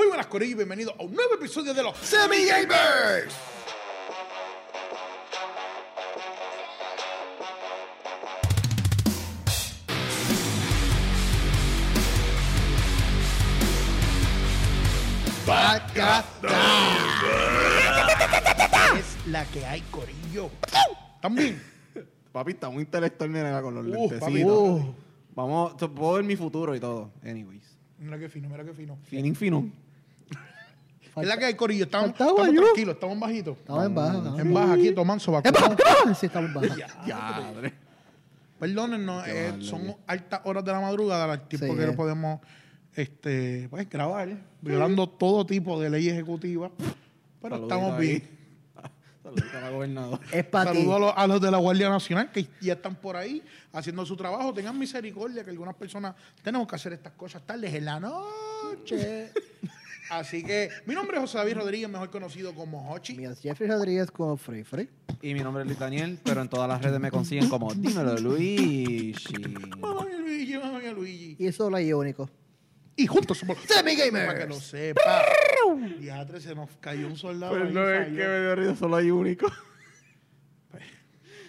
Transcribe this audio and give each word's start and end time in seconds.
Muy 0.00 0.08
buenas, 0.08 0.28
Corillo, 0.28 0.52
y 0.52 0.54
bienvenidos 0.54 0.94
a 0.98 1.02
un 1.02 1.12
nuevo 1.12 1.34
episodio 1.34 1.74
de 1.74 1.82
los 1.82 1.94
Semi 1.98 2.46
Gamers. 2.46 3.34
Es 18.98 19.26
la 19.26 19.44
que 19.46 19.64
hay, 19.64 19.80
Corillo. 19.90 20.50
También. 21.20 21.60
Papi, 22.32 22.52
está 22.52 22.68
muy 22.70 22.82
intelectual, 22.82 23.30
mira, 23.30 23.60
con 23.62 23.74
los 23.74 23.84
Uh, 23.86 23.88
lentecitos. 23.88 24.20
papi, 24.28 24.44
Uh. 24.44 24.94
Vamos, 25.34 25.76
te- 25.76 25.88
puedo 25.88 26.14
ver 26.14 26.24
mi 26.24 26.36
futuro 26.36 26.74
y 26.74 26.80
todo. 26.80 27.10
Anyways. 27.24 27.62
Mira 27.98 28.18
qué 28.18 28.28
fino, 28.28 28.48
mira 28.48 28.64
qué 28.64 28.72
fino. 28.72 28.98
Finin 29.04 29.34
fino. 29.34 29.68
Es 31.16 31.26
la 31.26 31.36
que 31.36 31.44
hay, 31.46 31.54
Corillo. 31.54 31.84
Estamos, 31.84 32.10
estamos 32.10 32.48
tranquilos, 32.48 32.94
estamos 32.94 33.18
bajitos. 33.18 33.56
Estamos 33.58 33.86
en 33.86 33.94
baja. 33.94 34.12
¿no? 34.12 34.38
En 34.38 34.54
baja, 34.54 34.72
aquí, 34.74 34.92
tomando 34.92 35.22
sobaco. 35.24 35.48
¡Es 35.48 35.52
baja! 35.52 36.14
Sí, 36.14 36.26
estamos 36.26 36.48
en 36.48 36.54
baja. 36.54 36.76
Ya, 37.06 37.16
madre. 37.16 37.74
Perdónennos, 38.58 39.26
eh, 39.26 39.54
son 39.60 39.96
altas 40.06 40.40
horas 40.44 40.62
de 40.64 40.72
la 40.72 40.80
madrugada, 40.80 41.32
el 41.32 41.40
tiempo 41.48 41.66
Sí, 41.66 41.76
que 41.76 41.82
eh. 41.82 41.86
no 41.86 41.94
podemos 41.94 42.40
este, 42.94 43.68
pues, 43.70 43.88
grabar, 43.88 44.36
violando 44.60 45.08
todo 45.08 45.46
tipo 45.46 45.80
de 45.80 45.88
ley 45.88 46.08
ejecutiva. 46.10 46.70
Pero 47.40 47.56
Saludito 47.56 47.74
estamos 47.74 47.98
ahí. 47.98 48.06
bien. 48.06 48.38
Saludito 49.22 49.56
a 49.56 49.60
la 49.62 49.70
gobernadora. 49.70 50.20
Es 50.30 50.44
para 50.44 50.72
ti. 50.72 50.78
Saludos 50.78 50.96
a 50.96 50.98
los, 51.00 51.12
a 51.16 51.26
los 51.26 51.40
de 51.40 51.50
la 51.50 51.56
Guardia 51.56 51.88
Nacional 51.88 52.30
que 52.30 52.48
ya 52.60 52.74
están 52.74 52.96
por 52.96 53.16
ahí 53.16 53.42
haciendo 53.72 54.04
su 54.04 54.14
trabajo. 54.14 54.52
Tengan 54.52 54.78
misericordia 54.78 55.42
que 55.42 55.50
algunas 55.50 55.74
personas 55.74 56.14
tenemos 56.42 56.68
que 56.68 56.76
hacer 56.76 56.92
estas 56.92 57.14
cosas 57.14 57.42
tardes 57.46 57.72
en 57.72 57.84
la 57.86 57.98
noche. 57.98 59.32
Así 60.10 60.42
que 60.42 60.70
mi 60.86 60.94
nombre 60.94 61.16
es 61.16 61.20
José 61.22 61.38
David 61.38 61.54
Rodríguez, 61.54 61.88
mejor 61.88 62.10
conocido 62.10 62.54
como 62.54 62.90
Hochi. 62.92 63.14
Mío 63.14 63.30
es 63.30 63.40
Jeffrey 63.40 63.68
Rodríguez 63.70 64.10
con 64.10 64.36
Free 64.36 64.64
Free. 64.64 64.88
Y 65.22 65.34
mi 65.34 65.40
nombre 65.40 65.62
es 65.62 65.66
Luis 65.68 65.78
Daniel, 65.78 66.18
pero 66.24 66.40
en 66.42 66.48
todas 66.48 66.68
las 66.68 66.82
redes 66.82 66.98
me 66.98 67.10
consiguen 67.10 67.48
como 67.48 67.72
Dímelo 67.72 68.16
Luigi. 68.18 69.14
Mamá 69.78 70.06
Luigi, 70.18 70.56
mamá 70.58 70.80
Luigi. 70.94 71.36
Y 71.38 71.52
solo 71.52 71.76
hay 71.76 71.92
único. 71.92 72.28
Y 72.96 73.06
juntos 73.06 73.38
somos 73.38 73.56
Semi 73.66 73.96
Para 73.96 74.34
que 74.34 74.40
lo 74.40 74.56
Gamers. 74.56 74.64
sepa. 74.64 75.22
Diatre, 75.98 76.40
se 76.40 76.54
nos 76.54 76.68
cayó 76.80 77.06
un 77.06 77.16
soldado. 77.16 77.52
Pues 77.52 77.68
ahí, 77.68 77.72
no 77.72 77.88
es 77.88 78.06
que 78.08 78.12
me 78.26 78.40
dio 78.40 78.54
risa, 78.56 78.76
solo 78.76 78.96
hay 78.96 79.10
único. 79.10 79.46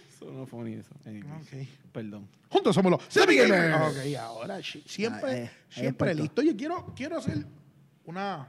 Eso 0.09 0.31
no 0.31 0.45
fue 0.45 0.63
ni 0.65 0.73
eso. 0.75 0.91
Anyways. 1.05 1.47
Ok. 1.47 1.67
Perdón. 1.91 2.27
Juntos 2.49 2.75
somos 2.75 2.91
los 2.91 3.01
Semi 3.09 3.35
Gamers. 3.37 3.71
Gamers. 3.71 3.97
Ok, 3.97 4.15
ahora 4.19 4.61
sí. 4.61 4.83
Siempre, 4.85 5.31
Ah, 5.31 5.37
eh, 5.37 5.51
siempre 5.69 6.13
listo. 6.13 6.41
Oye, 6.41 6.55
quiero, 6.55 6.93
quiero 6.95 7.17
hacer 7.17 7.43
una. 8.05 8.47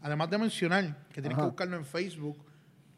Además 0.00 0.30
de 0.30 0.38
mencionar 0.38 1.06
que 1.12 1.20
tienes 1.20 1.38
que 1.38 1.44
buscarlo 1.44 1.76
en 1.76 1.84
Facebook, 1.84 2.36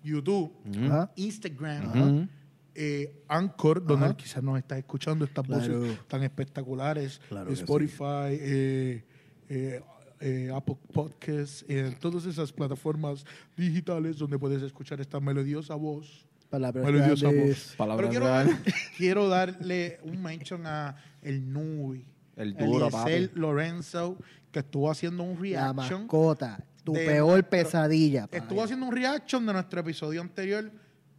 YouTube, 0.02 0.52
Ajá. 0.86 1.10
Instagram, 1.16 2.28
eh, 2.74 3.22
Anchor, 3.28 3.84
donde 3.84 4.14
quizás 4.16 4.42
nos 4.42 4.58
estás 4.58 4.78
escuchando 4.78 5.24
estas 5.24 5.44
Claro. 5.46 5.80
voces 5.80 5.98
tan 6.08 6.22
espectaculares. 6.22 7.20
Claro 7.28 7.50
Spotify, 7.52 8.30
eh, 8.40 9.04
eh, 9.48 9.82
eh, 10.20 10.50
Apple 10.54 10.76
Podcasts, 10.92 11.64
eh, 11.68 11.94
todas 12.00 12.24
esas 12.24 12.50
plataformas 12.52 13.24
digitales 13.56 14.16
donde 14.18 14.38
puedes 14.38 14.62
escuchar 14.62 15.00
esta 15.00 15.20
melodiosa 15.20 15.74
voz. 15.74 16.26
Palabras 16.48 16.84
Melodiosa 16.86 17.28
voz. 17.30 17.74
Palabras 17.76 18.08
Pero 18.10 18.48
quiero, 18.96 19.28
darle 19.28 19.98
un 20.04 20.22
mention 20.22 20.66
a 20.66 20.96
el 21.20 21.52
Nubi. 21.52 22.06
El 22.36 22.54
duro, 22.54 22.88
Eliezer 22.88 23.28
papi. 23.30 23.40
Lorenzo, 23.40 24.16
que 24.50 24.60
estuvo 24.60 24.90
haciendo 24.90 25.22
un 25.22 25.34
La 25.34 25.72
reaction. 25.72 26.00
mascota. 26.02 26.64
Tu 26.82 26.92
de 26.92 27.06
peor 27.06 27.44
pesadilla. 27.44 28.28
Estuvo 28.30 28.62
haciendo 28.62 28.86
un 28.86 28.94
reaction 28.94 29.46
de 29.46 29.52
nuestro 29.52 29.80
episodio 29.80 30.20
anterior. 30.20 30.70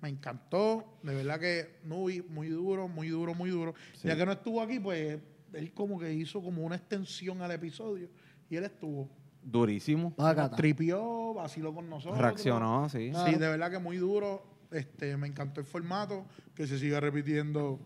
Me 0.01 0.09
encantó. 0.09 0.99
De 1.01 1.15
verdad 1.15 1.39
que 1.39 1.79
Nubi, 1.83 2.21
muy 2.21 2.49
duro, 2.49 2.87
muy 2.87 3.09
duro, 3.09 3.33
muy 3.33 3.49
duro. 3.49 3.73
Sí. 3.93 4.07
Ya 4.07 4.15
que 4.15 4.25
no 4.25 4.33
estuvo 4.33 4.61
aquí, 4.61 4.79
pues 4.79 5.19
él 5.53 5.73
como 5.73 5.97
que 5.97 6.13
hizo 6.13 6.41
como 6.43 6.63
una 6.63 6.75
extensión 6.75 7.41
al 7.41 7.51
episodio. 7.51 8.09
Y 8.49 8.57
él 8.57 8.65
estuvo. 8.65 9.09
Durísimo. 9.41 10.13
Tripió, 10.55 11.33
vaciló 11.33 11.73
con 11.73 11.89
nosotros. 11.89 12.19
Reaccionó, 12.19 12.87
sí. 12.89 13.11
Sí, 13.25 13.31
de 13.31 13.47
verdad 13.47 13.71
que 13.71 13.79
muy 13.79 13.97
duro. 13.97 14.43
Este, 14.71 15.15
me 15.17 15.27
encantó 15.27 15.61
el 15.61 15.65
formato, 15.67 16.25
que 16.55 16.67
se 16.67 16.77
siga 16.79 16.99
repitiendo. 16.99 17.79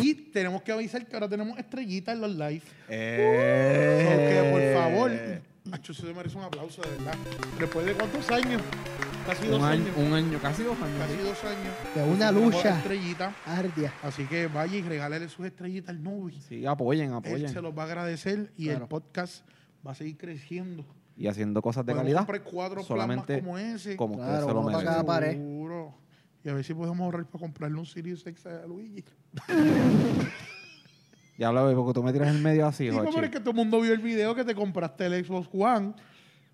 Y 0.00 0.14
tenemos 0.14 0.62
que 0.62 0.72
avisar 0.72 1.06
que 1.06 1.14
ahora 1.14 1.28
tenemos 1.28 1.58
estrellitas 1.58 2.14
en 2.14 2.20
los 2.20 2.30
live. 2.34 2.62
Eh. 2.88 4.08
Porque, 4.14 4.50
por 4.50 4.82
favor, 4.82 5.12
Nacho, 5.64 5.94
se 5.94 6.12
merece 6.12 6.36
un 6.36 6.44
aplauso, 6.44 6.82
de 6.82 6.90
verdad. 6.90 7.14
Después 7.58 7.86
de 7.86 7.94
cuántos 7.94 8.30
años? 8.30 8.60
Casi 9.26 9.46
dos 9.46 9.58
Un 9.58 9.64
año, 9.64 9.84
años. 9.84 9.96
un 9.96 10.12
año, 10.12 10.38
casi 10.42 10.62
dos 10.62 10.76
años. 10.82 10.98
Casi 10.98 11.16
dos 11.16 11.44
años. 11.44 11.74
De 11.94 12.02
una 12.02 12.30
lucha. 12.30 12.76
estrellita. 12.76 13.34
Ardia. 13.46 13.92
Así 14.02 14.24
que 14.26 14.46
vaya 14.48 14.76
y 14.76 14.82
regálele 14.82 15.28
sus 15.30 15.46
estrellitas 15.46 15.90
al 15.90 16.02
Nubi. 16.02 16.38
Sí, 16.46 16.66
apoyen, 16.66 17.10
Él 17.10 17.14
apoyen. 17.16 17.48
se 17.48 17.62
los 17.62 17.76
va 17.76 17.84
a 17.84 17.86
agradecer 17.86 18.52
y 18.58 18.68
el 18.68 18.82
podcast 18.82 19.48
va 19.86 19.92
a 19.92 19.94
seguir 19.94 20.18
creciendo. 20.18 20.84
Y 21.16 21.28
haciendo 21.28 21.62
cosas 21.62 21.86
de 21.86 21.92
Podemos 21.94 22.26
calidad. 22.26 22.42
cuatro 22.44 22.82
solamente 22.82 23.38
como 23.40 23.56
ese. 23.56 23.96
como 23.96 24.16
Claro, 24.16 24.46
que 24.46 24.52
se 24.52 24.72
lo 24.72 24.84
cada 24.84 25.04
pared. 25.06 25.38
Y 26.44 26.48
a 26.50 26.54
ver 26.54 26.62
si 26.64 26.74
podemos 26.74 27.00
ahorrar 27.00 27.24
para 27.26 27.40
comprarle 27.40 27.78
un 27.78 27.86
Sirius 27.86 28.26
X 28.26 28.46
a 28.46 28.66
Luigi. 28.66 29.04
Ya 31.36 31.50
lo 31.50 31.66
veo, 31.66 31.76
porque 31.76 31.94
tú 31.94 32.02
me 32.04 32.12
tiras 32.12 32.28
en 32.32 32.40
medio 32.42 32.64
así, 32.64 32.88
Sí, 32.90 32.96
es 32.96 33.30
que 33.30 33.40
todo 33.40 33.50
el 33.50 33.56
mundo 33.56 33.80
vio 33.80 33.92
el 33.92 33.98
video 33.98 34.36
que 34.36 34.44
te 34.44 34.54
compraste 34.54 35.06
el 35.06 35.24
Xbox 35.24 35.48
One. 35.52 35.92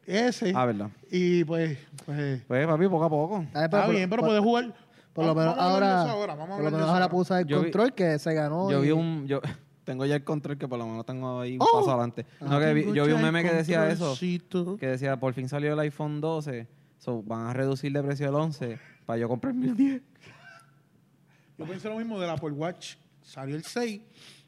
Ese. 0.06 0.54
Ah, 0.56 0.64
¿verdad? 0.64 0.88
Y 1.10 1.44
pues, 1.44 1.76
pues 2.06 2.42
Pues, 2.48 2.66
papi, 2.66 2.88
poco 2.88 3.04
a 3.04 3.10
poco. 3.10 3.44
Está 3.54 3.84
por- 3.84 3.94
bien, 3.94 4.08
pero 4.08 4.22
puedes 4.22 4.42
jugar. 4.42 4.74
Por 5.12 5.26
lo 5.26 5.34
menos 5.34 5.54
ahora. 5.58 6.06
Por 6.48 6.62
lo 6.64 6.70
menos 6.70 6.88
ahora 6.88 7.10
puse 7.10 7.40
el 7.40 7.46
Yo 7.46 7.58
vi- 7.58 7.64
control 7.64 7.92
que 7.92 8.18
se 8.18 8.32
ganó. 8.32 8.70
Yo 8.70 8.78
y- 8.82 8.86
vi 8.86 8.90
un... 8.92 9.26
Yo, 9.26 9.40
tengo 9.84 10.06
ya 10.06 10.14
el 10.16 10.24
control 10.24 10.56
que 10.56 10.66
por 10.66 10.78
lo 10.78 10.86
menos 10.86 11.04
tengo 11.04 11.40
ahí 11.40 11.56
un 11.56 11.60
¡Oh! 11.62 11.78
paso 11.80 11.90
adelante. 11.90 12.24
No, 12.40 12.58
que 12.58 12.72
vi- 12.72 12.92
yo 12.94 13.04
vi 13.04 13.12
un 13.12 13.20
meme 13.20 13.42
que 13.42 13.52
decía 13.52 13.86
eso. 13.90 14.14
Que 14.78 14.86
decía, 14.86 15.20
por 15.20 15.34
fin 15.34 15.46
salió 15.50 15.74
el 15.74 15.78
iPhone 15.80 16.22
12. 16.22 16.66
So, 16.96 17.22
van 17.22 17.48
a 17.48 17.52
reducir 17.52 17.92
de 17.92 18.02
precio 18.02 18.28
el 18.30 18.34
11 18.34 18.78
para 19.10 19.18
yo 19.18 19.28
comprarme 19.28 19.66
el 19.66 19.76
10. 19.76 20.02
Yo 21.58 21.66
pensé 21.66 21.88
lo 21.88 21.96
mismo 21.96 22.20
del 22.20 22.30
Apple 22.30 22.52
Watch. 22.52 22.94
Salió 23.22 23.56
el 23.56 23.64
6, 23.64 24.00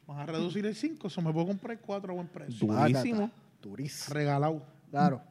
van 0.07 0.19
a 0.19 0.25
reducir 0.25 0.65
el 0.65 0.73
5, 0.73 1.07
eso 1.07 1.21
me 1.21 1.33
puedo 1.33 1.47
comprar 1.47 1.73
el 1.73 1.79
4 1.79 2.11
a 2.11 2.15
buen 2.15 2.27
precio. 2.29 2.65
Durísimo. 2.65 3.29
Durísimo. 3.61 4.13
Regalado. 4.13 4.65
Claro. 4.89 5.21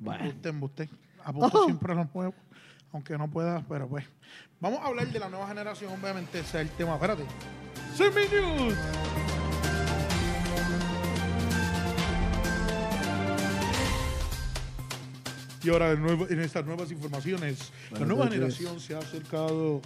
Embuste, 0.00 0.48
embuste. 0.48 0.90
Apunto 1.22 1.64
siempre 1.64 1.94
los 1.94 2.12
nuevos, 2.12 2.34
aunque 2.92 3.16
no 3.16 3.30
pueda, 3.30 3.64
pero 3.68 3.88
pues. 3.88 4.04
Vamos 4.58 4.80
a 4.80 4.86
hablar 4.86 5.06
de 5.06 5.18
la 5.20 5.28
nueva 5.28 5.46
generación, 5.46 5.92
obviamente, 5.92 6.40
ese 6.40 6.60
es 6.60 6.68
el 6.68 6.76
tema. 6.76 6.94
Espérate. 6.94 7.24
Semi 7.94 8.22
News. 8.22 8.74
Y 15.66 15.68
ahora, 15.68 15.90
de 15.90 15.96
nuevo- 15.96 16.28
en 16.28 16.38
estas 16.40 16.64
nuevas 16.64 16.92
informaciones, 16.92 17.72
la 17.90 18.06
nueva 18.06 18.28
generación 18.28 18.78
se 18.78 18.94
ha 18.94 18.98
acercado. 18.98 19.82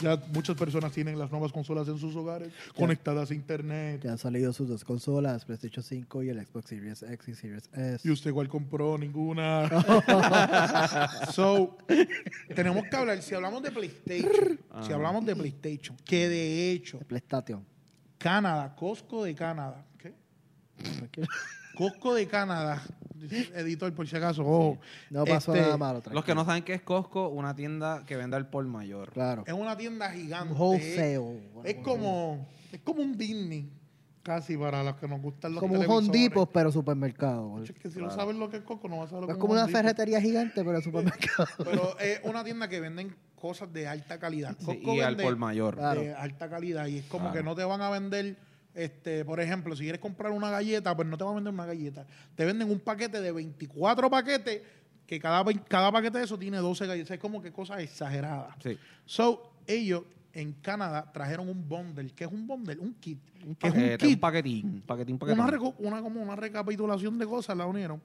Ya 0.00 0.16
muchas 0.32 0.56
personas 0.56 0.90
tienen 0.90 1.18
las 1.18 1.30
nuevas 1.30 1.52
consolas 1.52 1.86
en 1.86 1.98
sus 1.98 2.16
hogares, 2.16 2.50
conectadas 2.74 3.30
a 3.30 3.34
internet. 3.34 4.00
Ya 4.02 4.12
han 4.12 4.18
salido 4.18 4.54
sus 4.54 4.68
dos 4.70 4.84
consolas, 4.84 5.44
PlayStation 5.44 5.84
5 5.84 6.22
y 6.22 6.30
el 6.30 6.44
Xbox 6.46 6.66
Series 6.70 7.02
X 7.02 7.28
y 7.28 7.34
Series 7.34 7.68
S. 7.74 8.08
¿Y 8.08 8.10
usted 8.10 8.32
cuál 8.32 8.48
compró? 8.48 8.96
Ninguna. 8.96 9.68
so, 11.32 11.76
tenemos 12.56 12.84
que 12.86 12.96
hablar, 12.96 13.20
si 13.20 13.34
hablamos 13.34 13.62
de 13.62 13.70
PlayStation, 13.70 14.58
si 14.86 14.92
hablamos 14.94 15.26
de 15.26 15.36
PlayStation, 15.36 15.94
que 16.06 16.28
de 16.30 16.70
hecho, 16.72 16.98
PlayStation. 17.00 17.64
Canadá, 18.16 18.74
Costco 18.74 19.24
de 19.24 19.34
Canadá, 19.34 19.84
¿qué? 19.98 20.14
Costco 21.76 22.14
de 22.14 22.26
Canadá, 22.26 22.82
editor 23.54 23.92
por 23.94 24.06
si 24.06 24.16
acaso, 24.16 24.42
ojo. 24.42 24.78
No 25.10 25.24
pasó 25.24 25.52
Este, 25.54 25.64
nada 25.64 25.76
malo. 25.76 26.02
Los 26.10 26.24
que 26.24 26.34
no 26.34 26.44
saben 26.44 26.62
qué 26.64 26.74
es 26.74 26.82
Costco, 26.82 27.28
una 27.28 27.54
tienda 27.54 28.04
que 28.06 28.16
vende 28.16 28.36
al 28.36 28.48
por 28.48 28.64
mayor. 28.66 29.10
Claro. 29.12 29.44
Es 29.46 29.52
una 29.54 29.76
tienda 29.76 30.10
gigante. 30.10 30.52
Un 30.54 30.60
wholesale. 30.60 31.50
Es 31.64 31.76
como, 31.76 32.46
es 32.72 32.80
como 32.80 33.02
un 33.02 33.16
Disney, 33.16 33.70
casi 34.22 34.56
para 34.56 34.82
los 34.82 34.96
que 34.96 35.08
nos 35.08 35.20
gustan 35.22 35.52
los 35.52 35.60
Como 35.60 35.74
un 35.74 35.80
televisores. 35.80 36.08
Home 36.10 36.18
Depot, 36.18 36.50
pero 36.52 36.70
supermercado. 36.72 37.62
Es 37.62 37.72
que 37.72 37.90
si 37.90 37.98
no 38.00 38.10
sabes 38.10 38.36
lo 38.36 38.50
que 38.50 38.58
es 38.58 38.62
Costco, 38.62 38.88
no 38.88 38.98
vas 38.98 39.06
a 39.06 39.10
saber 39.10 39.22
lo 39.22 39.26
que 39.28 39.32
Es 39.32 39.36
es 39.36 39.40
como 39.40 39.52
un 39.54 39.58
una 39.58 39.64
Home 39.64 39.72
Depot. 39.72 39.82
ferretería 39.82 40.20
gigante, 40.20 40.64
pero 40.64 40.80
supermercado. 40.82 41.48
Pero 41.64 41.98
es 41.98 42.20
una 42.24 42.44
tienda 42.44 42.68
que 42.68 42.80
venden 42.80 43.16
cosas 43.34 43.72
de 43.72 43.88
alta 43.88 44.18
calidad. 44.18 44.54
Sí, 44.58 44.66
Costco 44.66 44.94
y 44.94 45.00
al 45.00 45.16
vende 45.16 45.24
por 45.24 45.36
mayor. 45.36 45.74
Claro. 45.76 46.00
de 46.02 46.14
alta 46.14 46.48
calidad. 46.48 46.86
Y 46.86 46.98
es 46.98 47.06
como 47.06 47.24
Claro. 47.30 47.38
que 47.38 47.42
no 47.44 47.54
te 47.56 47.64
van 47.64 47.80
a 47.82 47.90
vender, 47.90 48.36
este, 48.74 49.24
por 49.24 49.40
ejemplo, 49.40 49.76
si 49.76 49.82
quieres 49.82 50.00
comprar 50.00 50.32
una 50.32 50.50
galleta, 50.50 50.94
pues 50.94 51.06
no 51.08 51.16
te 51.16 51.24
van 51.24 51.32
a 51.32 51.36
vender 51.36 51.52
una 51.52 51.66
galleta. 51.66 52.06
Te 52.34 52.44
venden 52.44 52.70
un 52.70 52.80
paquete 52.80 53.20
de 53.20 53.32
24 53.32 54.10
paquetes, 54.10 54.62
que 55.06 55.18
cada, 55.18 55.44
cada 55.68 55.92
paquete 55.92 56.18
de 56.18 56.24
eso 56.24 56.38
tiene 56.38 56.58
12 56.58 56.86
galletas. 56.86 57.10
Es 57.10 57.20
como 57.20 57.42
que 57.42 57.52
cosas 57.52 57.80
exageradas. 57.80 58.54
Sí. 58.62 58.78
So, 59.04 59.52
ellos 59.66 60.04
en 60.32 60.52
Canadá 60.54 61.10
trajeron 61.12 61.48
un 61.48 61.68
bundle. 61.68 62.10
¿Qué 62.14 62.24
es 62.24 62.32
un 62.32 62.46
bundle? 62.46 62.78
Un 62.78 62.94
kit. 62.94 63.18
Un 63.44 63.54
que 63.54 63.66
es 63.66 63.74
un 63.74 63.80
paquete, 63.80 64.04
un 64.06 64.10
kit. 64.10 64.20
paquetín, 64.20 64.66
un 64.66 64.80
paquetín, 64.82 65.18
paquetín. 65.18 65.40
Una, 65.42 65.74
una, 65.78 66.02
como 66.02 66.22
una 66.22 66.36
recapitulación 66.36 67.18
de 67.18 67.26
cosas 67.26 67.56
la 67.56 67.66
unieron. 67.66 68.00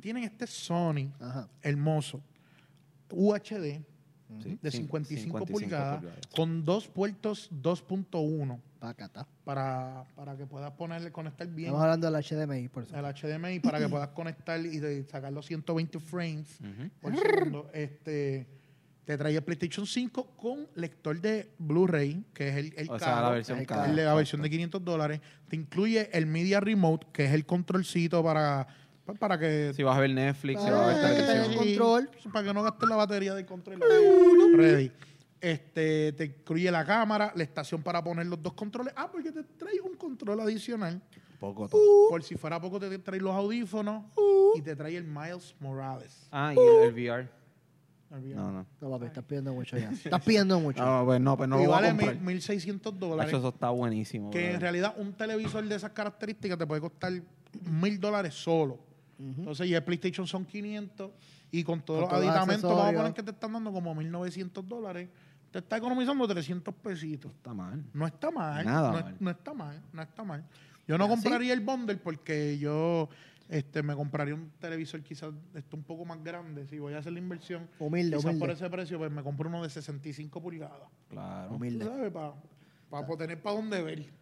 Tienen 0.00 0.24
este 0.24 0.46
Sony 0.46 1.10
Ajá. 1.18 1.48
hermoso, 1.62 2.20
UHD, 3.10 3.80
Sí, 4.42 4.58
de 4.62 4.70
cin- 4.70 4.82
55, 4.82 5.38
55 5.38 5.46
pulgadas, 5.46 5.98
pulgadas. 6.00 6.26
con 6.34 6.64
dos 6.64 6.88
puertos 6.88 7.50
2.1 7.52 8.58
Pacata. 8.78 9.26
para, 9.44 10.04
para 10.14 10.36
que 10.36 10.46
puedas 10.46 10.70
ponerle, 10.72 11.12
conectar 11.12 11.46
bien 11.48 11.68
Estamos 11.68 11.82
hablando 11.82 12.10
del 12.10 12.22
HDMI, 12.22 12.68
por 12.68 12.84
eso. 12.84 12.96
el 12.96 13.04
HDMI 13.04 13.60
para 13.60 13.78
que 13.78 13.88
puedas 13.88 14.08
conectar 14.08 14.58
y 14.60 14.78
de- 14.78 15.04
sacar 15.04 15.32
los 15.32 15.46
120 15.46 15.98
frames 16.00 16.58
por 17.00 17.14
segundo. 17.16 17.70
Este, 17.74 18.46
te 19.04 19.18
trae 19.18 19.34
el 19.34 19.42
PlayStation 19.42 19.86
5 19.86 20.24
con 20.36 20.68
lector 20.76 21.20
de 21.20 21.50
Blu-ray, 21.58 22.24
que 22.32 22.48
es 22.48 22.56
el, 22.56 22.72
el 22.76 22.90
O 22.90 22.98
sea, 22.98 23.08
caro, 23.08 23.22
la 23.26 23.30
versión 23.32 23.58
el 23.58 23.96
la 23.96 24.14
versión 24.14 24.40
de 24.42 24.50
500 24.50 24.84
dólares. 24.84 25.20
Te 25.48 25.56
incluye 25.56 26.08
el 26.16 26.26
Media 26.26 26.60
Remote, 26.60 27.08
que 27.12 27.24
es 27.24 27.32
el 27.32 27.44
controlcito 27.44 28.22
para, 28.22 28.66
pues, 29.04 29.18
para 29.18 29.38
que 29.38 29.72
Si 29.74 29.82
vas 29.82 29.96
a 29.96 30.00
ver 30.00 30.10
Netflix, 30.10 30.60
si 30.60 30.68
Ah, 30.68 30.72
vas 30.72 30.96
a 30.96 31.08
ver 31.08 31.16
que 31.16 31.22
tenga 31.22 31.44
el 31.46 31.56
control. 31.56 32.10
Para 32.32 32.46
que 32.46 32.54
no 32.54 32.62
gastes 32.62 32.88
la 32.88 32.96
batería 32.96 33.34
del 33.34 33.46
control. 33.46 33.80
Ready. 34.56 34.92
Este, 35.40 36.12
te 36.12 36.24
incluye 36.26 36.70
la 36.70 36.84
cámara, 36.84 37.32
la 37.34 37.42
estación 37.42 37.82
para 37.82 38.04
poner 38.04 38.26
los 38.26 38.42
dos 38.42 38.52
controles. 38.52 38.92
Ah, 38.96 39.08
porque 39.10 39.32
te 39.32 39.42
trae 39.42 39.80
un 39.80 39.94
control 39.96 40.40
adicional. 40.40 41.00
Poco 41.38 41.66
Por 41.70 42.22
si 42.22 42.36
fuera 42.36 42.60
poco, 42.60 42.78
te 42.78 42.98
trae 42.98 43.18
los 43.18 43.34
audífonos 43.34 44.04
y 44.54 44.60
te 44.60 44.76
trae 44.76 44.94
el 44.96 45.04
Miles 45.04 45.54
Morales. 45.58 46.28
Ah, 46.30 46.52
y 46.54 46.58
el, 46.58 46.88
el 46.88 46.92
VR. 46.92 47.28
No, 48.10 48.50
no. 48.52 48.66
No, 48.80 48.90
papi, 48.90 49.06
estás 49.06 49.24
pidiendo 49.24 49.54
mucho 49.54 49.78
ya. 49.78 49.90
Estás 50.04 50.22
pidiendo 50.22 50.58
mucho. 50.60 50.84
No, 50.84 51.04
pues 51.06 51.20
no, 51.20 51.36
pues 51.38 51.48
no 51.48 51.58
y 51.60 51.62
lo 51.64 51.70
voy 51.70 51.78
a 51.78 51.80
vale 51.80 51.88
comprar. 51.90 52.16
mil- 52.20 52.40
1.600 52.42 52.92
dólares. 52.98 53.32
Eso 53.32 53.48
está 53.48 53.70
buenísimo. 53.70 54.30
que 54.30 54.50
en 54.52 54.60
realidad 54.60 54.94
un 54.98 55.12
televisor 55.14 55.64
de 55.64 55.76
esas 55.76 55.92
características 55.92 56.58
te 56.58 56.66
puede 56.66 56.80
costar 56.82 57.12
mil 57.70 57.98
dólares 57.98 58.34
solo. 58.34 58.78
Entonces, 59.20 59.66
y 59.66 59.74
el 59.74 59.82
PlayStation 59.84 60.26
son 60.26 60.44
500 60.44 61.10
y 61.52 61.62
con 61.62 61.82
todos 61.82 62.08
Con 62.08 62.18
los 62.20 62.28
aditamentos, 62.28 62.70
vamos 62.70 62.94
a 62.94 62.96
poner 62.96 63.12
que 63.12 63.22
te 63.22 63.30
están 63.30 63.52
dando 63.52 63.72
como 63.72 63.94
1.900 63.94 64.62
dólares. 64.64 65.08
Te 65.50 65.58
está 65.58 65.76
economizando 65.76 66.26
300 66.26 66.74
pesitos. 66.76 67.32
Está 67.32 67.52
mal. 67.52 67.84
No 67.92 68.06
está 68.06 68.30
mal. 68.30 68.64
Nada 68.64 68.92
no, 68.92 69.02
mal. 69.02 69.16
no 69.18 69.30
está 69.30 69.54
mal, 69.54 69.82
no 69.92 70.02
está 70.02 70.24
mal. 70.24 70.44
Yo 70.86 70.96
no 70.96 71.04
¿Ah, 71.04 71.08
compraría 71.08 71.52
el 71.52 71.60
bundle 71.60 71.96
porque 71.96 72.58
yo 72.58 73.08
este, 73.48 73.82
me 73.82 73.94
compraría 73.94 74.34
un 74.34 74.50
televisor 74.60 75.02
quizás 75.02 75.32
este, 75.54 75.76
un 75.76 75.82
poco 75.82 76.04
más 76.04 76.22
grande. 76.22 76.66
Si 76.66 76.78
voy 76.78 76.94
a 76.94 76.98
hacer 76.98 77.12
la 77.12 77.18
inversión, 77.18 77.68
Humilde, 77.80 78.16
quizás 78.16 78.32
por 78.32 78.34
humilde. 78.34 78.52
ese 78.54 78.70
precio, 78.70 78.98
pues 78.98 79.10
me 79.10 79.22
compro 79.22 79.48
uno 79.48 79.62
de 79.62 79.70
65 79.70 80.40
pulgadas. 80.40 80.88
Claro. 81.08 81.48
¿Tú 81.48 81.54
Humilde. 81.56 81.84
sabes? 81.84 82.12
Para 82.88 83.06
tener 83.16 83.42
para 83.42 83.56
dónde 83.56 83.82
ver. 83.82 84.19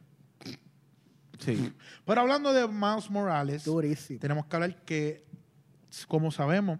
Sí. 1.38 1.72
Pero 2.04 2.20
hablando 2.20 2.52
de 2.52 2.66
Miles 2.68 3.10
Morales, 3.10 3.64
Durísimo. 3.64 4.18
tenemos 4.20 4.46
que 4.46 4.56
hablar 4.56 4.84
que, 4.84 5.24
como 6.06 6.30
sabemos, 6.30 6.78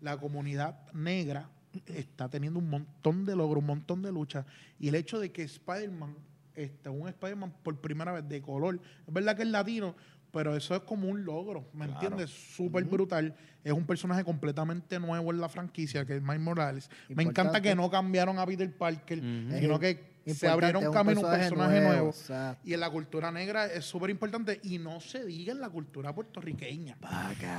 la 0.00 0.16
comunidad 0.18 0.76
negra 0.92 1.48
está 1.86 2.28
teniendo 2.28 2.58
un 2.58 2.68
montón 2.68 3.24
de 3.24 3.36
logros, 3.36 3.60
un 3.60 3.66
montón 3.66 4.02
de 4.02 4.10
luchas. 4.12 4.44
Y 4.78 4.88
el 4.88 4.94
hecho 4.96 5.18
de 5.20 5.30
que 5.30 5.42
Spider-Man, 5.42 6.14
este, 6.54 6.88
un 6.88 7.08
Spider-Man 7.08 7.54
por 7.62 7.80
primera 7.80 8.12
vez 8.12 8.28
de 8.28 8.42
color, 8.42 8.80
es 9.06 9.12
verdad 9.14 9.36
que 9.36 9.42
es 9.42 9.48
latino, 9.48 9.94
pero 10.32 10.56
eso 10.56 10.74
es 10.74 10.80
como 10.82 11.08
un 11.08 11.24
logro, 11.24 11.68
¿me 11.72 11.86
Claro. 11.86 11.92
entiendes? 12.00 12.30
Súper 12.30 12.84
brutal. 12.84 13.34
Es 13.62 13.72
un 13.72 13.84
personaje 13.84 14.24
completamente 14.24 14.98
nuevo 14.98 15.30
en 15.32 15.40
la 15.40 15.48
franquicia, 15.48 16.04
que 16.06 16.16
es 16.16 16.22
Miles 16.22 16.40
Morales. 16.40 16.90
Me 17.08 17.22
encanta 17.22 17.60
que 17.60 17.74
no 17.74 17.90
cambiaron 17.90 18.38
a 18.38 18.46
Peter 18.46 18.74
Parker, 18.76 19.20
sino 19.20 19.78
Es 19.78 19.96
se 20.26 20.48
abrieron 20.48 20.86
un 20.86 20.92
camino 20.92 21.20
a 21.20 21.24
un 21.24 21.30
personaje 21.38 21.80
personaje 21.80 21.80
nuevo. 21.80 22.58
Y 22.64 22.74
en 22.74 22.80
la 22.80 22.90
cultura 22.90 23.30
negra 23.32 23.66
es 23.66 23.84
súper 23.84 24.10
importante. 24.10 24.60
Y 24.62 24.78
no 24.78 25.00
se 25.00 25.24
diga 25.24 25.52
en 25.52 25.60
la 25.60 25.70
cultura 25.70 26.14
puertorriqueña. 26.14 26.96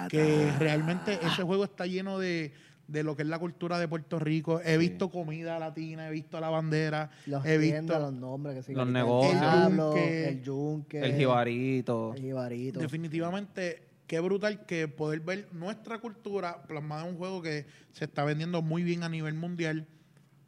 Que 0.10 0.52
realmente 0.60 1.20
ese 1.26 1.44
juego 1.44 1.64
está 1.64 1.86
lleno 1.86 2.20
de, 2.20 2.54
de 2.88 3.04
lo 3.04 3.16
que 3.16 3.24
es 3.24 3.28
la 3.28 3.40
cultura 3.40 3.80
de 3.80 3.88
Puerto 3.88 4.20
Rico. 4.20 4.60
He 4.62 4.74
Sí. 4.74 4.78
visto 4.78 5.10
comida 5.10 5.58
latina, 5.60 6.08
he 6.08 6.12
visto 6.12 6.40
la 6.40 6.50
bandera, 6.50 7.10
Los 7.26 7.46
he 7.46 7.58
tiendas, 7.60 7.82
visto... 7.98 8.00
los 8.00 8.14
nombres 8.14 8.66
que. 8.66 8.74
Los 8.74 8.88
negocios. 8.88 9.42
El 9.42 9.70
yunque. 9.78 10.28
El 10.30 10.44
yunque. 10.44 11.00
El 11.02 11.16
jibarito. 11.16 12.14
El 12.16 12.22
jibarito. 12.22 12.80
Definitivamente, 12.80 13.84
qué 14.08 14.20
brutal 14.20 14.66
que 14.66 14.88
poder 14.88 15.22
ver 15.22 15.48
nuestra 15.54 16.00
cultura 16.00 16.64
plasmada 16.64 17.04
en 17.06 17.14
un 17.14 17.18
juego 17.18 17.42
que 17.42 17.66
se 17.92 18.06
está 18.06 18.24
vendiendo 18.24 18.62
muy 18.62 18.84
bien 18.84 19.04
a 19.04 19.10
nivel 19.10 19.34
mundial. 19.36 19.88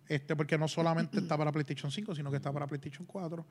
Este, 0.08 0.36
porque 0.36 0.58
no 0.58 0.68
solamente 0.68 1.20
está 1.20 1.38
para 1.38 1.52
PlayStation 1.52 1.92
5, 1.92 2.16
sino 2.16 2.30
que 2.30 2.38
está 2.38 2.52
para 2.52 2.68
PlayStation 2.68 3.06
4. 3.06 3.46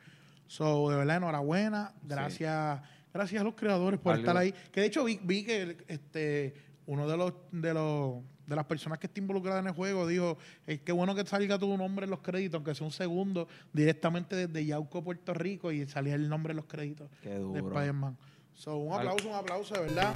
So, 0.47 0.91
de 0.91 0.97
verdad, 0.97 1.17
enhorabuena. 1.17 1.93
Gracias, 2.03 2.81
gracias 3.13 3.41
a 3.41 3.45
los 3.45 3.55
creadores 3.55 3.99
por 4.01 4.19
estar 4.19 4.37
ahí. 4.37 4.53
Que 4.71 4.81
de 4.81 4.87
hecho 4.87 5.05
vi, 5.05 5.19
vi 5.23 5.45
que 5.45 5.85
este, 5.89 6.55
uno 6.87 7.09
de 7.09 7.17
los, 7.17 7.33
de 7.51 7.75
los 7.75 8.23
de 8.47 8.57
las 8.57 8.67
personas 8.67 8.99
que 8.99 9.07
está 9.07 9.21
involucrada 9.21 9.61
en 9.61 9.69
el 9.69 9.73
juego 9.73 10.07
dijo, 10.07 10.37
es 10.67 10.81
que 10.81 10.93
bueno 10.93 11.15
que 11.15 11.25
salga 11.25 11.59
tu 11.59 11.77
nombre 11.77 12.05
en 12.05 12.11
los 12.11 12.21
créditos, 12.21 12.57
aunque 12.57 12.75
sea 12.75 12.87
un 12.87 12.93
segundo, 12.93 13.49
directamente 13.73 14.37
desde 14.37 14.67
Yauco, 14.67 15.03
Puerto 15.03 15.33
Rico, 15.35 15.73
y 15.73 15.87
salía 15.87 16.15
el 16.15 16.29
nombre 16.29 16.53
en 16.53 16.57
los 16.57 16.67
créditos 16.67 17.09
Qué 17.23 17.31
de 17.31 17.39
duro. 17.39 17.69
Spider-Man. 17.69 18.17
So, 18.55 18.77
un 18.77 18.93
aplauso, 18.93 19.29
un 19.29 19.35
aplauso, 19.35 19.75
de 19.75 19.81
verdad. 19.81 20.15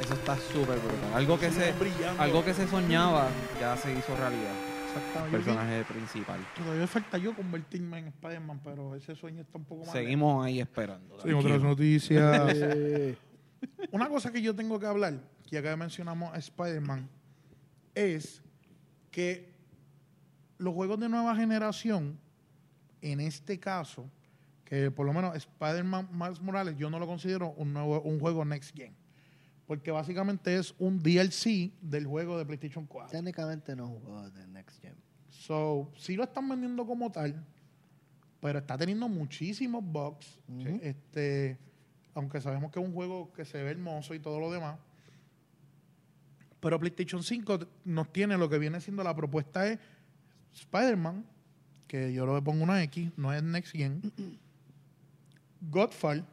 Eso 0.00 0.14
está 0.14 0.36
súper 0.36 0.78
brutal. 0.78 1.14
Algo 1.14 1.38
que, 1.38 1.50
se, 1.50 1.72
brillando. 1.72 2.22
algo 2.22 2.44
que 2.44 2.52
se 2.52 2.68
soñaba 2.68 3.28
ya 3.58 3.76
se 3.76 3.92
hizo 3.92 4.14
realidad. 4.16 4.69
Exactamente. 4.96 5.38
Yo 5.38 5.44
Personaje 5.44 5.84
principal. 5.84 6.40
Todavía 6.56 6.86
falta 6.86 7.18
yo 7.18 7.34
convertirme 7.34 7.98
en 7.98 8.06
Spider-Man, 8.08 8.60
pero 8.64 8.94
ese 8.94 9.14
sueño 9.14 9.42
está 9.42 9.58
un 9.58 9.64
poco 9.64 9.84
más. 9.84 9.92
Seguimos 9.92 10.44
ahí 10.44 10.60
esperando. 10.60 11.20
Sí, 11.22 11.32
otras 11.32 11.62
noticias. 11.62 12.56
Una 13.92 14.08
cosa 14.08 14.32
que 14.32 14.42
yo 14.42 14.54
tengo 14.54 14.80
que 14.80 14.86
hablar, 14.86 15.20
que 15.48 15.58
acá 15.58 15.76
mencionamos 15.76 16.32
a 16.34 16.38
Spider-Man, 16.38 17.08
es 17.94 18.42
que 19.10 19.52
los 20.58 20.74
juegos 20.74 20.98
de 20.98 21.08
nueva 21.08 21.34
generación, 21.36 22.18
en 23.00 23.20
este 23.20 23.58
caso, 23.58 24.10
que 24.64 24.90
por 24.90 25.06
lo 25.06 25.12
menos 25.12 25.36
Spider-Man 25.36 26.08
Miles 26.12 26.40
Morales, 26.40 26.76
yo 26.76 26.90
no 26.90 26.98
lo 26.98 27.06
considero 27.06 27.50
un, 27.56 27.72
nuevo, 27.72 28.00
un 28.02 28.20
juego 28.20 28.44
Next 28.44 28.76
Gen. 28.76 28.94
Porque 29.70 29.92
básicamente 29.92 30.56
es 30.56 30.74
un 30.80 30.98
DLC 30.98 31.70
del 31.80 32.04
juego 32.04 32.36
de 32.36 32.44
PlayStation 32.44 32.86
4. 32.86 33.12
técnicamente 33.12 33.76
no 33.76 33.86
jugó 33.86 34.28
de 34.28 34.44
Next 34.48 34.82
Gen. 34.82 34.96
So, 35.28 35.92
sí 35.96 36.16
lo 36.16 36.24
están 36.24 36.48
vendiendo 36.48 36.84
como 36.84 37.12
tal, 37.12 37.46
pero 38.40 38.58
está 38.58 38.76
teniendo 38.76 39.08
muchísimos 39.08 39.84
bugs. 39.84 40.40
Este, 40.82 41.56
aunque 42.14 42.40
sabemos 42.40 42.72
que 42.72 42.80
es 42.80 42.84
un 42.84 42.92
juego 42.92 43.32
que 43.32 43.44
se 43.44 43.62
ve 43.62 43.70
hermoso 43.70 44.12
y 44.12 44.18
todo 44.18 44.40
lo 44.40 44.50
demás. 44.50 44.76
Pero 46.58 46.80
PlayStation 46.80 47.22
5 47.22 47.60
nos 47.84 48.12
tiene 48.12 48.36
lo 48.36 48.50
que 48.50 48.58
viene 48.58 48.80
siendo 48.80 49.04
la 49.04 49.14
propuesta 49.14 49.68
es 49.68 49.78
Spider-Man, 50.52 51.24
que 51.86 52.12
yo 52.12 52.26
le 52.26 52.42
pongo 52.42 52.64
una 52.64 52.82
X, 52.82 53.12
no 53.16 53.32
es 53.32 53.40
Next 53.40 53.70
Gen. 53.76 54.02
Godfall. 55.70 56.26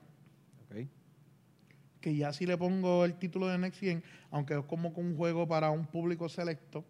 Que 2.08 2.16
ya 2.16 2.32
sí 2.32 2.46
le 2.46 2.58
pongo 2.58 3.04
el 3.04 3.16
título 3.16 3.48
de 3.50 3.58
Next 3.58 3.82
Gen, 3.82 4.02
aunque 4.32 4.54
es 4.58 4.64
como 4.64 4.94
que 4.94 5.02
un 5.02 5.18
juego 5.18 5.46
para 5.46 5.72
un 5.72 5.86
público 5.86 6.30
selecto, 6.30 6.86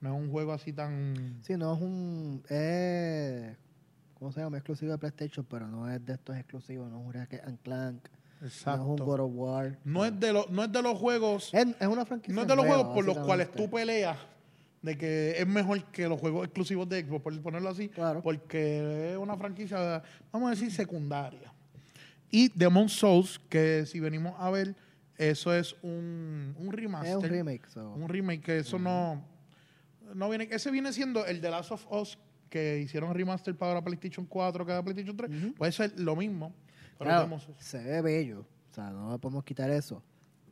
no 0.00 0.14
es 0.14 0.22
un 0.22 0.30
juego 0.30 0.52
así 0.52 0.72
tan... 0.72 1.40
Sí, 1.42 1.56
no 1.56 1.74
es 1.74 1.80
un. 1.82 2.40
Es, 2.48 3.56
¿Cómo 4.14 4.30
se 4.30 4.38
llama? 4.40 4.58
Exclusivo 4.58 4.92
de 4.92 4.98
PlayStation, 4.98 5.44
pero 5.50 5.66
no 5.66 5.90
es 5.90 6.06
de 6.06 6.12
estos 6.12 6.36
exclusivos. 6.36 6.88
No 6.88 7.00
es 7.00 7.16
un 7.16 7.38
and 7.48 7.58
Clank. 7.62 8.08
No 8.40 8.46
es 8.46 8.64
un 8.64 8.72
God 8.76 8.92
Exacto. 9.00 9.24
of 9.24 9.32
War. 9.34 9.78
No 9.84 10.04
es 10.04 10.20
de, 10.20 10.32
los 10.32 10.48
no 10.50 10.62
es 10.62 10.70
de 10.70 10.82
los 10.82 10.96
juegos, 10.96 11.50
Es, 11.52 11.66
es 11.80 11.88
una 11.88 12.06
franquicia. 12.06 12.34
no 12.36 12.42
es 12.42 12.46
de 12.46 12.54
los 12.54 12.64
juegos 12.64 12.94
por 12.94 13.04
los 13.04 13.18
cuales 13.18 13.50
tú 13.50 13.68
peleas 13.68 14.18
de 14.82 14.96
que 14.96 15.32
es 15.36 15.46
mejor 15.48 15.82
que 15.86 16.06
los 16.08 16.20
juegos 16.20 16.44
exclusivos 16.46 16.88
de 16.88 17.02
Xbox, 17.04 17.22
por 17.24 17.42
ponerlo 17.42 17.70
así, 17.70 17.88
Claro. 17.88 18.22
porque 18.22 19.10
es 19.12 19.18
una 19.18 19.36
franquicia, 19.36 20.00
vamos 20.30 20.46
a 20.46 20.50
decir, 20.50 20.70
secundaria. 20.70 21.49
Y 22.30 22.48
Demon 22.54 22.88
Souls, 22.88 23.40
que 23.48 23.86
si 23.86 24.00
venimos 24.00 24.34
a 24.38 24.50
ver, 24.50 24.76
eso 25.16 25.54
es 25.54 25.76
un, 25.82 26.54
un 26.58 26.72
remaster. 26.72 27.10
Es 27.10 27.16
un 27.16 27.30
remake. 27.30 27.68
so. 27.68 27.92
Un 27.92 28.08
remake, 28.08 28.40
que 28.42 28.58
eso 28.58 28.78
no, 28.78 29.22
no 30.14 30.28
viene. 30.28 30.48
Ese 30.50 30.70
viene 30.70 30.92
siendo 30.92 31.26
el 31.26 31.40
de 31.40 31.50
Last 31.50 31.72
of 31.72 31.86
Us, 31.90 32.18
que 32.48 32.78
hicieron 32.78 33.14
remaster 33.14 33.56
para 33.56 33.82
PlayStation 33.82 34.26
4, 34.26 34.64
que 34.64 34.72
era 34.72 34.82
PlayStation 34.82 35.16
3. 35.16 35.30
Ujú. 35.30 35.54
Puede 35.54 35.72
ser 35.72 35.98
lo 35.98 36.16
mismo. 36.16 36.52
Pero 36.98 37.10
Claro, 37.10 37.40
se 37.58 37.78
ve 37.82 38.02
bello. 38.02 38.46
O 38.70 38.74
sea, 38.74 38.90
no 38.90 39.18
podemos 39.18 39.44
quitar 39.44 39.70
eso. 39.70 40.02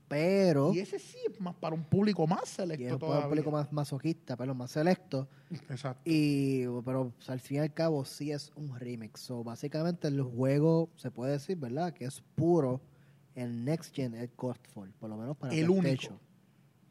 Pero. 0.09 0.73
Y 0.73 0.81
ese 0.81 0.99
sí 0.99 1.19
es 1.31 1.41
más 1.41 1.55
para 1.55 1.75
un 1.75 1.85
público 1.85 2.27
más 2.27 2.41
y 2.41 2.45
es 2.45 2.53
selecto 2.53 3.07
un 3.07 3.23
público 3.29 3.51
más 3.51 3.73
masoquista, 3.73 4.37
pero 4.37 4.55
más 4.55 4.71
selecto. 4.71 5.29
Exacto. 5.51 6.03
Y, 6.05 6.65
pero 6.85 7.03
o 7.03 7.23
sea, 7.23 7.35
al 7.35 7.41
fin 7.41 7.59
y 7.59 7.61
al 7.61 7.75
cabo 7.75 8.05
sí 8.05 8.33
es 8.33 8.51
un 8.57 8.79
remix. 8.79 9.21
So, 9.21 9.45
básicamente 9.45 10.09
el 10.09 10.23
juego 10.23 10.91
se 10.97 11.11
puede 11.11 11.33
decir, 11.33 11.59
¿verdad? 11.59 11.93
Que 11.93 12.07
es 12.07 12.23
puro 12.35 12.81
en 13.35 13.65
Next 13.65 13.95
Gen 13.95 14.15
es 14.15 14.31
Godfall, 14.37 14.93
por 14.99 15.09
lo 15.09 15.17
menos 15.17 15.37
para 15.37 15.55
El 15.55 15.71
único. 15.71 16.21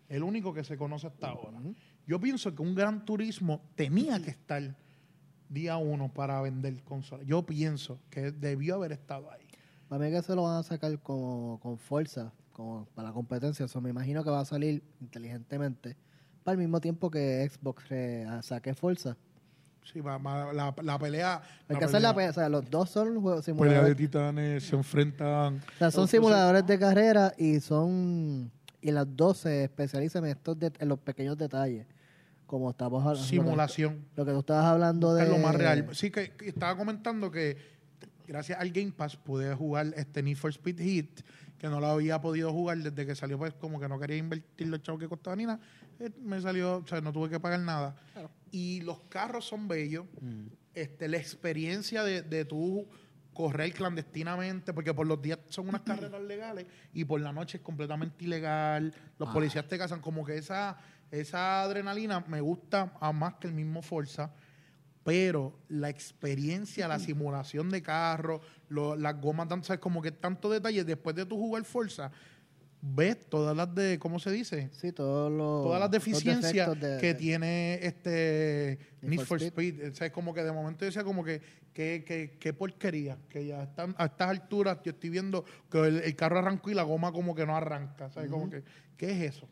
El 0.07 0.23
único 0.23 0.53
que 0.53 0.63
se 0.63 0.77
conoce 0.77 1.07
hasta 1.07 1.29
ahora. 1.29 1.59
Yo 2.05 2.19
pienso 2.21 2.55
que 2.55 2.61
un 2.61 2.73
gran 2.73 3.03
turismo 3.03 3.61
tenía 3.75 4.21
que 4.21 4.29
estar 4.29 4.77
día 5.49 5.75
uno 5.75 6.13
para 6.13 6.41
vender 6.41 6.81
consolas. 6.83 7.25
Yo 7.27 7.45
pienso 7.45 7.99
que 8.09 8.31
debió 8.31 8.75
haber 8.75 8.93
estado 8.93 9.29
ahí. 9.29 9.45
Para 9.89 10.05
mí 10.05 10.11
que 10.11 10.21
se 10.21 10.35
lo 10.35 10.43
van 10.43 10.57
a 10.57 10.63
sacar 10.63 10.97
como, 11.01 11.59
con 11.61 11.77
fuerza, 11.77 12.33
como 12.57 12.85
para 12.95 13.09
la 13.09 13.13
competencia. 13.13 13.65
Eso 13.65 13.79
me 13.79 13.91
imagino 13.91 14.23
que 14.23 14.29
va 14.31 14.41
a 14.41 14.45
salir 14.45 14.83
inteligentemente. 14.99 15.95
Para 16.43 16.53
el 16.53 16.57
mismo 16.59 16.81
tiempo 16.81 17.09
que 17.11 17.47
Xbox 17.49 17.87
re- 17.87 18.25
a- 18.25 18.41
saque 18.41 18.73
fuerza. 18.73 19.15
Sí, 19.83 20.01
va- 20.01 20.17
va- 20.17 20.51
la, 20.51 20.75
la 20.81 20.99
pelea. 20.99 21.41
Hay 21.69 21.77
que 21.77 21.85
hacer 21.85 22.01
la 22.01 22.13
pelea. 22.13 22.31
O 22.31 22.33
sea, 22.33 22.49
los 22.49 22.69
dos 22.69 22.89
son 22.89 23.21
juegos 23.21 23.45
pelea 23.45 23.55
de 23.55 23.63
simuladores. 23.63 23.95
titanes 23.95 24.63
se 24.63 24.75
enfrentan. 24.75 25.57
O 25.75 25.77
sea, 25.77 25.91
son 25.91 26.07
simuladores 26.07 26.65
de 26.65 26.79
carrera 26.79 27.33
y 27.37 27.59
son. 27.61 28.51
Y 28.81 28.91
las 28.91 29.07
dos 29.15 29.37
se 29.39 29.63
especializan 29.65 30.25
en, 30.25 30.31
estos 30.31 30.57
en 30.61 30.89
los 30.89 30.99
pequeños 30.99 31.37
detalles. 31.37 31.85
Como 32.45 32.69
estamos 32.71 33.01
hablando. 33.05 33.23
Simulación. 33.27 34.05
Lo 34.15 34.25
que 34.25 34.31
tú 34.31 34.39
estabas 34.39 34.65
hablando 34.65 35.13
de. 35.13 35.23
Es 35.23 35.29
lo 35.29 35.37
más 35.37 35.53
real. 35.55 35.87
Sí, 35.93 36.09
que, 36.11 36.31
que 36.31 36.47
estaba 36.49 36.75
comentando 36.77 37.29
que 37.29 37.76
gracias 38.27 38.59
al 38.59 38.71
Game 38.71 38.91
Pass 38.91 39.15
pude 39.15 39.53
jugar 39.55 39.93
este 39.95 40.21
Need 40.21 40.37
for 40.37 40.51
Speed 40.51 40.79
Heat, 40.79 41.21
que 41.57 41.67
no 41.67 41.79
lo 41.79 41.87
había 41.87 42.19
podido 42.21 42.51
jugar 42.51 42.77
desde 42.79 43.05
que 43.05 43.15
salió, 43.15 43.37
pues 43.37 43.53
como 43.53 43.79
que 43.79 43.87
no 43.87 43.99
quería 43.99 44.17
invertir 44.17 44.67
los 44.67 44.81
chavos 44.81 44.99
que 45.01 45.07
costaba 45.07 45.35
ni 45.35 45.45
nada. 45.45 45.59
Eh, 45.99 46.11
Me 46.21 46.39
salió, 46.41 46.77
o 46.77 46.87
sea, 46.87 47.01
no 47.01 47.11
tuve 47.11 47.29
que 47.29 47.39
pagar 47.39 47.59
nada. 47.61 47.95
Y 48.51 48.81
los 48.81 48.99
carros 49.09 49.45
son 49.45 49.67
bellos. 49.67 50.05
Mm. 50.21 50.47
Este, 50.75 51.07
la 51.07 51.17
experiencia 51.17 52.03
de, 52.03 52.21
de 52.21 52.45
tú 52.45 52.85
correr 53.33 53.71
clandestinamente, 53.73 54.73
porque 54.73 54.93
por 54.93 55.07
los 55.07 55.21
días 55.21 55.39
son 55.49 55.69
unas 55.69 55.81
carreras 55.85 56.21
legales 56.21 56.65
y 56.93 57.05
por 57.05 57.19
la 57.21 57.31
noche 57.31 57.57
es 57.57 57.63
completamente 57.63 58.25
ilegal. 58.25 58.93
Los 59.17 59.29
Ah. 59.29 59.33
policías 59.33 59.67
te 59.67 59.77
cazan, 59.77 60.01
como 60.01 60.23
que 60.25 60.37
esa, 60.37 60.77
esa 61.11 61.61
adrenalina 61.63 62.19
me 62.27 62.41
gusta 62.41 62.93
a 62.99 63.11
más 63.11 63.35
que 63.35 63.47
el 63.47 63.53
mismo 63.53 63.81
Forza, 63.81 64.31
pero 65.07 65.53
la 65.69 65.89
experiencia, 65.89 66.85
la 66.85 66.99
simulación 66.99 67.69
de 67.69 67.81
carro, 67.81 68.41
lo- 68.67 68.97
las 68.97 69.17
gomas, 69.21 69.47
tanto, 69.47 69.65
¿sabes? 69.67 69.79
como 69.79 70.01
que 70.01 70.11
tanto 70.11 70.49
detalle, 70.49 70.83
después 70.83 71.15
de 71.15 71.25
tú 71.25 71.37
jugar 71.37 71.63
Forza, 71.63 72.11
ves 72.81 73.17
todas 73.29 73.55
las 73.55 73.73
de, 73.73 73.97
¿cómo 73.99 74.19
se 74.19 74.31
dice? 74.31 74.69
Sí, 74.73 74.91
todos 74.91 75.31
los. 75.31 75.63
todas 75.63 75.79
las 75.79 75.89
deficiencias 75.91 76.77
de- 76.77 76.97
que 76.99 77.13
tiene 77.13 77.79
este 77.83 78.79
Need 79.01 79.19
for 79.19 79.27
for 79.27 79.41
Speed. 79.43 79.75
Speed. 79.75 79.91
O 79.91 79.95
sea, 79.95 80.07
es 80.07 80.13
como 80.13 80.33
que 80.33 80.43
de 80.43 80.51
momento 80.51 80.81
yo 80.81 80.87
decía 80.87 81.05
como 81.05 81.23
que 81.23 81.41
qué 81.73 82.03
que, 82.05 82.35
qué 82.37 82.51
porquería, 82.51 83.17
que 83.29 83.45
ya 83.45 83.63
están 83.63 83.95
a 83.97 84.07
estas 84.07 84.27
alturas 84.29 84.79
yo 84.83 84.91
estoy 84.91 85.09
viendo 85.09 85.45
que 85.71 85.79
el, 85.87 85.97
el 86.01 86.15
carro 86.17 86.39
arrancó 86.39 86.69
y 86.69 86.73
la 86.73 86.83
goma 86.83 87.13
como 87.13 87.33
que 87.33 87.45
no 87.45 87.55
arranca, 87.55 88.09
¿sabes? 88.09 88.29
Como 88.29 88.49
que 88.49 88.61
¿qué 88.97 89.11
es 89.11 89.35
eso? 89.35 89.47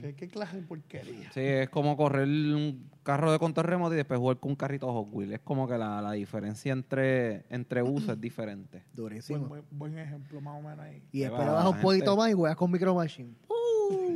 ¿Qué, 0.00 0.14
qué 0.14 0.28
clase 0.28 0.56
de 0.56 0.62
porquería? 0.62 1.30
Sí, 1.32 1.40
es 1.40 1.68
como 1.68 1.96
correr 1.96 2.26
un 2.26 2.88
carro 3.02 3.32
de 3.32 3.38
control 3.38 3.66
remoto 3.66 3.92
y 3.94 3.96
después 3.96 4.18
jugar 4.18 4.38
con 4.38 4.52
un 4.52 4.56
carrito 4.56 4.90
Hot 4.92 5.08
Wheels. 5.10 5.34
Es 5.34 5.40
como 5.40 5.68
que 5.68 5.76
la, 5.76 6.00
la 6.00 6.12
diferencia 6.12 6.72
entre, 6.72 7.44
entre 7.50 7.82
usos 7.82 8.10
es 8.10 8.20
diferente. 8.20 8.84
Durísimo. 8.94 9.40
Buen, 9.40 9.64
buen, 9.68 9.94
buen 9.94 9.98
ejemplo 9.98 10.40
más 10.40 10.58
o 10.58 10.62
menos 10.62 10.80
ahí. 10.80 11.02
y 11.12 11.20
después 11.20 11.46
bajas 11.46 11.66
un 11.66 11.72
gente. 11.72 11.82
poquito 11.82 12.16
más 12.16 12.30
y 12.30 12.32
juegas 12.34 12.56
con 12.56 12.70
Micro 12.70 12.94
Machine. 12.94 13.34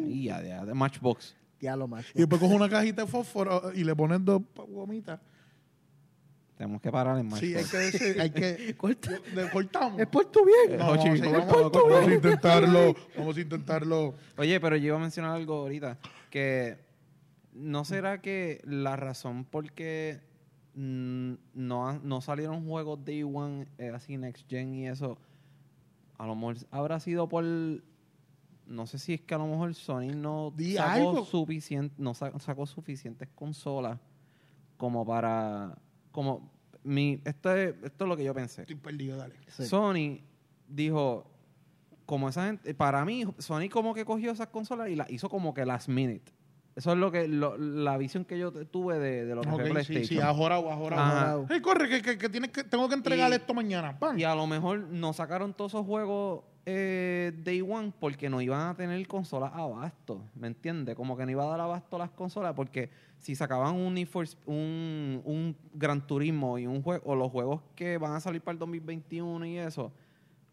Y 0.07 0.25
ya, 0.25 0.43
ya, 0.43 0.65
de 0.65 0.75
Matchbox. 0.75 1.35
Ya 1.61 1.77
lo 1.77 1.87
más. 1.89 2.05
Y 2.15 2.19
después 2.19 2.41
coge 2.41 2.55
una 2.55 2.69
cajita 2.69 3.03
de 3.03 3.09
fósforo 3.09 3.73
y 3.75 3.85
le 3.85 3.95
pones 3.95 4.25
dos 4.25 4.43
gomitas. 4.69 5.21
Tenemos 6.63 6.81
que 6.81 6.93
parar 6.93 7.19
en 7.19 7.27
Matchbox. 7.27 7.41
Sí, 7.41 7.55
hay 7.57 7.65
que 7.65 7.77
decir, 7.77 8.21
hay 8.21 8.31
que 8.31 8.75
Corta. 8.79 9.11
le 9.35 9.51
cortamos. 9.51 10.01
Es 10.01 10.07
por 10.07 10.27
tu 10.27 10.45
bien. 10.45 10.79
No, 10.79 10.87
vamos, 10.91 11.05
no, 11.21 11.31
vamos, 11.33 11.47
no, 11.51 11.67
a- 11.67 11.71
vamos 11.91 12.09
a 12.09 12.15
intentarlo, 12.15 12.95
vamos 13.19 13.37
a 13.37 13.41
intentarlo. 13.41 14.15
Oye, 14.39 14.61
pero 14.61 14.77
yo 14.77 14.87
iba 14.87 14.97
a 14.97 15.01
mencionar 15.01 15.33
algo 15.33 15.55
ahorita, 15.57 15.99
que 16.31 16.79
¿no 17.53 17.85
será 17.85 18.21
que 18.23 18.61
la 18.65 18.95
razón 18.95 19.45
por 19.45 19.73
qué 19.73 20.21
mm, 20.77 21.33
no, 21.55 21.99
no 21.99 22.21
salieron 22.21 22.65
juegos 22.65 23.05
Day 23.05 23.25
One 23.25 23.67
eh, 23.79 23.91
así 23.93 24.17
Next 24.17 24.49
Gen 24.49 24.73
y 24.77 24.87
eso, 24.87 25.19
a 26.19 26.27
lo 26.29 26.37
mejor 26.37 26.59
habrá 26.71 27.01
sido 27.01 27.29
por... 27.29 27.45
No 28.65 28.87
sé 28.87 28.99
si 28.99 29.15
es 29.15 29.21
que 29.21 29.35
a 29.35 29.39
lo 29.39 29.49
mejor 29.49 29.75
Sony 29.75 30.15
no 30.15 30.53
Di 30.57 30.75
sacó, 30.75 30.91
algo. 30.93 31.25
suficient- 31.27 31.91
no 31.99 32.15
sa- 32.15 32.39
sacó 32.39 32.67
suficientes 32.67 33.29
consolas 33.35 33.99
como 34.77 35.05
para... 35.05 35.77
como 36.13 36.51
mi 36.85 37.21
esto 37.25 37.55
es, 37.55 37.75
esto 37.83 38.05
es 38.05 38.09
lo 38.09 38.17
que 38.17 38.25
yo 38.25 38.35
pensé. 38.35 38.63
Estoy 38.63 38.77
perdido, 38.77 39.17
dale. 39.17 39.35
Sí. 39.49 39.65
Sony 39.67 40.21
dijo, 40.69 41.31
como 42.07 42.29
esa 42.29 42.47
gente, 42.47 42.75
para 42.75 43.05
mí, 43.05 43.25
Sony 43.39 43.69
como 43.71 43.95
que 43.95 44.05
cogió 44.05 44.33
esas 44.33 44.49
consolas 44.49 44.89
y 44.91 44.97
las 44.97 45.11
hizo 45.11 45.29
como 45.29 45.55
que 45.55 45.65
last 45.65 45.89
minute. 45.89 46.33
Eso 46.75 46.93
es 46.93 46.99
lo 46.99 47.13
que 47.13 47.29
lo- 47.29 47.59
la 47.59 47.99
visión 47.99 48.25
que 48.25 48.39
yo 48.39 48.51
tuve 48.51 48.99
de, 48.99 49.27
de 49.27 49.35
lo 49.35 49.43
que 49.43 49.49
Ok, 49.51 49.55
fue 49.57 49.65
sí, 49.67 49.71
PlayStation. 49.73 50.07
sí, 50.07 50.19
ajorado. 50.21 50.67
Ajá. 50.71 50.75
Ajorado. 50.81 51.47
Hey, 51.51 51.61
corre, 51.61 51.89
que, 51.89 52.01
que, 52.01 52.17
que 52.17 52.29
tienes 52.31 52.51
que 52.51 52.65
tengo 52.65 52.89
que 52.89 52.95
entregarle 52.95 53.37
Y- 53.37 53.41
esto 53.41 53.53
mañana. 53.53 53.99
¡Pam! 53.99 54.19
Y 54.19 54.25
a 54.25 54.35
lo 54.35 54.47
mejor 54.47 54.79
no 54.81 55.13
sacaron 55.13 55.53
todos 55.53 55.73
esos 55.73 55.85
juegos 55.87 56.45
eh, 56.65 57.33
Day 57.43 57.61
One 57.61 57.93
porque 57.99 58.31
no 58.31 58.41
iban 58.41 58.69
a 58.69 58.75
tener 58.75 59.07
consolas 59.07 59.53
abasto, 59.55 60.23
¿me 60.35 60.47
entiendes? 60.47 60.95
Como 60.95 61.17
que 61.17 61.25
no 61.25 61.31
iba 61.33 61.45
a 61.45 61.49
dar 61.49 61.61
abasto 61.61 61.99
las 61.99 62.11
consolas 62.11 62.55
porque 62.55 62.91
si 63.19 63.35
sacaban 63.35 63.75
un, 63.75 63.97
un, 64.47 65.23
un 65.25 65.57
Gran 65.75 66.07
Turismo 66.07 66.59
y 66.59 66.67
un 66.67 66.83
juego, 66.83 67.03
o 67.05 67.15
los 67.15 67.31
juegos 67.31 67.63
que 67.75 67.99
van 67.99 68.13
a 68.15 68.21
salir 68.21 68.41
para 68.41 68.55
el 68.55 68.59
2021 68.59 69.47
y 69.47 69.59
eso, 69.59 69.93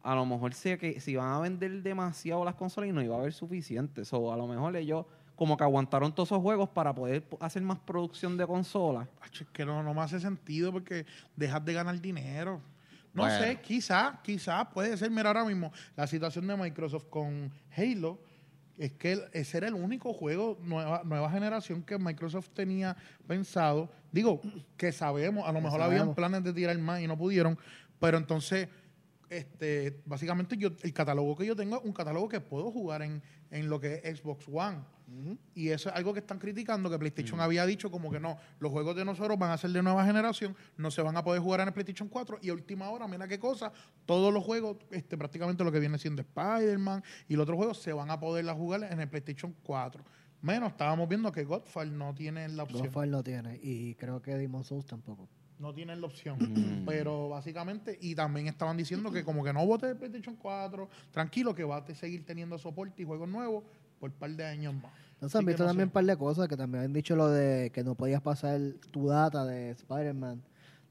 a 0.03 0.15
lo 0.15 0.25
mejor 0.25 0.53
sé 0.53 0.77
que 0.77 0.99
si 0.99 1.15
van 1.15 1.33
a 1.33 1.39
vender 1.39 1.83
demasiado 1.83 2.43
las 2.45 2.55
consolas 2.55 2.89
y 2.89 2.93
no 2.93 3.01
iba 3.01 3.15
a 3.15 3.19
haber 3.19 3.33
suficiente. 3.33 4.03
O 4.11 4.31
a 4.31 4.37
lo 4.37 4.47
mejor 4.47 4.75
ellos 4.75 5.05
como 5.35 5.55
que 5.55 5.63
aguantaron 5.63 6.13
todos 6.13 6.29
esos 6.29 6.41
juegos 6.41 6.69
para 6.69 6.93
poder 6.93 7.23
hacer 7.39 7.61
más 7.61 7.79
producción 7.79 8.37
de 8.37 8.45
consolas. 8.45 9.07
Es 9.31 9.47
que 9.53 9.65
no, 9.65 9.81
no 9.83 9.93
me 9.93 10.01
hace 10.01 10.19
sentido 10.19 10.71
porque 10.71 11.05
dejas 11.35 11.63
de 11.63 11.73
ganar 11.73 11.99
dinero. 11.99 12.61
No 13.19 13.25
Bueno. 13.25 13.43
sé, 13.45 13.59
quizá, 13.61 14.19
quizá 14.23 14.69
puede 14.69 14.95
ser. 14.97 15.11
Mira, 15.11 15.29
ahora 15.29 15.45
mismo 15.45 15.71
la 15.95 16.07
situación 16.07 16.47
de 16.47 16.55
Microsoft 16.55 17.05
con 17.09 17.51
Halo 17.75 18.19
es 18.77 18.93
que 18.93 19.21
ese 19.33 19.57
era 19.57 19.67
el 19.67 19.73
único 19.73 20.13
juego 20.13 20.57
nueva, 20.61 21.01
nueva 21.03 21.29
generación 21.29 21.83
que 21.83 21.97
Microsoft 21.97 22.49
tenía 22.53 22.95
pensado. 23.27 23.91
Digo, 24.11 24.41
que 24.77 24.91
sabemos, 24.93 25.45
a 25.47 25.51
lo 25.51 25.59
Que 25.59 25.63
mejor 25.65 25.81
habían 25.81 26.15
planes 26.15 26.43
de 26.43 26.53
tirar 26.53 26.77
más 26.79 27.01
y 27.01 27.07
no 27.07 27.17
pudieron, 27.17 27.57
pero 27.99 28.17
entonces, 28.17 28.69
este, 29.29 30.01
básicamente 30.05 30.55
yo 30.57 30.69
el 30.81 30.93
catálogo 30.93 31.35
que 31.35 31.45
yo 31.45 31.55
tengo 31.55 31.77
es 31.77 31.83
un 31.83 31.91
catálogo 31.93 32.29
que 32.29 32.39
puedo 32.39 32.71
jugar 32.71 33.01
en, 33.01 33.21
en 33.51 33.69
lo 33.69 33.79
que 33.79 34.01
es 34.03 34.19
Xbox 34.19 34.45
One. 34.51 34.77
Y 35.55 35.69
eso 35.69 35.89
es 35.89 35.95
algo 35.95 36.13
que 36.13 36.19
están 36.19 36.39
criticando, 36.39 36.89
que 36.89 36.97
PlayStation 36.99 37.39
había 37.41 37.65
dicho 37.65 37.89
como 37.91 38.11
que 38.11 38.19
no, 38.19 38.37
los 38.59 38.71
juegos 38.71 38.95
de 38.95 39.05
nosotros 39.05 39.37
van 39.37 39.51
a 39.51 39.57
ser 39.57 39.71
de 39.71 39.81
nueva 39.83 40.05
generación, 40.05 40.55
no 40.77 40.91
se 40.91 41.01
van 41.01 41.17
a 41.17 41.23
poder 41.23 41.41
jugar 41.41 41.61
en 41.61 41.67
el 41.67 41.73
PlayStation 41.73 42.07
4 42.09 42.39
y 42.41 42.49
a 42.49 42.53
última 42.53 42.89
hora, 42.89 43.07
mira 43.07 43.27
qué 43.27 43.39
cosa, 43.39 43.71
todos 44.05 44.33
los 44.33 44.43
juegos, 44.43 44.77
este, 44.91 45.17
prácticamente 45.17 45.63
lo 45.63 45.71
que 45.71 45.79
viene 45.79 45.97
siendo 45.97 46.21
Spider-Man 46.21 47.03
y 47.27 47.35
los 47.35 47.43
otros 47.43 47.57
juegos 47.57 47.77
se 47.81 47.93
van 47.93 48.09
a 48.11 48.19
poder 48.19 48.45
jugar 48.53 48.83
en 48.83 48.99
el 48.99 49.09
PlayStation 49.09 49.55
4. 49.63 50.03
Menos, 50.41 50.71
estábamos 50.71 51.09
viendo 51.09 51.31
que 51.31 51.43
Godfall 51.43 51.97
no 51.97 52.13
tiene 52.15 52.47
la 52.47 52.63
opción. 52.63 52.83
Godfall 52.83 53.11
no 53.11 53.21
tiene. 53.23 53.59
Y 53.61 53.95
creo 53.95 54.21
que 54.21 54.35
Demon 54.35 54.63
Souls 54.63 54.85
tampoco. 54.85 55.27
No 55.57 55.73
tienen 55.73 55.99
la 55.99 56.07
opción. 56.07 56.37
Mm. 56.39 56.85
Pero 56.85 57.27
básicamente, 57.27 57.97
y 57.99 58.15
también 58.15 58.47
estaban 58.47 58.77
diciendo 58.77 59.11
que 59.11 59.25
como 59.25 59.43
que 59.43 59.51
no 59.51 59.65
vote 59.65 59.89
el 59.89 59.97
PlayStation 59.97 60.37
4, 60.37 60.89
tranquilo 61.11 61.53
que 61.53 61.65
va 61.65 61.77
a 61.77 61.83
te- 61.83 61.93
seguir 61.95 62.25
teniendo 62.25 62.57
soporte 62.57 63.01
y 63.01 63.05
juegos 63.05 63.27
nuevos 63.27 63.65
por 63.99 64.09
un 64.11 64.15
par 64.17 64.31
de 64.31 64.45
años 64.45 64.73
más. 64.73 64.91
Entonces 65.15 65.35
Así 65.35 65.37
han 65.39 65.45
visto 65.45 65.63
no 65.63 65.69
también 65.69 65.87
un 65.89 65.91
par 65.93 66.05
de 66.05 66.17
cosas 66.17 66.47
que 66.47 66.55
también 66.55 66.85
han 66.85 66.93
dicho 66.93 67.15
lo 67.15 67.29
de 67.29 67.71
que 67.71 67.83
no 67.83 67.95
podías 67.95 68.21
pasar 68.21 68.59
tu 68.91 69.07
data 69.07 69.45
de 69.45 69.71
Spider-Man 69.71 70.41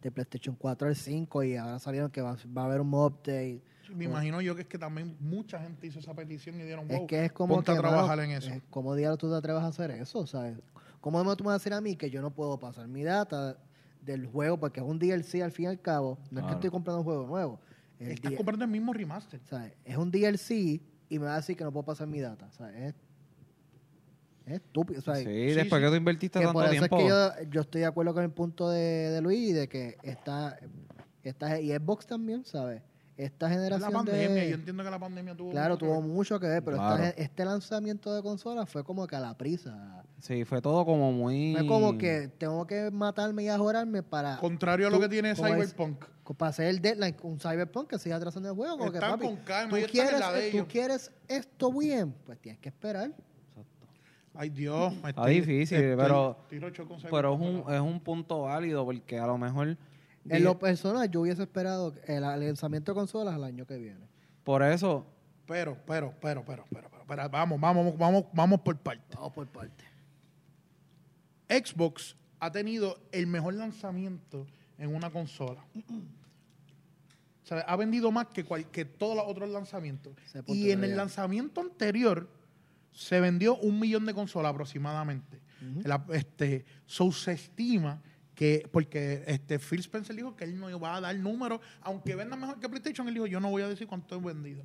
de 0.03 0.11
PlayStation 0.13 0.55
4 0.55 0.89
al 0.89 0.97
5 0.97 1.43
y 1.45 1.57
ahora 1.57 1.79
salieron 1.79 2.11
que 2.11 2.21
va, 2.21 2.37
va 2.57 2.63
a 2.63 2.65
haber 2.67 2.81
un 2.81 2.93
update. 2.93 3.63
Me 3.95 4.05
imagino 4.05 4.41
yo 4.43 4.55
que 4.55 4.63
es 4.63 4.69
que 4.69 4.77
también 4.79 5.17
mucha 5.19 5.59
gente 5.61 5.87
hizo 5.87 5.99
esa 5.99 6.13
petición 6.15 6.61
y 6.61 6.63
dieron, 6.65 6.87
wow, 6.87 6.99
es 6.99 7.07
que 7.09 7.25
es 7.25 7.33
como 7.33 7.55
ponte 7.55 7.73
que 7.73 7.79
a 7.79 7.81
trabajar 7.81 8.19
mano, 8.19 8.23
en 8.23 8.31
eso. 8.33 8.51
eh, 8.51 8.61
¿Cómo 8.69 8.95
diablos 8.95 9.19
tú 9.19 9.31
te 9.31 9.37
atreves 9.37 9.63
a 9.63 9.69
hacer 9.69 9.91
eso? 9.93 10.27
¿sabes? 10.27 10.59
¿Cómo 11.01 11.37
tú 11.37 11.45
me 11.45 11.49
vas 11.49 11.55
a 11.55 11.59
decir 11.59 11.73
a 11.73 11.81
mí 11.81 11.97
que 11.97 12.11
yo 12.11 12.21
no 12.21 12.31
puedo 12.31 12.59
pasar 12.59 12.87
mi 12.87 13.03
data 13.03 13.57
del 14.03 14.27
juego 14.27 14.59
porque 14.59 14.81
es 14.81 14.87
un 14.87 14.99
DLC 14.99 15.41
al 15.43 15.53
fin 15.53 15.65
y 15.65 15.69
al 15.69 15.81
cabo? 15.81 16.19
No 16.31 16.41
es 16.41 16.47
que 16.47 16.53
estoy 16.53 16.71
comprando 16.71 16.99
un 16.99 17.05
juego 17.05 17.27
nuevo. 17.27 17.61
El 17.99 18.13
Estás 18.13 18.33
comprando 18.35 18.65
el 18.65 18.71
mismo 18.71 18.93
remaster. 18.93 19.41
¿sabes? 19.49 19.73
Es 19.87 19.97
un 19.97 20.11
DLC 20.11 20.81
y 21.09 21.19
me 21.19 21.27
va 21.27 21.35
a 21.35 21.37
decir 21.37 21.57
que 21.57 21.65
no 21.65 21.73
puedo 21.73 21.85
pasar 21.85 22.07
mi 22.07 22.21
data. 22.21 22.51
¿sabes? 22.53 22.77
Es, 22.77 22.95
es 24.47 24.55
estúpido. 24.55 25.01
¿sabes? 25.01 25.21
Sí, 25.25 25.25
sí, 25.51 25.55
después 25.55 25.81
sí. 25.81 25.85
que 25.87 25.91
tú 25.91 25.97
invertiste 25.97 26.39
Que 26.39 26.45
tanto 26.47 26.61
por 26.61 26.69
eso 26.69 26.73
tiempo. 26.73 26.97
es 26.99 27.03
que 27.03 27.09
yo, 27.09 27.51
yo 27.51 27.61
estoy 27.63 27.81
de 27.83 27.87
acuerdo 27.87 28.15
con 28.15 28.25
el 28.25 28.31
punto 28.31 28.71
de, 28.71 29.11
de 29.11 29.21
Luis 29.21 29.55
de 29.55 29.69
que 29.69 29.97
esta, 30.03 30.59
esta 31.23 31.61
y 31.61 31.71
Xbox 31.75 32.07
también, 32.07 32.45
¿sabes? 32.45 32.83
Esta 33.19 33.47
Es 33.49 33.53
generación 33.53 33.93
la 33.93 33.99
pandemia, 33.99 34.29
de... 34.45 34.49
yo 34.51 34.55
entiendo 34.55 34.85
que 34.85 34.91
la 34.91 34.99
pandemia 35.01 35.35
tuvo 35.35 35.51
Claro, 35.51 35.75
mucho 35.75 35.85
tuvo 35.87 36.01
mucho 36.01 36.39
que 36.39 36.47
ver, 36.47 36.63
pero 36.65 36.77
Claro. 36.77 37.03
este 37.17 37.45
lanzamiento 37.45 38.15
de 38.15 38.23
consola 38.23 38.65
fue 38.65 38.85
como 38.85 39.09
que 39.09 39.17
a 39.17 39.21
la 39.21 39.37
prisa. 39.37 40.05
Sí, 40.21 40.45
fue 40.45 40.63
todo 40.63 40.87
como 40.87 41.11
muy... 41.11 41.55
Fue 41.57 41.67
como 41.67 41.99
que 41.99 42.29
tengo 42.39 42.65
que 42.67 42.93
matarme 42.93 43.43
y 43.43 43.49
ajorarme 43.49 44.05
para, 44.05 44.37
Contrario 44.39 44.87
a 44.87 44.91
lo 44.91 44.97
Tú, 44.99 45.03
que 45.03 45.09
tiene 45.09 45.35
como 45.35 45.49
es- 45.49 45.55
Cyberpunk. 45.75 46.05
para 46.37 46.51
hacer 46.51 46.69
el 46.69 46.81
deadline 46.81 47.15
con 47.15 47.41
Cyberpunk 47.41 47.89
que 47.91 47.99
siga 47.99 48.15
atrasando 48.17 48.51
el 48.51 48.55
juego. 48.55 48.79
Como 48.79 48.93
que, 48.93 48.99
Están 48.99 49.11
papi, 49.19 49.25
con 49.27 49.37
calma, 49.39 49.71
¿tú 49.71 49.77
en 49.77 49.85
quieres, 49.87 50.21
la 50.21 50.33
de 50.33 50.51
¿tú 50.53 50.67
quieres 50.69 51.11
esto 51.27 51.73
bien? 51.73 52.15
Pues 52.25 52.39
tienes 52.39 52.61
que 52.61 52.69
esperar. 52.69 53.07
Exacto. 53.07 53.87
Ay, 54.35 54.51
Dios. 54.51 54.93
me 55.03 55.09
Está 55.09 55.23
estoy- 55.23 55.35
difícil, 55.41 55.79
estoy- 55.79 55.97
pero- 56.05 56.39
estoy 56.53 56.87
Pero 57.11 57.35
es 57.35 57.41
un, 57.41 57.65
es 57.75 57.81
un 57.81 57.99
punto 57.99 58.43
válido 58.43 58.85
porque 58.85 59.19
a 59.19 59.27
lo 59.27 59.37
mejor... 59.39 59.77
En 60.31 60.45
lo 60.45 60.59
personal, 60.59 61.11
yo 61.11 61.21
hubiese 61.23 61.43
esperado 61.43 61.95
el 62.07 62.21
lanzamiento 62.23 62.93
de 62.93 62.97
consolas 62.97 63.35
el 63.37 63.45
año 63.45 63.67
que 63.67 63.77
viene. 63.79 64.07
Por 64.45 64.63
eso, 64.63 65.07
Pero, 65.47 65.77
pero, 65.87 66.13
pero, 66.21 66.45
pero, 66.45 66.65
pero, 66.71 66.89
pero, 66.91 67.05
pero, 67.07 67.29
vamos, 67.31 67.61
vamos, 67.61 67.97
vamos, 67.99 68.25
vamos 68.33 68.61
por 68.61 68.77
parte. 68.79 69.15
Vamos 69.17 69.33
por 69.33 69.47
parte. 69.49 69.85
Xbox 71.49 72.17
ha 72.41 72.51
tenido 72.53 72.99
el 73.13 73.27
mejor 73.27 73.55
lanzamiento 73.55 74.47
en 74.77 74.95
una 74.95 75.11
consola. 75.11 75.65
O 77.43 77.47
sea, 77.49 77.61
ha 77.61 77.77
vendido 77.77 78.13
más 78.13 78.27
que, 78.29 78.45
cual- 78.45 78.71
que 78.71 78.85
todos 78.85 79.17
los 79.17 79.25
otros 79.27 79.49
lanzamientos. 79.49 80.13
Y 80.47 80.71
en 80.71 80.85
el 80.85 80.97
lanzamiento 80.97 81.61
anterior 81.63 82.29
se 82.93 83.21
vendió 83.21 83.57
un 83.57 83.81
millón 83.81 84.05
de 84.05 84.13
consolas 84.15 84.51
aproximadamente. 84.51 85.41
La- 85.85 86.05
este, 86.13 86.65
so 86.87 87.11
se 87.11 87.33
estima 87.33 88.01
que, 88.39 88.69
porque 88.71 89.25
este, 89.27 89.59
Phil 89.59 89.81
Spencer 89.81 90.15
dijo 90.15 90.37
que 90.37 90.45
él 90.45 90.61
no 90.61 90.71
iba 90.71 90.95
a 90.95 91.01
dar 91.01 91.17
números, 91.17 91.59
aunque 91.81 92.15
venda 92.15 92.37
mejor 92.37 92.61
que 92.61 92.69
PlayStation, 92.69 93.09
él 93.09 93.15
dijo, 93.15 93.27
yo 93.27 93.41
no 93.41 93.51
voy 93.51 93.63
a 93.63 93.69
decir 93.69 93.89
cuánto 93.89 94.15
he 94.15 94.21
vendido. 94.21 94.63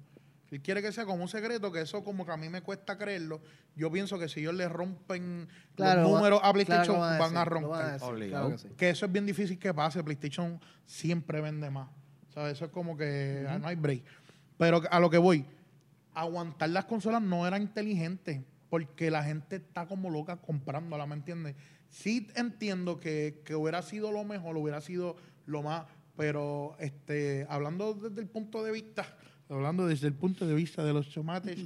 Él 0.52 0.62
quiere 0.62 0.84
que 0.84 0.92
sea 0.92 1.06
como 1.08 1.24
un 1.24 1.28
secreto, 1.28 1.72
que 1.72 1.82
eso 1.82 2.04
como 2.04 2.24
que 2.24 2.32
a 2.32 2.38
mí 2.38 2.48
me 2.50 2.62
cuesta 2.62 2.96
creerlo. 3.00 3.42
Yo 3.76 3.92
pienso 3.92 4.20
que 4.20 4.30
si 4.30 4.42
ellos 4.42 4.54
le 4.54 4.70
rompen 4.70 5.48
Claro, 5.76 6.04
los 6.04 6.12
va- 6.12 6.16
números 6.18 6.40
a 6.44 6.54
PlayStation, 6.54 7.00
van 7.00 7.10
a 7.10 7.14
decir, 7.18 7.34
lo 7.34 7.34
van 7.40 7.46
roncar. 7.50 7.94
decir, 7.94 8.08
Obligado. 8.08 8.46
claro 8.50 8.62
que 8.62 8.70
sí. 8.70 8.76
Que 8.78 8.90
eso 8.92 9.08
es 9.08 9.12
bien 9.12 9.26
difícil 9.26 9.58
que 9.58 9.74
pase. 9.74 10.04
PlayStation 10.04 10.62
siempre 10.86 11.42
vende 11.42 11.72
más. 11.72 11.90
O 12.30 12.32
sea, 12.34 12.52
eso 12.52 12.66
es 12.66 12.72
como 12.72 12.96
que 12.96 13.44
ah, 13.50 13.58
no 13.58 13.68
hay 13.68 13.76
break. 13.76 14.04
Pero 14.60 14.84
a 14.92 15.00
lo 15.00 15.10
que 15.10 15.18
voy, 15.18 15.44
aguantar 16.14 16.70
las 16.70 16.86
consolas 16.86 17.24
no 17.24 17.48
era 17.48 17.58
inteligente 17.58 18.46
porque 18.70 19.10
la 19.10 19.24
gente 19.24 19.56
está 19.56 19.88
como 19.88 20.12
loca 20.12 20.36
comprándola, 20.38 21.08
¿me 21.08 21.16
entiendes? 21.16 21.56
Sí 21.94 22.28
entiendo 22.36 23.00
que, 23.00 23.44
que 23.46 23.54
hubiera 23.54 23.84
sido 23.84 24.12
lo 24.12 24.24
mejor, 24.24 24.58
hubiera 24.58 24.82
sido 24.82 25.16
lo 25.46 25.62
más, 25.62 25.86
pero 26.18 26.76
este, 26.80 27.46
hablando 27.48 27.94
desde 27.94 28.20
el 28.20 28.28
punto 28.28 28.64
de 28.64 28.72
vista, 28.72 29.06
hablando 29.48 29.86
desde 29.86 30.08
el 30.08 30.16
punto 30.16 30.48
de 30.48 30.56
vista 30.56 30.84
de 30.84 30.92
los 30.92 31.14
tomates, 31.14 31.60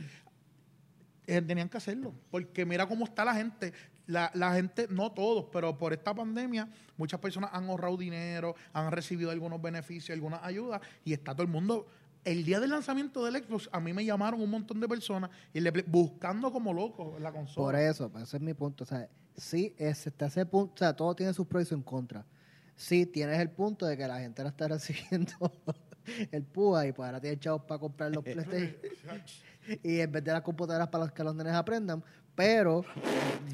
eh, 1.28 1.42
tenían 1.42 1.70
que 1.70 1.78
hacerlo, 1.78 2.14
porque 2.30 2.66
mira 2.66 2.86
cómo 2.88 3.06
está 3.06 3.24
la 3.24 3.36
gente. 3.36 3.72
La, 4.06 4.30
la 4.34 4.54
gente, 4.54 4.88
no 4.90 5.14
todos, 5.14 5.46
pero 5.52 5.78
por 5.78 5.94
esta 5.94 6.14
pandemia, 6.14 6.70
muchas 6.98 7.22
personas 7.22 7.50
han 7.54 7.70
ahorrado 7.70 7.96
dinero, 7.96 8.54
han 8.74 8.92
recibido 8.92 9.32
algunos 9.32 9.62
beneficios, 9.62 10.14
algunas 10.14 10.44
ayudas, 10.44 10.82
y 11.06 11.14
está 11.14 11.34
todo 11.34 11.44
el 11.44 11.50
mundo. 11.50 11.88
El 12.26 12.44
día 12.44 12.60
del 12.60 12.72
lanzamiento 12.72 13.24
del 13.24 13.42
Xbox, 13.42 13.70
a 13.72 13.80
mí 13.80 13.94
me 13.94 14.04
llamaron 14.04 14.42
un 14.42 14.50
montón 14.50 14.82
de 14.82 14.90
personas 14.90 15.30
y 15.54 15.62
le, 15.62 15.72
buscando 15.88 16.52
como 16.52 16.74
loco 16.74 17.18
la 17.20 17.32
consola. 17.32 17.66
Por 17.66 17.76
eso, 17.76 18.10
pues, 18.10 18.24
ese 18.24 18.38
es 18.38 18.44
mi 18.44 18.54
punto. 18.54 18.84
O 18.84 18.88
sea, 18.88 19.08
sí, 19.38 19.74
es, 19.78 20.08
hasta 20.08 20.26
ese 20.26 20.46
punto, 20.46 20.74
o 20.74 20.78
sea, 20.78 20.94
todo 20.94 21.16
tiene 21.16 21.34
sus 21.34 21.48
pros 21.48 21.64
y 21.64 21.66
sus 21.66 21.84
contras. 21.84 22.26
Sí, 22.76 23.06
tienes 23.06 23.40
el 23.40 23.50
punto 23.50 23.86
de 23.86 23.96
que 23.96 24.08
la 24.08 24.20
gente 24.20 24.44
no 24.44 24.50
está 24.50 24.68
recibiendo 24.68 25.34
el 26.32 26.44
PUA 26.44 26.88
y 26.88 26.92
pues 26.92 27.06
ahora 27.06 27.22
tiene 27.22 27.40
chavos 27.40 27.64
para 27.64 27.80
comprar 27.80 28.14
los 28.14 28.24
PlayStation 28.24 28.76
y 29.84 30.00
en 30.00 30.12
vez 30.12 30.24
de 30.24 30.32
las 30.32 30.42
computadoras 30.42 30.88
para 30.88 31.06
los 31.06 31.14
que 31.14 31.24
los 31.24 31.36
nenes 31.36 31.54
aprendan, 31.54 32.04
pero 32.36 32.86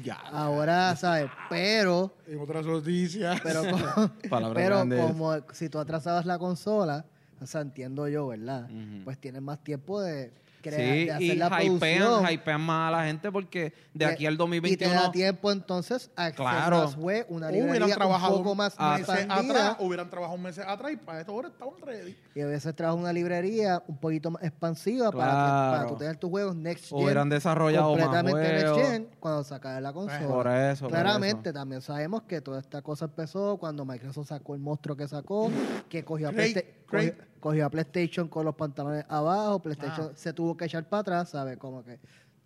ya. 0.02 0.16
ahora, 0.16 0.94
¿sabes? 0.96 1.30
Pero, 1.48 2.14
En 2.26 2.38
otras 2.38 2.66
noticias. 2.66 3.40
pero, 3.42 3.62
como, 4.30 4.54
pero 4.54 4.86
como 4.88 5.36
si 5.52 5.68
tú 5.68 5.78
atrasabas 5.78 6.26
la 6.26 6.38
consola, 6.38 7.06
o 7.40 7.46
sea, 7.46 7.62
entiendo 7.62 8.06
yo, 8.08 8.28
¿verdad? 8.28 8.68
Pues 9.04 9.18
tienes 9.18 9.42
más 9.42 9.62
tiempo 9.64 10.00
de 10.00 10.32
sí, 10.70 11.04
de 11.06 11.12
hacer 11.12 11.22
y 11.22 11.34
la 11.36 11.46
hypean, 11.62 11.78
producción. 11.98 12.30
hypean 12.32 12.60
más 12.60 12.88
a 12.88 12.96
la 12.98 13.04
gente 13.06 13.30
porque 13.32 13.72
de 13.92 14.04
aquí 14.06 14.26
al 14.26 14.34
Y 14.34 14.36
te 14.36 14.38
da 14.38 14.44
2021... 14.44 15.10
tiempo 15.12 15.50
entonces 15.52 16.10
a 16.16 16.24
hacer 16.26 16.34
Claro. 16.36 16.78
más 16.84 16.96
web, 16.96 17.26
una 17.28 17.48
hubieran 17.48 17.72
librería 17.72 17.94
trabajado 17.94 18.36
un 18.36 18.42
poco 18.42 18.54
más 18.54 18.78
meses 18.78 19.26
atrás, 19.28 19.76
hubieran 19.80 20.10
trabajado 20.10 20.38
meses 20.38 20.64
atrás 20.66 20.92
y 20.92 20.96
para 20.96 21.20
esto 21.20 21.32
ahora 21.32 21.48
estaban 21.48 21.74
ready. 21.82 22.16
y 22.34 22.40
a 22.40 22.46
veces 22.46 22.74
trabajas 22.74 23.00
una 23.00 23.12
librería 23.12 23.82
un 23.86 23.96
poquito 23.98 24.30
más 24.30 24.42
expansiva 24.42 25.10
para, 25.12 25.24
que, 25.30 25.34
Claro. 25.34 25.76
para 25.78 25.88
tú 25.88 25.96
tener 25.96 26.16
tus 26.16 26.30
juegos 26.30 26.56
next 26.56 26.88
gen 26.90 26.98
Hubieran 27.04 27.28
desarrollado 27.28 27.94
más 27.96 28.04
completamente 28.06 28.60
juegos. 28.60 28.76
next 28.78 28.90
gen 28.92 29.08
cuando 29.20 29.44
sacas 29.44 29.80
la 29.82 29.92
consola. 29.92 30.26
Por 30.28 30.46
eso, 30.48 30.84
por 30.84 30.90
Claramente 30.92 31.52
también 31.52 31.80
sabemos 31.82 32.22
que 32.22 32.40
toda 32.40 32.60
esta 32.60 32.82
cosa 32.82 33.06
empezó 33.06 33.56
cuando 33.56 33.84
Microsoft 33.84 34.28
sacó 34.28 34.54
el 34.54 34.60
monstruo 34.60 34.96
que 34.96 35.08
sacó, 35.08 35.50
que 35.88 36.04
cogió 36.04 36.28
a, 36.28 36.32
Playsta- 36.32 36.62
great. 36.90 37.14
cogió- 37.16 37.24
cogió 37.44 37.66
a 37.66 37.68
PlayStation 37.70 38.26
con 38.26 38.46
los 38.46 38.54
pantalones 38.54 39.04
abajo, 39.06 39.60
PlayStation 39.60 40.06
Ah. 40.10 40.16
se 40.16 40.32
tuvo 40.32 40.56
que 40.56 40.64
echar 40.64 40.88
para 40.88 41.02
atrás, 41.02 41.28
¿sabes? 41.28 41.58
Como 41.58 41.84
que 41.84 42.00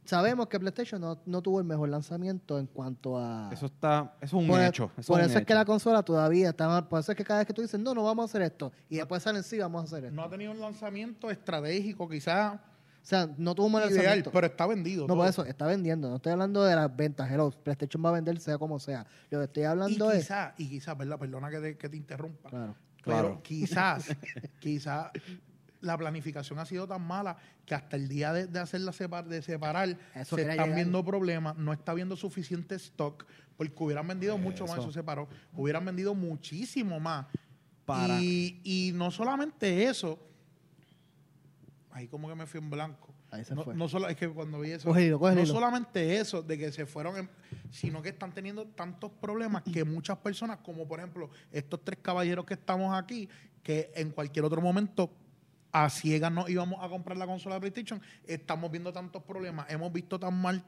sabemos 0.05 0.49
que 0.49 0.59
PlayStation 0.59 1.01
no, 1.01 1.21
no 1.25 1.41
tuvo 1.41 1.61
el 1.61 1.65
mejor 1.67 1.89
lanzamiento 1.89 2.59
en 2.59 2.67
cuanto 2.67 3.17
a 3.17 3.49
Eso 3.53 3.67
está, 3.67 4.13
eso 4.21 4.37
es 4.37 4.43
un 4.43 4.49
por, 4.49 4.61
hecho. 4.61 4.91
Eso 4.97 5.13
por 5.13 5.21
es 5.21 5.29
eso 5.29 5.39
es 5.39 5.47
que 5.47 5.55
la 5.55 5.65
consola 5.65 6.03
todavía 6.03 6.49
está 6.49 6.67
mal. 6.67 6.89
Por 6.89 6.99
eso 6.99 7.13
es 7.13 7.17
que 7.17 7.23
cada 7.25 7.39
vez 7.39 7.47
que 7.47 7.55
tú 7.55 7.63
dices, 7.63 7.79
no, 7.79 7.95
no 7.95 8.03
vamos 8.03 8.25
a 8.25 8.27
hacer 8.27 8.43
esto, 8.43 8.73
y 8.89 8.97
después 8.97 9.23
salen, 9.23 9.45
sí, 9.45 9.57
vamos 9.61 9.83
a 9.83 9.85
hacer 9.85 10.05
esto. 10.07 10.17
No 10.17 10.25
ha 10.25 10.29
tenido 10.29 10.51
un 10.51 10.59
lanzamiento 10.61 11.31
estratégico, 11.31 12.09
quizás 12.09 12.55
O 12.55 13.07
sea, 13.09 13.29
no 13.39 13.55
tuvo 13.55 13.67
un 13.67 13.73
mal 13.75 13.83
ideal, 13.85 13.97
lanzamiento. 14.03 14.33
pero 14.33 14.47
está 14.49 14.67
vendido. 14.67 15.03
no, 15.03 15.07
todo. 15.07 15.17
por 15.19 15.29
eso, 15.29 15.45
está 15.45 15.67
vendiendo. 15.67 16.09
No 16.11 16.17
estoy 16.17 16.33
hablando 16.33 16.65
de 16.65 16.75
las 16.75 16.95
ventas. 16.97 17.31
Hello, 17.31 17.51
PlayStation 17.53 18.05
va 18.05 18.09
a 18.09 18.13
vender 18.15 18.41
sea 18.41 18.59
como 18.59 18.81
sea. 18.81 19.07
Lo 19.31 19.39
que 19.39 19.45
estoy 19.45 19.63
Y 19.63 19.67
hablando 19.67 20.11
es... 20.11 20.25
quizás, 20.25 20.55
y 20.59 20.69
quizás, 20.69 20.99
¿verdad? 20.99 21.19
Perdona 21.21 21.49
que 21.51 21.61
te, 21.61 21.77
que 21.79 21.89
te 21.89 21.97
interrumpa. 21.97 22.49
Claro. 22.51 22.75
Pero 23.09 23.19
Claro. 23.29 23.43
quizás, 23.43 24.07
quizás 24.61 25.11
la 25.81 25.97
planificación 25.97 26.59
ha 26.59 26.67
sido 26.67 26.87
tan 26.87 27.03
mala 27.03 27.37
que 27.65 27.75
hasta 27.75 27.97
el 27.97 28.09
día 28.09 28.33
de, 28.33 28.47
de 28.47 28.59
hacerla 28.61 28.93
separ, 28.93 29.27
de 29.29 29.43
separar 29.43 29.97
Eso 30.15 30.37
se 30.37 30.43
están 30.43 30.57
llegar. 30.67 30.75
viendo 30.75 31.05
problemas, 31.05 31.57
no 31.57 31.73
está 31.73 31.95
viendo 31.95 32.17
suficiente 32.17 32.75
stock, 32.75 33.25
porque 33.57 33.75
hubieran 33.79 34.07
vendido 34.07 34.37
mucho 34.39 34.65
más, 34.65 34.73
Eso. 34.75 34.83
eso 34.83 34.93
se 34.93 35.03
paró, 35.03 35.29
hubieran 35.55 35.85
vendido 35.85 36.15
muchísimo 36.15 36.99
más. 37.01 37.27
Para- 37.85 38.21
Y, 38.21 38.61
y 38.65 38.93
no 38.95 39.11
solamente 39.11 39.85
eso, 39.85 40.19
ahí 41.91 42.07
como 42.09 42.29
que 42.29 42.35
me 42.35 42.47
fui 42.47 42.59
en 42.61 42.71
blanco. 42.71 43.15
Ahí 43.31 43.45
se 43.45 43.55
no, 43.55 43.63
fue. 43.65 43.75
no 43.75 43.89
solo, 43.89 44.09
es 44.09 44.17
que 44.17 44.29
cuando 44.29 44.61
vi 44.61 44.71
eso, 44.73 44.89
Cógelo, 44.89 45.19
cógelo. 45.19 45.41
no 45.43 45.47
solamente 45.47 46.19
eso, 46.19 46.43
de 46.43 46.57
que 46.59 46.73
se 46.73 46.87
fueron, 46.87 47.17
en- 47.19 47.31
sino 47.71 48.03
que 48.03 48.11
están 48.11 48.33
teniendo 48.33 48.67
tantos 48.67 49.11
problemas 49.13 49.63
que 49.63 49.85
muchas 49.85 50.19
personas, 50.19 50.59
como 50.59 50.87
por 50.87 50.99
ejemplo 51.01 51.31
estos 51.53 51.85
tres 51.85 51.99
caballeros 52.03 52.45
que 52.45 52.55
estamos 52.55 52.97
aquí, 52.99 53.29
que 53.63 53.91
en 53.95 54.11
cualquier 54.11 54.45
otro 54.45 54.61
momento 54.61 55.11
a 55.73 55.91
ciegas 55.91 56.33
no 56.33 56.49
íbamos 56.49 56.83
a 56.83 56.89
comprar 56.89 57.17
la 57.19 57.27
consola 57.27 57.57
de 57.57 57.61
PlayStation, 57.61 58.01
estamos 58.27 58.71
viendo 58.71 58.93
tantos 58.93 59.23
problemas, 59.23 59.67
hemos 59.71 59.93
visto 59.93 60.19
tan 60.19 60.41
mal 60.41 60.65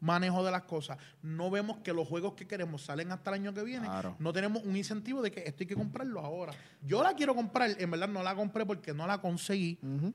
manejo 0.00 0.44
de 0.44 0.50
las 0.50 0.62
cosas, 0.64 0.98
no 1.22 1.48
vemos 1.48 1.78
que 1.78 1.92
los 1.92 2.08
juegos 2.08 2.34
que 2.34 2.46
queremos 2.46 2.82
salen 2.82 3.12
hasta 3.12 3.30
el 3.30 3.34
año 3.34 3.54
que 3.54 3.62
viene, 3.62 3.86
Claro. 3.86 4.16
no 4.18 4.32
tenemos 4.32 4.62
un 4.64 4.76
incentivo 4.76 5.22
de 5.22 5.30
que 5.30 5.40
esto 5.46 5.62
hay 5.62 5.66
que 5.68 5.76
comprarlo 5.76 6.18
ahora. 6.20 6.52
Yo 6.82 7.02
la 7.04 7.14
quiero 7.14 7.34
comprar, 7.36 7.70
en 7.78 7.90
verdad 7.90 8.08
no 8.08 8.22
la 8.22 8.34
compré 8.34 8.66
porque 8.66 8.92
no 8.92 9.06
la 9.06 9.20
conseguí, 9.20 9.78
Ujú. 9.80 10.12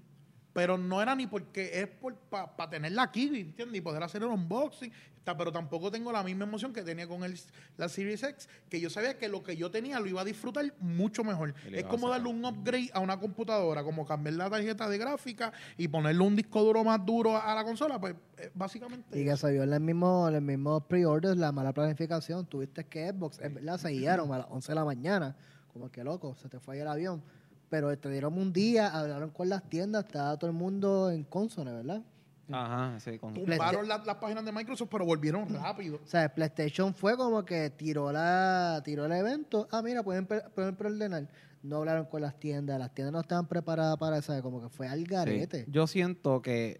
Pero 0.57 0.75
no 0.75 1.03
era 1.03 1.13
ni 1.13 1.27
porque 1.27 1.69
es 1.81 1.87
para 2.31 2.67
tenerla 2.67 3.03
aquí, 3.03 3.27
¿entiendes? 3.27 3.77
Y 3.77 3.81
poder 3.81 4.01
hacer 4.01 4.23
el 4.23 4.29
unboxing. 4.29 4.91
Está, 5.15 5.37
pero 5.37 5.51
tampoco 5.51 5.91
tengo 5.91 6.11
la 6.11 6.23
misma 6.23 6.45
emoción 6.45 6.73
que 6.73 6.81
tenía 6.81 7.07
con 7.07 7.23
el, 7.23 7.39
la 7.77 7.87
Series 7.87 8.23
X, 8.23 8.49
que 8.67 8.81
yo 8.81 8.89
sabía 8.89 9.19
que 9.19 9.29
lo 9.29 9.43
que 9.43 9.55
yo 9.55 9.69
tenía 9.69 9.99
lo 9.99 10.07
iba 10.07 10.21
a 10.21 10.25
disfrutar 10.25 10.73
mucho 10.79 11.23
mejor. 11.23 11.53
Es 11.71 11.83
como 11.83 12.09
darle 12.09 12.29
un 12.29 12.43
upgrade 12.43 12.89
a 12.91 13.01
una 13.01 13.19
computadora, 13.19 13.83
como 13.83 14.03
cambiar 14.03 14.33
la 14.33 14.49
tarjeta 14.49 14.89
de 14.89 14.97
gráfica 14.97 15.53
y 15.77 15.89
ponerle 15.89 16.23
un 16.23 16.35
disco 16.35 16.63
duro 16.63 16.83
más 16.83 17.05
duro 17.05 17.37
a, 17.37 17.51
a 17.51 17.53
la 17.53 17.63
consola, 17.63 18.01
pues 18.01 18.15
eh, 18.39 18.49
básicamente. 18.55 19.21
Y 19.21 19.25
que 19.25 19.37
se 19.37 19.51
vio 19.51 19.61
en 19.61 19.71
el 19.71 19.79
mismo, 19.79 20.27
en 20.27 20.33
el 20.33 20.41
mismo 20.41 20.81
pre-orders 20.81 21.37
la 21.37 21.51
mala 21.51 21.71
planificación. 21.71 22.47
Tuviste 22.47 22.83
que 22.83 23.09
Xbox, 23.11 23.39
en 23.41 23.53
verdad, 23.53 23.77
se 23.77 23.89
guiaron 23.89 24.33
a 24.33 24.39
las 24.39 24.47
11 24.49 24.71
de 24.71 24.75
la 24.75 24.85
mañana. 24.85 25.35
Como 25.71 25.91
que 25.91 26.03
loco, 26.03 26.33
se 26.33 26.49
te 26.49 26.59
fue 26.59 26.73
ahí 26.73 26.81
el 26.81 26.87
avión. 26.87 27.21
Pero 27.69 27.95
te 27.97 28.09
dieron 28.09 28.37
un 28.37 28.53
día, 28.53 28.87
hablaron 28.87 29.29
con 29.29 29.49
las 29.49 29.61
tiendas, 29.69 30.05
estaba 30.05 30.37
todo 30.37 30.49
el 30.49 30.55
mundo 30.55 31.11
en 31.11 31.23
consone, 31.23 31.73
¿verdad? 31.73 32.01
Ajá, 32.49 32.97
sí, 33.01 33.19
con- 33.19 33.33
Tumbaron 33.33 33.89
la- 33.89 33.97
las 34.05 34.15
páginas 34.15 34.45
de 34.45 34.53
Microsoft, 34.53 34.87
pero 34.89 35.05
volvieron 35.05 35.53
rápido. 35.53 35.99
O 36.01 36.07
sea, 36.07 36.33
PlayStation 36.33 36.93
fue 36.93 37.17
como 37.17 37.43
que 37.43 37.69
tiró 37.71 38.09
la 38.13 38.81
tiró 38.85 39.05
el 39.05 39.11
evento. 39.11 39.67
Ah, 39.69 39.81
mira, 39.81 40.01
pueden, 40.01 40.25
pueden 40.25 40.75
preordenar. 40.77 41.27
No 41.61 41.77
hablaron 41.77 42.05
con 42.05 42.21
las 42.21 42.39
tiendas, 42.39 42.79
las 42.79 42.93
tiendas 42.93 43.11
no 43.11 43.19
estaban 43.19 43.47
preparadas 43.47 43.97
para 43.97 44.19
eso, 44.19 44.41
como 44.41 44.61
que 44.61 44.69
fue 44.69 44.87
al 44.87 44.99
sí. 44.99 45.05
garete. 45.05 45.65
Yo 45.67 45.87
siento 45.87 46.41
que 46.41 46.79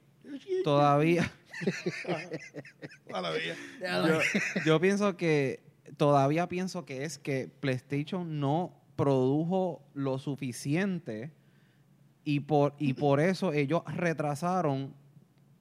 todavía... 0.64 1.30
Yo 4.66 4.80
pienso 4.80 5.18
que 5.18 5.64
todavía 5.98 6.48
pienso 6.48 6.86
que 6.86 7.04
es 7.04 7.18
que 7.18 7.50
PlayStation 7.60 8.40
no 8.40 8.72
produjo 8.98 9.82
lo 9.94 10.20
suficiente 10.20 11.32
y 12.26 12.42
por 12.42 12.74
y 12.78 12.94
por 12.94 13.22
eso 13.22 13.54
ellos 13.54 13.84
retrasaron 13.88 14.94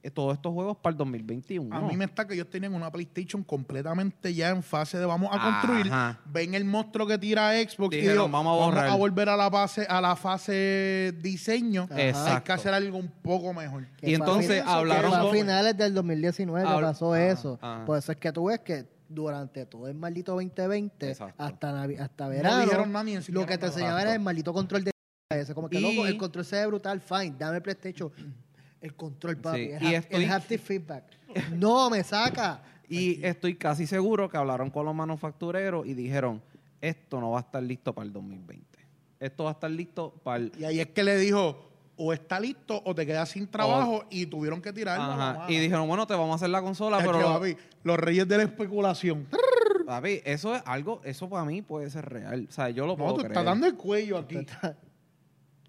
eh, 0.03 0.11
todos 0.11 0.33
estos 0.35 0.53
juegos 0.53 0.77
para 0.77 0.91
el 0.91 0.97
2021. 0.97 1.75
A 1.75 1.81
mí 1.81 1.97
me 1.97 2.05
está 2.05 2.27
que 2.27 2.33
ellos 2.33 2.49
tenían 2.49 2.73
una 2.73 2.91
PlayStation 2.91 3.43
completamente 3.43 4.33
ya 4.33 4.49
en 4.49 4.61
fase 4.61 4.97
de 4.97 5.05
vamos 5.05 5.29
a 5.33 5.41
construir. 5.41 5.87
Ajá. 5.91 6.19
Ven 6.25 6.53
el 6.53 6.65
monstruo 6.65 7.07
que 7.07 7.17
tira 7.17 7.51
Xbox 7.53 7.95
y 7.95 8.01
dijo, 8.01 8.29
vamos 8.29 8.61
a 8.61 8.65
borrar". 8.65 8.97
volver 8.97 9.29
a 9.29 9.37
la 9.37 9.49
fase, 9.49 9.85
a 9.89 9.99
la 10.01 10.15
fase 10.15 11.13
diseño. 11.21 11.83
Ajá. 11.89 11.95
Hay 11.95 12.09
Exacto. 12.09 12.43
que 12.43 12.51
hacer 12.51 12.73
algo 12.73 12.97
un 12.97 13.09
poco 13.21 13.53
mejor. 13.53 13.87
Y 14.01 14.13
a 14.13 14.17
entonces 14.17 14.61
hablaron 14.65 15.13
a 15.13 15.25
finales 15.31 15.75
del 15.77 15.93
2019 15.93 16.65
que 16.67 16.73
Habla- 16.73 16.87
pasó 16.89 17.13
Ajá, 17.13 17.27
eso. 17.27 17.59
ajá. 17.61 17.85
Por 17.85 17.97
eso 17.97 18.11
es 18.11 18.17
que 18.17 18.31
tú 18.31 18.45
ves 18.45 18.59
que 18.59 18.85
durante 19.09 19.65
todo 19.65 19.87
el 19.87 19.95
maldito 19.95 20.33
2020 20.33 21.09
Exacto. 21.09 21.43
hasta 21.43 21.71
Navi- 21.73 21.99
hasta 21.99 22.25
No 22.25 22.29
verano. 22.31 22.61
dijeron 22.63 22.91
nada 22.91 23.03
ni 23.05 23.17
lo 23.29 23.45
que 23.45 23.57
te 23.57 23.65
enseñaba 23.67 24.01
era 24.01 24.13
el 24.13 24.19
maldito 24.19 24.53
control 24.53 24.83
de 24.83 24.91
ese 25.31 25.53
como 25.53 25.69
que 25.69 25.79
Y- 25.79 25.81
loco 25.81 26.07
el 26.07 26.17
control 26.17 26.45
se 26.45 26.57
ve 26.57 26.67
brutal 26.67 27.01
fine 27.01 27.35
dame 27.37 27.57
el 27.57 27.61
PlayStation 27.63 28.11
el 28.81 28.95
control 28.95 29.37
papi 29.37 29.57
Sí, 29.67 29.71
el, 29.71 29.83
y 29.83 29.95
estoy- 29.95 30.23
el 30.23 30.31
haptic 30.31 30.61
feedback. 30.61 31.03
No 31.53 31.89
me 31.89 32.03
saca. 32.03 32.61
Y 32.89 33.25
estoy 33.25 33.55
casi 33.55 33.85
seguro 33.85 34.29
que 34.29 34.37
hablaron 34.37 34.69
con 34.69 34.85
los 34.85 34.95
manufactureros 34.95 35.85
y 35.85 35.93
dijeron, 35.93 36.41
esto 36.79 37.19
no 37.19 37.31
va 37.31 37.39
a 37.39 37.41
estar 37.41 37.61
listo 37.61 37.93
para 37.93 38.05
el 38.07 38.13
2020. 38.13 38.65
Esto 39.19 39.43
va 39.43 39.49
a 39.49 39.53
estar 39.53 39.69
listo 39.69 40.13
para 40.23 40.37
el... 40.37 40.53
Y 40.57 40.63
ahí 40.63 40.79
es 40.79 40.87
que 40.87 41.03
le 41.03 41.17
dijo, 41.17 41.69
o 41.97 42.13
está 42.13 42.39
listo 42.39 42.81
o 42.85 42.93
te 42.95 43.05
quedas 43.05 43.29
sin 43.29 43.47
trabajo 43.47 44.05
y 44.09 44.25
tuvieron 44.27 44.61
que 44.61 44.71
tirarlo. 44.71 45.43
Y 45.49 45.57
dijeron, 45.57 45.87
bueno, 45.87 46.05
te 46.07 46.13
vamos 46.13 46.31
a 46.31 46.35
hacer 46.35 46.49
la 46.49 46.61
consola, 46.61 46.97
Es 46.99 47.03
que, 47.05 47.11
pero... 47.11 47.27
papi, 47.33 47.57
los 47.83 47.97
reyes 47.97 48.27
de 48.27 48.37
la 48.37 48.43
especulación. 48.43 49.27
Papi, 49.85 50.21
eso 50.25 50.55
es 50.55 50.61
algo, 50.65 51.01
eso 51.03 51.27
para 51.29 51.45
mí 51.45 51.61
puede 51.61 51.89
ser 51.89 52.05
real. 52.05 52.45
O 52.49 52.51
sea, 52.51 52.69
yo 52.69 52.85
lo 52.85 52.93
No, 52.93 52.97
puedo 52.97 53.09
tú 53.13 53.17
creer. 53.21 53.31
estás 53.31 53.45
dando 53.45 53.67
el 53.67 53.75
cuello 53.75 54.17
aquí. 54.17 54.37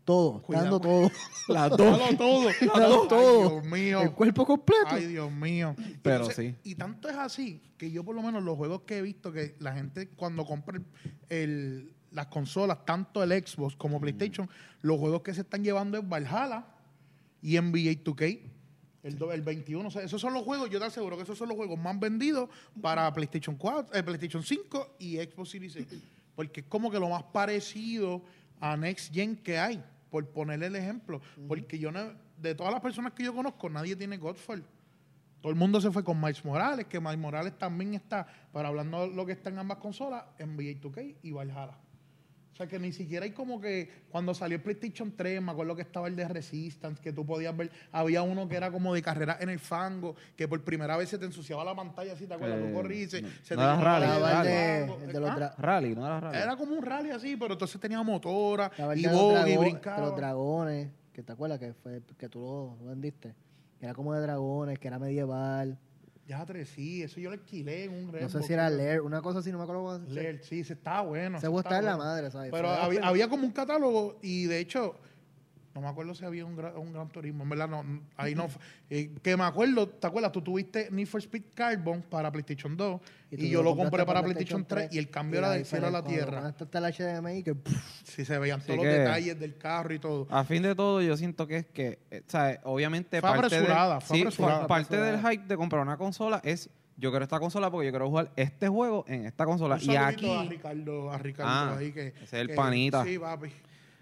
todo 0.04 0.40
Cuidado. 0.42 0.64
dando 0.64 0.80
todo 0.80 1.10
Las 1.48 1.70
dos. 1.70 1.78
Dalo 1.78 2.16
todo. 2.16 2.48
Dalo 2.74 3.02
Ay, 3.02 3.08
todo. 3.08 3.48
Dios 3.50 3.64
mío. 3.64 4.00
el 4.02 4.12
cuerpo 4.12 4.46
completo 4.46 4.86
Ay, 4.90 5.06
Dios 5.06 5.30
mío. 5.30 5.74
Pero 6.02 6.30
sí. 6.30 6.54
Y 6.64 6.74
tanto 6.74 7.08
es 7.08 7.16
así 7.16 7.62
que 7.76 7.90
yo 7.90 8.04
por 8.04 8.14
lo 8.16 8.22
menos 8.22 8.42
los 8.42 8.56
juegos 8.56 8.82
que 8.82 8.98
he 8.98 9.02
visto 9.02 9.32
que 9.32 9.54
la 9.60 9.72
gente 9.74 10.08
cuando 10.10 10.44
compra 10.46 10.78
el, 10.78 10.84
el- 11.28 11.94
las 12.12 12.26
consolas, 12.26 12.84
tanto 12.84 13.22
el 13.22 13.30
Xbox 13.30 13.74
Mm. 13.74 13.78
como 13.78 14.00
PlayStation, 14.00 14.48
los 14.82 14.98
juegos 14.98 15.22
que 15.22 15.34
se 15.34 15.42
están 15.42 15.62
llevando 15.62 15.98
es 15.98 16.08
Valhalla 16.08 16.64
y 17.42 17.56
NBA 17.56 18.02
2K. 18.04 18.40
El, 19.04 19.16
do- 19.16 19.32
el 19.32 19.42
21, 19.42 19.86
o 19.86 19.90
sea, 19.90 20.02
esos 20.02 20.20
son 20.20 20.34
los 20.34 20.42
juegos, 20.42 20.68
yo 20.70 20.78
te 20.80 20.86
aseguro 20.86 21.16
que 21.16 21.22
esos 21.22 21.38
son 21.38 21.48
los 21.48 21.56
juegos 21.56 21.78
más 21.78 21.98
vendidos 22.00 22.48
para 22.82 23.10
PlayStation 23.12 23.54
4, 23.56 23.94
eh, 23.96 24.02
PlayStation 24.02 24.42
5 24.42 24.96
y 24.98 25.16
Xbox 25.16 25.50
Series 25.50 25.76
X. 25.76 26.00
Porque 26.34 26.60
es 26.60 26.66
como 26.66 26.90
que 26.90 26.98
lo 26.98 27.08
más 27.08 27.22
parecido 27.22 28.22
a 28.60 28.76
Next 28.76 29.12
Gen 29.14 29.36
que 29.36 29.58
hay, 29.58 29.82
por 30.10 30.26
ponerle 30.30 30.66
el 30.66 30.76
ejemplo. 30.76 31.20
Porque 31.46 31.78
yo 31.78 31.92
no, 31.92 32.12
de 32.38 32.54
todas 32.54 32.72
las 32.72 32.80
personas 32.82 33.12
que 33.12 33.22
yo 33.24 33.32
conozco, 33.34 33.70
nadie 33.70 33.94
tiene 33.96 34.16
Godfall. 34.16 34.64
Todo 35.40 35.50
el 35.52 35.56
mundo 35.58 35.80
se 35.80 35.90
fue 35.92 36.02
con 36.02 36.20
Miles 36.20 36.44
Morales, 36.44 36.86
que 36.86 36.98
Miles 36.98 37.18
Morales 37.18 37.56
también 37.56 37.94
está, 37.94 38.26
para 38.52 38.68
hablando 38.68 39.08
de 39.08 39.14
lo 39.14 39.24
que 39.24 39.32
está 39.32 39.50
en 39.50 39.58
ambas 39.58 39.78
consolas, 39.78 40.24
NBA 40.40 40.80
2K 40.80 41.14
y 41.22 41.30
Valhalla. 41.30 41.78
O 42.58 42.60
sea 42.62 42.66
que 42.66 42.80
ni 42.80 42.92
siquiera 42.92 43.24
hay 43.24 43.30
como 43.30 43.60
que 43.60 43.88
cuando 44.10 44.34
salió 44.34 44.56
el 44.56 44.62
PlayStation 44.64 45.12
3, 45.16 45.40
me 45.40 45.52
acuerdo 45.52 45.76
que 45.76 45.82
estaba 45.82 46.08
el 46.08 46.16
de 46.16 46.26
Resistance, 46.26 47.00
que 47.00 47.12
tú 47.12 47.24
podías 47.24 47.56
ver, 47.56 47.70
había 47.92 48.22
uno 48.22 48.48
que 48.48 48.56
era 48.56 48.72
como 48.72 48.92
de 48.92 49.00
carrera 49.00 49.36
en 49.38 49.48
el 49.48 49.60
fango, 49.60 50.16
que 50.36 50.48
por 50.48 50.64
primera 50.64 50.96
vez 50.96 51.08
se 51.08 51.18
te 51.18 51.24
ensuciaba 51.24 51.64
la 51.64 51.76
pantalla, 51.76 52.16
si 52.16 52.26
te 52.26 52.34
acuerdas, 52.34 52.58
Eh, 52.58 52.66
tú 52.66 52.74
corrías, 52.74 53.06
y 53.06 53.10
se, 53.10 53.22
no. 53.22 53.28
se 53.44 53.54
No 53.54 53.60
te 53.62 53.66
era 53.68 53.76
rally, 53.80 54.06
de 54.06 54.12
estaba 54.12 54.40
el 54.42 54.48
de, 54.48 54.86
fango. 54.88 55.04
el 55.04 55.12
de 55.12 55.20
los 55.20 55.30
Ah, 55.30 55.36
dra- 55.36 55.54
Rally, 55.56 55.94
no 55.94 56.04
era 56.06 56.18
rally. 56.20 56.36
Era 56.36 56.56
como 56.56 56.74
un 56.74 56.82
rally 56.82 57.10
así, 57.10 57.36
pero 57.36 57.52
entonces 57.52 57.80
tenía 57.80 58.02
motora 58.02 58.72
y 58.76 59.02
drago- 59.04 59.44
de 59.44 59.54
los 59.54 59.60
brincaba. 59.60 60.10
dragones 60.10 60.88
que 61.12 61.22
te 61.22 61.30
acuerdas 61.32 61.60
que 61.60 61.74
fue 61.74 62.02
que 62.18 62.28
tú 62.28 62.40
lo 62.40 62.76
lo 62.84 62.90
vendiste 62.90 63.36
que 63.78 63.86
era 63.86 63.94
como 63.94 64.12
de 64.14 64.20
dragones 64.20 64.80
que 64.80 64.88
era 64.88 64.98
medieval 64.98 65.78
Ya 66.28 66.44
tres, 66.44 66.68
sí, 66.68 67.02
eso 67.02 67.18
yo 67.20 67.30
lo 67.30 67.34
alquilé 67.34 67.84
en 67.84 67.92
un 67.94 68.06
no 68.06 68.12
Redbox, 68.12 68.32
sé 68.32 68.42
si 68.42 68.52
era. 68.52 68.68
Lair 68.68 69.00
una 69.00 69.22
cosa 69.22 69.38
así 69.38 69.50
no 69.50 69.56
me 69.56 69.64
acuerdo 69.64 69.98
se- 70.06 70.12
Leer, 70.12 70.44
sí, 70.44 70.62
se 70.62 70.74
estaba 70.74 71.00
bueno. 71.00 71.40
Se 71.40 71.48
gusta 71.48 71.70
estaba 71.70 71.78
en 71.78 71.84
la 71.86 71.96
madre, 71.96 72.30
¿sabes? 72.30 72.50
Pero 72.52 72.68
había, 72.68 73.00
había 73.08 73.28
como 73.30 73.46
un 73.46 73.52
catálogo 73.52 74.18
y 74.20 74.44
de 74.44 74.58
hecho, 74.60 74.94
no 75.80 75.86
me 75.86 75.90
acuerdo 75.90 76.14
si 76.14 76.24
había 76.24 76.44
un, 76.44 76.56
gra- 76.56 76.74
un 76.76 76.92
gran 76.92 77.08
turismo, 77.08 77.44
en 77.44 77.48
verdad, 77.50 77.68
no, 77.68 77.84
ahí 78.16 78.34
no. 78.34 78.48
Eh, 78.90 79.10
que 79.22 79.36
me 79.36 79.44
acuerdo, 79.44 79.88
¿te 79.88 80.06
acuerdas? 80.06 80.32
Tú 80.32 80.42
tuviste 80.42 80.88
Need 80.90 81.06
for 81.06 81.20
Speed 81.20 81.44
Carbon 81.54 82.02
para 82.02 82.32
PlayStation 82.32 82.76
2 82.76 83.00
y, 83.30 83.48
yo 83.48 83.62
lo 83.62 83.76
compré 83.76 84.04
para 84.04 84.22
PlayStation 84.22 84.64
3 84.64 84.88
y 84.92 84.98
el 84.98 85.04
y 85.04 85.06
cambio 85.08 85.38
era 85.38 85.50
del 85.50 85.64
cielo 85.64 85.86
a 85.86 85.90
la 85.90 86.02
tierra. 86.02 86.40
conectaste 86.40 86.78
el 86.78 86.84
HDMI 87.22 87.42
que 87.42 87.54
pff, 87.54 88.02
Sí, 88.04 88.24
se 88.24 88.38
veían 88.38 88.60
todos 88.60 88.76
los 88.76 88.86
detalles 88.86 89.38
del 89.38 89.56
carro 89.56 89.94
y 89.94 89.98
todo. 89.98 90.26
A 90.30 90.42
fin 90.44 90.62
de 90.62 90.74
todo, 90.74 91.00
yo 91.02 91.16
siento 91.16 91.46
que 91.46 91.58
es 91.58 91.66
que, 91.66 91.98
eh, 92.10 92.22
¿sabes? 92.26 92.58
Obviamente 92.64 93.20
Fue 93.20 93.30
parte, 93.30 93.46
apresurada, 93.56 93.94
de, 93.96 94.00
fue 94.00 94.16
sí, 94.16 94.22
apresurada. 94.22 94.60
fa- 94.62 94.66
parte 94.66 94.96
del 94.96 95.20
hype 95.20 95.44
de 95.46 95.56
comprar 95.56 95.82
una 95.82 95.96
consola 95.96 96.40
es, 96.42 96.68
yo 96.96 97.10
quiero 97.10 97.22
esta 97.22 97.38
consola 97.38 97.70
porque 97.70 97.86
yo 97.86 97.92
quiero 97.92 98.08
jugar 98.08 98.32
este 98.34 98.66
juego 98.66 99.04
en 99.06 99.26
esta 99.26 99.44
consola. 99.44 99.76
Un 99.76 99.82
Y 99.82 99.94
aquí, 99.96 100.28
a 100.28 100.42
Ricardo, 100.42 101.12
a 101.12 101.18
Ricardo 101.18 101.52
Ah, 101.52 101.76
ahí 101.78 101.92
que. 101.92 102.08
ese 102.08 102.24
es 102.24 102.32
el 102.32 102.48
que- 102.48 102.54
panita. 102.54 103.04
Sí, 103.04 103.18
papi. 103.18 103.48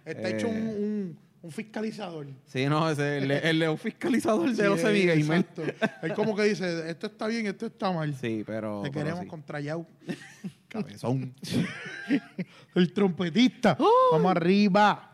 Está 0.05 0.29
Eh, 0.29 0.37
hecho 0.37 0.47
un, 0.49 0.57
un, 0.57 1.19
un 1.47 1.53
fiscalizador. 1.53 2.27
sí, 2.47 2.67
no, 2.67 2.91
ese 2.91 3.19
es 3.19 3.23
el, 3.25 3.31
el, 3.31 3.63
el 3.63 3.79
fiscalizador 3.79 4.49
de 4.51 4.57
Sí, 4.57 4.63
los 4.63 4.81
semigamers. 4.81 5.47
exacto. 5.49 5.63
Él 6.03 6.15
como 6.15 6.35
que 6.37 6.43
dice, 6.45 6.91
esto 6.91 7.07
está 7.07 7.27
bien, 7.27 7.47
esto 7.47 7.67
está 7.67 7.93
mal. 7.93 8.15
Sí, 8.15 8.43
pero. 8.47 8.83
Te 8.83 8.91
pero 8.91 9.05
queremos 9.05 9.23
sí. 9.25 9.29
contra 9.29 9.61
Yao. 9.61 9.87
Cabezón. 10.69 11.33
El 12.75 12.93
trompetista. 12.93 13.77
Vamos 14.13 14.31
arriba. 14.31 15.13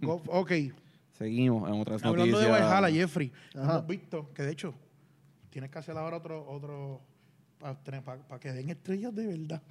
Go- 0.00 0.22
ok. 0.28 0.52
Seguimos 1.18 1.68
en 1.68 1.80
otras 1.80 2.02
Hablando 2.04 2.32
noticias. 2.36 2.56
de 2.56 2.64
Valhalla, 2.64 2.94
Jeffrey. 2.94 3.32
Ajá. 3.54 3.72
Hemos 3.74 3.86
visto 3.86 4.30
que 4.34 4.42
de 4.42 4.52
hecho 4.52 4.74
tienes 5.50 5.70
que 5.70 5.78
hacer 5.78 5.96
ahora 5.96 6.16
otro, 6.16 6.44
otro 6.48 7.00
para 7.58 8.40
que 8.40 8.52
den 8.52 8.70
estrellas 8.70 9.14
de 9.14 9.26
verdad. 9.26 9.62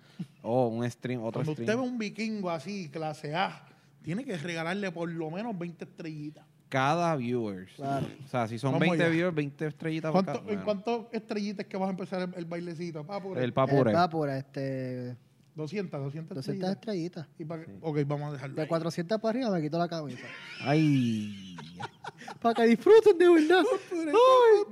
Oh, 0.44 0.68
un 0.68 0.90
stream, 0.90 1.22
otro 1.24 1.40
Cuando 1.40 1.54
stream. 1.54 1.70
usted 1.70 1.76
ve 1.82 1.90
un 1.90 1.98
vikingo 1.98 2.50
así, 2.50 2.90
clase 2.90 3.36
A, 3.36 3.66
tiene 4.02 4.24
que 4.26 4.38
regalarle 4.38 4.92
por 4.92 5.10
lo 5.10 5.30
menos 5.32 5.58
20 5.58 5.86
estrellitas. 5.86 6.46
Cada 6.70 7.16
viewer. 7.18 7.68
Claro. 7.76 8.08
O 8.26 8.28
sea, 8.30 8.48
si 8.48 8.58
son 8.58 8.72
Vamos 8.72 8.88
20 8.88 9.04
allá. 9.04 9.12
viewers, 9.14 9.36
20 9.36 9.68
estrellitas. 9.68 10.12
por 10.12 10.24
¿Cuánto- 10.24 10.40
cada- 10.42 10.54
¿En 10.54 10.64
bueno, 10.64 10.84
cuántas 10.84 11.14
estrellitas 11.14 11.66
que 11.66 11.78
vas 11.78 11.88
a 11.88 11.92
empezar 11.92 12.22
el, 12.22 12.34
el 12.36 12.46
bailecito? 12.46 13.00
El 13.02 13.06
papure. 13.54 13.92
el 13.92 13.96
Vapor, 13.98 14.30
este 14.30 15.18
200, 15.54 16.00
200 16.02 16.36
200 16.38 16.38
estrellitas. 16.38 16.72
estrellitas 16.72 17.28
Y 17.38 17.44
ok, 17.82 18.08
vamos 18.08 18.30
a 18.30 18.32
dejarlo. 18.34 18.56
de 18.56 18.62
ahí. 18.62 18.68
400 18.70 19.20
para 19.20 19.30
arriba 19.32 19.52
me 19.52 19.62
quito 19.62 19.78
la 19.78 19.90
camisa 19.90 20.26
Ay. 20.62 21.58
para 22.42 22.56
que 22.56 22.68
disfruten 22.68 23.18
de 23.18 23.30
verdad 23.30 23.64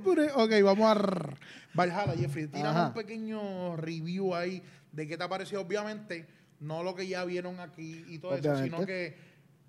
Pure, 0.02 0.30
Ok, 0.32 0.50
vamos 0.64 0.96
a... 0.96 1.34
Valhalla, 1.74 2.14
Jeffrey. 2.16 2.48
Ajá. 2.54 2.88
un 2.88 2.94
pequeño 2.94 3.76
review 3.76 4.34
ahí 4.34 4.62
de 4.90 5.06
qué 5.06 5.16
te 5.16 5.22
ha 5.22 5.28
parecido. 5.28 5.60
Obviamente, 5.60 6.26
no 6.60 6.82
lo 6.82 6.94
que 6.94 7.06
ya 7.08 7.24
vieron 7.24 7.58
aquí 7.60 8.04
y 8.08 8.18
todo 8.18 8.36
eso, 8.36 8.56
sino 8.62 8.84
que... 8.86 9.16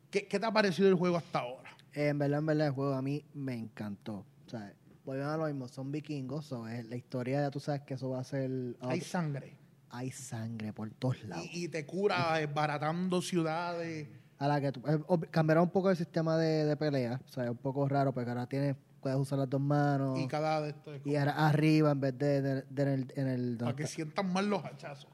¿qué, 0.09 0.27
qué 0.27 0.39
te 0.39 0.45
ha 0.45 0.51
parecido 0.51 0.89
el 0.89 0.95
juego 0.95 1.17
hasta 1.17 1.39
ahora? 1.39 1.69
En 1.93 2.17
verdad, 2.19 2.39
en 2.39 2.45
verdad, 2.45 2.67
el 2.67 2.73
juego 2.73 2.93
a 2.93 3.01
mí 3.01 3.25
me 3.33 3.53
encantó. 3.55 4.25
O 4.45 4.49
sea, 4.49 4.73
volvemos 5.05 5.33
a 5.33 5.37
lo 5.37 5.45
mismo, 5.47 5.67
son 5.67 5.91
vikingos, 5.91 6.45
so, 6.45 6.67
es 6.67 6.85
la 6.87 6.95
historia 6.95 7.41
ya 7.41 7.51
tú 7.51 7.59
sabes 7.59 7.81
que 7.81 7.95
eso 7.95 8.09
va 8.09 8.19
a 8.19 8.23
ser... 8.23 8.49
Hay 8.81 9.01
sangre. 9.01 9.57
hay 9.89 10.11
sangre 10.11 10.71
por 10.73 10.89
todos 10.91 11.23
lados. 11.25 11.45
Y, 11.51 11.65
y 11.65 11.67
te 11.67 11.85
cura 11.85 12.41
eh, 12.41 12.45
baratando 12.47 13.21
ciudades. 13.21 14.07
A 14.37 14.47
la 14.47 14.59
que 14.59 14.71
tú, 14.71 14.81
eh, 14.87 14.99
cambiará 15.29 15.61
un 15.61 15.69
poco 15.69 15.89
el 15.89 15.95
sistema 15.97 16.37
de, 16.37 16.65
de 16.65 16.75
pelea, 16.77 17.21
o 17.23 17.27
sea, 17.27 17.43
es 17.45 17.49
un 17.51 17.57
poco 17.57 17.87
raro 17.87 18.11
porque 18.13 18.29
ahora 18.31 18.47
tienes, 18.47 18.75
puedes 18.99 19.17
usar 19.17 19.37
las 19.39 19.49
dos 19.49 19.61
manos 19.61 20.17
Y 20.19 20.27
cada 20.27 20.61
de 20.61 20.69
estos 20.71 20.95
es 20.95 21.05
y 21.05 21.15
ahora 21.15 21.47
arriba 21.47 21.91
en 21.91 21.99
vez 21.99 22.17
de, 22.17 22.41
de- 22.41 22.61
de 22.63 22.81
en 22.81 22.87
el... 22.89 23.13
En 23.15 23.27
el 23.27 23.57
para 23.59 23.75
que 23.75 23.85
sientan 23.87 24.31
más 24.33 24.43
los 24.45 24.63
hachazos. 24.65 25.10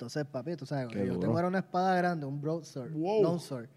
Entonces, 0.00 0.24
papi, 0.24 0.56
tú 0.56 0.64
sabes, 0.64 0.88
Qué 0.88 1.00
yo 1.00 1.06
duro. 1.08 1.18
tengo 1.20 1.34
ahora 1.34 1.48
una 1.48 1.58
espada 1.58 1.94
grande, 1.94 2.24
un 2.24 2.40
broadsword, 2.40 2.90
Wow. 2.92 3.22
longsword. 3.22 3.68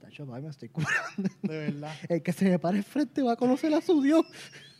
Tacho, 0.00 0.24
papi, 0.24 0.42
me 0.42 0.48
estoy 0.50 0.68
curando. 0.68 1.28
De 1.42 1.58
verdad. 1.58 1.92
El 2.08 2.22
que 2.22 2.32
se 2.32 2.44
me 2.48 2.56
pare 2.60 2.76
enfrente 2.78 3.20
va 3.20 3.32
a 3.32 3.36
conocer 3.36 3.74
a 3.74 3.80
su 3.80 4.00
Dios. 4.00 4.24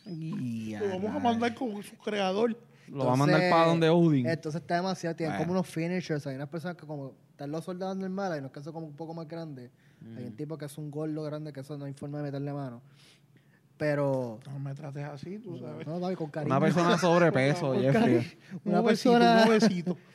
Y 0.05 0.75
Lo 0.77 0.87
vamos 0.87 1.13
a 1.13 1.19
mandar 1.19 1.53
con 1.55 1.83
su 1.83 1.97
creador. 1.97 2.57
Lo 2.87 3.05
va 3.05 3.13
a 3.13 3.15
mandar 3.17 3.41
Entonces, 3.41 3.51
para 3.51 3.67
donde 3.67 3.89
Odin. 3.89 4.27
Entonces 4.27 4.61
está 4.61 4.75
demasiado, 4.75 5.13
tienen 5.17 5.33
Bueno. 5.35 5.45
como 5.45 5.59
unos 5.59 5.67
finishers, 5.67 6.25
hay 6.25 6.35
unas 6.37 6.47
personas 6.47 6.77
que 6.77 6.87
como 6.87 7.15
están 7.31 7.51
los 7.51 7.65
soldados 7.65 7.97
normales, 7.97 8.35
hay 8.35 8.39
unos 8.39 8.51
que 8.53 8.61
son 8.63 8.71
como 8.71 8.85
un 8.87 8.95
poco 8.95 9.13
más 9.13 9.27
grandes. 9.27 9.69
Hay 10.15 10.23
un 10.23 10.37
tipo 10.37 10.57
que 10.57 10.65
es 10.65 10.77
un 10.77 10.89
gordo 10.89 11.21
grande 11.23 11.51
que 11.51 11.59
eso 11.59 11.77
no 11.77 11.83
hay 11.83 11.91
forma 11.93 12.19
de 12.19 12.23
meterle 12.23 12.53
mano. 12.53 12.81
Pero 13.75 14.39
No 14.49 14.57
me 14.57 14.73
trates 14.73 15.03
así, 15.03 15.37
tú 15.39 15.59
sabes. 15.59 15.85
no, 15.85 15.99
papi, 15.99 16.15
con 16.15 16.29
cariño. 16.29 16.55
Una 16.55 16.65
persona 16.65 16.97
sobrepeso, 16.97 17.73
Con 17.73 17.81
Jeffrey. 17.81 18.37
Una 18.63 18.79
Un 18.79 18.85
besito, 18.87 19.11
persona 19.11 19.43
un 19.43 19.49
besito. 19.49 19.97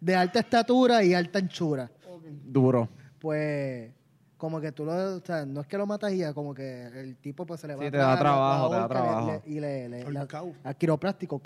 de 0.00 0.14
alta 0.14 0.40
estatura 0.40 1.02
y 1.02 1.14
alta 1.14 1.38
anchura. 1.38 1.90
Duro. 2.44 2.88
Pues 3.18 3.92
como 4.36 4.60
que 4.60 4.72
tú 4.72 4.84
lo, 4.84 5.16
o 5.16 5.20
sea, 5.20 5.44
no 5.44 5.60
es 5.60 5.66
que 5.66 5.76
lo 5.76 5.86
matas 5.86 6.12
y 6.12 6.18
ya, 6.18 6.32
como 6.32 6.54
que 6.54 6.86
el 6.86 7.16
tipo 7.16 7.44
pues 7.44 7.60
se 7.60 7.66
le 7.68 7.74
va 7.74 7.84
Sí, 7.84 7.90
te 7.90 7.96
da 7.98 8.18
trabajo, 8.18 8.70
te 8.70 8.76
da 8.76 8.88
trabajo. 8.88 9.42
y 9.46 9.60
le, 9.60 9.88
le, 9.88 10.10
le- 10.10 10.26
al 10.64 10.76
quiropráctico. 10.76 11.42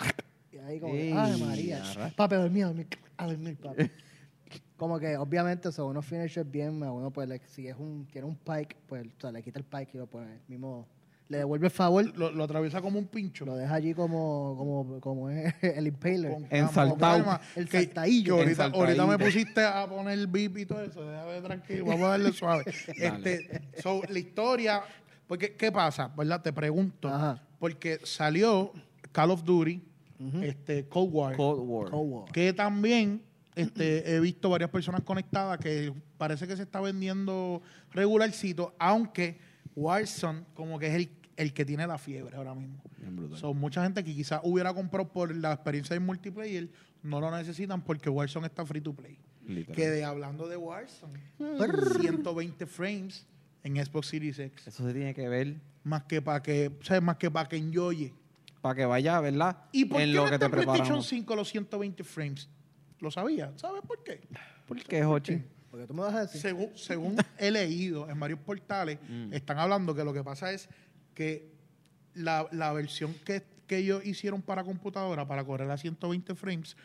Y 0.52 0.58
ahí 0.58 0.78
como, 0.78 0.92
que, 0.94 1.02
Ey, 1.08 1.12
ay 1.16 1.40
María, 1.42 1.82
arra- 1.82 2.12
papi, 2.14 2.34
a 2.36 2.38
dormir, 2.38 2.64
a 2.64 2.66
dormir, 2.68 2.86
a 3.16 3.26
dormir, 3.26 3.56
papi. 3.60 3.90
como 4.76 4.98
que 5.00 5.16
obviamente 5.16 5.72
son 5.72 5.86
unos 5.90 6.04
finishers 6.06 6.48
bien, 6.48 6.78
más 6.78 6.90
bueno, 6.90 7.10
pues 7.10 7.28
le- 7.28 7.40
si 7.46 7.66
es 7.66 7.76
un, 7.76 8.06
tiene 8.12 8.28
un 8.28 8.36
pike, 8.36 8.76
pues 8.86 9.04
o 9.06 9.20
sea, 9.20 9.32
le 9.32 9.42
quita 9.42 9.58
el 9.58 9.64
pike 9.64 9.90
y 9.94 9.98
lo 9.98 10.06
pone 10.06 10.38
mismo 10.46 10.86
le 11.28 11.38
devuelve 11.38 11.66
el 11.68 11.70
favor, 11.72 12.04
Lo, 12.18 12.30
lo 12.30 12.44
atraviesa 12.44 12.82
como 12.82 12.98
un 12.98 13.06
pincho. 13.06 13.44
lo 13.46 13.56
deja 13.56 13.74
allí 13.74 13.94
como, 13.94 14.54
como, 14.58 15.00
como 15.00 15.30
es 15.30 15.54
el 15.62 15.86
impaler. 15.86 16.32
Con 16.32 16.46
Ensaltado. 16.50 17.24
con 17.24 17.38
El 17.56 17.68
que- 17.68 17.78
saltadillo. 17.84 18.36
que 18.36 18.42
ahorita, 18.42 18.64
ahorita 18.66 19.06
me 19.06 19.18
pusiste 19.18 19.64
a 19.64 19.86
poner 19.88 20.18
el 20.18 20.26
beep 20.26 20.58
y 20.58 20.66
todo 20.66 20.82
eso. 20.82 21.02
Déjame 21.08 21.40
tranquilo, 21.40 21.86
vamos 21.86 22.02
a 22.06 22.08
darle 22.10 22.32
suave. 22.34 22.64
este, 22.88 23.62
so, 23.82 24.02
la 24.08 24.18
historia, 24.18 24.82
porque, 25.26 25.54
¿qué 25.54 25.72
pasa? 25.72 26.12
¿Verdad? 26.16 26.42
Te 26.42 26.52
pregunto. 26.52 27.08
Ajá. 27.08 27.42
Porque 27.58 28.00
salió 28.04 28.72
Call 29.12 29.30
of 29.30 29.42
Duty, 29.44 29.82
este, 30.42 30.84
Cold 30.88 31.10
War, 31.14 31.36
Cold 31.36 31.60
War. 31.64 31.90
Cold 31.90 32.12
War. 32.12 32.32
que 32.32 32.52
también 32.52 33.22
este, 33.54 34.14
he 34.14 34.20
visto 34.20 34.50
varias 34.50 34.68
personas 34.70 35.00
conectadas 35.02 35.58
que 35.58 35.92
parece 36.18 36.46
que 36.46 36.56
se 36.56 36.62
está 36.64 36.80
vendiendo 36.82 37.62
regularcito, 37.92 38.74
aunque 38.78 39.38
Warzone 39.76 40.44
como 40.54 40.78
que 40.78 40.86
es 40.88 40.94
el, 40.94 41.10
el 41.36 41.52
que 41.52 41.64
tiene 41.64 41.86
la 41.86 41.98
fiebre 41.98 42.36
ahora 42.36 42.54
mismo. 42.54 42.82
Son 43.36 43.56
mucha 43.58 43.82
gente 43.82 44.02
que 44.04 44.14
quizás 44.14 44.40
hubiera 44.44 44.72
comprado 44.72 45.08
por 45.12 45.34
la 45.34 45.52
experiencia 45.52 45.94
de 45.94 46.00
multiplayer, 46.00 46.68
no 47.02 47.20
lo 47.20 47.30
necesitan 47.36 47.82
porque 47.82 48.08
Warzone 48.08 48.46
está 48.46 48.64
free 48.64 48.80
to 48.80 48.94
play. 48.94 49.18
Literal. 49.46 49.76
Que 49.76 49.88
de, 49.90 50.04
hablando 50.04 50.48
de 50.48 50.56
Warzone, 50.56 51.20
120 51.98 52.66
frames 52.66 53.26
en 53.62 53.76
Xbox 53.84 54.06
Series 54.08 54.38
X. 54.38 54.68
Eso 54.68 54.86
se 54.86 54.92
tiene 54.94 55.12
que 55.14 55.28
ver 55.28 55.56
Más 55.82 56.04
que 56.04 56.22
para 56.22 56.42
que, 56.42 56.72
o 56.80 56.84
sea, 56.84 57.00
más 57.00 57.16
que 57.16 57.30
para 57.30 57.48
que 57.48 57.56
enjoye. 57.56 58.14
para 58.62 58.74
que 58.74 58.84
vaya, 58.86 59.20
¿verdad? 59.20 59.58
¿Y 59.72 59.84
por 59.84 60.00
en 60.00 60.08
qué 60.10 60.14
lo 60.14 60.24
que 60.30 60.38
te 60.38 60.44
en 60.46 60.50
PlayStation 60.50 60.78
preparamos. 60.78 61.06
5 61.06 61.36
los 61.36 61.48
120 61.50 62.04
frames? 62.04 62.48
Lo 63.00 63.10
sabía. 63.10 63.52
¿Sabes 63.56 63.82
por 63.86 64.02
qué? 64.02 64.22
¿Por 64.66 64.82
qué, 64.82 65.04
Jochi? 65.04 65.42
Porque 65.74 65.88
tú 65.88 65.94
me 65.94 66.02
vas 66.02 66.14
a 66.14 66.20
decir. 66.20 66.40
Según, 66.40 66.70
según 66.76 67.16
he 67.36 67.50
leído 67.50 68.08
en 68.08 68.20
varios 68.20 68.38
portales, 68.38 68.96
Mm. 69.08 69.32
están 69.32 69.58
hablando 69.58 69.92
que 69.92 70.04
lo 70.04 70.12
que 70.12 70.22
pasa 70.22 70.52
es 70.52 70.68
que 71.14 71.50
la, 72.14 72.46
la 72.52 72.72
versión 72.72 73.12
que, 73.24 73.42
que 73.66 73.78
ellos 73.78 74.06
hicieron 74.06 74.40
para 74.40 74.62
computadora, 74.62 75.26
para 75.26 75.42
correr 75.44 75.68
a 75.68 75.76
120 75.76 76.36
frames, 76.36 76.76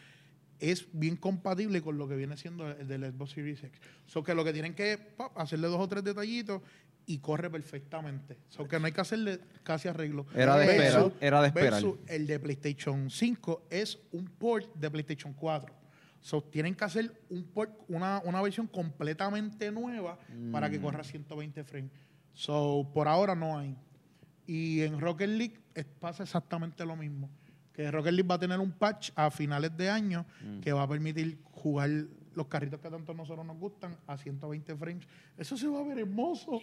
es 0.58 0.88
bien 0.92 1.16
compatible 1.18 1.84
con 1.84 2.00
lo 2.00 2.08
que 2.08 2.16
viene 2.16 2.36
siendo 2.36 2.68
el 2.68 2.88
del 2.88 3.04
Xbox 3.14 3.32
Series 3.34 3.64
X. 3.64 3.80
So 4.08 4.24
que 4.24 4.34
lo 4.34 4.44
que 4.44 4.54
tienen 4.54 4.74
que 4.74 4.98
hacerle 5.36 5.68
dos 5.68 5.80
o 5.80 5.88
tres 5.88 6.04
detallitos 6.04 6.64
y 7.06 7.20
corre 7.20 7.50
perfectamente. 7.52 8.38
So 8.50 8.68
que 8.68 8.80
no 8.80 8.88
hay 8.88 8.92
que 8.92 9.02
hacerle 9.02 9.40
casi 9.62 9.88
arreglo. 9.88 10.26
Era 10.34 10.58
de 10.58 10.66
Versus- 10.66 11.14
esperar, 11.14 11.14
era 11.22 11.42
de 11.42 11.48
esperar. 11.50 11.84
el 12.08 12.26
de 12.26 12.40
PlayStation 12.40 13.10
5 13.12 13.68
es 13.70 14.00
un 14.14 14.26
port 14.26 14.74
de 14.74 14.90
PlayStation 14.90 15.32
4. 15.34 15.76
So, 16.22 16.42
tienen 16.44 16.76
que 16.76 16.84
hacer 16.84 17.22
un 17.30 17.44
port, 17.46 17.72
una, 17.88 18.22
una 18.26 18.42
versión 18.42 18.68
completamente 18.68 19.72
nueva 19.72 20.18
para 20.52 20.68
Mm. 20.68 20.72
que 20.72 20.82
corra 20.82 21.04
120 21.04 21.64
frames. 21.64 21.92
So, 22.34 22.90
por 22.94 23.08
ahora 23.08 23.36
no 23.36 23.58
hay. 23.58 23.76
Y 24.46 24.82
en 24.82 25.00
Rocket 25.00 25.30
League 25.30 25.60
es- 25.74 25.86
pasa 25.86 26.24
exactamente 26.24 26.86
lo 26.86 26.96
mismo. 26.96 27.30
Que 27.74 27.90
Rocket 27.92 28.12
League 28.14 28.28
va 28.28 28.36
a 28.36 28.40
tener 28.40 28.60
un 28.60 28.72
patch 28.72 29.12
a 29.16 29.32
finales 29.32 29.76
de 29.78 29.90
año 29.90 30.26
Mm. 30.42 30.60
que 30.60 30.74
va 30.74 30.84
a 30.84 30.88
permitir 30.88 31.40
jugar 31.52 31.90
los 32.36 32.48
carritos 32.48 32.80
que 32.80 32.90
tanto 32.90 33.12
a 33.12 33.16
nosotros 33.16 33.46
nos 33.46 33.58
gustan 33.58 33.96
a 34.08 34.18
120 34.18 34.76
frames. 34.76 35.06
Eso 35.38 35.56
se 35.58 35.68
va 35.68 35.80
a 35.80 35.84
ver 35.84 36.00
hermoso. 36.00 36.60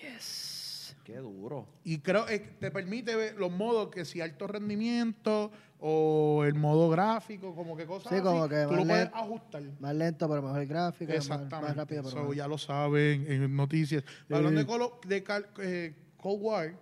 Qué 1.04 1.16
duro. 1.18 1.66
Y 1.84 1.98
creo 1.98 2.26
que 2.26 2.38
te 2.38 2.70
permite 2.70 3.14
ver 3.16 3.36
los 3.36 3.50
modos 3.50 3.88
que 3.90 4.04
si 4.04 4.20
alto 4.20 4.46
rendimiento 4.46 5.50
o 5.80 6.44
el 6.44 6.54
modo 6.54 6.88
gráfico, 6.90 7.54
como 7.54 7.76
que 7.76 7.86
cosas 7.86 8.08
Sí, 8.10 8.14
así, 8.16 8.24
como 8.24 8.48
que 8.48 8.64
tú 8.64 8.72
lo 8.74 8.84
puedes 8.84 9.04
lento. 9.04 9.16
ajustar. 9.16 9.62
Más 9.80 9.94
lento, 9.94 10.28
pero 10.28 10.42
mejor 10.42 10.66
gráfica. 10.66 11.12
Más, 11.14 11.24
Exactamente. 11.24 11.66
más 11.68 11.76
rápido, 11.76 12.02
pero 12.02 12.16
So, 12.16 12.24
más- 12.28 12.36
ya 12.36 12.48
lo 12.48 12.58
saben 12.58 13.26
en 13.30 13.54
noticias. 13.56 14.04
Hablando 14.30 14.60
de, 14.60 14.66
Colo- 14.66 15.00
de 15.06 15.22
Cal- 15.22 15.48
eh, 15.60 15.94
Cold 16.16 16.42
War, 16.42 16.74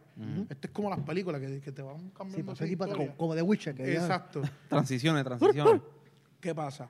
esto 0.48 0.68
es 0.68 0.70
como 0.72 0.90
las 0.90 1.00
películas 1.00 1.40
que, 1.40 1.60
que 1.60 1.72
te 1.72 1.82
van 1.82 1.98
Sí, 1.98 2.10
cambiando. 2.16 2.44
pues 2.46 2.58
esa 2.58 2.64
aquí 2.64 2.76
pasa 2.76 2.90
historia. 2.92 3.06
como, 3.08 3.18
como 3.18 3.34
de 3.34 3.42
Witcher. 3.42 3.74
Que 3.74 3.84
ya- 3.94 4.00
Exacto. 4.00 4.42
Transiciones, 4.68 5.24
transiciones. 5.24 5.82
¿Qué 6.40 6.54
pasa? 6.54 6.88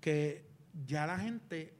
Que 0.00 0.44
ya 0.86 1.06
la 1.06 1.18
gente, 1.18 1.74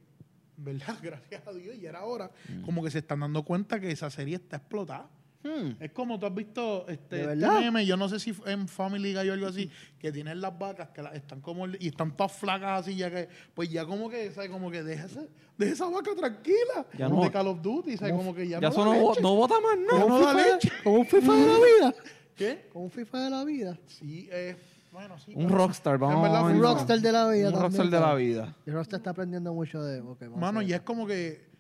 ¿verdad? 0.56 0.96
Gracias 1.02 1.46
a 1.46 1.52
Dios, 1.52 1.76
y 1.80 1.86
era 1.86 2.00
ahora, 2.00 2.30
Mm. 2.48 2.62
como 2.62 2.82
que 2.82 2.90
se 2.90 2.98
están 2.98 3.20
dando 3.20 3.42
cuenta 3.44 3.80
que 3.80 3.90
esa 3.90 4.10
serie 4.10 4.36
está 4.36 4.56
explotada. 4.58 5.08
Hmm. 5.44 5.72
Es 5.80 5.90
como 5.90 6.20
tú 6.20 6.26
has 6.26 6.34
visto 6.36 6.86
este, 6.86 7.26
¿De 7.26 7.32
este 7.34 7.48
meme, 7.60 7.84
yo 7.84 7.96
no 7.96 8.08
sé 8.08 8.20
si 8.20 8.32
en 8.46 8.68
Family 8.68 9.12
Guy 9.12 9.28
o 9.28 9.32
algo 9.32 9.48
así, 9.48 9.68
que 9.98 10.12
tienen 10.12 10.40
las 10.40 10.56
vacas 10.56 10.90
que 10.90 11.02
las- 11.02 11.16
están 11.16 11.40
como 11.40 11.66
y 11.66 11.88
están 11.88 12.16
todas 12.16 12.30
flacas 12.30 12.82
así, 12.82 12.94
ya 12.94 13.10
que, 13.10 13.28
pues 13.52 13.68
ya 13.68 13.84
como 13.84 14.08
que, 14.08 14.30
¿sabes? 14.30 14.50
Como 14.50 14.70
que 14.70 14.84
deja 14.84 15.06
esa, 15.06 15.24
deja 15.58 15.72
esa 15.72 15.88
vaca 15.88 16.14
tranquila. 16.14 16.86
Ya 16.96 17.08
no- 17.08 17.20
de 17.24 17.30
Call 17.32 17.48
of 17.48 17.60
Duty, 17.60 17.96
¿sabes? 17.96 18.14
Como 18.14 18.32
que 18.32 18.46
ya, 18.46 18.60
Ya 18.60 18.68
no 18.68 18.72
eso 18.72 18.84
da 18.84 18.96
no, 18.96 19.14
no 19.20 19.34
bota 19.34 19.54
más 19.60 19.78
nada. 19.78 19.98
no 19.98 20.04
Como 20.06 20.18
da 20.20 20.26
un 20.26 20.28
FIFA 20.36 20.42
de- 20.44 20.52
leche. 20.52 20.70
Como 20.84 20.96
un 21.00 21.06
FIFA 21.06 21.32
de 21.34 21.46
la 21.46 21.56
vida. 21.58 21.94
¿Qué? 22.36 22.68
Como 22.72 22.84
un 22.84 22.90
FIFA 22.92 23.24
de 23.24 23.30
la 23.30 23.44
vida. 23.44 23.78
Sí, 23.88 24.28
eh, 24.30 24.56
bueno, 24.92 25.18
sí. 25.18 25.32
Un 25.34 25.48
rockstar, 25.48 25.98
vamos 25.98 26.28
a 26.28 26.40
fue 26.40 26.52
Un 26.52 26.60
ver. 26.60 26.62
rockstar 26.62 27.00
de 27.00 27.12
la 27.12 27.28
vida. 27.28 27.46
Un 27.48 27.52
también, 27.54 27.62
rockstar 27.62 27.90
de 27.90 28.00
la 28.00 28.14
vida. 28.14 28.56
Y 28.66 28.70
Rockstar 28.70 29.00
está 29.00 29.10
aprendiendo 29.10 29.54
mucho 29.54 29.82
de. 29.82 30.00
ok, 30.00 30.20
vamos 30.20 30.36
a 30.36 30.40
Mano, 30.40 30.62
ya 30.62 30.76
es 30.76 30.82
como 30.82 31.06
que. 31.06 31.50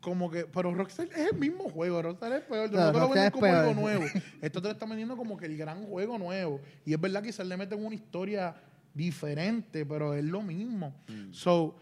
Como 0.00 0.30
que. 0.30 0.46
Pero 0.46 0.74
Rockstar 0.74 1.08
es 1.08 1.32
el 1.32 1.38
mismo 1.38 1.68
juego. 1.68 2.00
Rockstar 2.00 2.32
es 2.32 2.40
peor. 2.42 2.70
Claro, 2.70 2.86
no 2.86 2.92
te 2.92 2.98
lo 3.00 3.08
venden 3.10 3.30
como 3.30 3.46
algo 3.46 3.74
nuevo. 3.74 4.04
Esto 4.40 4.62
te 4.62 4.68
lo 4.68 4.72
están 4.72 4.88
vendiendo 4.88 5.16
como 5.16 5.36
que 5.36 5.46
el 5.46 5.56
gran 5.56 5.84
juego 5.84 6.16
nuevo. 6.18 6.60
Y 6.86 6.94
es 6.94 7.00
verdad 7.00 7.20
que 7.20 7.28
quizás 7.28 7.46
le 7.46 7.56
meten 7.58 7.84
una 7.84 7.94
historia 7.94 8.54
diferente, 8.94 9.84
pero 9.84 10.14
es 10.14 10.24
lo 10.24 10.40
mismo. 10.42 10.94
Mm. 11.08 11.32
So, 11.32 11.76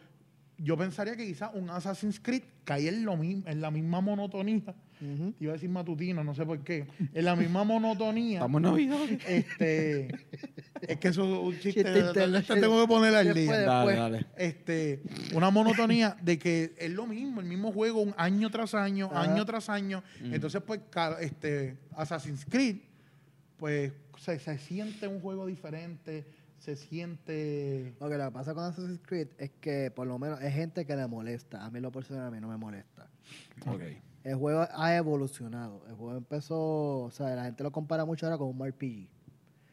yo 0.58 0.76
pensaría 0.76 1.16
que 1.16 1.26
quizás 1.26 1.50
un 1.54 1.70
Assassin's 1.70 2.20
Creed 2.20 2.42
cae 2.64 2.88
en, 2.88 3.04
lo 3.04 3.16
mismo, 3.16 3.44
en 3.46 3.60
la 3.60 3.70
misma 3.70 4.00
monotonía. 4.00 4.74
Iba 5.40 5.52
a 5.52 5.54
decir 5.54 5.70
matutino, 5.70 6.22
no 6.22 6.34
sé 6.34 6.44
por 6.44 6.60
qué. 6.60 6.86
En 7.14 7.24
la 7.24 7.34
misma 7.36 7.64
monotonía. 7.64 8.46
Navidad. 8.46 8.98
este. 9.26 10.08
es 10.82 10.98
que 10.98 11.08
eso 11.08 11.24
es 11.24 11.54
un 11.54 11.58
chiste. 11.58 11.82
Tengo 11.82 12.82
que 12.82 12.86
poner 12.88 13.14
al 13.14 13.26
Después, 13.26 13.46
día 13.46 13.60
Dale, 13.60 13.96
dale. 13.96 14.26
este, 14.36 15.02
una 15.34 15.50
monotonía 15.50 16.16
de 16.20 16.38
que 16.38 16.74
es 16.78 16.90
lo 16.90 17.06
mismo, 17.06 17.40
el 17.40 17.46
mismo 17.46 17.72
juego, 17.72 18.02
un 18.02 18.14
año 18.16 18.50
tras 18.50 18.74
año, 18.74 19.08
Ajá. 19.12 19.32
año 19.32 19.44
tras 19.46 19.68
año. 19.70 20.02
Entonces, 20.22 20.62
pues, 20.66 20.80
este, 21.20 21.78
Assassin's 21.96 22.44
Creed, 22.44 22.76
pues, 23.56 23.92
se, 24.18 24.38
se 24.38 24.58
siente 24.58 25.08
un 25.08 25.20
juego 25.20 25.46
diferente, 25.46 26.26
se 26.58 26.76
siente... 26.76 27.94
Lo 28.00 28.10
que 28.10 28.18
le 28.18 28.30
pasa 28.30 28.52
con 28.52 28.64
Assassin's 28.64 29.00
Creed 29.06 29.28
es 29.38 29.50
que 29.60 29.90
por 29.90 30.06
lo 30.06 30.18
menos 30.18 30.40
hay 30.40 30.52
gente 30.52 30.84
que 30.84 30.94
le 30.94 31.06
molesta. 31.06 31.64
A 31.64 31.70
mí 31.70 31.80
lo 31.80 31.90
personal 31.90 32.26
a 32.26 32.30
mí 32.30 32.38
no 32.38 32.48
me 32.48 32.58
molesta. 32.58 33.08
Ok. 33.66 33.82
El 34.24 34.34
juego 34.36 34.66
ha 34.72 34.96
evolucionado. 34.96 35.82
El 35.88 35.94
juego 35.94 36.16
empezó, 36.16 37.00
o 37.04 37.10
sea, 37.10 37.34
la 37.34 37.44
gente 37.44 37.62
lo 37.62 37.72
compara 37.72 38.04
mucho 38.04 38.26
ahora 38.26 38.36
con 38.38 38.48
un 38.48 38.66
RPG. 38.68 39.08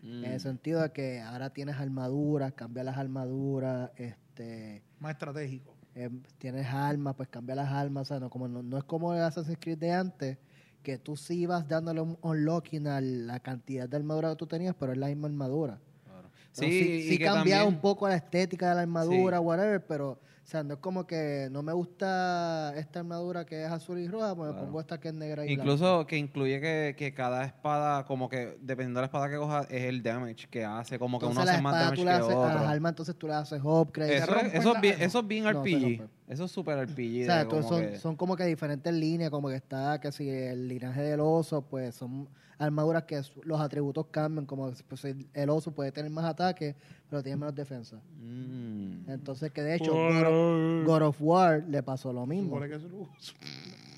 Mm. 0.03 0.23
En 0.23 0.31
el 0.31 0.39
sentido 0.39 0.81
de 0.81 0.91
que 0.91 1.19
ahora 1.21 1.49
tienes 1.51 1.75
armaduras, 1.75 2.53
cambias 2.53 2.86
las 2.86 2.97
armaduras, 2.97 3.91
este, 3.97 4.83
más 4.99 5.12
estratégico. 5.13 5.75
eh, 5.95 6.10
tienes 6.38 6.67
armas, 6.67 7.15
pues 7.15 7.27
cambia 7.27 7.55
las 7.55 7.69
armas. 7.69 8.03
O 8.03 8.05
sea, 8.05 8.19
no, 8.19 8.29
como, 8.29 8.47
no, 8.47 8.62
no 8.63 8.77
es 8.77 8.83
como 8.83 9.13
el 9.15 9.21
Assassin's 9.21 9.57
Creed 9.60 9.79
de 9.79 9.91
antes, 9.91 10.38
que 10.83 10.97
tú 10.99 11.17
sí 11.17 11.39
ibas 11.41 11.67
dándole 11.67 11.99
un 12.01 12.17
unlocking 12.21 12.88
a 12.88 13.01
la 13.01 13.39
cantidad 13.41 13.89
de 13.89 13.97
armadura 13.97 14.29
que 14.29 14.36
tú 14.38 14.45
tenías, 14.47 14.75
pero 14.79 14.91
es 14.93 14.97
la 14.97 15.07
misma 15.07 15.27
armadura. 15.27 15.79
Claro. 16.05 16.29
Sí, 16.51 16.65
Sí, 16.71 17.10
sí, 17.10 17.19
cambiaba 17.19 17.67
un 17.67 17.81
poco 17.81 18.07
la 18.07 18.15
estética 18.15 18.69
de 18.69 18.75
la 18.75 18.81
armadura, 18.81 19.39
Sí. 19.39 19.43
whatever, 19.43 19.86
pero, 19.86 20.19
o 20.47 20.49
sea, 20.49 20.63
no 20.63 20.75
es 20.75 20.79
como 20.79 21.05
que 21.05 21.49
no 21.51 21.62
me 21.62 21.73
gusta 21.73 22.73
esta 22.77 22.99
armadura 23.01 23.45
que 23.45 23.65
es 23.65 23.69
azul 23.69 23.99
y 23.99 24.07
roja, 24.07 24.33
pues 24.33 24.47
me 24.47 24.53
Claro. 24.53 24.65
pongo 24.65 24.79
esta 24.79 24.97
que 24.97 25.10
es 25.10 25.13
negra 25.13 25.43
y 25.45 25.55
blanca. 25.57 25.62
Incluso 25.73 26.07
que 26.07 26.15
incluye 26.17 26.62
que, 26.62 26.95
que 26.97 27.13
cada 27.13 27.43
espada, 27.43 28.05
como 28.05 28.29
que 28.29 28.57
dependiendo 28.62 28.99
de 28.99 29.01
la 29.01 29.05
espada 29.07 29.29
que 29.29 29.36
cojas, 29.36 29.67
es 29.69 29.83
el 29.83 30.01
damage 30.01 30.47
que 30.49 30.63
hace, 30.63 30.97
como 30.97 31.19
que 31.19 31.25
Entonces 31.25 31.43
uno 31.43 31.51
hace 31.51 31.62
más 31.62 31.73
damage 31.73 31.95
tú 31.97 32.05
le 32.05 32.12
que 32.12 32.15
haces, 32.17 32.29
a 32.33 32.39
las 32.39 32.55
otro. 32.55 32.67
armas 32.69 32.89
entonces 32.91 33.15
tú 33.17 33.27
le 33.27 33.33
haces 33.33 33.62
upgrade. 33.62 34.15
Eso, 34.19 34.36
eso, 34.38 34.75
es 34.75 34.81
bien, 34.81 35.01
eso 35.01 35.19
es 35.19 35.27
bien 35.27 35.43
No, 35.43 35.49
RPG. 35.49 35.81
rompe. 35.81 36.07
Eso 36.27 36.45
es 36.45 36.51
super 36.51 36.77
RPG. 36.77 37.23
O 37.23 37.25
sea, 37.25 37.37
de 37.39 37.43
tú- 37.45 37.49
como 37.57 37.67
son, 37.69 37.81
que- 37.81 37.97
son 37.97 38.15
como 38.15 38.35
que 38.35 38.45
diferentes 38.45 38.93
líneas, 38.93 39.29
como 39.31 39.49
que 39.49 39.55
está, 39.55 39.99
que 39.99 40.11
si 40.11 40.29
el 40.29 40.67
linaje 40.67 41.01
del 41.01 41.19
oso, 41.21 41.61
pues 41.61 41.95
son 41.95 42.27
armaduras 42.59 43.03
que 43.03 43.21
su- 43.23 43.41
los 43.43 43.59
atributos 43.61 44.07
cambian, 44.11 44.45
como 44.45 44.71
pues, 44.87 45.05
el 45.33 45.49
oso 45.49 45.71
puede 45.71 45.91
tener 45.91 46.09
más 46.11 46.25
ataque, 46.25 46.75
pero 47.09 47.21
tiene 47.21 47.37
menos 47.37 47.53
defensa. 47.55 47.97
Mm. 48.19 49.09
Entonces, 49.09 49.51
que 49.51 49.61
de 49.61 49.75
hecho, 49.75 49.93
God 49.93 50.23
of, 50.25 50.85
God 50.87 51.01
of 51.03 51.17
War 51.21 51.63
le 51.67 51.83
pasó 51.83 52.11
lo 52.11 52.25
mismo. 52.25 52.49
Supone 52.49 52.67
que 52.69 52.75
eso 52.75 52.87
lo- 52.89 53.07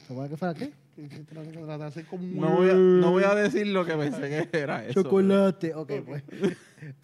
¿Supone 0.08 0.28
que 0.30 0.36
se 0.36 0.40
trata 0.40 0.66
como. 2.10 2.24
No, 2.24 2.56
voy 2.58 2.70
a, 2.70 2.74
no 2.74 3.12
voy 3.12 3.24
a 3.24 3.36
decir 3.36 3.68
lo 3.68 3.86
que 3.86 3.96
pensé 3.96 4.48
que 4.50 4.58
era 4.60 4.86
eso. 4.86 5.04
Chocolate. 5.04 5.74
Ok, 5.76 5.92
pues. 6.06 6.24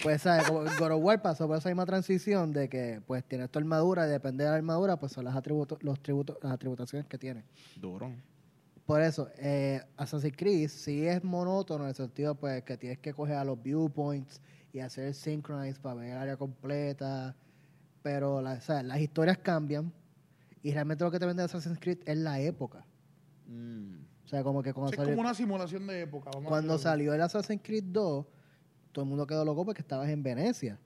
Pues, 0.02 0.22
¿sabes? 0.22 0.48
Como 0.48 0.62
God 0.64 0.92
of 0.92 1.04
War 1.04 1.22
pasó 1.22 1.48
por 1.48 1.58
esa 1.58 1.70
misma 1.70 1.86
transición 1.86 2.52
de 2.54 2.70
que, 2.70 3.02
pues, 3.06 3.24
tienes 3.26 3.50
tu 3.50 3.60
armadura 3.60 4.08
y 4.08 4.10
depende 4.10 4.44
de 4.44 4.50
la 4.50 4.56
armadura, 4.56 4.98
pues 4.98 5.12
son 5.12 5.26
las 5.26 5.36
atributos, 5.36 5.82
los 5.84 6.00
tributos, 6.02 6.38
las 6.42 6.54
atributaciones 6.54 7.08
que 7.08 7.18
tiene. 7.18 7.44
Duro. 7.76 8.12
Por 8.86 9.02
eso, 9.02 9.30
eh, 9.38 9.82
Assassin's 9.98 10.36
Creed 10.38 10.70
sí 10.70 11.08
es 11.08 11.24
monótono 11.24 11.84
en 11.86 11.90
el 11.90 11.96
sentido, 11.96 12.36
pues, 12.36 12.64
que 12.64 12.78
tienes 12.78 13.00
que 13.00 13.14
coger 13.14 13.36
a 13.38 13.44
los 13.44 13.62
viewpoints 13.62 14.40
y 14.72 14.80
hacer 14.80 15.06
el 15.06 15.14
synchronize 15.16 15.80
para 15.80 15.96
ver 15.96 16.12
el 16.12 16.18
área 16.18 16.38
completa. 16.38 17.36
Pero 18.04 18.42
la- 18.42 18.62
sea, 18.62 18.84
las 18.84 19.00
historias 19.00 19.40
cambian 19.40 19.92
y 20.62 20.72
realmente 20.72 21.04
lo 21.04 21.10
que 21.12 21.18
te 21.20 21.26
vende 21.26 21.42
Assassin's 21.44 21.80
Creed 21.80 21.98
es 22.06 22.18
la 22.18 22.40
época. 22.40 22.86
Mm. 23.48 23.96
O 24.24 24.28
sea, 24.28 24.44
como 24.44 24.64
que 24.64 24.74
cuando 24.74 24.92
Es 24.92 24.98
salió, 24.98 25.12
como 25.12 25.22
una 25.22 25.34
simulación 25.36 25.86
de 25.86 26.02
época. 26.02 26.32
vamos 26.34 26.50
cuando 26.50 26.78
salió 26.78 27.14
el 27.14 27.22
Assassin's 27.22 27.62
Creed 27.64 27.84
2, 27.86 28.26
todo 28.92 29.04
el 29.04 29.10
mundo 29.10 29.28
quedó 29.28 29.46
loco 29.46 29.66
porque 29.66 29.82
estabas 29.82 30.10
en 30.10 30.24
Venecia. 30.24 30.80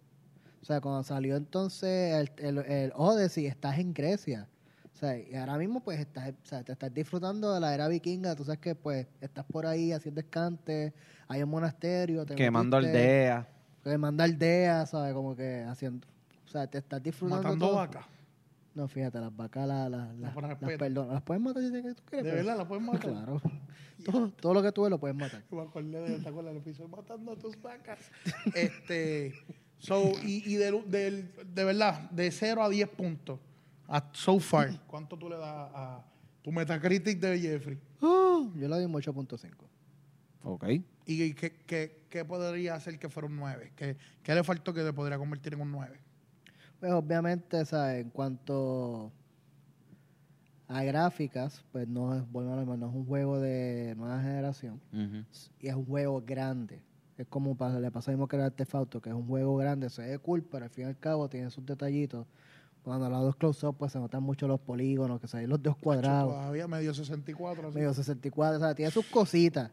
O 0.62 0.66
sea, 0.66 0.82
cuando 0.82 1.04
salió 1.04 1.38
entonces 1.38 2.30
el, 2.38 2.46
el, 2.46 2.58
el 2.66 2.92
Odyssey, 2.96 3.46
estás 3.46 3.80
en 3.80 3.94
Grecia. 3.94 4.50
O 4.94 4.98
sea, 5.00 5.18
y 5.18 5.34
ahora 5.34 5.58
mismo 5.58 5.80
pues 5.80 5.98
estás, 5.98 6.30
o 6.30 6.46
sea, 6.46 6.62
te 6.62 6.74
estás 6.74 6.94
disfrutando 6.94 7.54
de 7.54 7.62
la 7.62 7.74
era 7.74 7.88
vikinga. 7.88 8.36
Tú 8.36 8.44
sabes 8.44 8.60
que 8.60 8.76
pues 8.76 9.08
estás 9.22 9.46
por 9.46 9.66
ahí 9.66 9.94
haciendo 9.94 10.20
escante, 10.20 10.94
hay 11.30 11.42
un 11.42 11.50
monasterio. 11.50 12.26
te 12.26 12.36
Quemando 12.36 12.76
aldeas. 12.76 13.48
Quemando 13.82 14.24
aldeas, 14.24 14.90
¿sabes? 14.90 15.14
Como 15.14 15.38
que 15.38 15.64
haciendo... 15.64 16.06
O 16.46 16.52
sea, 16.52 16.68
te 16.68 16.80
estás 16.80 17.02
disfrutando 17.02 17.44
Matando 17.44 17.76
vacas. 17.76 18.06
No, 18.80 18.88
fíjate, 18.88 19.20
las 19.20 19.36
vacas, 19.36 19.68
las, 19.68 19.92
las, 19.92 20.16
las, 20.16 20.34
las 20.36 20.58
perdón, 20.58 21.10
las 21.10 21.22
puedes 21.22 21.44
matar 21.44 21.62
si 21.64 21.70
tú 21.96 22.02
quieres. 22.06 22.26
De 22.26 22.32
verdad, 22.32 22.58
la 22.58 22.66
pueden 22.66 22.86
matar. 22.86 23.12
Claro. 23.12 23.42
todo, 24.06 24.30
todo 24.32 24.54
lo 24.54 24.62
que 24.64 24.72
tú 24.72 24.84
ves 24.84 24.90
lo 24.90 24.98
puedes 25.02 25.18
matar. 25.18 25.44
Me 25.52 25.62
acordé 25.62 26.00
de, 26.00 26.20
¿te 26.20 26.30
acuerdas 26.30 26.54
del 26.54 26.62
episodio 26.62 26.88
Matando 26.88 27.34
a 27.34 27.36
tus 27.36 27.62
vacas? 27.62 28.00
este, 28.56 29.34
so, 29.80 30.14
y, 30.24 30.50
y 30.50 30.56
del- 30.56 30.90
del- 30.90 31.30
de 31.54 31.64
verdad, 31.66 32.10
de 32.12 32.32
0 32.32 32.64
a 32.64 32.70
10 32.70 32.88
puntos, 32.88 33.38
a 33.90 34.10
so 34.14 34.40
far, 34.40 34.80
¿cuánto 34.88 35.18
tú 35.18 35.28
le 35.30 35.36
das 35.36 35.70
a 35.74 36.06
tu 36.42 36.54
Metacritic 36.54 37.20
de 37.20 37.38
Jeffrey? 37.38 37.78
Yo 38.00 38.50
le 38.56 38.68
doy 38.68 38.86
un 38.86 38.94
8.5. 38.94 39.52
Ok. 40.44 40.66
¿Y 41.06 41.34
qué, 41.34 41.52
qué, 41.66 42.06
qué 42.10 42.24
podría 42.24 42.76
hacer 42.76 42.98
que 42.98 43.10
fuera 43.10 43.28
un 43.28 43.36
9? 43.36 43.74
¿Qué, 43.76 43.98
qué 44.24 44.34
le 44.36 44.44
faltó 44.46 44.74
que 44.74 44.84
te 44.84 44.94
podría 44.94 45.18
convertir 45.18 45.54
en 45.56 45.60
un 45.62 45.72
9? 45.72 46.00
Pues 46.80 46.92
obviamente, 46.92 47.66
¿sabes? 47.66 48.02
En 48.02 48.10
cuanto 48.10 49.12
a 50.68 50.84
gráficas, 50.84 51.64
pues 51.72 51.88
no 51.88 52.16
es, 52.16 52.32
bueno, 52.32 52.54
a 52.54 52.56
lo 52.56 52.62
mejor 52.62 52.78
no 52.80 52.90
es 52.90 52.96
un 52.96 53.06
juego 53.06 53.40
de 53.40 53.96
nueva 53.98 54.22
generación 54.22 54.80
y 55.60 55.68
es 55.68 55.76
un 55.76 55.86
juego 55.86 56.22
grande. 56.26 56.82
Es 57.18 57.28
como 57.28 57.50
le 57.50 57.92
pasa 57.92 58.12
lo 58.12 58.18
mismo 58.18 58.28
que 58.28 58.38
el 58.38 58.44
Artefacto, 58.44 59.02
que 59.02 59.10
es 59.10 59.16
un 59.16 59.28
juego 59.28 59.58
grande, 59.58 59.90
se 59.90 60.04
ve 60.04 60.20
cool, 60.20 60.42
pero 60.44 60.66
al 60.66 60.70
fin 60.70 60.86
y 60.86 60.88
al 60.88 60.98
cabo 60.98 61.28
tiene 61.28 61.50
sus 61.50 61.66
detallitos. 61.66 62.26
Cuando 62.84 63.08
a 63.08 63.10
los 63.10 63.22
dos 63.24 63.36
close-up, 63.36 63.76
pues 63.78 63.92
se 63.92 64.00
notan 64.00 64.24
mucho 64.24 64.48
los 64.48 64.60
polígonos, 64.60 65.20
que 65.20 65.28
se 65.28 65.38
ven 65.38 65.50
los 65.50 65.62
dos 65.62 65.76
cuadrados, 65.76 66.34
Todavía 66.34 66.66
medio 66.68 66.94
64. 66.94 67.68
así. 67.68 67.78
medio 67.78 67.94
64, 67.94 68.58
o 68.58 68.60
sea, 68.60 68.74
tiene 68.74 68.90
sus 68.90 69.06
cositas. 69.08 69.70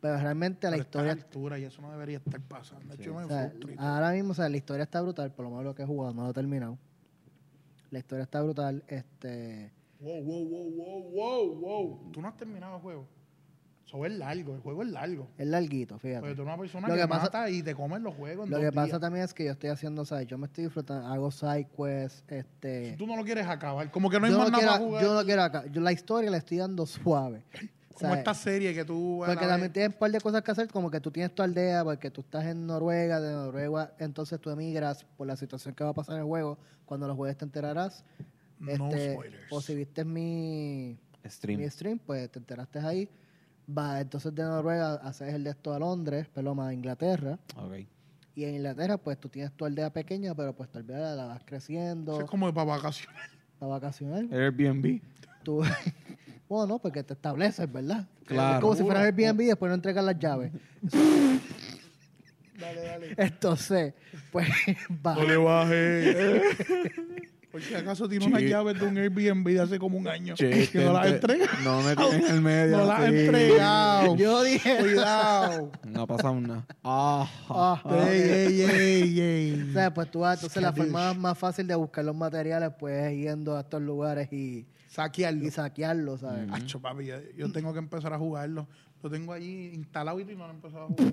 Pero 0.00 0.18
realmente 0.18 0.66
la 0.66 0.72
Pero 0.72 0.82
está 0.82 0.98
a 0.98 1.02
historia 1.02 1.12
altura 1.24 1.58
y 1.58 1.64
eso 1.64 1.80
no 1.82 1.90
debería 1.90 2.18
estar 2.18 2.40
pasando. 2.42 2.94
Hecho, 2.94 3.14
O 3.16 3.26
sea, 3.28 3.52
ahora 3.78 4.12
mismo, 4.12 4.32
o 4.32 4.34
sea, 4.34 4.48
la 4.48 4.56
historia 4.56 4.82
está 4.84 5.00
brutal, 5.00 5.32
por 5.32 5.44
lo 5.44 5.50
menos 5.50 5.64
lo 5.64 5.74
que 5.74 5.82
he 5.82 5.86
jugado, 5.86 6.12
no 6.14 6.24
lo 6.24 6.30
he 6.30 6.34
terminado. 6.34 6.78
La 7.90 7.98
historia 7.98 8.24
está 8.24 8.42
brutal, 8.42 8.84
este... 8.88 9.72
Wow, 10.00 10.22
wow, 10.22 10.44
wow, 10.48 10.70
wow, 10.70 11.10
wow, 11.10 11.54
wow. 11.56 12.12
Tú 12.12 12.20
no 12.20 12.28
has 12.28 12.36
terminado 12.36 12.76
el 12.76 12.82
juego. 12.82 13.06
Eso 13.86 14.04
es 14.04 14.12
largo, 14.18 14.56
el 14.56 14.60
juego 14.60 14.82
es 14.82 14.88
largo. 14.90 15.28
Es 15.38 15.46
larguito, 15.46 15.96
fíjate. 15.98 16.20
Porque 16.20 16.34
tú 16.34 16.42
eres 16.42 16.52
una 16.52 16.60
persona 16.60 16.88
Lo 16.88 16.94
que, 16.94 17.00
que 17.02 17.08
pasa- 17.08 17.22
mata 17.22 17.50
y 17.50 17.62
te 17.62 17.74
comes 17.74 18.00
los 18.02 18.14
juegos 18.14 18.44
en 18.46 18.50
Lo 18.50 18.56
dos 18.58 18.66
que 18.66 18.72
pasa 18.72 18.86
días. 18.88 19.00
también 19.00 19.24
es 19.24 19.32
que 19.32 19.44
yo 19.44 19.52
estoy 19.52 19.70
haciendo, 19.70 20.04
¿sabes? 20.04 20.26
Yo 20.26 20.36
me 20.38 20.46
estoy 20.46 20.64
disfrutando, 20.64 21.06
hago 21.06 21.30
side 21.30 21.68
quests, 21.74 22.24
este... 22.26 22.90
Si 22.90 22.96
tú 22.96 23.06
no 23.06 23.16
lo 23.16 23.24
quieres 23.24 23.46
acabar, 23.46 23.88
como 23.92 24.10
que 24.10 24.18
no 24.18 24.26
hay 24.26 24.32
yo, 24.32 24.38
más 24.38 24.50
no 24.50 24.58
nada 24.58 24.62
quiero, 24.62 24.72
para 24.72 24.84
jugar. 24.84 25.04
yo 25.04 25.14
no 25.14 25.24
quiero 25.24 25.42
acá. 25.42 25.66
Yo 25.70 25.80
la 25.80 25.92
historia 25.92 26.30
la 26.30 26.36
estoy 26.38 26.58
dando 26.58 26.84
suave. 26.84 27.44
como 27.96 28.10
¿sabes? 28.10 28.18
esta 28.18 28.34
serie 28.34 28.74
que 28.74 28.84
tú... 28.84 29.18
la 29.22 29.34
Porque 29.34 29.46
también 29.46 29.72
tienes 29.72 29.92
un 29.94 29.98
par 29.98 30.10
de 30.10 30.20
cosas 30.20 30.42
que 30.42 30.50
hacer, 30.50 30.68
como 30.68 30.90
que 30.90 31.00
tú 31.00 31.10
tienes 31.10 31.34
tu 31.34 31.42
aldea, 31.42 31.82
porque 31.84 32.10
tú 32.10 32.20
estás 32.20 32.44
en 32.46 32.66
Noruega, 32.66 33.20
de 33.20 33.32
Noruega, 33.32 33.92
entonces 33.98 34.40
tú 34.40 34.50
emigras 34.50 35.04
por 35.16 35.26
la 35.26 35.36
situación 35.36 35.74
que 35.74 35.82
va 35.84 35.90
a 35.90 35.94
pasar 35.94 36.14
en 36.16 36.20
el 36.22 36.26
juego. 36.26 36.58
Cuando 36.84 37.08
los 37.08 37.16
juegues 37.16 37.36
te 37.36 37.44
enterarás. 37.44 38.04
No 38.58 38.70
Este, 38.88 39.12
spoilers. 39.14 39.42
o 39.52 39.60
si 39.60 39.74
viste 39.74 40.04
mi, 40.04 40.96
Stream. 41.26 41.60
mi 41.60 41.68
stream, 41.68 41.98
pues 41.98 42.30
te 42.30 42.38
enteraste 42.38 42.78
ahí. 42.78 43.08
Va, 43.68 44.00
entonces 44.00 44.32
de 44.34 44.42
Noruega 44.44 44.94
haces 44.94 45.34
el 45.34 45.42
de 45.42 45.50
esto 45.50 45.74
a 45.74 45.78
Londres, 45.78 46.28
perdón, 46.32 46.60
a 46.60 46.72
Inglaterra. 46.72 47.38
Ok. 47.56 47.86
Y 48.36 48.44
en 48.44 48.54
Inglaterra, 48.56 48.98
pues 48.98 49.18
tú 49.18 49.28
tienes 49.28 49.52
tu 49.52 49.64
aldea 49.64 49.90
pequeña, 49.90 50.34
pero 50.34 50.54
pues 50.54 50.70
tu 50.70 50.78
aldea 50.78 51.14
la 51.14 51.24
vas 51.26 51.42
creciendo 51.44 52.12
Eso 52.12 52.22
es 52.24 52.30
como 52.30 52.52
para 52.54 52.64
vacaciones. 52.66 53.18
para 53.58 53.70
vacacionar. 53.72 54.24
Airbnb. 54.32 55.00
Tú, 55.42 55.62
bueno, 56.48 56.66
no, 56.66 56.78
porque 56.78 57.02
te 57.02 57.14
estableces, 57.14 57.70
¿verdad? 57.72 58.06
Claro. 58.26 58.54
Es 58.56 58.60
como 58.60 58.74
si 58.76 58.82
fueras 58.82 59.04
Airbnb 59.04 59.40
y 59.42 59.46
después 59.46 59.68
no 59.68 59.74
entregas 59.74 60.04
las 60.04 60.18
llaves. 60.18 60.52
Dale, 62.58 62.80
dale. 62.80 63.14
Entonces, 63.18 63.92
pues 64.32 64.48
va. 65.06 65.14
No 65.14 65.24
le 65.24 65.36
bajes. 65.36 66.16
Por 67.52 67.62
si 67.62 67.74
acaso 67.74 68.06
tiene 68.08 68.26
unas 68.26 68.42
llaves 68.42 68.78
de 68.78 68.86
un 68.86 68.98
Airbnb 68.98 69.46
de 69.46 69.60
hace 69.60 69.78
como 69.78 69.96
un 69.96 70.06
año. 70.08 70.34
Che, 70.34 70.68
que 70.68 70.84
no 70.84 70.92
las 70.92 71.06
gente, 71.06 71.32
entrega. 71.32 71.50
No 71.64 71.80
me 71.82 71.92
en 71.92 72.26
el 72.26 72.40
medio. 72.42 72.76
No 72.78 72.84
las 72.86 73.00
ha 73.00 73.06
entregado. 73.08 74.16
Yo 74.16 74.42
dije, 74.42 74.76
Cuidado. 74.78 75.72
No 75.86 76.02
ha 76.02 76.06
pasado 76.06 76.40
nada. 76.40 76.66
Ah, 76.84 77.26
Ah, 77.48 77.82
Ey, 78.10 78.20
ey, 78.20 78.60
ey, 78.62 79.20
ey. 79.20 79.66
o 79.70 79.72
sea, 79.72 79.92
pues 79.94 80.10
tú 80.10 80.20
vas, 80.20 80.38
entonces 80.38 80.62
la 80.62 80.72
forma 80.72 81.14
más 81.14 81.38
fácil 81.38 81.66
de 81.66 81.74
buscar 81.74 82.04
los 82.04 82.14
materiales, 82.16 82.72
pues 82.78 83.04
es 83.06 83.18
yendo 83.18 83.56
a 83.56 83.60
estos 83.60 83.80
lugares 83.80 84.30
y, 84.32 84.66
Saquearlo. 84.96 85.44
y 85.44 85.50
saquearlos, 85.50 86.20
¿sabes? 86.20 86.50
Acho, 86.50 86.80
papi, 86.80 87.04
yo, 87.04 87.16
yo 87.36 87.52
tengo 87.52 87.70
que 87.74 87.78
empezar 87.78 88.14
a 88.14 88.18
jugarlo. 88.18 88.66
Lo 89.02 89.10
tengo 89.10 89.34
allí 89.34 89.74
instalado 89.74 90.18
y 90.18 90.24
no 90.24 90.46
lo 90.46 90.52
he 90.52 90.54
empezado 90.54 90.84
a 90.84 90.88
jugar. 90.88 91.12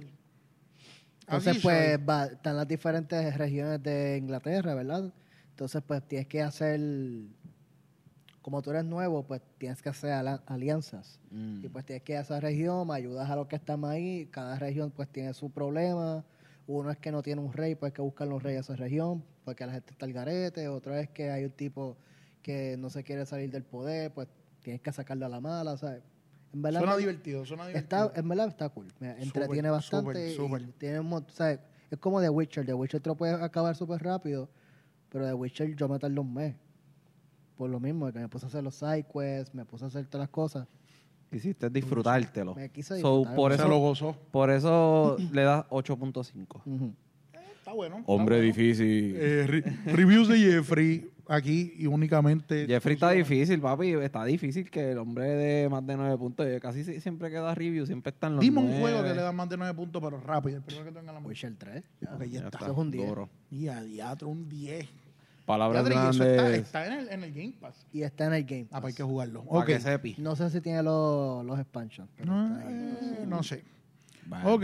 Entonces, 1.19 1.59
pues 1.61 1.95
soy. 1.95 2.05
va, 2.05 2.25
están 2.27 2.55
las 2.55 2.65
diferentes 2.65 3.37
regiones 3.37 3.83
de 3.83 4.17
Inglaterra, 4.17 4.73
¿verdad? 4.73 5.11
Entonces, 5.49 5.83
pues 5.85 6.01
tienes 6.07 6.27
que 6.27 6.41
hacer, 6.41 6.79
como 8.41 8.61
tú 8.61 8.69
eres 8.69 8.85
nuevo, 8.85 9.23
pues 9.23 9.41
tienes 9.57 9.81
que 9.81 9.89
hacer 9.89 10.13
alianzas. 10.45 11.19
Mm. 11.31 11.65
Y 11.65 11.67
pues 11.67 11.83
tienes 11.83 12.03
que 12.03 12.13
ir 12.13 12.19
a 12.19 12.21
esa 12.21 12.39
región, 12.39 12.87
me 12.87 12.95
ayudas 12.95 13.29
a 13.29 13.35
los 13.35 13.47
que 13.47 13.57
están 13.57 13.83
ahí. 13.83 14.27
Cada 14.31 14.57
región 14.59 14.91
pues 14.91 15.09
tiene 15.09 15.33
su 15.33 15.51
problema. 15.51 16.23
Uno 16.67 16.89
es 16.89 16.97
que 16.99 17.11
no 17.11 17.21
tiene 17.21 17.41
un 17.41 17.51
rey, 17.51 17.75
pues 17.75 17.91
hay 17.91 17.95
que 17.95 18.01
buscar 18.01 18.29
los 18.29 18.41
reyes 18.41 18.65
de 18.65 18.73
esa 18.73 18.81
región, 18.81 19.25
porque 19.43 19.65
la 19.65 19.73
gente 19.73 19.91
está 19.91 20.05
al 20.05 20.13
garete. 20.13 20.69
Otro 20.69 20.95
es 20.95 21.09
que 21.09 21.31
hay 21.31 21.43
un 21.43 21.51
tipo 21.51 21.97
que 22.43 22.77
no 22.77 22.91
se 22.91 23.03
quiere 23.03 23.25
salir 23.25 23.49
del 23.49 23.63
poder, 23.63 24.13
pues 24.13 24.27
tienes 24.62 24.82
que 24.82 24.91
sacarlo 24.91 25.25
a 25.25 25.29
la 25.29 25.39
mala, 25.41 25.75
¿sabes? 25.77 26.03
En 26.53 26.62
verdad, 26.62 26.82
Suena 26.82 26.93
me- 26.95 26.99
divertido, 26.99 27.45
suena 27.45 27.65
divertido. 27.67 28.06
Está, 28.06 28.19
en 28.19 28.29
verdad 28.29 28.47
está 28.49 28.69
cool. 28.69 28.86
Me 28.99 29.10
entretiene 29.12 29.69
Súper, 29.69 29.71
bastante. 29.71 30.36
súper, 30.36 30.62
y 30.62 30.65
súper. 30.65 30.73
tiene 30.77 30.99
un 30.99 31.25
sea, 31.29 31.60
es 31.89 31.97
como 31.99 32.21
The 32.21 32.29
Witcher. 32.29 32.63
The 32.65 32.73
Witcher 32.75 33.01
te 33.01 33.10
lo 33.10 33.15
puedes 33.15 33.41
acabar 33.41 33.75
súper 33.75 34.03
rápido. 34.03 34.47
Pero 35.10 35.25
The 35.25 35.34
Witcher 35.34 35.75
yo 35.75 35.88
me 35.89 35.97
tardé 35.97 36.19
un 36.19 36.32
mes. 36.34 36.56
Por 37.56 37.69
lo 37.69 37.79
mismo, 37.79 38.12
que 38.12 38.19
me 38.19 38.27
puse 38.27 38.45
a 38.45 38.49
hacer 38.49 38.63
los 38.63 38.75
side 38.75 39.06
quests, 39.12 39.53
me 39.56 39.63
puse 39.65 39.86
a 39.86 39.88
hacer 39.88 40.06
todas 40.06 40.25
las 40.25 40.29
cosas. 40.29 40.67
Quisiste 41.32 41.69
disfrutártelo. 41.69 42.53
Me 42.56 42.69
quise 42.69 42.99
So, 42.99 43.17
disfrutar. 43.19 43.36
por 43.36 43.51
Se 43.51 43.58
eso, 43.58 43.67
lo 43.67 43.77
gozó. 43.79 44.15
por 44.32 44.49
eso 44.51 45.17
le 45.32 45.41
das 45.43 45.65
8.5. 45.69 46.62
Ujú. 46.65 46.93
Está 47.58 47.71
bueno. 47.73 47.99
está 47.99 48.12
Hombre 48.12 48.36
bueno. 48.38 48.45
difícil. 48.53 49.15
Eh, 49.17 49.47
re- 49.47 49.62
reviews 49.93 50.27
de 50.27 50.38
Jeffrey 50.38 51.10
aquí 51.27 51.73
y 51.77 51.86
únicamente. 51.88 52.65
Jeffrey 52.67 52.93
está 52.95 53.12
difícil, 53.12 53.59
papi. 53.62 53.93
Está 53.93 54.23
difícil 54.25 54.69
que 54.69 54.91
el 54.91 54.97
hombre 54.97 55.25
de 55.25 55.69
más 55.69 55.86
de 55.86 55.95
9 55.97 56.17
puntos. 56.17 56.45
Casi 56.62 56.83
si- 56.83 56.99
siempre 57.01 57.29
que 57.29 57.38
da 57.38 57.53
review, 57.55 57.86
siempre 57.86 58.12
está 58.12 58.27
en 58.27 58.33
los 58.36 58.41
Dime 58.41 58.59
un 58.59 58.65
nueve. 58.67 58.81
juego 58.81 59.03
que 59.03 59.13
le 59.15 59.21
da 59.21 59.31
más 59.31 59.49
de 59.49 59.57
9 59.57 59.73
puntos, 59.73 60.01
pero 60.01 60.19
rápido. 60.19 60.57
El 60.57 60.63
primero 60.63 60.86
que 60.86 60.91
tenga 60.91 61.12
la 61.12 61.19
mano. 61.19 61.27
Witcher 61.27 61.55
3. 61.57 61.83
ya. 62.01 62.13
Ok, 62.15 62.23
ya 62.23 62.27
Ya 62.41 62.45
está. 62.45 62.57
Eso 62.59 62.71
es 62.71 62.77
un 62.77 62.91
10. 62.91 63.07
duro. 63.07 63.29
Y 63.51 63.67
a 63.67 63.81
diatro, 63.81 64.27
un 64.27 64.49
10. 64.49 64.88
Palabras 65.45 65.86
eso 65.86 65.89
está, 66.23 66.25
grandes. 66.25 66.62
está 66.62 66.88
en, 66.88 66.93
el, 66.93 67.09
en 67.09 67.23
el 67.23 67.33
Game 67.33 67.53
Pass. 67.59 67.86
Y 67.91 68.03
está 68.03 68.27
en 68.27 68.33
el 68.33 68.45
Game 68.45 68.67
Ah, 68.71 68.79
pues 68.79 68.83
hay 68.86 68.91
Pass. 68.91 68.95
que 68.95 69.03
jugarlo. 69.03 69.43
Ok. 69.47 69.65
que 69.65 69.79
sepi. 69.81 70.15
No 70.17 70.36
sé 70.38 70.49
si 70.49 70.62
tiene 70.62 70.81
los, 70.83 71.45
los 71.45 71.59
expansions. 71.59 72.09
pero 72.15 72.31
No, 72.33 72.47
está 72.57 72.67
ahí. 72.69 73.25
no 73.27 73.43
sé. 73.43 73.63
Bueno. 74.25 74.53
Ok. 74.53 74.63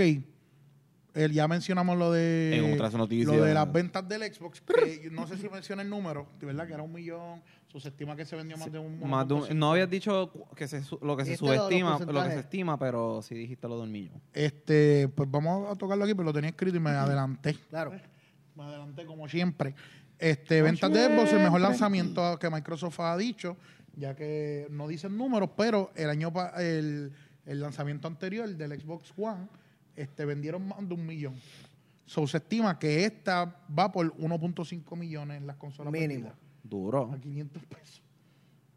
El, 1.24 1.32
ya 1.34 1.48
mencionamos 1.48 1.98
lo 1.98 2.12
de 2.12 2.58
En 2.58 2.74
otras 2.74 2.94
noticias. 2.94 3.36
lo 3.36 3.44
de 3.44 3.54
las 3.54 3.72
ventas 3.72 4.08
del 4.08 4.22
Xbox, 4.34 4.62
que 4.62 5.10
no 5.12 5.28
sé 5.28 5.38
si 5.38 5.50
menciona 5.50 5.82
el 5.82 5.90
número, 5.90 6.28
de 6.40 6.46
verdad 6.46 6.66
que 6.68 6.74
era 6.74 6.84
un 6.84 6.94
millón, 6.94 7.42
so, 7.68 7.80
se 7.80 7.90
estima 7.90 8.16
que 8.16 8.26
se 8.26 8.36
vendió 8.36 8.58
más 8.58 8.72
de 8.72 8.80
un 8.80 9.00
Más 9.10 9.28
de 9.28 9.34
un- 9.34 9.42
1.5. 9.42 9.54
no 9.56 9.72
habías 9.72 9.90
dicho 9.90 10.32
que 10.56 10.68
se, 10.68 10.82
lo 11.02 11.18
que 11.18 11.26
se 11.26 11.32
lo 11.32 11.38
los 11.48 11.56
subestima, 11.58 12.00
lo, 12.00 12.24
que 12.24 12.32
se 12.32 12.40
estima, 12.40 12.78
pero 12.80 13.22
sí 13.22 13.36
dijiste 13.36 13.68
lo 13.68 13.80
del 13.82 13.90
millón. 13.90 14.22
Este, 14.34 15.08
pues 15.10 15.30
vamos 15.30 15.72
a 15.72 15.76
tocarlo 15.76 16.04
aquí, 16.06 16.14
pero 16.14 16.26
lo 16.26 16.34
tenía 16.34 16.50
escrito 16.52 16.78
y 16.78 16.80
me 16.80 16.92
adelanté. 16.92 17.56
Claro. 17.70 17.92
Me 18.56 18.64
adelanté 18.64 19.06
como 19.06 19.28
siempre. 19.28 19.76
Este, 20.18 20.62
ventas 20.62 20.92
de 20.92 21.06
Xbox, 21.08 21.32
el 21.34 21.40
mejor 21.40 21.62
lanzamiento 21.62 22.38
que 22.40 22.50
Microsoft 22.50 23.00
ha 23.00 23.16
dicho, 23.18 23.56
ya 23.96 24.16
que 24.16 24.68
no 24.70 24.88
dicen 24.88 25.18
números, 25.18 25.50
pero 25.56 25.92
el 25.96 26.10
año 26.10 26.32
pa- 26.34 26.54
el, 26.62 27.12
el 27.46 27.60
lanzamiento 27.62 28.08
anterior 28.08 28.50
del 28.50 28.80
Xbox 28.82 29.14
One, 29.18 29.48
este, 30.02 30.26
vendieron 30.26 30.68
más 30.68 30.88
de 30.88 30.94
un 30.94 31.06
millón. 31.06 31.36
So, 32.06 32.26
se 32.28 32.38
estima 32.38 32.80
que 32.80 33.06
esta 33.06 33.46
va 33.78 33.92
por 33.92 34.16
1.5 34.18 34.98
millones 34.98 35.38
en 35.38 35.48
las 35.48 35.58
consolas 35.58 35.94
Mínimo. 35.94 36.34
Duro. 36.64 37.12
a 37.14 37.20
500 37.20 37.64
pesos. 37.66 38.02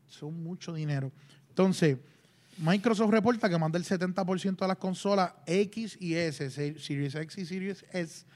Son 0.07 0.43
mucho 0.43 0.73
dinero. 0.75 1.11
Entonces, 1.49 1.97
Microsoft 2.59 3.11
reporta 3.11 3.49
que 3.49 3.57
más 3.59 3.73
del 3.73 3.85
70% 3.85 4.57
de 4.59 4.69
las 4.69 4.77
consolas 4.77 5.33
X 5.47 5.97
y 6.01 6.15
S, 6.15 6.51
se- 6.51 6.79
Series 6.79 7.15
X 7.15 7.39
y 7.39 7.47
Series 7.47 7.85
S, 7.93 8.27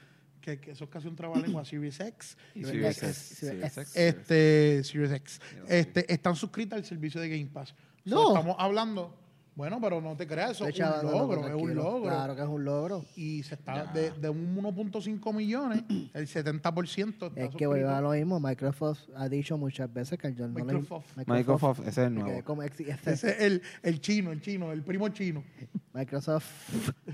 que, 0.41 0.59
que 0.59 0.71
eso 0.71 0.85
es 0.85 0.89
casi 0.89 1.07
un 1.07 1.15
trabalengua, 1.15 1.63
Series 1.65 1.99
X, 1.99 2.35
Y 2.55 2.63
Series 2.63 2.97
Series 2.97 3.03
X, 3.03 3.03
X, 3.27 3.37
Series 3.37 3.77
X. 3.77 3.95
Este, 3.95 4.83
Series 4.83 5.11
X, 5.11 5.41
Mira, 5.53 5.65
este, 5.75 6.11
están 6.13 6.35
suscritas 6.35 6.77
al 6.79 6.85
servicio 6.85 7.21
de 7.21 7.29
Game 7.29 7.47
Pass. 7.51 7.69
So, 7.69 8.15
No. 8.15 8.27
estamos 8.29 8.55
hablando 8.57 9.15
Bueno, 9.57 9.81
pero 9.81 9.99
no 9.99 10.15
te 10.15 10.27
creas, 10.27 10.51
eso 10.51 10.67
es 10.67 10.79
un 10.79 11.11
logro, 11.11 11.47
es 11.47 11.55
un 11.55 11.73
logro. 11.73 12.03
Claro 12.11 12.35
que 12.35 12.41
es 12.43 12.47
un 12.47 12.63
logro. 12.63 13.03
Y 13.15 13.41
se 13.41 13.55
está 13.55 13.85
de, 13.87 14.11
de 14.11 14.29
un 14.29 14.55
1.5 14.55 15.33
millones, 15.33 15.83
el 16.13 16.27
70% 16.27 17.27
está 17.29 17.41
Es 17.41 17.55
que 17.55 17.65
vuelve 17.65 17.89
a 17.89 17.99
lo 17.99 18.11
mismo. 18.11 18.39
Microsoft 18.39 18.99
ha 19.15 19.27
dicho 19.27 19.57
muchas 19.57 19.91
veces 19.91 20.19
que 20.19 20.29
no 20.29 20.47
le- 20.49 20.63
Microsoft. 20.63 21.17
Microsoft, 21.25 21.79
ese 21.79 21.89
es 21.89 21.97
el 21.97 22.13
nuevo. 22.13 22.43
como 22.43 22.61
Ese 22.63 22.91
es 23.11 23.23
el, 23.23 23.63
el 23.81 23.99
chino, 23.99 24.31
el 24.31 24.41
chino, 24.41 24.71
el 24.71 24.83
primo 24.83 25.09
chino. 25.09 25.43
Microsoft 25.91 26.45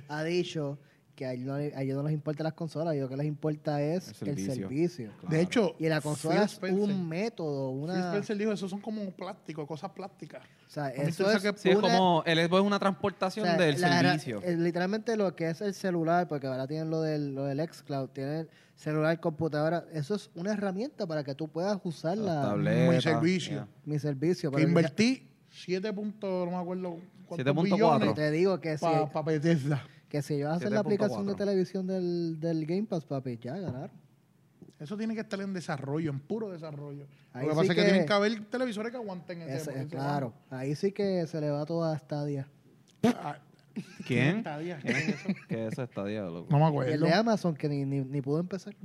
ha 0.10 0.24
dicho 0.26 0.78
que 1.16 1.26
a 1.26 1.34
ellos, 1.34 1.46
no, 1.48 1.58
le- 1.58 1.74
a 1.76 1.82
ellos 1.84 1.96
no 1.96 2.04
les 2.04 2.14
importa 2.14 2.44
las 2.44 2.54
consolas, 2.54 2.92
a 2.92 2.96
ellos 2.96 3.04
lo 3.04 3.10
que 3.10 3.18
les 3.18 3.28
importa 3.28 3.82
es 3.82 4.20
El 4.22 4.30
el 4.30 4.38
servicio. 4.52 5.12
Claro. 5.20 5.36
De 5.36 5.42
hecho, 5.42 5.76
Y 5.80 5.88
la 5.88 5.98
Phil 6.02 6.04
consola 6.10 6.44
es 6.44 6.60
un 6.62 7.08
método, 7.08 7.72
Phil 7.72 7.84
una... 7.84 8.08
Spencer 8.10 8.38
dijo, 8.38 8.52
eso 8.52 8.68
son 8.68 8.82
como 8.82 9.10
plásticos, 9.12 9.68
cosas 9.68 9.92
plásticas. 9.92 10.42
O 10.68 10.70
sea, 10.70 10.90
eso 10.90 11.30
es, 11.32 11.42
que- 11.44 11.54
Sí, 11.58 11.70
es 11.70 11.78
como 11.78 12.24
el 12.26 12.40
Xbox 12.40 12.62
es 12.62 12.66
una 12.68 12.76
o 12.78 12.80
transportación 12.80 13.46
sea, 13.46 13.58
del 13.58 13.80
la- 13.80 14.02
servicio. 14.02 14.42
eh, 14.44 14.56
literalmente 14.58 15.16
lo 15.16 15.36
que 15.36 15.50
es 15.50 15.62
el 15.62 15.74
celular, 15.74 16.28
porque 16.28 16.48
ahora 16.48 16.66
tienen 16.68 16.90
lo 16.90 17.02
del, 17.02 17.36
lo 17.36 17.46
del 17.46 17.60
xCloud, 17.68 18.10
tienen 18.10 18.50
celular, 18.76 19.20
computadora, 19.20 19.86
eso 19.94 20.16
es 20.16 20.32
una 20.34 20.54
herramienta 20.54 21.06
para 21.06 21.24
que 21.24 21.36
tú 21.36 21.48
puedas 21.48 21.80
usar 21.84 22.18
Las 22.18 22.26
la, 22.38 22.42
tabletas, 22.42 22.96
Mi 22.96 23.02
servicio. 23.02 23.68
mi 23.86 24.00
servicio. 24.00 24.52
Que 24.52 24.64
invertí 24.64 25.30
7 25.52 25.94
puntos, 25.94 26.46
no 26.46 26.52
me 26.58 26.58
acuerdo 26.58 26.98
cuántos 27.28 27.54
7.4. 27.56 27.64
billones 27.64 28.16
Te 28.16 28.32
digo 28.32 28.60
que 28.60 28.76
para 28.80 29.12
pa 29.12 29.22
Bethesda. 29.22 29.86
Que 30.14 30.22
si 30.22 30.36
ellos 30.36 30.52
hacen 30.56 30.72
la 30.72 30.82
aplicación 30.82 31.26
de 31.26 31.34
7.4. 31.34 31.38
televisión 31.38 31.88
del, 31.88 32.40
del 32.40 32.68
Game 32.68 32.84
Pass, 32.84 33.04
papi, 33.04 33.40
ya 33.42 33.58
ganaron. 33.58 33.90
Eso 34.80 34.96
tiene 34.96 35.16
que 35.16 35.22
estar 35.22 35.42
en 35.42 35.54
desarrollo, 35.54 36.12
en 36.12 36.20
puro 36.20 36.52
desarrollo. 36.52 37.08
Ahí 37.34 37.48
Lo 37.48 37.56
que 37.56 37.62
sí 37.62 37.62
pasa 37.62 37.64
es 37.64 37.70
que 37.70 37.76
que- 37.76 37.90
tienen 37.90 38.06
que 38.06 38.14
haber 38.14 38.46
televisores 38.46 38.92
que 38.92 38.98
aguanten 38.98 39.42
ese. 39.42 39.72
Ese- 39.72 39.88
claro, 39.88 40.32
ahí 40.52 40.76
sí 40.76 40.92
que 40.92 41.26
se 41.26 41.42
le 41.42 41.50
va 41.50 41.66
toda 41.66 41.98
Stadia. 41.98 42.48
Ah, 43.04 43.40
¿Quién? 44.08 44.42
Stadia, 44.42 44.78
¿qué 44.84 44.92
es 44.92 45.08
eso? 45.10 45.30
¿Qué 45.50 45.68
es 45.68 45.80
está 45.80 46.04
loco? 46.04 46.48
No 46.52 46.58
me 46.60 46.64
Y 46.64 46.68
el 46.68 46.70
acuerdo. 46.70 47.06
de 47.08 47.14
Amazon 47.14 47.56
que 47.56 47.68
ni, 47.68 47.84
ni, 47.84 48.02
ni 48.02 48.22
pudo 48.22 48.40
empezar. 48.40 48.76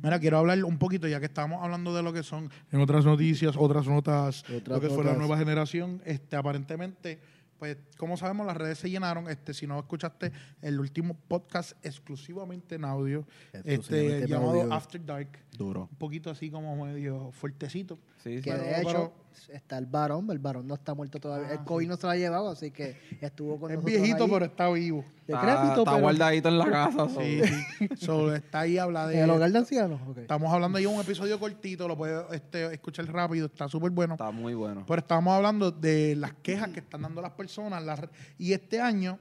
Mira, 0.00 0.20
quiero 0.20 0.38
hablar 0.38 0.62
un 0.64 0.78
poquito, 0.78 1.08
ya 1.08 1.18
que 1.18 1.26
estamos 1.26 1.62
hablando 1.62 1.94
de 1.94 2.02
lo 2.02 2.12
que 2.12 2.22
son 2.22 2.48
en 2.70 2.80
otras 2.80 3.04
noticias, 3.04 3.56
otras 3.56 3.86
notas, 3.88 4.44
Otras 4.44 4.68
lo 4.68 4.80
que 4.80 4.88
fue 4.94 5.02
la 5.04 5.14
nueva 5.14 5.36
generación. 5.36 6.00
Este, 6.04 6.36
aparentemente, 6.36 7.18
pues, 7.64 7.78
como 7.96 8.18
sabemos, 8.18 8.46
las 8.46 8.58
redes 8.58 8.78
se 8.78 8.90
llenaron. 8.90 9.30
Este, 9.30 9.54
si 9.54 9.66
no 9.66 9.78
escuchaste 9.78 10.32
el 10.60 10.78
último 10.78 11.16
podcast 11.28 11.72
exclusivamente 11.82 12.74
en 12.74 12.84
audio, 12.84 13.26
Exclusivamente 13.54 13.74
este, 13.74 14.24
en 14.24 14.26
llamado 14.26 14.60
audio. 14.60 14.72
After 14.74 15.02
Dark, 15.02 15.38
Duro. 15.56 15.88
un 15.90 15.96
poquito 15.96 16.30
así 16.30 16.50
como 16.50 16.84
medio 16.84 17.30
fuertecito. 17.32 17.98
Sí, 18.24 18.36
sí. 18.38 18.42
Que 18.42 18.54
de 18.54 18.80
hecho 18.80 19.12
está 19.52 19.76
el 19.76 19.84
varón, 19.86 20.30
el 20.30 20.38
varón 20.38 20.66
no 20.66 20.74
está 20.74 20.94
muerto 20.94 21.20
todavía. 21.20 21.48
Ah, 21.50 21.52
el 21.52 21.64
COVID 21.64 21.88
no 21.88 21.96
se 21.96 22.06
lo 22.06 22.10
ha 22.10 22.16
llevado, 22.16 22.48
así 22.48 22.70
que 22.70 22.96
estuvo 23.20 23.60
con 23.60 23.70
Es 23.70 23.76
nosotros 23.76 24.00
viejito, 24.00 24.24
ahí. 24.24 24.30
pero 24.30 24.44
está 24.46 24.70
vivo. 24.70 25.04
Está, 25.26 25.40
Decrépito, 25.40 25.78
está 25.80 25.90
pero- 25.90 26.00
guardadito 26.02 26.48
en 26.48 26.58
la 26.58 26.64
casa. 26.70 27.08
so. 27.10 27.20
Sí, 27.20 27.40
sí. 27.44 27.88
So, 27.98 28.34
está 28.34 28.60
ahí, 28.60 28.78
habla 28.78 29.06
de... 29.08 29.18
¿En 29.18 29.24
el 29.24 29.30
hogar 29.30 29.52
de 29.52 29.58
ancianos? 29.58 30.00
Estamos 30.16 30.50
hablando 30.52 30.78
de 30.78 30.86
un 30.86 30.98
episodio 31.00 31.38
cortito, 31.38 31.86
lo 31.86 31.96
puedes 31.98 32.24
este, 32.32 32.72
escuchar 32.72 33.04
rápido, 33.12 33.46
está 33.46 33.68
súper 33.68 33.90
bueno. 33.90 34.14
Está 34.14 34.30
muy 34.30 34.54
bueno. 34.54 34.84
Pero 34.86 35.00
estamos 35.00 35.34
hablando 35.34 35.70
de 35.70 36.16
las 36.16 36.32
quejas 36.34 36.70
que 36.70 36.80
están 36.80 37.02
dando 37.02 37.20
las 37.20 37.32
personas. 37.32 37.82
las 37.84 38.00
y 38.38 38.54
este 38.54 38.80
año, 38.80 39.18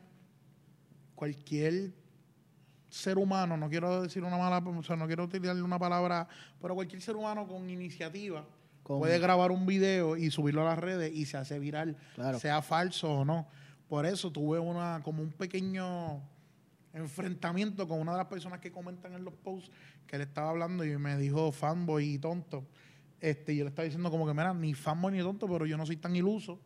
cualquier 1.16 1.92
ser 2.90 3.18
humano, 3.18 3.58
no 3.58 3.70
quiero 3.70 4.04
decir 4.04 4.24
una 4.24 4.38
mala, 4.38 4.60
o 4.60 4.84
sea, 4.84 4.96
no 4.96 5.08
quiero 5.08 5.24
utilizar 5.24 5.62
una 5.62 5.80
palabra, 5.80 6.28
pero 6.62 6.76
cualquier 6.76 7.02
ser 7.02 7.16
humano 7.16 7.48
con 7.48 7.70
iniciativa 7.70 8.46
Con- 8.84 9.00
puede 9.00 9.18
grabar 9.20 9.52
un 9.52 9.66
video 9.66 10.16
y 10.18 10.30
subirlo 10.30 10.62
a 10.62 10.66
las 10.66 10.80
redes 10.80 11.12
y 11.16 11.26
se 11.26 11.38
hace 11.38 11.58
viral, 11.60 11.98
Claro. 12.16 12.38
sea 12.40 12.62
falso 12.62 13.12
o 13.20 13.26
no. 13.26 13.48
Por 13.88 14.06
eso 14.06 14.32
tuve 14.32 14.60
una 14.60 15.02
como 15.04 15.22
un 15.24 15.32
pequeño 15.32 16.22
enfrentamiento 16.94 17.88
con 17.88 18.00
una 18.00 18.12
de 18.12 18.18
las 18.20 18.28
personas 18.28 18.60
que 18.60 18.72
comentan 18.72 19.14
en 19.14 19.24
los 19.24 19.34
posts 19.34 19.72
que 20.06 20.18
le 20.18 20.26
estaba 20.26 20.50
hablando 20.52 20.84
y 20.86 20.96
me 20.98 21.18
dijo 21.18 21.52
fanboy 21.52 22.14
y 22.16 22.20
tonto. 22.20 22.66
Este, 23.20 23.56
yo 23.56 23.64
le 23.64 23.70
estaba 23.70 23.86
diciendo 23.86 24.12
como 24.12 24.28
que, 24.28 24.34
mira, 24.34 24.54
ni 24.54 24.74
fanboy 24.74 25.14
ni 25.14 25.20
tonto, 25.20 25.48
pero 25.48 25.66
yo 25.66 25.78
no 25.78 25.86
soy 25.86 25.98
tan 25.98 26.16
iluso 26.16 26.60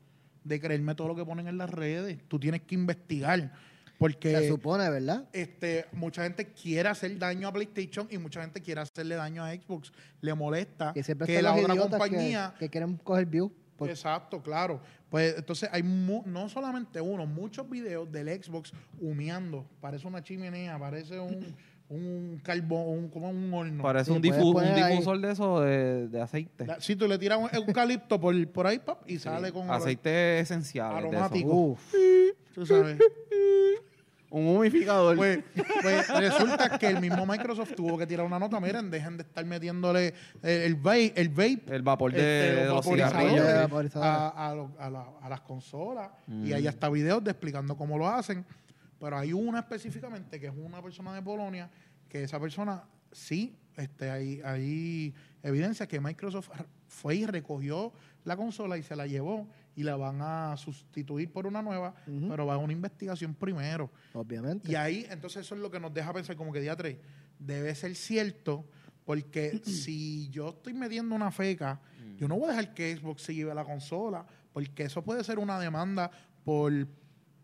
de 0.44 0.60
creerme 0.60 0.96
todo 0.96 1.10
lo 1.10 1.16
que 1.16 1.24
ponen 1.26 1.48
en 1.48 1.58
las 1.58 1.70
redes. 1.70 2.20
Tú 2.28 2.40
tienes 2.40 2.62
que 2.64 2.76
investigar. 2.76 3.54
Porque 3.98 4.30
Se 4.32 4.48
supone, 4.50 4.90
¿verdad? 4.90 5.26
este, 5.34 5.86
mucha 5.92 6.22
gente 6.24 6.46
quiere 6.54 6.88
hacer 6.90 7.18
daño 7.18 7.48
a 7.48 7.52
PlayStation 7.52 8.08
y 8.12 8.18
mucha 8.20 8.42
gente 8.42 8.62
quiere 8.62 8.82
hacerle 8.82 9.16
daño 9.16 9.44
a 9.44 9.52
Xbox. 9.54 9.92
Le 10.22 10.34
molesta 10.36 10.94
Que 10.94 11.02
siempre 11.04 11.26
que 11.26 11.36
están 11.38 11.56
la 11.56 11.74
otra 11.74 11.98
compañía... 11.98 12.54
que, 12.60 12.66
que 12.66 12.70
quieren 12.70 12.98
coger 12.98 13.26
views. 13.26 13.52
por- 13.76 13.90
Exacto, 13.90 14.42
claro. 14.42 14.80
Pues 15.10 15.36
entonces 15.38 15.70
hay 15.72 15.82
mu- 15.84 16.22
no 16.26 16.48
solamente 16.50 17.02
uno, 17.02 17.26
muchos 17.26 17.68
videos 17.70 18.12
del 18.12 18.28
Xbox 18.44 18.72
humeando. 19.02 19.66
Parece 19.82 20.06
una 20.08 20.22
chimenea, 20.22 20.78
parece 20.78 21.20
un, 21.20 21.56
un 21.90 22.40
carbón, 22.44 22.88
un, 22.90 23.10
como 23.10 23.30
un 23.32 23.52
horno. 23.54 23.82
Parece 23.82 24.12
Sí, 24.12 24.12
un, 24.12 24.22
puedes 24.22 24.36
difu- 24.38 24.48
un 24.48 24.54
poner 24.54 24.74
ahí- 24.84 24.92
difusor 24.92 25.20
de 25.22 25.32
eso 25.32 25.62
de, 25.62 26.08
de 26.10 26.22
aceite. 26.22 26.68
La- 26.68 26.80
Si 26.82 26.96
tú 26.96 27.08
le 27.08 27.18
tiras 27.18 27.40
un 27.40 27.50
eucalipto 27.52 28.20
por, 28.20 28.48
por 28.50 28.68
ahí, 28.68 28.78
pap, 28.78 29.10
y 29.10 29.14
Sí. 29.14 29.20
sale 29.20 29.52
con 29.52 29.72
aceite 29.72 30.40
esencial. 30.40 30.94
de 30.94 31.00
eso. 31.00 31.08
Aromático. 31.10 31.50
Uf. 31.52 31.94
Tú 32.54 32.64
sabes. 32.66 32.98
Un 34.30 34.46
humificador. 34.48 35.16
Pues, 35.16 35.40
pues 35.82 36.08
resulta 36.10 36.78
que 36.78 36.88
el 36.88 37.00
mismo 37.00 37.26
Microsoft 37.26 37.74
tuvo 37.76 37.98
que 37.98 38.06
tirar 38.06 38.26
una 38.26 38.38
nota. 38.38 38.60
Miren, 38.60 38.90
dejen 38.92 39.16
de 39.18 39.24
estar 39.24 39.46
metiéndole 39.46 40.14
eh, 40.44 40.64
el 40.66 40.76
vape, 40.76 41.14
el 41.16 41.30
vape 41.30 41.62
el 41.68 41.82
vapor 41.82 42.12
de, 42.12 42.18
este, 42.20 42.56
de 42.62 42.66
los 42.66 42.76
vaporizadores 42.76 43.96
a, 43.96 44.50
a 44.50 44.56
lo- 44.56 44.72
a 44.80 44.90
la- 44.90 45.08
a 45.22 45.30
las 45.30 45.42
consolas 45.42 46.10
y 46.28 46.32
Mm. 46.32 46.54
hay 46.56 46.68
hasta 46.68 46.90
videos 46.90 47.24
de 47.24 47.32
explicando 47.32 47.78
cómo 47.78 47.98
lo 47.98 48.08
hacen. 48.08 48.46
Pero 49.00 49.18
hay 49.18 49.32
una 49.32 49.60
específicamente 49.60 50.40
que 50.40 50.48
es 50.48 50.54
una 50.58 50.82
persona 50.82 51.14
de 51.14 51.22
Polonia 51.22 51.70
que 52.10 52.24
esa 52.24 52.40
persona 52.40 52.84
sí, 53.12 53.56
este, 53.78 54.10
hay, 54.10 54.42
hay 54.44 55.14
evidencia 55.44 55.88
que 55.88 56.00
Microsoft 56.02 56.50
fue 56.88 57.16
y 57.16 57.26
recogió 57.26 57.94
la 58.26 58.36
consola 58.36 58.78
y 58.78 58.84
se 58.84 58.96
la 58.96 59.06
llevó 59.08 59.48
y 59.78 59.84
la 59.84 59.96
van 59.96 60.20
a 60.24 60.58
sustituir 60.58 61.32
por 61.32 61.46
una 61.46 61.62
nueva, 61.62 61.94
pero 62.28 62.48
va 62.48 62.56
a 62.56 62.58
una 62.58 62.74
investigación 62.74 63.36
primero. 63.36 63.92
Obviamente. 64.14 64.70
Y 64.72 64.74
ahí, 64.74 65.06
entonces, 65.08 65.46
eso 65.46 65.54
es 65.54 65.62
lo 65.62 65.70
que 65.70 65.80
nos 65.80 65.94
deja 65.94 66.12
pensar 66.12 66.36
como 66.36 66.52
que 66.52 66.60
día 66.60 66.76
3 66.76 66.98
debe 67.38 67.76
ser 67.76 67.96
cierto, 67.96 68.66
porque 69.06 69.62
si 69.64 70.30
yo 70.30 70.50
estoy 70.50 70.74
metiendo 70.74 71.14
una 71.14 71.30
feca, 71.30 71.80
yo 72.18 72.28
no 72.28 72.38
voy 72.38 72.46
a 72.46 72.48
dejar 72.54 72.74
que 72.74 72.98
Xbox 72.98 73.22
se 73.22 73.36
lleve 73.36 73.54
la 73.54 73.66
consola, 73.66 74.26
porque 74.52 74.84
eso 74.84 75.04
puede 75.04 75.24
ser 75.24 75.38
una 75.38 75.60
demanda 75.60 76.10
por, 76.44 76.74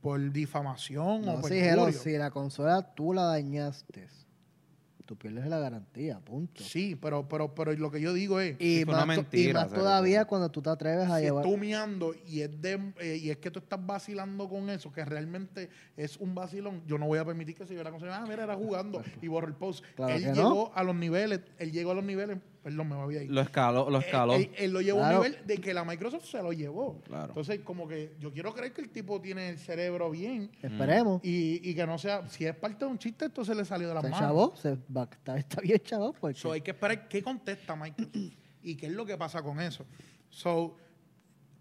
por 0.02 0.32
difamación 0.32 1.30
o 1.30 1.40
por 1.40 1.52
sí, 1.52 2.00
si 2.00 2.18
la 2.18 2.32
consola 2.32 2.96
tú 2.96 3.14
la 3.14 3.26
dañaste, 3.26 4.08
tú 5.06 5.16
pierdes 5.18 5.46
la 5.48 5.60
garantía, 5.60 6.20
punto. 6.20 6.64
Sí, 6.64 6.96
pero, 6.96 7.28
pero, 7.28 7.54
pero 7.54 7.74
lo 7.74 7.92
que 7.92 8.00
yo 8.00 8.14
digo 8.14 8.40
es, 8.40 8.56
Y 8.60 8.86
más, 8.86 9.06
to- 9.06 9.14
y 9.14 9.16
mentira, 9.18 9.62
más 9.66 9.74
todavía 9.74 10.22
que- 10.22 10.26
cuando 10.28 10.50
tú 10.50 10.62
te 10.62 10.70
atreves 10.70 11.10
a 11.10 11.18
si 11.18 11.24
llevar... 11.26 11.44
estás 11.46 11.58
humeando 11.58 12.16
y 12.28 12.42
es, 12.42 12.62
de, 12.62 12.94
eh, 13.00 13.18
y 13.22 13.30
es 13.30 13.38
que 13.38 13.52
tú 13.52 13.60
estás 13.60 13.86
vacilando 13.86 14.48
con 14.48 14.70
eso, 14.70 14.92
que 14.92 15.04
realmente 15.04 15.70
es 15.98 16.18
un 16.18 16.34
vacilón, 16.34 16.82
yo 16.88 16.98
no 16.98 17.06
voy 17.08 17.20
a 17.20 17.26
permitir 17.26 17.56
que 17.56 17.66
se 17.66 17.74
la 17.84 17.92
consola. 17.92 18.18
Ah, 18.18 18.26
mira, 18.28 18.44
era 18.44 18.56
jugando 18.56 19.02
y 19.22 19.28
borro 19.28 19.48
el 19.48 19.56
post. 19.56 19.84
Claro 19.96 20.14
él 20.16 20.26
no. 20.28 20.34
llegó 20.34 20.72
a 20.76 20.84
los 20.84 20.96
niveles, 20.96 21.42
él 21.58 21.72
llegó 21.72 21.92
a 21.92 21.96
los 21.96 22.04
niveles, 22.04 22.38
perdón, 22.64 22.88
me 22.90 22.96
voy 22.96 23.18
ahí. 23.18 23.28
Lo 23.28 23.42
escaló. 23.42 23.90
Lo 23.90 24.00
escaló. 24.00 24.34
Él, 24.36 24.44
él- 24.44 24.52
él 24.58 24.72
lo 24.74 24.82
llevó 24.82 25.00
Claro. 25.00 25.18
a 25.18 25.20
un 25.20 25.26
nivel 25.28 25.46
de 25.46 25.58
que 25.58 25.74
la 25.74 25.84
Microsoft 25.84 26.26
se 26.26 26.42
lo 26.42 26.54
llevó. 26.54 27.02
Claro. 27.02 27.28
Entonces, 27.28 27.60
como 27.60 27.88
que 27.88 28.16
yo 28.20 28.32
quiero 28.32 28.54
creer 28.54 28.72
que 28.74 28.82
el 28.82 28.90
tipo 28.90 29.20
tiene 29.22 29.50
el 29.50 29.60
cerebro 29.60 30.10
bien 30.10 30.50
Esperemos. 30.62 31.20
y, 31.24 31.70
y 31.70 31.76
que 31.76 31.86
no 31.86 31.98
sea, 31.98 32.28
si 32.30 32.46
es 32.46 32.56
parte 32.56 32.86
de 32.86 32.92
un 32.92 32.98
chiste, 32.98 33.26
esto 33.26 33.44
se 33.46 33.54
le 33.54 33.66
salió 33.66 33.90
de 33.90 33.94
las 33.96 34.04
Se 34.04 34.10
manos. 34.10 34.28
chavó, 34.28 34.56
se 34.56 34.78
va, 34.96 35.04
está, 35.12 35.38
está 35.38 35.62
bien 35.62 35.80
chavo 35.84 36.14
porque... 36.14 36.40
So, 36.40 36.52
hay 36.54 36.62
que 36.62 36.72
esperar 36.72 37.08
qué 37.10 37.22
contesta 37.22 37.76
Microsoft 37.76 38.16
y 38.64 38.76
qué 38.78 38.86
es 38.88 38.94
lo 38.94 39.06
que 39.06 39.18
pasa 39.18 39.42
con 39.44 39.60
eso. 39.60 39.86
So, 40.30 40.78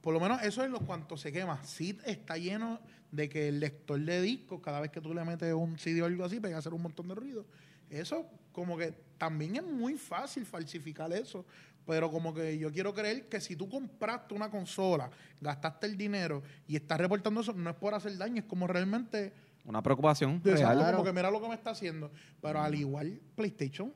por 0.00 0.14
lo 0.14 0.20
menos 0.20 0.42
eso 0.42 0.62
es 0.64 0.70
lo 0.70 0.80
cuanto 0.80 1.16
se 1.16 1.32
quema. 1.32 1.62
Sí 1.64 1.98
está 2.06 2.36
lleno 2.36 2.80
de 3.10 3.28
que 3.28 3.48
el 3.48 3.60
lector 3.60 4.00
de 4.00 4.20
discos, 4.22 4.60
cada 4.60 4.80
vez 4.80 4.90
que 4.90 5.00
tú 5.00 5.12
le 5.12 5.24
metes 5.24 5.52
un 5.52 5.78
CD 5.78 6.00
o 6.02 6.06
algo 6.06 6.24
así, 6.24 6.40
pega 6.40 6.56
a 6.56 6.58
hacer 6.60 6.72
un 6.72 6.82
montón 6.82 7.08
de 7.08 7.14
ruido. 7.14 7.44
Eso 7.92 8.26
como 8.52 8.76
que 8.76 8.92
también 9.18 9.56
es 9.56 9.62
muy 9.62 9.94
fácil 9.94 10.44
falsificar 10.44 11.12
eso. 11.12 11.44
Pero 11.86 12.10
como 12.10 12.32
que 12.32 12.56
yo 12.58 12.70
quiero 12.72 12.94
creer 12.94 13.28
que 13.28 13.40
si 13.40 13.56
tú 13.56 13.68
compraste 13.68 14.34
una 14.34 14.48
consola, 14.50 15.10
gastaste 15.40 15.86
el 15.86 15.96
dinero 15.96 16.42
y 16.66 16.76
estás 16.76 16.98
reportando 16.98 17.40
eso, 17.40 17.52
no 17.52 17.70
es 17.70 17.76
por 17.76 17.92
hacer 17.92 18.16
daño, 18.16 18.38
es 18.40 18.44
como 18.44 18.68
realmente 18.68 19.32
Una 19.64 19.82
preocupación 19.82 20.40
Exacto. 20.44 20.78
Claro. 20.78 20.98
como 20.98 21.04
que 21.04 21.12
mira 21.12 21.30
lo 21.30 21.40
que 21.40 21.48
me 21.48 21.54
está 21.54 21.70
haciendo. 21.70 22.10
Pero 22.40 22.60
al 22.60 22.74
igual, 22.74 23.20
PlayStation, 23.34 23.92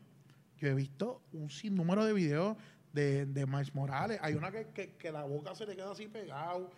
yo 0.58 0.68
he 0.68 0.74
visto 0.74 1.22
un 1.32 1.48
sinnúmero 1.48 2.04
de 2.04 2.12
videos 2.12 2.56
de, 2.92 3.24
de 3.26 3.46
Miles 3.46 3.72
Morales. 3.74 4.18
Hay 4.20 4.34
una 4.34 4.50
que, 4.50 4.66
que, 4.74 4.94
que 4.94 5.12
la 5.12 5.22
boca 5.22 5.54
se 5.54 5.64
le 5.64 5.76
queda 5.76 5.92
así 5.92 6.08
pegado. 6.08 6.70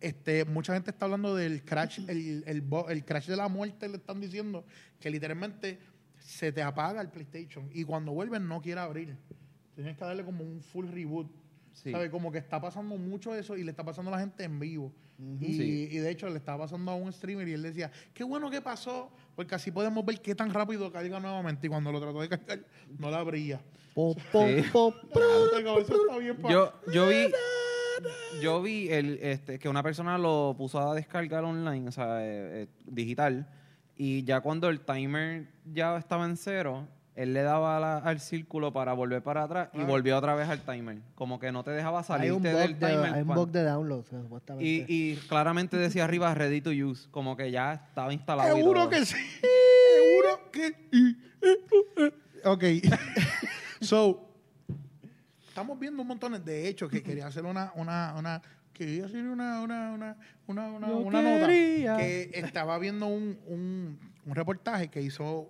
Este, 0.00 0.44
mucha 0.44 0.74
gente 0.74 0.90
está 0.90 1.06
hablando 1.06 1.34
del 1.34 1.64
crash, 1.64 2.00
el, 2.08 2.44
el, 2.46 2.64
el 2.88 3.04
crash 3.04 3.26
de 3.26 3.36
la 3.36 3.48
muerte, 3.48 3.88
le 3.88 3.96
están 3.96 4.20
diciendo 4.20 4.64
que 5.00 5.10
literalmente 5.10 5.78
se 6.26 6.50
te 6.50 6.60
apaga 6.62 7.00
el 7.00 7.08
PlayStation 7.08 7.70
y 7.72 7.84
cuando 7.84 8.12
vuelven 8.12 8.48
no 8.48 8.60
quiere 8.60 8.80
abrir. 8.80 9.16
Tienes 9.74 9.96
que 9.96 10.04
darle 10.04 10.24
como 10.24 10.42
un 10.42 10.60
full 10.60 10.88
reboot. 10.88 11.28
Sí. 11.72 11.92
¿Sabes? 11.92 12.10
Como 12.10 12.32
que 12.32 12.38
está 12.38 12.60
pasando 12.60 12.96
mucho 12.96 13.34
eso 13.34 13.56
y 13.56 13.62
le 13.62 13.70
está 13.70 13.84
pasando 13.84 14.10
a 14.10 14.14
la 14.14 14.20
gente 14.20 14.42
en 14.44 14.58
vivo. 14.58 14.92
y, 15.40 15.54
Sí. 15.54 15.88
y 15.92 15.98
de 15.98 16.10
hecho 16.10 16.28
le 16.28 16.38
estaba 16.38 16.64
pasando 16.64 16.90
a 16.90 16.94
un 16.96 17.12
streamer 17.12 17.46
y 17.48 17.52
él 17.52 17.62
decía, 17.62 17.92
qué 18.12 18.24
bueno 18.24 18.50
que 18.50 18.60
pasó, 18.60 19.10
porque 19.36 19.54
así 19.54 19.70
podemos 19.70 20.04
ver 20.04 20.20
qué 20.20 20.34
tan 20.34 20.52
rápido 20.52 20.90
carga 20.90 21.20
nuevamente. 21.20 21.66
Y 21.66 21.70
cuando 21.70 21.92
lo 21.92 22.00
trató 22.00 22.20
de 22.22 22.28
cargar, 22.28 22.64
no 22.98 23.10
la 23.10 23.18
abría. 23.18 23.60
Yo, 26.50 26.72
yo 26.92 27.08
vi, 27.08 27.28
yo 28.42 28.62
vi 28.62 28.88
el, 28.88 29.18
este, 29.22 29.58
que 29.58 29.68
una 29.68 29.82
persona 29.82 30.18
lo 30.18 30.54
puso 30.58 30.80
a 30.80 30.94
descargar 30.94 31.44
online, 31.44 31.88
o 31.88 31.92
sea, 31.92 32.24
eh, 32.24 32.62
eh, 32.62 32.66
digital, 32.86 33.48
y 33.96 34.24
ya 34.24 34.40
cuando 34.40 34.68
el 34.68 34.80
timer 34.80 35.48
ya 35.72 35.96
estaba 35.96 36.24
en 36.26 36.36
cero, 36.36 36.86
él 37.14 37.32
le 37.32 37.42
daba 37.42 37.80
la- 37.80 37.96
al 37.98 38.20
círculo 38.20 38.72
para 38.74 38.92
volver 38.92 39.22
para 39.22 39.44
atrás 39.44 39.70
y 39.72 39.80
Ah. 39.80 39.84
volvió 39.84 40.18
otra 40.18 40.34
vez 40.34 40.48
al 40.50 40.60
timer. 40.60 40.98
Como 41.14 41.38
que 41.40 41.50
no 41.50 41.64
te 41.64 41.70
dejaba 41.70 42.02
salirte 42.02 42.52
del 42.52 42.78
de, 42.78 42.86
timer. 42.88 43.14
hay 43.14 43.22
un 43.22 43.28
bug 43.28 43.50
de 43.50 43.62
download, 43.64 44.04
supuestamente. 44.04 44.66
y, 44.68 44.84
y 44.88 45.16
claramente 45.28 45.76
decía 45.78 46.04
arriba 46.04 46.34
ready 46.34 46.60
to 46.60 46.70
use, 46.70 47.08
como 47.10 47.34
que 47.36 47.50
ya 47.50 47.72
estaba 47.72 48.12
instalado. 48.12 48.54
Seguro 48.54 48.88
que 48.90 49.06
sí. 49.06 49.16
Seguro 49.40 50.50
que. 50.52 51.16
Ok. 52.44 52.64
so, 53.80 54.28
estamos 55.48 55.78
viendo 55.78 56.02
un 56.02 56.08
montón 56.08 56.44
de 56.44 56.68
hechos 56.68 56.90
que 56.90 57.02
quería 57.02 57.26
hacer 57.28 57.44
una. 57.46 57.72
una, 57.76 58.14
una 58.18 58.42
quería 58.76 59.06
hacer 59.06 59.24
una, 59.26 59.60
una, 59.62 59.92
una, 59.92 60.16
una, 60.46 60.66
una, 60.68 60.86
una 60.88 61.22
nota. 61.22 61.46
Que 61.48 62.30
estaba 62.34 62.78
viendo 62.78 63.06
un, 63.06 63.38
un, 63.46 63.98
un 64.24 64.34
reportaje 64.34 64.88
que 64.88 65.00
hizo 65.02 65.48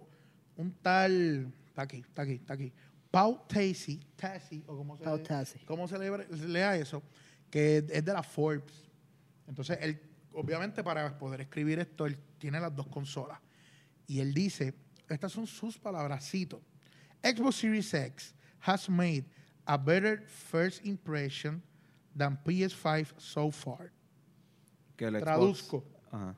un 0.56 0.72
tal. 0.82 1.52
Está 1.68 1.82
aquí, 1.82 1.98
está 1.98 2.22
aquí, 2.22 2.32
está 2.34 2.54
aquí. 2.54 2.72
Pau 3.10 3.46
Tassi, 3.48 4.00
Tassi, 4.16 4.62
o 4.66 4.76
como 4.76 4.96
se, 4.96 5.04
Pau 5.04 5.18
Tassi. 5.18 5.58
cómo 5.64 5.88
se, 5.88 5.98
le- 5.98 6.36
se 6.36 6.48
lea 6.48 6.76
eso, 6.76 7.02
que 7.50 7.78
es 7.78 8.04
de 8.04 8.12
la 8.12 8.22
Forbes. 8.22 8.84
Entonces, 9.48 9.78
él, 9.80 10.00
obviamente, 10.32 10.82
para 10.84 11.18
poder 11.18 11.40
escribir 11.40 11.78
esto, 11.78 12.06
él 12.06 12.18
tiene 12.38 12.60
las 12.60 12.74
dos 12.74 12.86
consolas. 12.88 13.38
Y 14.06 14.20
él 14.20 14.32
dice, 14.34 14.74
estas 15.08 15.32
son 15.32 15.46
sus 15.46 15.78
palabras, 15.78 16.28
cito, 16.30 16.60
Xbox 17.22 17.56
Series 17.56 17.92
X 17.94 18.34
has 18.60 18.88
made 18.88 19.24
a 19.64 19.76
better 19.76 20.20
first 20.26 20.84
impression 20.84 21.62
than 22.16 22.38
PS5 22.44 23.14
so 23.18 23.50
far. 23.50 23.90
Que 24.96 25.06
el 25.06 25.14
Xbox- 25.16 25.20
Traduzco. 25.24 25.84
Ajá. 26.10 26.34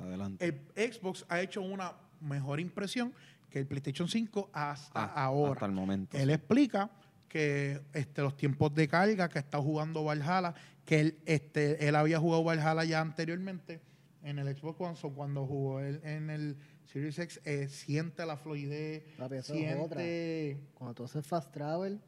Adelante. 0.00 0.44
El 0.76 0.92
Xbox 0.92 1.24
ha 1.28 1.40
hecho 1.40 1.60
una 1.62 1.92
mejor 2.20 2.60
impresión 2.60 3.12
que 3.50 3.60
el 3.60 3.66
PlayStation 3.66 4.06
5 4.08 4.50
hasta 4.52 5.04
Ah, 5.04 5.24
ahora. 5.24 5.52
Hasta 5.52 5.66
el 5.66 5.72
momento. 5.72 6.16
Él 6.16 6.30
explica 6.30 6.90
que 7.28 7.80
este, 7.92 8.22
los 8.22 8.36
tiempos 8.36 8.74
de 8.74 8.88
carga, 8.88 9.28
que 9.28 9.38
está 9.38 9.58
jugando 9.58 10.04
Valhalla, 10.04 10.54
que 10.84 11.00
él, 11.00 11.18
este, 11.26 11.86
él 11.88 11.94
había 11.96 12.18
jugado 12.18 12.44
Valhalla 12.44 12.84
ya 12.84 13.00
anteriormente 13.00 13.80
en 14.22 14.38
el 14.38 14.54
Xbox 14.56 14.80
One, 14.80 14.96
so 14.96 15.10
cuando 15.12 15.46
jugó 15.46 15.80
él 15.80 16.00
en 16.04 16.30
el 16.30 16.56
Series 16.84 17.18
X, 17.18 17.40
eh, 17.44 17.68
siente 17.68 18.24
la 18.26 18.36
fluidez, 18.36 19.04
es 19.30 19.46
siente... 19.46 20.58
Cuando 20.74 20.94
tú 20.94 21.04
haces 21.04 21.26
fast 21.26 21.52
travel, 21.52 22.00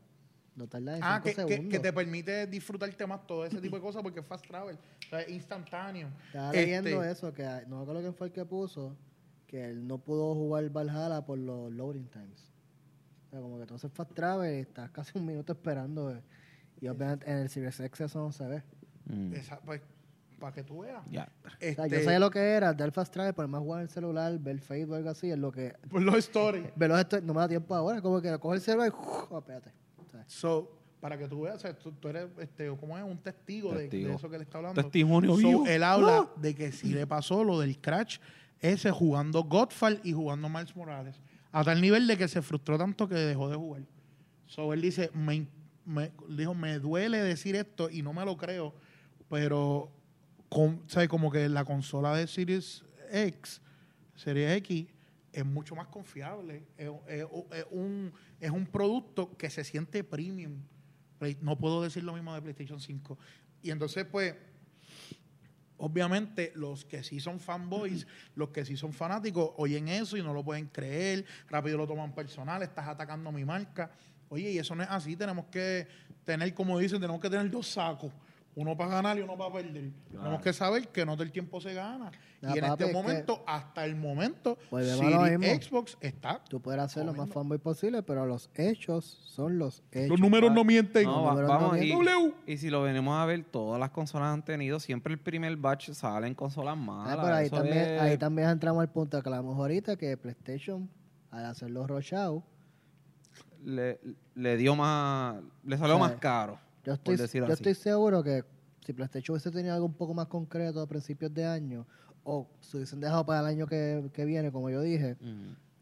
no 0.57 0.67
tardas 0.69 0.97
en 0.99 1.03
Ah, 1.05 1.21
5 1.23 1.25
que, 1.25 1.31
que, 1.31 1.53
segundos. 1.53 1.73
que 1.73 1.79
te 1.79 1.93
permite 1.93 2.47
disfrutarte 2.47 3.07
más 3.07 3.27
todo 3.27 3.45
ese 3.47 3.61
tipo 3.61 3.77
de 3.77 3.83
cosas 3.83 4.03
porque 4.03 4.21
es 4.21 4.27
fast 4.27 4.47
travel, 4.47 4.77
o 4.77 5.09
sea, 5.09 5.21
es 5.23 5.31
instantáneo. 5.31 6.09
Estaba 6.27 6.49
Este, 6.53 6.61
leyendo 6.67 7.05
eso, 7.05 7.33
que 7.33 7.45
no 7.69 7.77
me 7.77 7.83
acuerdo 7.83 8.01
quién 8.03 8.15
fue 8.15 8.27
el 8.29 8.33
que 8.33 8.45
puso, 8.45 8.97
que 9.47 9.65
él 9.71 9.87
no 9.87 9.99
pudo 9.99 10.35
jugar 10.35 10.69
Valhalla 10.71 11.25
por 11.25 11.39
los 11.39 11.73
loading 11.73 12.09
times. 12.09 12.53
O 13.27 13.31
sea, 13.31 13.41
como 13.41 13.59
que 13.59 13.67
tú 13.67 13.75
haces 13.75 13.93
fast 13.93 14.13
travel 14.13 14.57
y 14.57 14.61
estás 14.61 14.91
casi 14.91 15.17
un 15.19 15.25
minuto 15.27 15.53
esperando. 15.53 16.11
eh, 16.11 16.21
Y 16.81 16.89
obviamente 16.89 17.31
en 17.31 17.39
el 17.39 17.49
Series 17.49 17.79
X 17.79 18.01
eso 18.03 18.19
no 18.19 18.33
se 18.33 18.47
ve. 18.47 18.63
Mm. 19.07 19.35
esa- 19.35 19.61
pues, 19.61 19.81
para 20.39 20.53
que 20.55 20.63
tú 20.65 20.81
veas. 20.81 21.05
Ya. 21.11 21.31
O 21.45 21.49
sea, 21.51 21.57
Este, 21.61 21.89
yo 21.91 22.03
sabía 22.03 22.19
lo 22.19 22.31
que 22.31 22.39
era, 22.41 22.73
dar 22.73 22.91
fast 22.93 23.13
travel, 23.13 23.35
por 23.35 23.47
más 23.49 23.61
jugar 23.61 23.81
en 23.81 23.89
el 23.89 23.91
celular, 23.91 24.39
ver 24.39 24.59
Facebook 24.61 24.95
o 24.95 24.97
algo 24.97 25.11
así, 25.11 25.31
es 25.31 25.39
lo 25.39 25.53
que... 25.53 25.75
Por 25.91 26.01
los 26.03 26.15
stories. 26.17 26.73
Verlo 26.77 26.99
esto 26.99 27.21
no 27.21 27.35
me 27.35 27.41
da 27.41 27.49
tiempo 27.49 27.75
ahora, 27.75 28.01
como 28.01 28.21
que 28.23 28.37
coge 28.39 28.57
el 28.57 28.63
celular 28.63 28.89
y... 28.89 28.93
Oh, 29.31 29.39
espérate. 29.39 29.71
So, 30.27 30.71
para 31.01 31.17
que 31.17 31.27
tú 31.29 31.43
veas, 31.43 31.63
tú, 31.83 31.93
tú 31.93 32.09
eres 32.09 32.27
este, 32.39 32.69
¿cómo 32.79 32.97
es? 32.99 33.05
un 33.05 33.19
testigo, 33.19 33.73
de- 33.75 33.89
eso 34.15 34.29
que 34.29 34.37
le 34.39 34.45
está 34.45 34.59
hablando. 34.59 34.83
Testimonio 34.83 35.33
So, 35.33 35.37
vivo. 35.39 35.67
Él 35.67 35.83
habla 35.83 36.29
de 36.37 36.55
que 36.55 36.73
si 36.73 36.89
le 36.93 37.07
pasó 37.07 37.43
lo 37.45 37.59
del 37.61 37.79
crash 37.79 38.19
ese 38.61 38.91
jugando 38.91 39.43
Godfall 39.45 40.01
y 40.05 40.13
jugando 40.13 40.49
Miles 40.49 40.77
Morales. 40.77 41.17
A 41.53 41.65
tal 41.65 41.81
nivel 41.81 42.07
de 42.07 42.17
que 42.19 42.29
se 42.29 42.43
frustró 42.43 42.77
tanto 42.79 43.09
que 43.09 43.15
dejó 43.15 43.49
de 43.49 43.57
jugar. 43.57 43.83
So, 44.47 44.73
él 44.75 44.83
dice, 44.83 45.11
me, 45.15 45.47
me- 45.87 46.13
dijo, 46.29 46.55
me 46.55 46.79
duele 46.79 47.19
decir 47.23 47.57
esto 47.57 47.89
y 47.91 48.03
no 48.03 48.13
me 48.13 48.25
lo 48.25 48.37
creo, 48.37 48.75
pero 49.29 49.91
con, 50.49 50.83
¿sabe? 50.89 51.09
como 51.09 51.31
que 51.31 51.49
la 51.49 51.65
consola 51.65 52.15
de 52.15 52.27
Series 52.27 52.85
X, 53.11 53.61
Series 54.15 54.57
X, 54.59 54.87
es 55.33 55.45
mucho 55.45 55.75
más 55.77 55.87
confiable. 55.89 56.65
Es, 56.77 56.91
es- 57.09 57.27
es 57.53 57.67
un, 57.71 58.13
es 58.41 58.51
un 58.51 58.67
producto 58.67 59.37
que 59.37 59.51
se 59.51 59.65
siente 59.65 60.03
premium. 60.05 60.63
No 61.41 61.57
puedo 61.59 61.83
decir 61.83 62.03
lo 62.03 62.15
mismo 62.15 62.35
de 62.35 62.41
PlayStation 62.43 62.81
5. 62.81 63.19
Y 63.63 63.71
entonces, 63.71 64.07
pues, 64.07 64.35
obviamente, 65.77 66.53
los 66.55 66.85
que 66.85 67.03
sí 67.03 67.21
son 67.21 67.41
fanboys, 67.41 68.07
los 68.35 68.51
que 68.51 68.65
sí 68.65 68.77
son 68.77 68.93
fanáticos, 68.93 69.53
oyen 69.57 69.89
eso 69.89 70.17
y 70.17 70.23
no 70.23 70.33
lo 70.35 70.45
pueden 70.45 70.67
creer, 70.67 71.25
rápido 71.49 71.79
lo 71.79 71.87
toman 71.87 72.15
personal, 72.15 72.63
estás 72.63 72.89
atacando 72.89 73.31
mi 73.33 73.45
marca. 73.45 73.91
Oye, 74.29 74.51
y 74.53 74.59
eso 74.59 74.75
no 74.75 74.83
es 74.83 74.89
así, 74.91 75.17
tenemos 75.17 75.47
que 75.47 75.87
tener, 76.25 76.55
como 76.55 76.79
dicen, 76.79 77.01
tenemos 77.01 77.21
que 77.21 77.31
tener 77.31 77.51
dos 77.51 77.67
sacos. 77.67 78.13
Uno 78.61 78.77
para 78.77 78.91
ganar 78.91 79.17
y 79.19 79.23
uno 79.23 79.39
para 79.39 79.55
perder. 79.55 79.91
Tenemos 80.11 80.43
que 80.43 80.53
saber 80.53 80.89
que 80.89 81.07
no 81.07 81.15
todo 81.15 81.23
el 81.23 81.33
tiempo 81.33 81.63
se 81.63 81.73
gana. 81.73 82.11
Ya, 82.43 82.51
y 82.55 82.59
en 82.59 82.61
papi, 82.61 82.73
este 82.73 82.85
es 82.85 82.91
que- 82.91 82.95
momento, 82.95 83.45
hasta 83.47 83.85
el 83.87 83.97
momento, 83.97 84.59
mismo. 85.39 85.63
Xbox 85.63 85.97
está. 86.03 86.45
tú 86.47 86.61
puedes 86.61 86.79
hacer 86.83 87.07
lo 87.07 87.15
más 87.15 87.31
fanboy 87.31 87.57
posible, 87.57 88.03
pero 88.03 88.27
los 88.27 88.51
hechos 88.55 89.05
son 89.25 89.59
los 89.59 89.83
hechos. 89.93 90.11
Los 90.11 90.21
números 90.21 90.53
no 90.53 90.63
mienten. 90.63 91.05
No, 91.05 91.23
va- 91.25 91.35
vamos, 91.43 91.73
no 91.73 91.77
y, 92.47 92.59
si 92.59 92.69
lo 92.69 92.83
venimos 92.83 93.17
a 93.19 93.25
ver, 93.25 93.45
todas 93.45 93.81
las 93.81 93.91
consolas 93.91 94.29
han 94.35 94.45
tenido, 94.45 94.79
siempre 94.79 95.15
el 95.15 95.19
primer 95.21 95.57
batch 95.57 95.93
salen 95.93 96.35
consolas 96.35 96.75
Ah, 96.75 96.77
malas. 96.77 97.17
pero 97.25 97.35
ahí 97.35 97.49
también, 97.49 97.79
es- 97.79 98.01
ahí 98.03 98.19
también 98.19 98.51
entramos 98.51 98.83
al 98.83 98.91
punto 98.91 99.23
que 99.23 99.27
hablamos 99.31 99.57
ahorita, 99.57 99.97
que 99.97 100.19
PlayStation, 100.19 100.87
al 101.31 101.47
hacer 101.47 101.71
los 101.71 101.89
rush 101.89 102.15
out, 102.15 102.45
le, 103.65 104.01
le 104.35 104.57
dio 104.59 104.77
más, 104.77 105.37
le 105.65 105.79
salió 105.79 105.95
O 105.97 105.99
sea, 105.99 106.09
más 106.09 106.17
caro. 106.19 106.59
Yo 106.85 106.93
estoy, 106.95 107.17
yo 107.17 107.25
así. 107.25 107.53
estoy 107.53 107.75
seguro 107.75 108.23
que 108.23 108.45
si 108.85 108.93
PlayStation 108.93 109.35
hubiese 109.35 109.51
tenido 109.51 109.75
algo 109.75 109.87
un 109.87 109.95
poco 109.95 110.15
más 110.15 110.27
concreto 110.27 110.81
a 110.81 110.87
principios 110.87 111.33
de 111.35 111.45
año, 111.47 111.87
o 112.25 112.49
se 112.61 112.77
hubiesen 112.77 113.01
dejado 113.01 113.25
para 113.25 113.41
el 113.41 113.47
año 113.47 113.67
que, 113.67 114.11
que 114.13 114.25
viene, 114.25 114.51
como 114.53 114.71
yo 114.71 114.81
dije. 114.83 115.17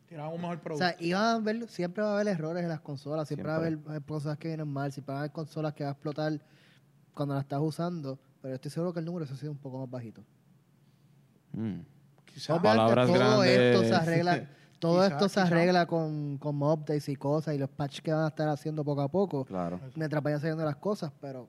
Tiraba 0.08 0.28
un 0.30 0.40
mejor 0.40 0.56
o 0.56 0.60
producto. 0.62 0.84
sea, 0.86 0.96
iban 1.00 1.22
a 1.22 1.32
haber, 1.34 1.68
siempre 1.68 2.02
va 2.02 2.10
a 2.10 2.14
haber 2.14 2.28
errores 2.28 2.62
en 2.62 2.68
las 2.68 2.80
consolas, 2.80 3.28
siempre, 3.28 3.48
va 3.48 3.54
a 3.54 3.58
haber 3.58 3.74
eh, 3.74 4.00
cosas 4.06 4.38
que 4.38 4.48
vienen 4.48 4.68
mal, 4.68 4.90
siempre 4.92 5.12
va 5.12 5.18
a 5.18 5.22
haber 5.22 5.32
consolas 5.32 5.74
que 5.74 5.84
va 5.84 5.90
a 5.90 5.92
explotar 5.92 6.40
cuando 7.14 7.34
las 7.34 7.44
estás 7.44 7.60
usando, 7.60 8.18
pero 8.40 8.52
yo 8.52 8.54
estoy 8.54 8.70
seguro 8.70 8.92
que 8.92 9.00
el 9.00 9.04
número 9.04 9.26
se 9.26 9.34
ha 9.34 9.36
sido 9.36 9.52
un 9.52 9.58
poco 9.58 9.78
más 9.78 9.90
bajito. 9.90 10.24
Mm. 11.52 11.80
Quizás- 12.24 12.58
Obviamente 12.58 12.94
todo 12.94 13.14
grandes. 13.14 13.50
esto 13.50 13.84
se 13.84 13.94
arregla, 13.94 14.48
todo 14.78 15.02
Quizá, 15.02 15.06
esto 15.14 15.28
se 15.28 15.34
quizá. 15.40 15.46
arregla 15.46 15.86
con, 15.86 16.38
con 16.38 16.62
updates 16.62 17.08
y 17.08 17.16
cosas 17.16 17.54
y 17.54 17.58
los 17.58 17.68
patches 17.70 18.00
que 18.02 18.12
van 18.12 18.24
a 18.24 18.28
estar 18.28 18.48
haciendo 18.48 18.84
poco 18.84 19.00
a 19.02 19.08
poco 19.10 19.44
Claro. 19.44 19.80
mientras 19.96 20.22
vayan 20.22 20.40
saliendo 20.40 20.64
las 20.64 20.76
cosas, 20.76 21.12
pero 21.20 21.48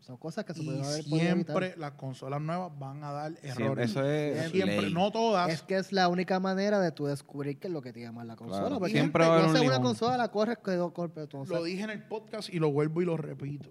son 0.00 0.16
cosas 0.16 0.42
que 0.46 0.54
se 0.54 0.62
y 0.62 0.64
pueden 0.64 0.84
haber 0.84 1.04
podido 1.04 1.18
siempre 1.18 1.74
las 1.76 1.92
consolas 1.92 2.40
nuevas 2.40 2.72
van 2.78 3.04
a 3.04 3.12
dar 3.12 3.32
Siempre- 3.36 3.64
errores. 3.66 3.90
eso 3.90 4.04
es 4.06 4.50
Siempre, 4.50 4.80
ley. 4.82 4.94
no 4.94 5.10
todas. 5.12 5.50
Es 5.50 5.60
que 5.62 5.76
es 5.76 5.92
la 5.92 6.08
única 6.08 6.40
manera 6.40 6.80
de 6.80 6.92
tú 6.92 7.04
descubrir 7.04 7.58
qué 7.58 7.66
es 7.66 7.72
lo 7.74 7.82
que 7.82 7.92
te 7.92 8.00
llama 8.00 8.24
la 8.24 8.34
consola. 8.34 8.60
Claro. 8.60 8.78
Porque 8.78 8.92
Siempre 8.94 9.26
va 9.26 9.30
a 9.34 9.38
haber 9.40 9.50
no 9.52 9.58
sé, 9.58 9.66
una 9.66 9.82
consola 9.82 10.16
la 10.16 10.28
corres 10.32 10.56
tú 10.62 11.38
no 11.38 11.44
lo 11.44 11.62
dije 11.62 11.82
en 11.82 11.90
el 11.90 12.02
podcast 12.04 12.48
y 12.48 12.58
lo 12.58 12.72
vuelvo 12.72 13.02
y 13.02 13.04
lo 13.04 13.18
repito. 13.18 13.70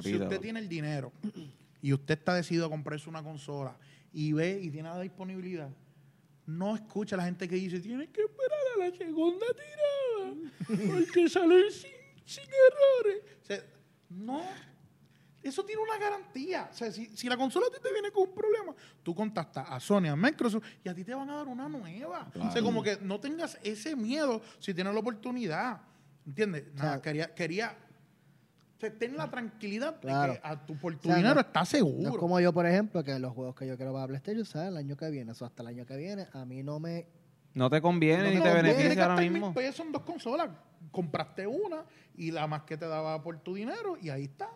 Si 0.00 0.14
usted 0.14 0.40
tiene 0.40 0.60
el 0.60 0.68
dinero 0.68 1.10
y 1.82 1.92
usted 1.92 2.16
está 2.16 2.34
decidido 2.34 2.66
a 2.66 2.70
comprarse 2.70 3.08
una 3.10 3.24
consola 3.24 3.76
y 4.12 4.32
ve 4.32 4.60
y 4.62 4.70
tiene 4.70 4.88
la 4.88 5.00
disponibilidad, 5.00 5.68
no 6.50 6.74
escucha 6.74 7.14
a 7.16 7.18
la 7.18 7.24
gente 7.24 7.48
que 7.48 7.56
dice, 7.56 7.80
tienes 7.80 8.08
que 8.10 8.22
esperar 8.22 8.60
a 8.76 8.78
la 8.88 8.96
segunda 8.96 9.46
tirada 9.54 10.94
porque 10.94 11.28
sale 11.28 11.70
sin, 11.70 11.90
sin 12.24 12.44
errores. 12.44 13.22
O 13.42 13.46
sea, 13.46 13.64
no, 14.10 14.42
eso 15.42 15.64
tiene 15.64 15.80
una 15.82 15.96
garantía. 15.98 16.68
O 16.70 16.74
sea, 16.74 16.90
si, 16.92 17.06
si 17.16 17.28
la 17.28 17.36
consola 17.36 17.66
a 17.68 17.70
ti 17.70 17.78
te 17.82 17.92
viene 17.92 18.10
con 18.10 18.28
un 18.28 18.34
problema, 18.34 18.74
tú 19.02 19.14
contactas 19.14 19.66
a 19.68 19.80
Sony, 19.80 20.06
a 20.08 20.16
Microsoft 20.16 20.64
y 20.84 20.88
a 20.88 20.94
ti 20.94 21.04
te 21.04 21.14
van 21.14 21.30
a 21.30 21.36
dar 21.36 21.48
una 21.48 21.68
nueva. 21.68 22.28
O 22.28 22.32
sea, 22.32 22.50
Claro. 22.50 22.64
como 22.64 22.82
que 22.82 22.98
no 23.00 23.18
tengas 23.20 23.58
ese 23.62 23.96
miedo 23.96 24.42
si 24.58 24.74
tienes 24.74 24.92
la 24.92 25.00
oportunidad. 25.00 25.80
¿Entiendes? 26.26 26.72
Nada, 26.74 27.00
quería, 27.00 27.34
quería 27.34 27.76
o 28.80 28.86
sea, 28.86 28.98
ten 28.98 29.14
la 29.14 29.30
tranquilidad 29.30 30.00
Claro. 30.00 30.32
de 30.32 30.40
que 30.40 30.46
a 30.48 30.56
tu, 30.64 30.74
por 30.78 30.94
tu 30.94 31.00
O 31.00 31.02
sea, 31.12 31.16
dinero 31.16 31.34
no- 31.34 31.40
estás 31.42 31.68
seguro. 31.68 32.02
No 32.02 32.08
es 32.12 32.16
como 32.16 32.40
yo, 32.40 32.50
por 32.50 32.64
ejemplo, 32.64 33.04
que 33.04 33.18
los 33.18 33.34
juegos 33.34 33.54
que 33.54 33.66
yo 33.66 33.76
quiero 33.76 33.92
para 33.92 34.06
PlayStation 34.06 34.46
salen 34.46 34.68
el 34.68 34.76
año 34.78 34.96
que 34.96 35.10
viene. 35.10 35.32
Eso 35.32 35.44
hasta 35.44 35.62
el 35.62 35.68
año 35.68 35.84
que 35.84 35.96
viene. 35.98 36.26
A 36.32 36.46
mí 36.46 36.62
no 36.62 36.80
me 36.80 37.06
No 37.52 37.68
te 37.68 37.82
conviene 37.82 38.22
No 38.24 38.30
ni 38.38 38.40
te 38.42 38.54
beneficia 38.54 39.02
ahora 39.04 39.20
mismo. 39.20 39.46
mil 39.48 39.54
pesos 39.54 39.84
en 39.84 39.92
dos 39.92 40.02
consolas. 40.02 40.48
Compraste 40.90 41.46
una 41.46 41.84
y 42.16 42.30
la 42.30 42.46
más 42.46 42.62
que 42.62 42.78
te 42.78 42.86
daba 42.86 43.22
por 43.22 43.38
tu 43.40 43.54
dinero 43.54 43.98
y 44.00 44.08
ahí 44.08 44.24
está. 44.24 44.48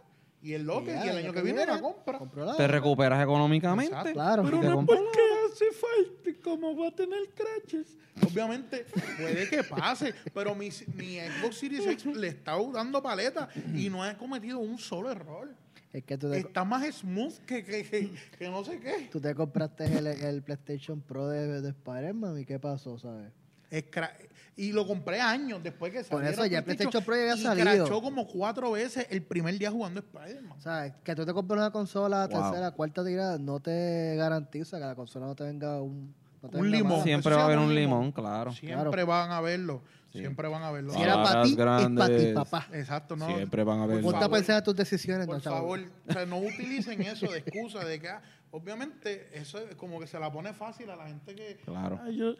Y 0.45 0.53
el 0.53 0.66
Ya, 0.66 1.07
y 1.07 1.09
el 1.09 1.16
año 1.16 1.32
que 1.32 1.40
viene 1.40 1.64
la 1.64 1.80
compra. 1.80 2.20
Te 2.55 2.68
recuperas 2.68 3.22
económicamente. 3.22 3.95
Exacto. 3.95 4.12
Claro. 4.12 4.42
Pero 4.45 4.62
no 4.62 4.84
porque 4.84 5.18
hace 5.47 5.64
falta, 5.72 6.40
como 6.42 6.76
va 6.76 6.88
a 6.88 6.90
tener 6.90 7.30
crashes. 7.34 7.97
Obviamente, 8.22 8.84
puede 9.16 9.49
que 9.49 9.64
pase, 9.64 10.14
pero 10.34 10.55
mi, 10.55 10.68
mi 10.97 11.18
Xbox 11.18 11.57
Series 11.57 11.86
X 11.86 12.14
le 12.14 12.28
está 12.28 12.57
dando 12.72 13.03
paleta 13.03 13.49
y 13.74 13.88
no 13.88 14.07
he 14.07 14.14
cometido 14.18 14.59
un 14.59 14.78
solo 14.78 15.11
error. 15.11 15.49
Es 15.95 16.05
que 16.05 16.18
tú 16.18 16.30
te, 16.30 16.38
Está 16.40 16.62
más 16.64 16.84
smooth 16.95 17.38
que, 17.47 17.64
que, 17.64 17.82
que, 17.88 18.11
que 18.38 18.49
no 18.51 18.62
sé 18.64 18.78
qué. 18.80 19.09
tú 19.11 19.20
te 19.20 19.34
compraste 19.34 19.86
el, 19.86 20.07
el 20.07 20.42
PlayStation 20.42 21.01
Pro 21.01 21.26
de, 21.28 21.62
de 21.62 21.68
Spider-Man 21.70 22.38
y 22.40 22.45
qué 22.45 22.59
pasó, 22.59 22.99
¿sabes? 22.99 23.32
Es 23.77 23.91
cra- 23.91 24.12
y 24.57 24.70
lo 24.70 24.87
compré 24.87 25.20
años 25.20 25.61
después 25.62 25.91
que 25.93 25.99
Por 26.05 26.20
saliera 26.20 26.31
eso 26.31 26.47
ya 26.47 26.59
el 26.59 26.64
PlayStation 26.64 27.03
Pro 27.05 27.16
ya 27.16 27.22
había 27.22 27.35
y 27.35 27.39
salido. 27.43 27.85
crachó 27.87 28.01
como 28.01 28.27
cuatro 28.29 28.70
veces 28.70 29.07
el 29.11 29.22
primer 29.22 29.59
día 29.59 29.70
jugando 29.70 29.99
Spider-Man. 30.01 30.57
O 30.57 30.61
sea, 30.61 30.95
que 31.03 31.14
tú 31.16 31.27
te 31.27 31.33
compres 31.35 31.59
una 31.59 31.70
consola 31.72 32.29
Wow. 32.29 32.41
tercera, 32.51 32.70
cuarta 32.70 33.05
tirada, 33.05 33.37
no 33.39 33.59
te 33.59 34.14
garantiza 34.16 34.79
que 34.79 34.85
la 34.85 34.95
consola 34.95 35.27
no 35.27 35.35
te 35.35 35.43
venga 35.43 35.83
un... 35.83 36.14
no 36.41 36.49
te 36.51 36.57
Un 36.57 36.62
venga 36.64 36.77
limón. 36.77 37.03
Siempre 37.03 37.31
Eso 37.31 37.37
va 37.39 37.43
a 37.43 37.47
haber 37.47 37.59
un 37.59 37.75
limón, 37.75 37.99
limón. 38.01 38.12
claro. 38.12 38.53
Siempre 38.53 39.03
van 39.03 39.33
a 39.33 39.41
verlo. 39.41 39.83
Sí. 40.12 40.20
Siempre 40.20 40.47
van 40.47 40.62
a 40.62 40.70
verlo. 40.70 40.93
Si 40.95 41.03
era 41.03 41.20
para 41.25 41.43
ti, 41.43 41.51
es 41.51 41.57
para 41.57 42.16
ti, 42.16 42.27
papá. 42.33 42.68
Exacto, 42.72 43.16
no. 43.16 43.27
Siempre 43.27 43.64
van 43.64 43.81
a 43.81 43.87
ver. 43.87 43.97
Por 43.97 44.12
Ponte 44.12 44.18
a 44.18 44.20
favor. 44.20 44.37
pensar 44.39 44.59
en 44.59 44.62
tus 44.62 44.77
decisiones. 44.77 45.27
Por 45.27 45.35
no, 45.35 45.43
favor, 45.43 45.81
o 46.09 46.12
sea, 46.12 46.25
no 46.27 46.39
utilicen 46.39 47.03
eso 47.03 47.27
de 47.33 47.39
excusa 47.39 47.85
de 47.85 47.99
que, 47.99 48.09
ah, 48.09 48.22
obviamente, 48.55 49.28
eso 49.32 49.59
es 49.59 49.74
como 49.74 49.98
que 49.98 50.07
se 50.07 50.18
la 50.18 50.30
pone 50.30 50.52
fácil 50.52 50.88
a 50.90 50.96
la 50.96 51.09
gente 51.09 51.34
que. 51.34 51.57
Claro. 51.64 51.98
"Ah, 52.00 52.11
yo, 52.11 52.34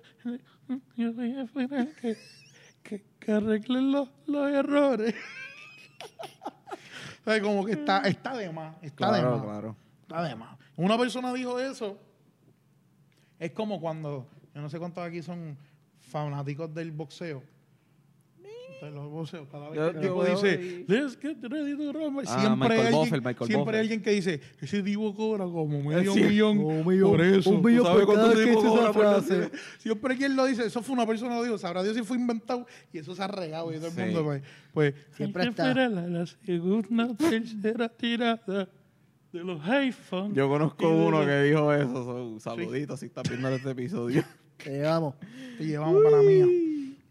yo 0.97 1.13
voy 1.13 1.33
a 1.33 1.43
esperar 1.43 1.89
que, 2.01 2.17
que, 2.83 3.05
que 3.19 3.33
arreglen 3.33 3.91
los, 3.91 4.09
los 4.27 4.51
errores. 4.51 5.15
o 7.27 7.31
sea, 7.31 7.43
como 7.43 7.65
que 7.65 7.73
está, 7.73 8.01
está 8.03 8.37
de 8.37 8.53
más. 8.53 8.77
Está 8.83 9.13
de 9.13 9.23
más. 9.23 9.43
claro. 9.43 9.77
Está 10.03 10.23
de 10.23 10.35
más. 10.37 10.57
Una 10.77 10.97
persona 10.97 11.33
dijo 11.33 11.59
eso. 11.59 11.99
Es 13.39 13.51
como 13.51 13.81
cuando, 13.81 14.29
yo 14.55 14.61
no 14.61 14.71
sé 14.71 14.79
cuántos 14.79 15.05
aquí 15.05 15.23
son 15.23 15.59
fanáticos 16.01 16.73
del 16.73 16.93
boxeo. 16.93 17.43
De 18.83 18.91
los 18.91 19.09
boxeos. 19.11 19.49
Cada 19.51 19.71
vez 19.71 19.79
Yo- 19.79 19.93
que 19.93 19.97
el 19.99 20.03
yo 20.05 20.09
tipo 20.11 20.19
veo 20.23 20.35
dice, 20.35 20.85
let's 20.89 21.17
get 21.21 21.37
ready 21.43 21.77
to 21.77 21.93
rumble. 21.93 22.25
Ah, 22.27 22.41
siempre 22.41 22.69
Michael 22.69 22.73
hay 22.73 22.79
alguien, 22.87 23.01
Buffer, 23.01 23.19
Michael 23.23 23.37
siempre 23.47 23.57
Buffer. 23.59 23.75
hay 23.77 23.81
alguien 23.81 24.03
que 24.03 24.11
dice, 24.11 24.41
ese 24.61 24.83
tipo 24.83 25.15
cobra 25.15 25.45
como 25.45 25.83
medio 25.83 26.13
Sí. 26.13 26.23
millón. 26.23 26.59
Un 26.59 26.87
millón, 26.87 27.11
por 27.13 27.21
eso. 27.23 27.51
un 27.51 27.63
millón 27.63 27.83
¿Tú 27.85 27.89
sabes 27.89 28.05
por 28.07 28.15
cada 28.17 28.29
vez 28.29 28.39
que 28.39 28.45
tipo 28.51 28.63
dice 28.63 28.75
esa 28.75 28.93
frase. 28.93 29.51
Siempre 29.79 30.13
hay 30.13 30.19
quien 30.19 30.37
lo 30.37 30.45
dice, 30.47 30.67
eso 30.67 30.83
fue 30.83 30.93
una 30.95 31.07
persona 31.07 31.31
que 31.31 31.37
lo 31.37 31.45
dijo, 31.45 31.59
sabrá 31.59 31.83
Dios 31.83 31.97
si 31.97 32.03
fue 32.03 32.17
inventado 32.19 32.67
y 32.93 32.99
eso 32.99 33.15
se 33.15 33.23
ha 33.23 33.29
regado 33.29 33.73
y 33.73 33.77
todo 33.77 33.87
el 33.87 33.93
Sí. 33.95 34.01
mundo 34.01 34.25
pues, 34.25 34.43
pues 34.75 34.95
Siempre 35.17 35.45
está. 35.49 35.69
esperar 35.71 35.93
a 35.99 36.07
la 36.09 36.27
segunda 36.27 37.07
o 37.07 37.15
tercera 37.43 37.89
tirada 37.89 38.69
de 39.33 39.45
los 39.45 39.61
iPhones. 39.67 40.37
Yo 40.37 40.49
conozco 40.49 40.89
uno 40.91 41.25
que 41.25 41.43
dijo 41.45 41.73
eso. 41.73 42.05
so, 42.05 42.41
saluditos 42.41 43.01
si 43.01 43.07
estás 43.07 43.25
viendo 43.29 43.49
este 43.49 43.71
episodio. 43.71 44.23
Te 44.63 44.71
llevamos. 44.71 45.15
Te 45.59 45.65
llevamos 45.67 46.03
para 46.05 46.19
la 46.19 46.23
mía. 46.23 46.47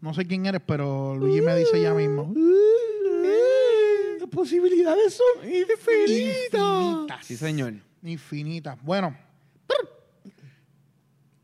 No 0.04 0.12
sé 0.12 0.26
quién 0.26 0.44
eres, 0.44 0.60
pero 0.66 1.14
Luigi 1.16 1.40
me 1.40 1.56
dice 1.56 1.80
ya 1.80 1.94
mismo. 1.94 2.30
Las 4.20 4.28
posibilidades 4.28 5.14
son 5.14 5.48
infinitas. 5.48 7.24
Sí, 7.26 7.38
señor. 7.38 7.72
Infinitas. 8.02 8.76
Bueno, 8.82 9.16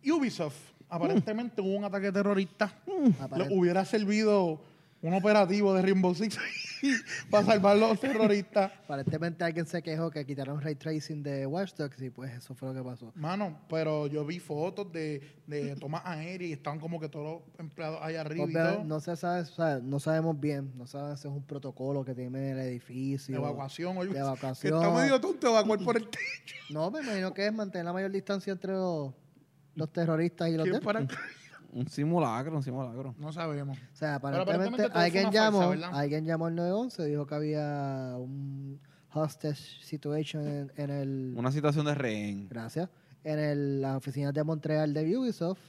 Ubisoft, 0.05 0.57
aparentemente 0.91 1.63
hubo 1.63 1.75
un 1.77 1.85
ataque 1.85 2.13
terrorista. 2.13 2.71
Aparent- 3.19 3.49
Le 3.49 3.57
hubiera 3.59 3.83
servido 3.87 4.61
un 5.01 5.15
operativo 5.15 5.73
de 5.73 5.81
Rainbow 5.81 6.15
Six 6.15 6.37
para 7.31 7.47
salvar 7.47 7.77
los 7.77 7.99
terroristas. 8.01 8.73
Aparentemente 8.85 9.45
alguien 9.45 9.67
se 9.67 9.83
quejó 9.83 10.11
que 10.11 10.25
quitaron 10.27 10.61
ray 10.61 10.75
tracing 10.75 11.23
de 11.23 11.47
Watch 11.47 11.75
Dogs 11.75 12.01
y 12.03 12.11
pues 12.11 12.33
eso 12.33 12.55
fue 12.55 12.69
lo 12.69 12.75
que 12.75 12.83
pasó. 12.89 13.13
Mano, 13.15 13.59
pero 13.69 14.07
yo 14.07 14.25
vi 14.25 14.39
fotos 14.41 14.91
de, 14.93 15.23
de 15.47 15.77
tomas 15.77 16.03
aéreas 16.05 16.51
y 16.51 16.53
estaban 16.53 16.79
como 16.81 16.99
que 17.01 17.09
todos 17.09 17.41
los 17.43 17.61
empleados 17.61 17.99
allá 18.03 18.21
arriba 18.23 18.47
y 18.49 18.53
todo. 18.53 18.85
no 18.85 19.01
se 19.01 19.17
sabe, 19.17 19.43
o 19.43 19.47
sea, 19.47 19.81
no 19.83 20.01
sabemos 20.01 20.39
bien, 20.41 20.73
no 20.77 20.87
sabemos 20.87 21.21
si 21.21 21.29
es 21.29 21.35
un 21.35 21.45
protocolo 21.45 22.05
que 22.05 22.15
tiene 22.15 22.53
el 22.53 22.59
edificio. 22.59 23.35
De 23.35 23.41
evacuación, 23.41 23.97
oye, 23.97 24.09
de 24.09 24.15
Que 24.15 24.21
evacuación. 24.21 24.75
está 24.83 24.91
medio 24.95 25.21
tonto 25.21 25.49
evacuar 25.49 25.79
por 25.85 25.97
el 25.97 26.05
techo. 26.09 26.57
No, 26.71 26.89
me 26.91 27.01
imagino 27.01 27.35
que 27.35 27.47
es 27.47 27.53
mantener 27.53 27.85
la 27.85 27.93
mayor 27.93 28.13
distancia 28.13 28.53
entre 28.53 28.73
los, 28.75 29.13
los 29.75 29.93
terroristas 29.93 30.49
y 30.51 30.53
los 30.53 30.63
¿Quién 30.65 30.75
de- 30.77 30.81
para- 30.81 31.01
Un 31.73 31.89
simulacro, 31.89 32.57
un 32.57 32.63
simulacro. 32.63 33.15
No 33.19 33.33
sabemos. 33.33 33.79
O 33.79 33.97
sea, 33.97 34.17
aparentemente 34.17 34.89
alguien 34.93 35.31
llamó, 35.31 35.73
alguien 35.93 36.25
llamó 36.25 36.47
al 36.47 36.55
911, 36.57 37.05
dijo 37.07 37.27
que 37.27 37.35
había 37.35 38.15
un 38.19 38.81
hostage 39.13 39.83
situation 39.85 40.47
en, 40.47 40.73
en 40.77 40.91
el 40.91 41.35
Una 41.37 41.53
situación 41.53 41.87
de 41.87 41.95
rehén. 41.95 42.49
gracias, 42.49 42.89
en 43.25 43.39
el, 43.39 43.81
las 43.81 43.97
oficinas 43.97 44.35
de 44.35 44.43
Montreal 44.45 44.93
de 44.95 45.17
Ubisoft. 45.17 45.61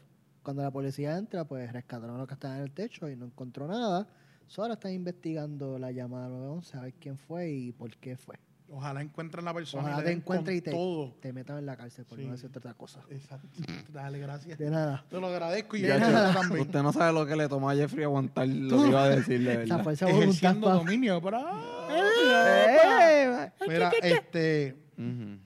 Cuando 0.43 0.63
la 0.63 0.71
policía 0.71 1.17
entra, 1.17 1.45
pues 1.45 1.71
rescataron 1.71 2.17
lo 2.17 2.25
que 2.25 2.33
estaba 2.33 2.57
en 2.57 2.63
el 2.63 2.71
techo 2.71 3.07
y 3.07 3.15
no 3.15 3.25
encontró 3.25 3.67
nada. 3.67 4.07
So, 4.47 4.63
ahora 4.63 4.73
están 4.73 4.91
investigando 4.93 5.77
la 5.77 5.91
llamada 5.91 6.27
911 6.29 6.77
a 6.77 6.81
ver 6.81 6.93
quién 6.95 7.17
fue 7.17 7.51
y 7.51 7.71
por 7.71 7.95
qué 7.97 8.17
fue. 8.17 8.37
Ojalá 8.73 9.01
encuentren 9.01 9.43
la 9.43 9.53
persona. 9.53 9.83
Ojalá 9.83 9.97
te 10.03 10.09
den 10.09 10.17
encuentre 10.19 10.53
con 10.53 10.57
y 10.57 10.61
te, 10.61 10.71
todo. 10.71 11.13
te 11.19 11.33
metan 11.33 11.57
en 11.57 11.65
la 11.65 11.75
cárcel 11.75 12.05
por 12.05 12.17
Sí. 12.17 12.25
no 12.25 12.31
decirte 12.31 12.57
otra 12.59 12.73
cosa. 12.73 13.01
Exacto. 13.09 13.47
Dale, 13.91 14.17
gracias. 14.19 14.57
De 14.57 14.69
nada. 14.69 15.03
Te 15.09 15.19
lo 15.19 15.27
agradezco 15.27 15.75
y 15.75 15.81
De 15.81 15.89
ya 15.89 15.97
nada. 15.99 16.33
también. 16.33 16.61
Usted 16.61 16.81
no 16.81 16.93
sabe 16.93 17.11
lo 17.13 17.25
que 17.25 17.35
le 17.35 17.49
tomó 17.49 17.69
a 17.69 17.75
Jeffrey 17.75 18.03
aguantar 18.05 18.47
lo 18.47 18.81
que 18.83 18.89
iba 18.89 19.03
a 19.03 19.09
decir, 19.09 19.43
de 19.43 19.51
Esa 19.51 19.59
verdad. 19.59 19.83
fuerza 19.83 20.05
de 20.05 20.11
voluntad 20.13 20.35
Ejerciendo 20.37 20.67
pa- 20.67 20.73
dominio. 20.73 21.21
Para... 21.21 21.41
¡Eh! 21.89 23.51
Mira, 23.67 23.91
este, 24.01 24.75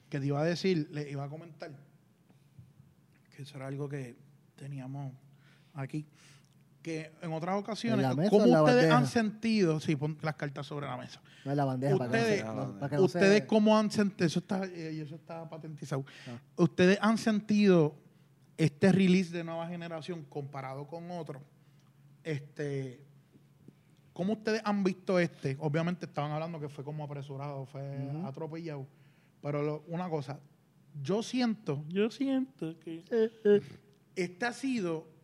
que 0.09 0.19
te 0.19 0.25
iba 0.25 0.39
a 0.41 0.43
decir, 0.45 0.87
le 0.91 1.09
iba 1.09 1.23
a 1.23 1.29
comentar 1.29 1.71
que 3.35 3.41
eso 3.41 3.57
era 3.57 3.67
algo 3.67 3.89
que 3.89 4.15
teníamos 4.55 5.13
aquí. 5.73 6.05
Que 6.85 7.11
en 7.23 7.33
otras 7.33 7.55
ocasiones, 7.59 8.03
¿En 8.03 8.09
la 8.11 8.15
mesa 8.15 8.29
¿cómo 8.29 8.43
en 8.45 8.51
la 8.51 8.61
ustedes 8.61 8.81
bandeja? 8.83 8.97
han 8.99 9.07
sentido? 9.07 9.79
Sí, 9.79 9.95
pon 9.95 10.19
las 10.21 10.35
cartas 10.35 10.67
sobre 10.67 10.85
la 10.85 10.95
mesa. 10.97 11.19
No 11.43 11.49
es 11.49 11.57
la 11.57 11.65
bandeja 11.65 11.97
para 11.97 12.11
que 12.11 12.17
no 12.17 12.21
Ustedes, 12.23 12.39
se- 12.41 12.45
no, 12.45 12.73
para 12.79 12.89
que 12.89 12.95
no 12.97 12.99
se- 13.07 13.17
ustedes 13.17 13.45
cómo 13.45 13.75
han 13.75 13.89
sentido, 13.89 14.27
eso 14.27 14.37
está, 14.39 14.65
eh, 14.65 15.01
eso 15.01 15.15
está 15.15 15.49
patentizado. 15.49 16.05
Ah. 16.27 16.37
Ustedes 16.57 16.99
han 17.01 17.17
sentido 17.17 17.95
este 18.55 18.91
release 18.91 19.31
de 19.35 19.43
nueva 19.43 19.67
generación 19.67 20.23
comparado 20.29 20.85
con 20.85 21.09
otro. 21.09 21.41
Este, 22.23 22.99
¿cómo 24.13 24.33
ustedes 24.33 24.61
han 24.63 24.83
visto 24.83 25.17
este? 25.17 25.57
Obviamente 25.59 26.05
estaban 26.05 26.31
hablando 26.33 26.59
que 26.59 26.69
fue 26.69 26.83
como 26.83 27.03
apresurado, 27.03 27.65
fue 27.65 27.97
atropellado. 28.25 28.85
Pero 29.41 29.63
lo- 29.63 29.83
una 29.87 30.07
cosa, 30.07 30.39
yo 31.01 31.23
siento, 31.23 31.83
yo 31.89 32.11
siento 32.11 32.77
que 32.79 33.03
este 34.15 34.45
ha 34.45 34.53
sido 34.53 35.14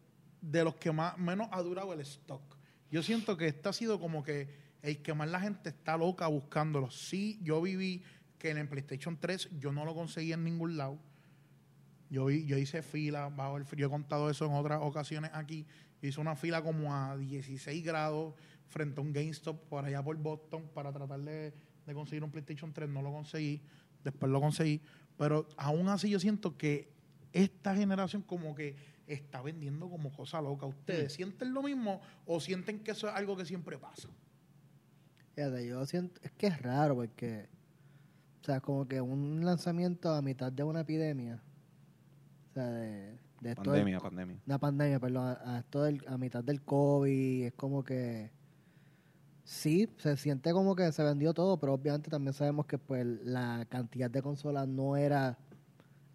de 0.42 0.64
los 0.64 0.76
que 0.76 0.92
más 0.92 1.18
menos 1.18 1.48
ha 1.52 1.62
durado 1.62 1.94
el 1.94 2.02
stock. 2.02 2.42
Yo 2.89 3.02
siento 3.04 3.38
que 3.38 3.48
este 3.48 3.70
ha 3.70 3.74
sido 3.74 4.00
como 4.00 4.24
que 4.24 4.50
el 4.82 5.02
que 5.02 5.14
más 5.14 5.30
la 5.30 5.39
gente 5.39 5.70
está 5.70 5.96
loca 5.98 6.28
buscándolo. 6.28 6.89
Sí, 6.92 7.39
yo 7.44 7.62
viví 7.62 8.04
que 8.38 8.50
en 8.50 8.58
el 8.58 8.68
PlayStation 8.68 9.18
3 9.20 9.50
yo 9.60 9.72
no 9.72 9.86
lo 9.86 9.94
conseguí 9.94 10.34
en 10.34 10.44
ningún 10.44 10.76
lado. 10.78 11.00
Yo, 12.10 12.26
vi- 12.26 12.46
yo 12.46 12.58
hice 12.58 12.82
fila 12.82 13.30
bajo 13.30 13.58
el 13.58 13.66
frío. 13.66 13.88
He 13.88 13.89
contado 13.89 14.30
eso 14.30 14.46
en 14.46 14.54
otras 14.54 14.80
ocasiones 14.82 15.32
aquí. 15.34 15.66
Hice 16.02 16.20
una 16.20 16.36
fila 16.36 16.62
como 16.64 16.94
a 16.94 17.16
16 17.18 17.84
grados 17.86 18.34
frente 18.68 19.00
a 19.00 19.04
un 19.04 19.14
GameStop 19.14 19.68
por 19.70 19.86
allá 19.86 20.04
por 20.04 20.18
Boston 20.18 20.68
para 20.74 20.92
tratar 20.92 21.20
de, 21.22 21.54
de 21.86 21.94
conseguir 21.94 22.24
un 22.24 22.32
PlayStation 22.32 22.74
3. 22.74 22.89
No 22.89 23.02
lo 23.02 23.12
conseguí. 23.12 23.62
Después 24.04 24.32
lo 24.32 24.42
conseguí. 24.42 24.82
Pero 25.18 25.48
aún 25.56 25.88
así 25.88 26.10
yo 26.10 26.20
siento 26.20 26.58
que 26.58 26.92
esta 27.32 27.76
generación 27.76 28.24
como 28.24 28.56
que 28.56 28.76
está 29.08 29.41
vendiendo 29.41 29.89
como 29.89 30.12
cosa 30.12 30.41
loca. 30.41 30.66
¿Ustedes 30.66 31.14
sienten 31.14 31.54
lo 31.54 31.64
mismo 31.64 32.02
o 32.26 32.39
sienten 32.39 32.80
que 32.84 32.91
eso 32.91 33.08
es 33.08 33.14
algo 33.16 33.36
que 33.36 33.45
siempre 33.45 33.78
pasa? 33.78 34.08
Fíjate, 35.36 35.68
yo 35.68 35.86
siento, 35.86 36.20
es 36.24 36.32
que 36.32 36.47
es 36.47 36.62
raro 36.62 36.95
porque, 36.95 37.47
o 38.41 38.45
sea, 38.45 38.60
como 38.62 38.88
que 38.88 38.99
un 39.02 39.43
lanzamiento 39.45 40.12
a 40.14 40.22
mitad 40.22 40.52
de 40.52 40.64
una 40.64 40.82
epidemia, 40.82 41.41
o 42.49 42.54
sea, 42.54 42.68
de, 42.68 43.18
de 43.41 43.49
esto 43.52 43.62
del- 43.64 43.82
Pandemia, 43.82 43.99
pandemia. 43.99 44.38
una 44.45 44.60
pandemia, 44.60 44.99
perdón, 44.99 45.28
a, 45.28 45.56
a 45.56 45.60
esto 45.60 45.84
del- 45.84 46.04
a 46.08 46.18
mitad 46.18 46.43
del 46.43 46.62
COVID, 46.62 47.45
es 47.45 47.54
como 47.54 47.84
que 47.84 48.30
sí, 49.43 49.89
se 49.97 50.18
siente 50.18 50.52
como 50.54 50.76
que 50.76 50.91
se 50.91 51.04
vendió 51.04 51.34
todo, 51.34 51.58
pero 51.58 51.74
obviamente 51.74 52.10
también 52.10 52.34
sabemos 52.34 52.66
que 52.66 52.78
pues 52.78 53.06
la 53.24 53.66
cantidad 53.70 54.10
de 54.12 54.22
consolas 54.22 54.68
no 54.68 54.95
era 54.97 55.38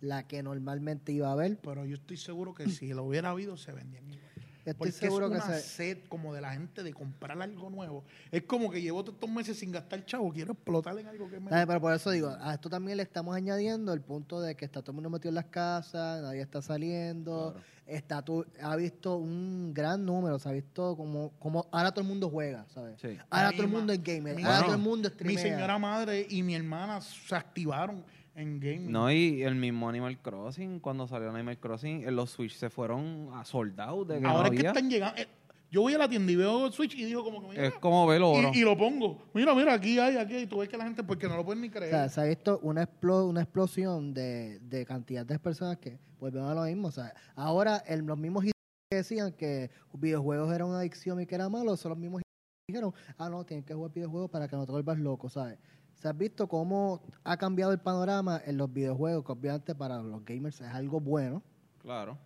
la 0.01 0.27
que 0.27 0.43
normalmente 0.43 1.13
iba 1.13 1.29
a 1.29 1.33
haber. 1.33 1.59
Pero 1.59 1.85
yo 1.85 1.97
estoy 1.97 2.17
seguro 2.17 2.55
que 2.55 2.69
si 2.69 2.89
lo 2.95 3.05
hubiera 3.05 3.31
habido, 3.31 3.57
se 3.57 3.73
vendían 3.73 4.05
igual. 4.09 4.23
Estoy 4.67 4.75
porque 4.79 4.93
seguro 4.93 5.27
es 5.27 5.31
que 5.31 5.37
una 5.37 5.47
se- 5.59 5.63
sed 5.63 5.99
como 6.09 6.35
de 6.35 6.41
la 6.41 6.53
gente 6.53 6.83
de 6.83 6.93
comprar 6.93 7.41
algo 7.41 7.71
nuevo. 7.71 8.05
Es 8.33 8.43
como 8.43 8.69
que 8.69 8.83
llevo 8.83 9.05
todos 9.05 9.15
estos 9.15 9.31
meses 9.31 9.57
sin 9.57 9.71
gastar 9.71 10.05
chavo, 10.05 10.33
quiero 10.33 10.55
explotar 10.55 10.99
en 10.99 11.07
algo 11.07 11.31
que 11.31 11.39
me... 11.39 11.51
Pero 11.51 11.81
por 11.81 11.95
eso 11.95 12.11
digo, 12.11 12.37
a 12.41 12.55
esto 12.55 12.69
también 12.69 12.97
le 12.97 13.05
estamos 13.05 13.37
añadiendo 13.37 13.93
el 13.93 14.01
punto 14.01 14.41
de 14.41 14.57
que 14.57 14.65
está 14.65 14.81
todo 14.83 14.91
el 14.91 14.95
mundo 14.97 15.11
metido 15.11 15.29
en 15.29 15.37
las 15.37 15.45
casas, 15.45 16.21
nadie 16.21 16.41
está 16.41 16.61
saliendo, 16.63 17.53
Claro. 17.53 17.65
está 17.87 18.23
tú, 18.23 18.45
ha 18.61 18.75
visto 18.75 19.17
un 19.19 19.73
gran 19.73 20.05
número, 20.05 20.37
se 20.41 20.49
ha 20.49 20.53
visto 20.53 20.97
como, 20.97 21.31
como 21.39 21.69
ahora 21.71 21.93
todo 21.93 22.01
el 22.03 22.09
mundo 22.09 22.29
juega, 22.29 22.67
¿sabes? 22.75 23.01
Sí. 23.01 23.17
Ahora 23.31 23.51
Mi 23.51 23.57
todo 23.59 23.67
el 23.67 23.73
mundo 23.73 23.93
es 23.93 24.03
gamer, 24.03 24.35
mi- 24.35 24.43
ahora 24.43 24.55
Bueno, 24.57 24.65
todo 24.67 24.75
el 24.75 24.83
mundo 24.83 25.09
Mi 25.11 25.15
streamea. 25.15 25.43
señora 25.45 25.79
madre 25.79 26.27
y 26.29 26.43
mi 26.43 26.57
hermana 26.57 27.01
se 27.01 27.37
activaron 27.37 28.05
en 28.37 28.61
gaming. 28.61 28.93
No, 28.93 29.11
y 29.11 29.43
el 29.43 29.55
mismo 29.57 29.89
Animal 29.89 30.19
Crossing, 30.21 30.79
cuando 30.81 31.09
salió 31.09 31.31
Animal 31.31 31.59
Crossing, 31.59 32.07
en 32.07 32.15
los 32.17 32.31
Switch 32.31 32.55
se 32.55 32.71
fueron 32.71 33.31
a 33.35 33.45
soldados 33.45 34.07
de 34.09 34.21
que 34.21 34.27
Ahora 34.27 34.49
no 34.49 34.55
es 34.55 34.61
que 34.61 34.67
están 34.69 34.89
llegando... 34.91 35.21
eh, 35.21 35.27
yo 35.71 35.81
voy 35.83 35.95
a 35.95 35.99
la 35.99 36.09
tienda 36.09 36.31
y 36.31 36.37
veo 36.37 36.71
Switch 36.71 36.95
y 36.95 37.05
digo 37.05 37.25
como 37.25 37.41
que... 37.43 37.49
Mira, 37.49 37.67
Es 37.67 37.75
como 37.75 38.07
ver 38.07 38.23
oro. 38.23 38.51
y, 38.55 38.59
y 38.59 38.61
lo 38.63 38.77
pongo. 38.79 39.25
Mira, 39.35 39.53
mira, 39.55 39.75
aquí 39.75 39.99
hay, 39.99 40.17
aquí 40.17 40.35
hay. 40.35 40.43
Y 40.45 40.47
tú 40.47 40.59
ves 40.59 40.69
que 40.69 40.77
la 40.77 40.85
gente, 40.85 41.03
porque 41.03 41.27
no 41.29 41.35
lo 41.37 41.45
pueden 41.45 41.61
ni 41.61 41.69
O 41.69 41.73
creer. 41.73 41.91
sea, 41.91 42.09
se 42.09 42.21
ha 42.21 42.25
visto 42.25 42.61
una, 42.63 42.87
explo- 42.89 43.27
una 43.29 43.43
explosión 43.43 44.15
de, 44.15 44.61
de 44.61 44.87
cantidad 44.87 45.27
de 45.27 45.39
personas 45.41 45.79
que 45.79 45.99
volvemos 46.21 46.51
a 46.51 46.55
lo 46.55 46.63
mismo. 46.63 46.89
O 46.89 46.93
sea, 46.93 47.13
ahora 47.35 47.79
el- 47.89 48.07
los 48.07 48.17
mismos 48.17 48.45
que 48.45 48.53
decían 48.93 49.33
que 49.33 49.71
videojuegos 49.93 50.55
eran 50.55 50.69
una 50.69 50.79
adicción 50.79 51.21
y 51.21 51.27
que 51.27 51.35
era 51.35 51.49
malo, 51.49 51.77
son 51.77 51.91
los 51.91 51.99
mismos 51.99 52.23
dijeron, 52.69 52.93
ah, 53.19 53.29
no, 53.29 53.45
tienen 53.45 53.63
que 53.65 53.75
jugar 53.75 53.93
videojuegos 53.93 54.29
para 54.29 54.49
que 54.49 54.57
no 54.57 54.67
te 54.67 54.73
vuelvas 54.73 54.99
loco, 54.99 55.29
¿sabes? 55.29 55.57
Se 55.95 56.09
ha 56.09 56.13
visto 56.13 56.49
cómo 56.49 57.01
ha 57.23 57.37
cambiado 57.37 57.71
el 57.71 57.79
panorama 57.79 58.43
en 58.45 58.57
los 58.57 58.73
videojuegos, 58.73 59.25
que 59.25 59.31
obviamente 59.33 59.73
para 59.77 60.03
los 60.03 60.25
gamers 60.25 60.61
es 60.61 60.67
algo 60.69 60.99
bueno, 60.99 61.43
Claro. 61.81 62.19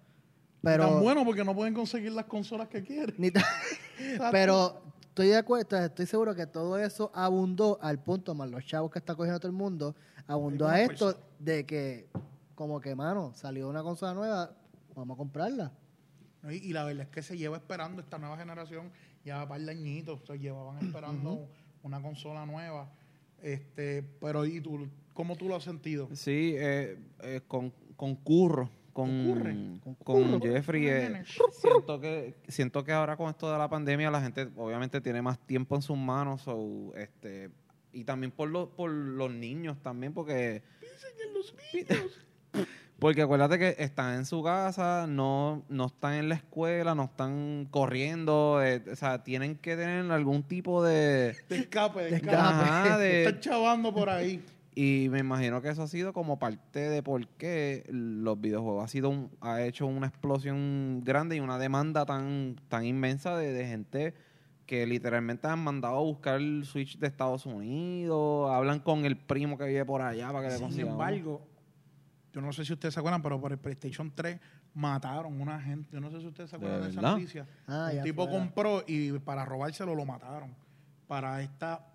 pero... 0.63 0.89
Tan 0.89 1.03
bueno 1.03 1.25
porque 1.27 1.45
no 1.45 1.55
pueden 1.55 1.75
conseguir 1.75 2.13
las 2.13 2.25
consolas 2.25 2.69
que 2.69 2.83
quieren. 2.83 3.15
ni 3.19 3.31
tan- 3.31 3.45
pero 4.33 4.81
estoy 5.03 5.27
de 5.29 5.37
acuerdo, 5.37 5.77
estoy 5.77 6.07
seguro 6.07 6.35
que 6.35 6.47
todo 6.47 6.79
eso 6.79 7.11
abundó 7.15 7.79
al 7.83 7.99
punto, 8.03 8.35
más 8.35 8.49
los 8.49 8.65
chavos 8.65 8.91
que 8.91 8.99
está 8.99 9.15
cogiendo 9.15 9.39
todo 9.41 9.51
el 9.51 9.57
mundo, 9.59 9.95
abundó 10.27 10.67
a 10.67 10.81
esto 10.81 11.19
de 11.39 11.67
que, 11.67 12.09
como 12.55 12.81
que, 12.81 12.95
mano, 12.95 13.33
salió 13.35 13.69
una 13.69 13.83
consola 13.83 14.15
nueva, 14.15 14.53
vamos 14.97 15.17
a 15.17 15.19
comprarla. 15.19 15.71
y 16.51 16.73
la 16.73 16.85
verdad 16.85 17.03
es 17.03 17.11
que 17.11 17.21
se 17.21 17.37
lleva 17.37 17.59
esperando 17.59 18.01
esta 18.01 18.17
nueva 18.17 18.39
generación 18.39 18.91
ya 19.31 19.43
un 19.43 19.49
par 19.49 19.61
de 19.61 19.71
añitos. 19.71 20.21
Se 20.27 20.39
llevaban 20.39 20.85
esperando 20.85 21.49
una 21.83 22.03
consola 22.03 22.45
nueva. 22.47 22.91
Este, 23.43 24.03
pero 24.21 24.45
¿y 24.45 24.61
tú? 24.61 24.89
¿Cómo 25.15 25.37
tú 25.37 25.49
lo 25.49 25.57
has 25.57 25.65
sentido? 25.65 26.09
Sí, 26.13 26.55
eh, 26.57 26.99
eh, 27.23 27.41
con, 27.47 27.73
concurro 27.97 28.71
con, 28.93 29.09
Concurre. 29.25 29.57
con. 30.05 30.41
Jeffrey. 30.41 30.83
Con 30.85 30.93
eh, 30.93 31.01
nene. 31.03 31.25
siento, 31.53 32.01
que, 32.01 32.35
siento 32.49 32.85
que 32.85 32.93
ahora 32.93 33.17
con 33.17 33.31
esto 33.31 33.51
de 33.51 33.57
la 33.57 33.69
pandemia 33.69 34.11
la 34.11 34.21
gente 34.21 34.49
obviamente 34.57 35.01
tiene 35.01 35.23
más 35.23 35.39
tiempo 35.47 35.77
en 35.77 35.83
sus 35.83 35.97
manos. 35.97 36.43
so, 36.43 36.93
este, 36.97 37.51
y 37.93 38.05
también 38.05 38.33
por, 38.33 38.49
los 38.49 38.69
por 38.69 38.91
los 38.91 39.31
niños 39.31 39.81
también, 39.83 40.13
porque... 40.13 40.63
Porque 43.01 43.23
acuérdate 43.23 43.59
que 43.59 43.75
están 43.83 44.15
en 44.15 44.27
su 44.27 44.43
casa, 44.43 45.07
no, 45.09 45.63
no 45.69 45.87
están 45.87 46.15
en 46.15 46.29
la 46.29 46.35
escuela, 46.37 46.95
no 46.95 47.05
están 47.05 47.67
corriendo, 47.71 48.63
eh, 48.63 48.83
o 48.93 48.95
sea, 48.97 49.25
tienen 49.25 49.57
que 49.57 49.75
tener 49.77 50.11
algún 50.13 50.43
tipo 50.43 50.85
de... 50.85 51.35
De 51.49 51.57
escape, 51.59 52.01
de 52.05 52.11
De 52.11 52.17
escape. 52.17 52.37
Ajá, 52.37 52.99
de- 52.99 53.25
Están 53.25 53.41
chavando 53.41 53.93
por 53.95 54.11
ahí. 54.11 54.45
Y 54.75 55.09
me 55.11 55.19
imagino 55.19 55.61
que 55.63 55.69
eso 55.71 55.83
ha 55.83 55.89
sido 55.89 56.13
como 56.13 56.39
parte 56.39 56.79
de 56.91 57.03
por 57.03 57.27
qué 57.27 57.85
los 57.91 58.41
videojuegos 58.41 58.85
ha 58.85 58.89
sido 58.89 59.09
un- 59.11 59.31
ha 59.41 59.63
hecho 59.63 59.87
una 59.87 60.07
explosión 60.07 61.03
grande 61.05 61.37
y 61.37 61.41
una 61.41 61.59
demanda 61.59 62.05
tan, 62.07 62.57
tan 62.69 62.85
inmensa 62.85 63.37
de, 63.37 63.53
de 63.53 63.67
gente 63.67 64.15
que 64.67 64.87
literalmente 64.87 65.49
han 65.49 65.59
mandado 65.59 65.97
a 65.97 66.01
buscar 66.03 66.37
el 66.37 66.65
Switch 66.65 66.99
de 66.99 67.09
Estados 67.09 67.45
Unidos, 67.47 68.51
hablan 68.53 68.79
con 68.79 69.05
el 69.05 69.17
primo 69.17 69.59
que 69.59 69.65
vive 69.65 69.85
por 69.85 70.03
allá 70.03 70.29
para 70.33 70.43
que 70.43 70.49
le 70.53 70.57
Sin 70.59 70.67
consiga. 70.67 70.85
uno. 70.85 70.93
embargo, 70.93 71.43
yo 72.33 72.41
no 72.41 72.53
sé 72.53 72.65
si 72.65 72.73
ustedes 72.73 72.95
se 72.95 73.01
acuerdan, 73.01 73.23
pero 73.23 73.41
por 73.41 73.53
el 73.53 73.59
PlayStation 73.59 74.13
3 74.15 74.39
mataron 74.75 75.41
una 75.41 75.61
gente. 75.61 75.91
Yo 75.93 76.01
no 76.01 76.11
sé 76.11 76.21
si 76.21 76.27
ustedes 76.27 76.51
se 76.51 76.57
acuerdan 76.57 76.83
de, 76.83 76.91
esa 76.91 77.01
noticia. 77.01 77.47
Ah, 77.67 77.91
Un 77.93 78.03
tipo 78.03 78.25
fuera. 78.27 78.39
compró 78.39 78.85
y 78.87 79.13
para 79.19 79.45
robárselo 79.45 79.95
lo 79.95 80.05
mataron. 80.05 80.55
Para 81.07 81.43
esta. 81.43 81.87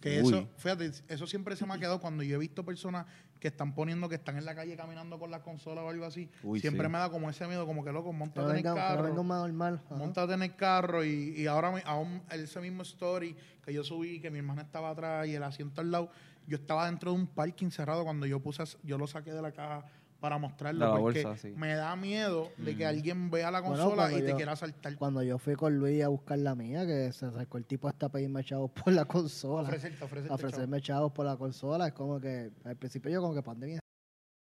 Que 0.00 0.22
Uy. 0.22 0.28
eso, 0.28 0.48
fíjate, 0.56 0.92
eso 1.08 1.26
siempre 1.26 1.56
se 1.56 1.66
me 1.66 1.74
ha 1.74 1.78
quedado 1.78 2.00
cuando 2.00 2.22
yo 2.22 2.36
he 2.36 2.38
visto 2.38 2.64
personas 2.64 3.06
que 3.40 3.48
están 3.48 3.74
poniendo 3.74 4.08
que 4.08 4.16
están 4.16 4.36
en 4.36 4.44
la 4.44 4.54
calle 4.54 4.76
caminando 4.76 5.18
con 5.18 5.30
la 5.30 5.42
consola 5.42 5.82
o 5.82 5.88
algo 5.88 6.04
así. 6.04 6.28
Uy, 6.42 6.60
siempre 6.60 6.86
sí. 6.86 6.92
me 6.92 6.98
da 6.98 7.10
como 7.10 7.30
ese 7.30 7.46
miedo, 7.46 7.66
como 7.66 7.84
que 7.84 7.92
loco, 7.92 8.12
montate 8.12 8.50
en 8.50 8.56
el 8.58 8.62
carro. 8.62 9.24
más 9.24 9.40
normal. 9.40 9.80
Montate 9.90 10.34
en 10.34 10.42
el 10.42 10.56
carro 10.56 11.04
y, 11.04 11.34
y 11.36 11.46
ahora 11.46 11.72
aún 11.84 12.22
ese 12.30 12.60
mismo 12.60 12.82
story 12.82 13.36
que 13.64 13.72
yo 13.72 13.84
subí, 13.84 14.20
que 14.20 14.30
mi 14.30 14.38
hermana 14.38 14.62
estaba 14.62 14.90
atrás 14.90 15.26
y 15.26 15.34
el 15.34 15.42
asiento 15.42 15.80
al 15.80 15.90
lado, 15.90 16.10
yo 16.48 16.56
estaba 16.56 16.86
dentro 16.86 17.12
de 17.12 17.18
un 17.18 17.26
parking 17.28 17.70
cerrado 17.70 18.02
cuando 18.04 18.26
yo 18.26 18.40
puse, 18.40 18.64
yo 18.82 18.98
lo 18.98 19.06
saqué 19.06 19.32
de 19.32 19.42
la 19.42 19.52
caja 19.52 19.84
para 20.18 20.36
mostrarlo. 20.38 20.80
La 20.92 20.98
porque 20.98 21.22
bolsa, 21.22 21.40
sí. 21.40 21.54
me 21.56 21.74
da 21.74 21.94
miedo 21.94 22.50
de 22.56 22.76
que 22.76 22.84
Mm. 22.84 22.88
alguien 22.88 23.30
vea 23.30 23.50
la 23.52 23.62
consola 23.62 24.10
y 24.12 24.22
te 24.22 24.30
yo- 24.30 24.36
quiera 24.36 24.56
saltar. 24.56 24.96
Cuando 24.96 25.22
yo 25.22 25.38
fui 25.38 25.54
con 25.54 25.76
Luis 25.78 26.02
a 26.02 26.08
buscar 26.08 26.38
la 26.38 26.56
mía, 26.56 26.84
que 26.86 27.12
se 27.12 27.26
acercó 27.26 27.58
el 27.58 27.66
tipo 27.66 27.86
hasta 27.86 28.08
pedirme 28.08 28.42
chavos 28.42 28.72
por 28.72 28.92
la 28.92 29.04
consola. 29.04 29.68
Ofrecerte, 29.68 30.02
ofrecerte. 30.04 30.32
a 30.32 30.34
ofrecerme 30.34 30.80
chavos 30.80 31.12
por 31.12 31.24
la 31.26 31.36
consola. 31.36 31.86
Es 31.86 31.92
como 31.92 32.18
que 32.20 32.50
al 32.64 32.76
principio 32.76 33.12
yo 33.12 33.20
como 33.20 33.34
que 33.34 33.42
pandemia. 33.42 33.78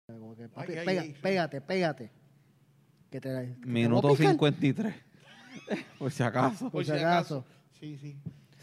Como 0.10 0.36
que, 0.36 0.48
papi, 0.50 0.72
Ay, 0.72 0.78
ay, 0.80 0.86
pega- 0.86 1.02
ay, 1.02 1.08
sí. 1.14 1.20
pégate, 1.22 1.62
pégate. 1.62 2.12
Que 3.12 3.22
te, 3.22 3.30
que 3.62 3.68
Minuto 3.68 4.10
picar, 4.16 4.32
53. 4.32 4.96
por 6.00 6.12
si 6.12 6.24
acaso. 6.24 6.70
Por 6.72 6.84
si 6.86 6.92
acaso. 6.92 7.46
Sí, 7.80 7.98
sí. 7.98 8.18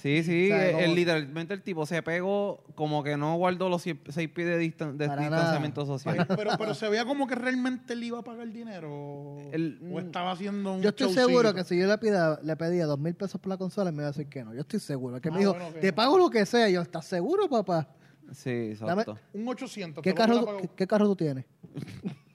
Sí, 0.04 0.22
sí, 0.22 0.50
eh, 0.52 0.84
el- 0.84 0.94
literalmente 0.94 1.54
el 1.54 1.62
tipo 1.62 1.86
se 1.86 2.02
pegó 2.02 2.62
como 2.74 3.02
que 3.02 3.16
no 3.16 3.36
guardó 3.38 3.70
los 3.70 3.80
6 3.80 3.96
pies 4.12 4.34
de, 4.46 4.60
distan- 4.60 4.98
de 4.98 5.06
Para 5.08 5.22
distanciamiento 5.22 5.80
nada. 5.80 5.98
social. 5.98 6.26
Pero, 6.36 6.50
pero 6.58 6.74
se 6.74 6.90
veía 6.90 7.06
como 7.06 7.26
que 7.26 7.34
realmente 7.34 7.96
le 7.96 8.04
iba 8.04 8.18
a 8.18 8.22
pagar 8.22 8.46
dinero. 8.52 8.92
o- 8.92 9.50
El- 9.50 9.80
o 9.90 9.98
estaba 9.98 10.32
haciendo 10.32 10.74
un 10.74 10.82
Yo 10.82 10.90
estoy 10.90 11.06
showcito. 11.06 11.26
seguro 11.26 11.54
que 11.54 11.64
si 11.64 11.78
yo 11.78 11.86
le, 11.86 11.96
pida, 11.96 12.38
le 12.42 12.54
pedía 12.54 12.84
dos 12.84 12.98
mil 12.98 13.14
pesos 13.14 13.40
por 13.40 13.48
la 13.48 13.56
consola, 13.56 13.90
me 13.92 14.02
iba 14.02 14.08
a 14.08 14.10
decir 14.10 14.26
que 14.28 14.44
no. 14.44 14.52
Yo 14.52 14.60
estoy 14.60 14.78
seguro. 14.78 15.18
Que 15.22 15.30
Ah, 15.30 15.32
me 15.32 15.38
dijo, 15.38 15.52
bueno, 15.54 15.72
que 15.72 15.80
te 15.80 15.86
no. 15.90 15.94
pago 15.94 16.18
lo 16.18 16.28
que 16.28 16.44
sea. 16.44 16.68
Y 16.68 16.74
yo, 16.74 16.82
¿estás 16.82 17.06
seguro, 17.06 17.48
papá? 17.48 17.88
Sí, 18.32 18.74
Dame- 18.74 19.00
exacto. 19.04 19.18
Un 19.32 19.48
800. 19.48 20.02
¿Qué 20.04 20.12
te 20.12 20.18
lo 20.18 20.24
hubiera 20.24 20.34
carro, 20.34 20.44
pagado. 20.46 20.60
¿qué, 20.60 20.70
qué 20.76 20.86
carro 20.86 21.06
tú 21.06 21.16
tienes? 21.16 21.46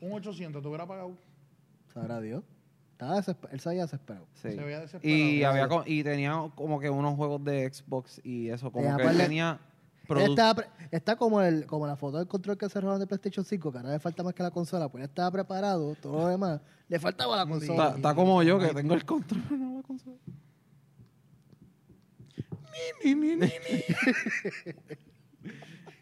Un 0.01 0.13
800, 0.13 0.59
te 0.59 0.67
hubiera 0.67 0.87
pagado. 0.87 1.15
Sabrá 1.93 2.19
Dios. 2.19 2.43
Estaba 2.99 3.17
desesper- 3.17 3.47
él 3.53 3.59
se 3.61 3.69
había 3.69 3.83
desesperado. 3.83 4.25
Sí. 4.33 4.51
Se 4.51 4.55
veía 4.61 4.81
desesperado. 4.81 5.09
Y, 5.17 5.43
había 5.45 5.67
co- 5.69 5.83
y 5.85 6.03
tenía 6.03 6.33
como 6.53 6.81
que 6.81 6.89
unos 6.89 7.15
juegos 7.15 7.41
de 7.45 7.71
Xbox 7.73 8.19
y 8.25 8.49
eso, 8.49 8.69
como 8.73 8.83
Tenía 8.83 8.97
que 8.97 9.03
él 9.13 9.17
tenía 9.17 9.59
pre- 10.05 10.67
está 10.91 11.15
como 11.15 11.41
el 11.41 11.65
como 11.65 11.87
la 11.87 11.95
foto 11.95 12.17
del 12.17 12.27
control 12.27 12.57
que 12.57 12.67
se 12.67 12.81
robaron 12.81 12.99
de 12.99 13.07
PlayStation 13.07 13.45
5, 13.45 13.71
que 13.71 13.77
ahora 13.77 13.91
le 13.91 13.99
falta 13.99 14.21
más 14.21 14.33
que 14.33 14.43
la 14.43 14.51
consola, 14.51 14.89
pues 14.89 15.01
él 15.03 15.09
estaba 15.09 15.31
preparado, 15.31 15.95
todo 15.95 16.17
lo 16.23 16.27
demás, 16.27 16.59
le 16.89 16.99
faltaba 16.99 17.37
la 17.37 17.45
consola. 17.45 17.85
Está, 17.85 17.95
está 17.95 18.15
como 18.15 18.43
yo, 18.43 18.59
que 18.59 18.67
tengo 18.73 18.93
el 18.95 19.05
control. 19.05 19.43
no 19.51 19.77
la 19.77 19.83
consola. 19.83 20.17
Ni, 23.05 23.15
ni, 23.15 23.35
ni, 23.37 23.47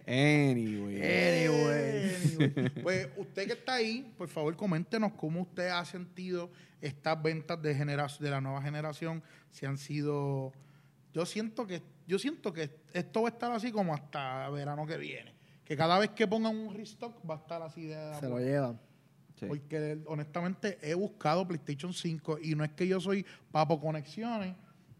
ni. 0.07 0.13
Anyway. 0.13 1.01
Anyway. 1.01 1.97
Pues 2.83 3.09
usted 3.17 3.47
que 3.47 3.53
está 3.53 3.75
ahí, 3.75 4.13
por 4.17 4.27
favor, 4.27 4.55
coméntenos 4.55 5.13
cómo 5.13 5.41
usted 5.41 5.69
ha 5.69 5.83
sentido 5.85 6.51
estas 6.81 7.21
ventas 7.21 7.61
de 7.61 7.73
de 7.73 8.29
la 8.29 8.41
nueva 8.41 8.61
generación. 8.61 9.23
Si 9.49 9.65
han 9.65 9.77
sido. 9.77 10.53
Yo 11.13 11.25
siento 11.25 11.65
que 11.65 11.81
yo 12.07 12.17
siento 12.17 12.53
que 12.53 12.69
esto 12.93 13.21
va 13.23 13.27
a 13.27 13.31
estar 13.31 13.51
así 13.51 13.71
como 13.71 13.93
hasta 13.93 14.49
verano 14.49 14.87
que 14.87 14.97
viene. 14.97 15.33
Que 15.65 15.75
cada 15.75 15.99
vez 15.99 16.11
que 16.11 16.25
pongan 16.25 16.55
un 16.55 16.73
restock 16.73 17.13
va 17.29 17.35
a 17.35 17.37
estar 17.37 17.61
así 17.61 17.87
de. 17.87 18.15
Se 18.19 18.29
lo 18.29 18.39
llevan. 18.39 18.79
Sí. 19.37 19.45
Porque 19.45 19.99
honestamente 20.07 20.79
he 20.81 20.93
buscado 20.93 21.45
PlayStation 21.47 21.93
5 21.93 22.39
y 22.41 22.55
no 22.55 22.63
es 22.63 22.71
que 22.71 22.87
yo 22.87 22.99
soy 22.99 23.25
papo 23.51 23.79
conexiones, 23.79 24.55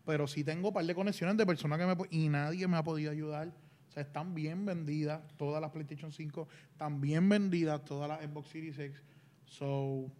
pero 0.06 0.28
sí 0.28 0.44
tengo 0.44 0.68
un 0.68 0.74
par 0.74 0.86
de 0.86 0.94
conexiones 0.94 1.38
de 1.38 1.46
personas 1.46 1.80
que 1.80 1.86
me... 1.88 1.96
Y 2.12 2.30
nadie 2.30 2.68
me 2.68 2.78
ha 2.78 2.84
podido 2.84 3.10
ayudar. 3.10 3.52
Están 3.98 4.36
bien 4.36 4.66
vendidas 4.66 5.22
todas 5.38 5.60
las 5.60 5.72
PlayStation 5.72 6.12
5, 6.12 6.48
están 6.72 7.02
bien 7.02 7.28
vendidas 7.28 7.84
todas 7.84 8.08
las 8.08 8.22
Xbox 8.22 8.50
Series 8.50 8.78
X. 8.78 9.02
So, 9.46 10.12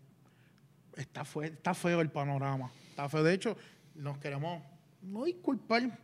está, 0.96 1.24
fue, 1.24 1.48
está 1.48 1.74
feo 1.74 2.02
el 2.02 2.10
panorama. 2.10 2.72
Está 2.90 3.08
feo. 3.08 3.24
De 3.24 3.34
hecho, 3.34 3.56
nos 3.94 4.18
queremos 4.18 4.64
no 5.04 5.26
disculpar, 5.26 6.00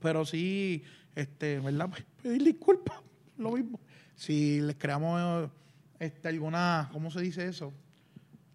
pero 0.00 0.26
sí, 0.26 0.82
este, 1.14 1.60
¿verdad? 1.60 1.88
Pues, 1.88 2.04
pedir 2.22 2.44
disculpas, 2.44 3.00
lo 3.38 3.52
mismo. 3.52 3.80
Si 4.14 4.60
les 4.60 4.76
creamos 4.76 5.50
este, 5.98 6.28
alguna, 6.28 6.90
¿cómo 6.92 7.10
se 7.10 7.22
dice 7.22 7.46
eso? 7.46 7.72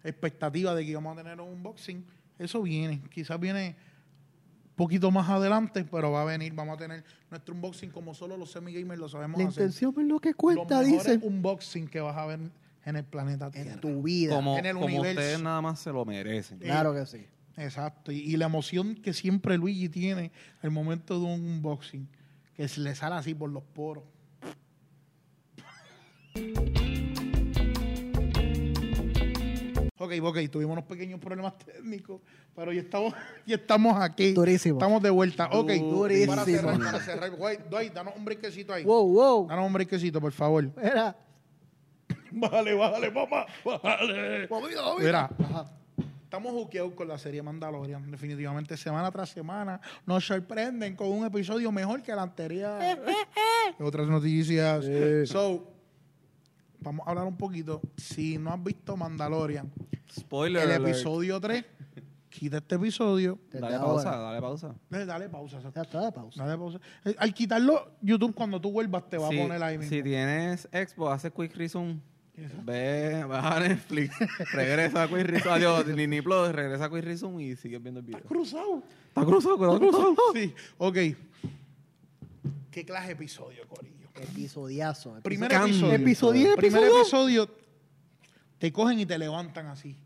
Expectativa 0.04 0.74
de 0.74 0.84
que 0.84 0.92
íbamos 0.92 1.18
a 1.18 1.22
tener 1.22 1.40
un 1.40 1.54
unboxing, 1.54 2.06
eso 2.38 2.62
viene. 2.62 3.02
Quizás 3.10 3.38
viene 3.40 3.76
poquito 4.84 5.10
más 5.10 5.28
adelante, 5.28 5.84
pero 5.84 6.10
va 6.10 6.22
a 6.22 6.24
venir. 6.24 6.52
Vamos 6.54 6.74
a 6.74 6.78
tener 6.78 7.04
nuestro 7.30 7.54
unboxing 7.54 7.90
como 7.90 8.14
solo 8.14 8.36
los 8.36 8.50
semi-gamers 8.50 8.98
lo 9.00 9.08
sabemos 9.08 9.38
La 9.40 9.48
hacer. 9.48 9.62
intención 9.64 9.94
es 9.98 10.06
lo 10.06 10.18
que 10.20 10.30
Los 10.30 10.36
cuenta, 10.36 10.80
mejores 10.80 11.04
dice. 11.06 11.18
unboxing 11.22 11.86
que 11.88 12.00
vas 12.00 12.16
a 12.16 12.26
ver 12.26 12.40
en 12.84 12.96
el 12.96 13.04
planeta 13.04 13.50
Tierra. 13.50 13.72
En 13.74 13.80
tu 13.80 14.02
vida. 14.02 14.34
Como, 14.34 14.56
en 14.58 14.66
el 14.66 14.74
como 14.74 14.86
universo. 14.86 15.20
ustedes 15.20 15.42
nada 15.42 15.60
más 15.60 15.78
se 15.80 15.92
lo 15.92 16.04
merecen. 16.04 16.58
Claro 16.58 16.94
que 16.94 17.04
sí. 17.06 17.26
Exacto. 17.56 18.10
Y, 18.10 18.18
y 18.20 18.36
la 18.36 18.46
emoción 18.46 18.94
que 18.94 19.12
siempre 19.12 19.58
Luigi 19.58 19.88
tiene 19.88 20.32
al 20.62 20.70
momento 20.70 21.18
de 21.20 21.26
un 21.26 21.32
unboxing, 21.42 22.08
que 22.56 22.66
se 22.68 22.80
le 22.80 22.94
sale 22.94 23.16
así 23.16 23.34
por 23.34 23.50
los 23.50 23.62
poros. 23.62 24.04
Ok, 30.02 30.12
ok, 30.22 30.38
tuvimos 30.50 30.72
unos 30.72 30.86
pequeños 30.86 31.20
problemas 31.20 31.58
técnicos, 31.58 32.22
pero 32.56 32.72
ya 32.72 32.80
estamos, 32.80 33.12
ya 33.46 33.56
estamos 33.56 34.00
aquí. 34.00 34.32
Durísimo. 34.32 34.78
Estamos 34.78 35.02
de 35.02 35.10
vuelta. 35.10 35.50
Ok, 35.52 35.72
Durísimo. 35.72 36.32
para 36.32 36.44
cerrar, 36.46 36.78
para 36.78 37.00
cerrar. 37.00 37.30
Dwight, 37.68 37.92
danos 37.92 38.14
un 38.16 38.24
brequecito 38.24 38.72
ahí. 38.72 38.82
Wow, 38.82 39.12
wow. 39.12 39.46
Danos 39.46 39.66
un 39.66 39.72
brequecito, 39.74 40.18
por 40.18 40.32
favor. 40.32 40.64
Mira. 40.74 41.14
Bájale, 42.30 42.72
bájale, 42.72 43.10
papá. 43.10 43.46
Bájale. 43.62 44.48
Mira, 45.00 45.28
estamos 46.24 46.52
juqueados 46.52 46.94
con 46.94 47.06
la 47.06 47.18
serie 47.18 47.42
Mandalorian. 47.42 48.10
Definitivamente, 48.10 48.78
semana 48.78 49.10
tras 49.10 49.28
semana 49.28 49.82
nos 50.06 50.24
sorprenden 50.26 50.96
con 50.96 51.08
un 51.08 51.26
episodio 51.26 51.70
mejor 51.70 52.00
que 52.00 52.12
el 52.12 52.20
anterior. 52.20 52.80
Otras 53.78 54.08
noticias. 54.08 54.82
So, 55.28 55.79
vamos 56.80 57.06
a 57.06 57.10
hablar 57.10 57.26
un 57.26 57.36
poquito. 57.36 57.80
Si 57.96 58.38
no 58.38 58.50
has 58.52 58.62
visto 58.62 58.96
Mandalorian, 58.96 59.70
Spoiler. 60.12 60.62
el 60.64 60.70
alert. 60.72 60.88
episodio 60.88 61.40
3, 61.40 61.64
quita 62.28 62.58
este 62.58 62.74
episodio. 62.76 63.38
Desde 63.46 63.60
Dale 63.60 63.76
ahora. 63.76 63.86
pausa, 64.04 64.16
dale 64.16 64.40
pausa. 64.40 64.74
Eh, 64.90 65.04
Dale 65.04 65.28
pausa. 65.28 65.56
exacto. 65.58 65.76
Ya 65.80 65.82
está 65.82 66.04
de 66.04 66.12
pausa. 66.12 66.44
Dale 66.44 66.58
pausa. 66.58 66.80
Eh, 67.04 67.14
Al 67.18 67.34
quitarlo, 67.34 67.92
YouTube, 68.00 68.34
cuando 68.34 68.60
tú 68.60 68.70
vuelvas, 68.72 69.08
te 69.08 69.18
va 69.18 69.28
Si- 69.28 69.38
a 69.38 69.42
poner 69.42 69.62
ahí 69.62 69.78
mismo. 69.78 69.90
Si 69.94 70.02
tienes 70.02 70.68
Xbox, 70.72 71.12
hace 71.12 71.30
Quick 71.30 71.54
Resume. 71.56 72.00
Ve, 72.64 73.22
baja 73.28 73.56
a 73.56 73.60
Netflix, 73.60 74.14
regresa 74.54 75.02
a 75.02 75.08
Quick 75.08 75.26
Resume. 75.26 75.52
Adiós, 75.56 75.86
Disney 75.86 76.22
Plus, 76.22 76.52
regresa 76.52 76.86
a 76.86 76.90
Quick 76.90 77.04
Resume 77.04 77.42
y 77.42 77.56
sigues 77.56 77.82
viendo 77.82 78.00
el 78.00 78.06
video. 78.06 78.22
Cruzado. 78.22 78.82
Está 79.08 79.24
cruzado, 79.26 79.58
cuidado, 79.58 79.78
cruzado. 79.78 80.14
Sí, 80.32 80.54
ok. 80.78 80.96
¿Qué 82.70 82.84
clase 82.86 83.08
de 83.08 83.12
episodio, 83.12 83.66
Corillo? 83.68 83.99
Episodiazo. 84.22 85.10
episo- 85.16 85.22
Primer 85.22 85.52
episodio. 85.52 85.94
Episodio, 85.94 86.56
Primer 86.56 86.84
episodio. 86.84 87.50
Te 88.58 88.72
cogen 88.72 89.00
y 89.00 89.06
te 89.06 89.18
levantan 89.18 89.66
así. 89.66 89.96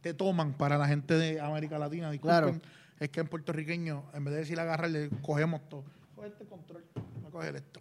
Te 0.00 0.12
toman 0.14 0.54
para 0.54 0.76
la 0.78 0.88
gente 0.88 1.14
de 1.14 1.40
América 1.40 1.78
Latina. 1.78 2.10
Disculpen. 2.10 2.38
Claro. 2.40 2.60
Es 2.98 3.08
que 3.10 3.20
en 3.20 3.28
puertorriqueño, 3.28 4.04
en 4.14 4.24
vez 4.24 4.34
de 4.34 4.40
decir 4.40 4.58
agarrarle, 4.58 5.10
cogemos 5.22 5.60
todo. 5.68 5.84
Coge 6.16 6.28
este 6.28 6.44
control. 6.46 6.84
Voy 6.94 7.26
a 7.28 7.30
coger 7.30 7.56
esto. 7.56 7.80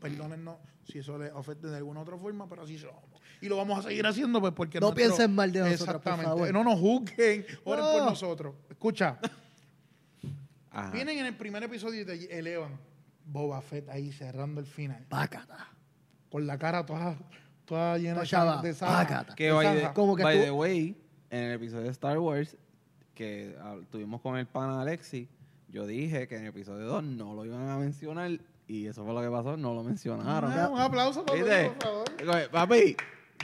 Perdónennos 0.00 0.56
si 0.84 0.98
eso 0.98 1.16
les 1.18 1.32
ofende 1.32 1.68
de 1.70 1.76
alguna 1.76 2.00
otra 2.00 2.16
forma, 2.16 2.48
pero 2.48 2.62
así 2.62 2.78
somos. 2.78 3.02
Y 3.40 3.48
lo 3.48 3.56
vamos 3.56 3.78
a 3.84 3.88
seguir 3.88 4.04
haciendo 4.06 4.40
pues 4.40 4.52
porque 4.52 4.78
No 4.80 4.88
nuestro- 4.88 5.04
piensen 5.06 5.34
mal 5.34 5.50
de 5.52 5.60
nosotros, 5.60 5.78
por 5.86 5.96
Exactamente. 5.96 6.24
favor. 6.26 6.52
No 6.52 6.64
nos 6.64 6.78
juzguen. 6.80 7.46
Oren 7.64 7.84
por 7.84 7.98
No. 8.02 8.10
nosotros. 8.10 8.54
Escucha. 8.70 9.18
Ajá. 10.70 10.90
Vienen 10.90 11.18
en 11.18 11.26
el 11.26 11.36
primer 11.36 11.62
episodio 11.62 12.00
y 12.02 12.04
te 12.04 12.38
elevan 12.38 12.72
Boba 13.24 13.60
Fett 13.62 13.88
ahí 13.88 14.12
cerrando 14.12 14.60
el 14.60 14.66
final. 14.66 15.04
Pácata. 15.08 15.68
Con 16.30 16.46
la 16.46 16.58
cara 16.58 16.84
toda, 16.86 17.16
toda 17.64 17.98
llena 17.98 18.14
Toda 18.14 18.26
chava. 18.26 18.62
de 18.62 18.74
sangre. 18.74 18.96
Pácata. 19.04 19.34
Que 19.34 19.46
De 19.46 19.52
by, 19.52 19.92
Como 19.94 20.16
que 20.16 20.22
by 20.22 20.36
tú- 20.38 20.44
the 20.44 20.50
way, 20.50 20.96
en 21.30 21.42
el 21.44 21.52
episodio 21.52 21.84
de 21.84 21.90
Star 21.90 22.18
Wars 22.18 22.56
que 23.14 23.56
ah, 23.60 23.76
tuvimos 23.90 24.20
con 24.22 24.36
el 24.38 24.46
pana 24.46 24.80
Alexi, 24.80 25.28
yo 25.68 25.86
dije 25.86 26.26
que 26.28 26.36
en 26.36 26.42
el 26.42 26.48
episodio 26.48 26.86
2 26.86 27.04
no 27.04 27.34
lo 27.34 27.44
iban 27.44 27.68
a 27.68 27.76
mencionar 27.76 28.30
y 28.66 28.86
eso 28.86 29.04
fue 29.04 29.12
lo 29.12 29.20
que 29.20 29.28
pasó, 29.30 29.56
no 29.56 29.74
lo 29.74 29.82
mencionaron. 29.82 30.50
Ah, 30.52 30.68
un 30.70 30.80
aplauso 30.80 31.24
para. 31.24 31.38
Luis, 31.38 31.72
por 31.78 31.82
favor. 32.16 32.50
Papi, 32.50 32.96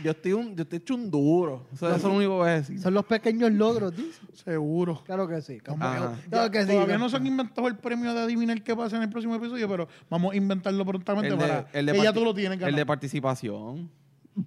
yo 0.04 0.10
estoy, 0.12 0.32
un, 0.32 0.54
yo 0.56 0.62
estoy 0.62 0.78
hecho 0.78 0.94
un 0.94 1.10
duro. 1.10 1.66
Eso, 1.72 1.86
eso 1.88 1.96
es 1.96 2.02
lo 2.04 2.10
único 2.14 2.30
que 2.32 2.36
voy 2.38 2.48
a 2.48 2.54
decir. 2.54 2.80
Son 2.80 2.94
los 2.94 3.04
pequeños 3.06 3.52
logros, 3.52 3.94
dice. 3.96 4.20
Seguro. 4.32 5.02
Claro 5.04 5.26
que 5.28 5.40
sí. 5.42 5.58
Claro 5.60 6.50
que 6.50 6.62
sí. 6.62 6.68
Todavía 6.72 6.98
no 6.98 7.08
se 7.08 7.16
han 7.16 7.26
inventado 7.26 7.68
el 7.68 7.76
premio 7.76 8.12
de 8.14 8.20
adivinar 8.20 8.62
qué 8.62 8.74
pasa 8.76 8.96
en 8.96 9.02
el 9.02 9.08
próximo 9.10 9.34
episodio, 9.34 9.68
pero 9.68 9.88
vamos 10.08 10.32
a 10.32 10.36
inventarlo 10.36 10.84
prontamente 10.84 11.28
El 11.28 11.38
de, 11.38 11.46
para 11.46 11.68
el 11.72 11.86
de 11.86 11.92
que 11.92 11.98
ya 11.98 12.04
parti- 12.12 12.18
tú 12.18 12.24
lo 12.24 12.34
tienes 12.34 12.52
El 12.54 12.60
ganado. 12.60 12.76
de 12.76 12.86
participación. 12.86 13.90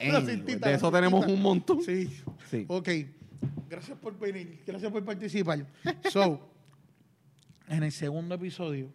La 0.00 0.18
Anyway, 0.18 0.26
cintita, 0.36 0.66
de 0.66 0.72
la 0.72 0.76
eso 0.76 0.92
tenemos 0.92 1.26
un 1.26 1.42
montón. 1.42 1.82
Sí. 1.82 2.08
Sí. 2.50 2.64
Ok. 2.68 2.88
Gracias 3.68 3.98
por 3.98 4.16
venir. 4.18 4.62
Gracias 4.66 4.90
por 4.92 5.04
participar. 5.04 5.66
So, 6.10 6.40
en 7.68 7.82
el 7.82 7.92
segundo 7.92 8.34
episodio, 8.36 8.88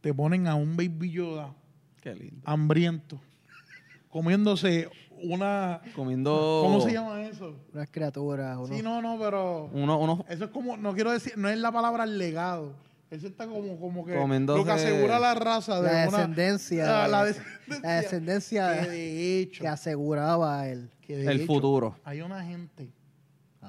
te 0.00 0.12
ponen 0.12 0.46
a 0.48 0.54
un 0.56 0.76
Baby 0.76 1.10
Yoda 1.12 1.54
Qué 2.02 2.14
lindo. 2.14 2.40
hambriento, 2.44 3.20
comiéndose 4.12 4.88
una... 5.22 5.80
Comiendo. 5.96 6.60
¿Cómo 6.64 6.80
se 6.82 6.92
llama 6.92 7.22
eso? 7.22 7.56
Unas 7.72 7.88
criaturas. 7.90 8.58
unos- 8.58 8.76
Sí, 8.76 8.82
no, 8.82 9.00
no, 9.00 9.18
pero... 9.18 9.70
Uno, 9.72 9.98
unos 9.98 10.20
Eso 10.28 10.44
es 10.44 10.50
como, 10.50 10.76
no 10.76 10.92
quiero 10.94 11.10
decir, 11.12 11.32
no 11.36 11.48
es 11.48 11.58
la 11.58 11.72
palabra 11.72 12.04
legado. 12.06 12.74
Eso 13.10 13.26
está 13.26 13.46
como, 13.46 13.78
como 13.78 14.04
que 14.04 14.14
Comiéndose- 14.16 14.58
lo 14.58 14.64
que 14.64 14.70
asegura 14.70 15.18
la 15.18 15.34
raza 15.34 15.80
de 15.80 15.86
La 15.92 16.08
una- 16.08 16.18
descendencia. 16.18 17.04
Ah, 17.04 17.08
la 17.08 17.24
de- 17.24 17.32
descendencia. 17.32 17.80
la 17.82 17.96
descendencia 17.96 18.80
Que 18.82 18.90
de 18.90 19.40
hecho, 19.40 19.60
que 19.62 19.68
aseguraba 19.68 20.68
el. 20.68 20.90
que 21.00 21.16
de 21.16 21.26
el 21.30 21.36
hecho, 21.40 21.46
futuro. 21.46 21.96
Hay 22.04 22.20
una 22.22 22.42
gente 22.44 22.90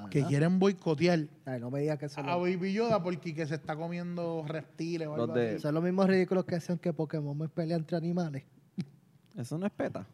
que 0.10 0.24
quieren 0.26 0.58
boicotear 0.60 1.28
Ay, 1.46 1.60
no 1.60 1.70
me 1.70 1.80
digas 1.82 2.00
que 2.00 2.08
a 2.16 2.36
Baby 2.36 2.74
Yoda 2.74 3.02
porque 3.04 3.34
que 3.36 3.46
se 3.46 3.56
está 3.56 3.76
comiendo 3.76 4.44
reptiles 4.48 5.08
o 5.08 5.14
algo 5.16 5.28
de- 5.28 5.52
así. 5.52 5.60
son 5.60 5.74
los 5.76 5.84
mismos 5.84 6.08
ridículos 6.08 6.46
que 6.46 6.56
hacen 6.56 6.78
que 6.80 6.92
Pokémon 6.94 7.38
me 7.38 7.48
pelea 7.48 7.78
entre 7.78 7.96
animales. 7.98 8.44
Eso 9.38 9.58
no 9.58 9.66
es 9.66 9.72
peta. 9.72 10.06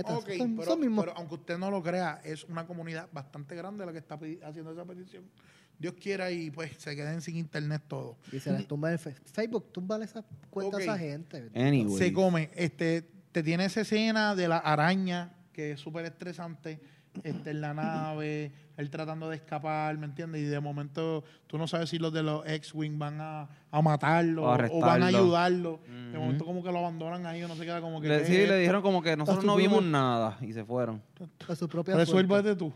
Son, 0.00 0.56
pero, 0.56 0.64
son 0.64 0.80
mismos. 0.80 1.04
pero 1.04 1.16
aunque 1.16 1.34
usted 1.34 1.58
no 1.58 1.70
lo 1.70 1.82
crea, 1.82 2.20
es 2.24 2.44
una 2.44 2.66
comunidad 2.66 3.08
bastante 3.12 3.54
grande 3.54 3.84
la 3.84 3.92
que 3.92 3.98
está 3.98 4.18
haciendo 4.44 4.72
esa 4.72 4.84
petición. 4.84 5.24
Dios 5.78 5.94
quiera 6.00 6.30
y 6.30 6.50
pues 6.50 6.72
se 6.78 6.94
queden 6.94 7.20
sin 7.20 7.36
internet 7.36 7.82
todo. 7.88 8.16
y 8.30 8.38
se 8.38 8.52
les 8.52 8.66
tumba 8.68 8.92
el 8.92 8.98
Facebook, 8.98 9.72
túmbale 9.72 10.04
esa 10.04 10.24
cuenta 10.48 10.76
Ok. 10.76 10.80
a 10.82 10.84
esa 10.84 10.98
gente. 10.98 11.50
Anyway. 11.54 11.98
Se 11.98 12.12
come, 12.12 12.50
este, 12.54 13.02
te 13.32 13.42
tiene 13.42 13.64
esa 13.64 13.80
escena 13.80 14.34
de 14.34 14.48
la 14.48 14.58
araña 14.58 15.34
que 15.52 15.72
es 15.72 15.80
súper 15.80 16.04
estresante, 16.06 16.80
este, 17.22 17.50
en 17.50 17.60
la 17.60 17.74
nave, 17.74 18.52
él 18.76 18.90
tratando 18.90 19.28
de 19.28 19.36
escapar, 19.36 19.96
¿me 19.98 20.06
entiendes? 20.06 20.40
Y 20.42 20.44
de 20.44 20.60
momento 20.60 21.24
tú 21.46 21.58
no 21.58 21.68
sabes 21.68 21.90
si 21.90 21.98
los 21.98 22.12
de 22.12 22.22
los 22.22 22.46
X-Wing 22.46 22.98
van 22.98 23.20
a, 23.20 23.48
a 23.70 23.82
matarlo 23.82 24.44
O 24.44 24.80
van 24.80 25.02
a 25.02 25.06
ayudarlo. 25.06 25.80
De 25.86 26.18
momento 26.18 26.44
como 26.44 26.62
que 26.62 26.72
lo 26.72 26.78
abandonan 26.78 27.26
ahí 27.26 27.42
o 27.42 27.48
no 27.48 27.54
se 27.56 27.64
queda 27.64 27.80
como 27.80 28.00
que... 28.00 28.08
Le, 28.08 28.18
¿qué 28.20 28.24
sí, 28.26 28.36
es 28.36 28.48
le 28.48 28.58
dijeron 28.58 28.82
como 28.82 29.02
que 29.02 29.16
nosotros 29.16 29.44
no 29.44 29.56
vimos 29.56 29.82
nada 29.82 30.38
y 30.40 30.52
se 30.52 30.64
fueron. 30.64 31.02
A 31.48 31.54
su 31.54 31.68
propia 31.68 31.94
suerte. 31.94 32.12
Resuélvete 32.12 32.56
tú. 32.56 32.72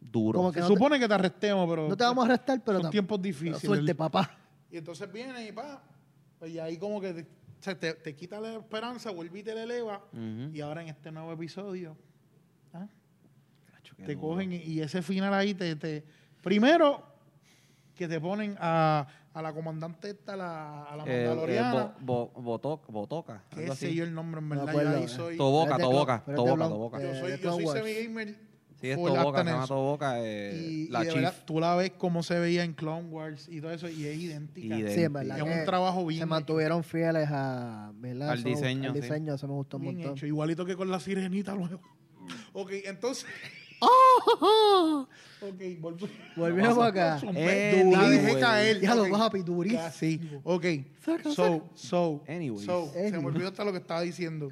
Duro. 0.00 0.38
Como 0.38 0.52
que 0.52 0.60
Se 0.60 0.62
no 0.62 0.68
te- 0.68 0.74
supone 0.74 0.98
que 0.98 1.08
te 1.08 1.14
arrestemos, 1.14 1.68
pero... 1.68 1.88
No 1.88 1.96
te 1.96 2.04
vamos 2.04 2.22
a 2.24 2.26
arrestar, 2.28 2.62
pero, 2.64 2.80
son 2.80 2.90
tiempos 2.90 3.20
difíciles. 3.20 3.60
suerte, 3.60 3.94
papá. 3.94 4.30
Y 4.70 4.78
entonces 4.78 5.10
viene 5.12 5.46
y 5.46 5.52
pa, 5.52 5.82
pues 6.38 6.52
y 6.52 6.58
ahí 6.58 6.76
como 6.78 7.00
que 7.00 7.12
te, 7.12 7.22
o 7.22 7.62
sea, 7.62 7.78
te, 7.78 7.94
te 7.94 8.14
quita 8.14 8.40
la 8.40 8.54
esperanza, 8.54 9.10
vuelve 9.10 9.40
y 9.40 9.42
te 9.42 9.54
la 9.54 9.62
eleva. 9.64 10.02
Y 10.52 10.60
ahora 10.60 10.82
en 10.82 10.88
este 10.88 11.10
nuevo 11.12 11.32
episodio, 11.32 11.96
¿ah? 12.72 12.86
Qué 13.96 14.02
te 14.04 14.14
duro. 14.14 14.28
cogen 14.28 14.52
y, 14.52 14.80
ese 14.80 15.02
final 15.02 15.32
ahí 15.34 15.54
te, 15.54 15.74
te... 15.76 16.04
Primero, 16.42 17.02
que 17.94 18.06
te 18.08 18.20
ponen 18.20 18.56
a, 18.60 19.06
a 19.32 19.42
la 19.42 19.52
comandante 19.52 20.10
esta, 20.10 20.36
la, 20.36 20.84
a 20.84 20.96
la 20.96 21.04
Eh, 21.04 21.06
eh, 21.24 21.26
mandaloriana. 21.28 21.94
bo- 22.00 22.30
bo- 22.34 22.60
boto- 22.60 22.80
botoca. 22.88 23.42
algo 23.52 23.74
sé 23.74 23.86
así. 23.88 23.94
yo 23.94 24.04
el 24.04 24.12
nombre, 24.14 24.40
en 24.40 24.48
No 24.48 24.54
verdad. 24.56 24.68
acuerdo, 24.68 24.90
yo 24.92 24.96
ahí 24.98 25.04
eh. 25.04 25.08
soy... 25.08 25.36
Toboca, 25.36 25.76
es 25.76 25.80
Toboca, 25.82 26.24
es 26.26 26.34
Toboca, 26.34 26.68
Toboca. 26.68 27.00
yo 27.02 27.08
eh, 27.10 27.20
soy, 27.20 27.30
de 27.32 27.38
yo 27.40 27.52
soy 27.54 27.66
semi-gamer. 27.66 28.46
Sí, 28.78 28.90
es 28.90 28.96
Toboca, 28.98 29.38
se 29.42 29.50
llama. 29.50 29.66
Toboca. 29.66 30.14
eh, 30.22 30.54
Y, 30.62 30.88
la 30.88 31.00
y 31.00 31.06
de 31.06 31.12
chief. 31.12 31.22
verdad, 31.22 31.34
tú 31.46 31.60
la 31.60 31.74
ves 31.76 31.92
como 31.92 32.22
se 32.22 32.38
veía 32.38 32.62
en 32.62 32.74
Clone 32.74 33.08
Wars 33.08 33.48
y 33.50 33.62
todo 33.62 33.70
eso, 33.72 33.88
y 33.88 34.04
es 34.04 34.18
idéntica. 34.18 34.66
Idéntica. 34.66 34.92
Sí, 34.94 35.02
en 35.04 35.12
verdad. 35.14 35.38
Es 35.38 35.42
un 35.60 35.64
trabajo 35.64 36.04
bien 36.04 36.18
Se 36.18 36.24
hecho. 36.24 36.28
mantuvieron 36.28 36.84
fieles 36.84 37.26
a, 37.30 37.90
¿verdad? 37.94 38.28
Al 38.30 38.38
Eso- 38.40 38.48
diseño, 38.50 38.90
Al 38.90 38.94
sí. 38.94 39.00
diseño, 39.00 39.34
eso 39.34 39.48
me 39.48 39.54
gustó 39.54 39.78
un 39.78 39.84
Bien 39.84 39.94
montón. 39.96 40.12
hecho, 40.12 40.26
igualito 40.26 40.66
que 40.66 40.76
con 40.76 40.90
la 40.90 41.00
sirenita 41.00 41.54
luego. 41.54 41.80
ok, 42.52 42.70
entonces. 42.84 43.24
Ok, 43.80 45.62
volvemos. 45.80 46.10
Volvemos 46.36 46.78
acá. 46.78 47.20
Eh, 47.34 47.82
anyway. 47.94 48.40
caer. 48.40 48.80
Ya 48.80 48.94
lo 48.94 49.02
ok. 49.04 49.10
papi, 49.10 49.42
durísimo. 49.42 49.82
Casi. 49.82 50.20
Ok. 50.44 50.64
Saca, 51.04 51.30
So, 51.30 51.68
so, 51.74 52.24
Anyways. 52.28 52.64
so, 52.66 52.90
se 52.92 53.10
me 53.12 53.26
olvidó 53.26 53.48
hasta 53.48 53.64
lo 53.64 53.72
que 53.72 53.78
estaba 53.78 54.00
diciendo. 54.02 54.48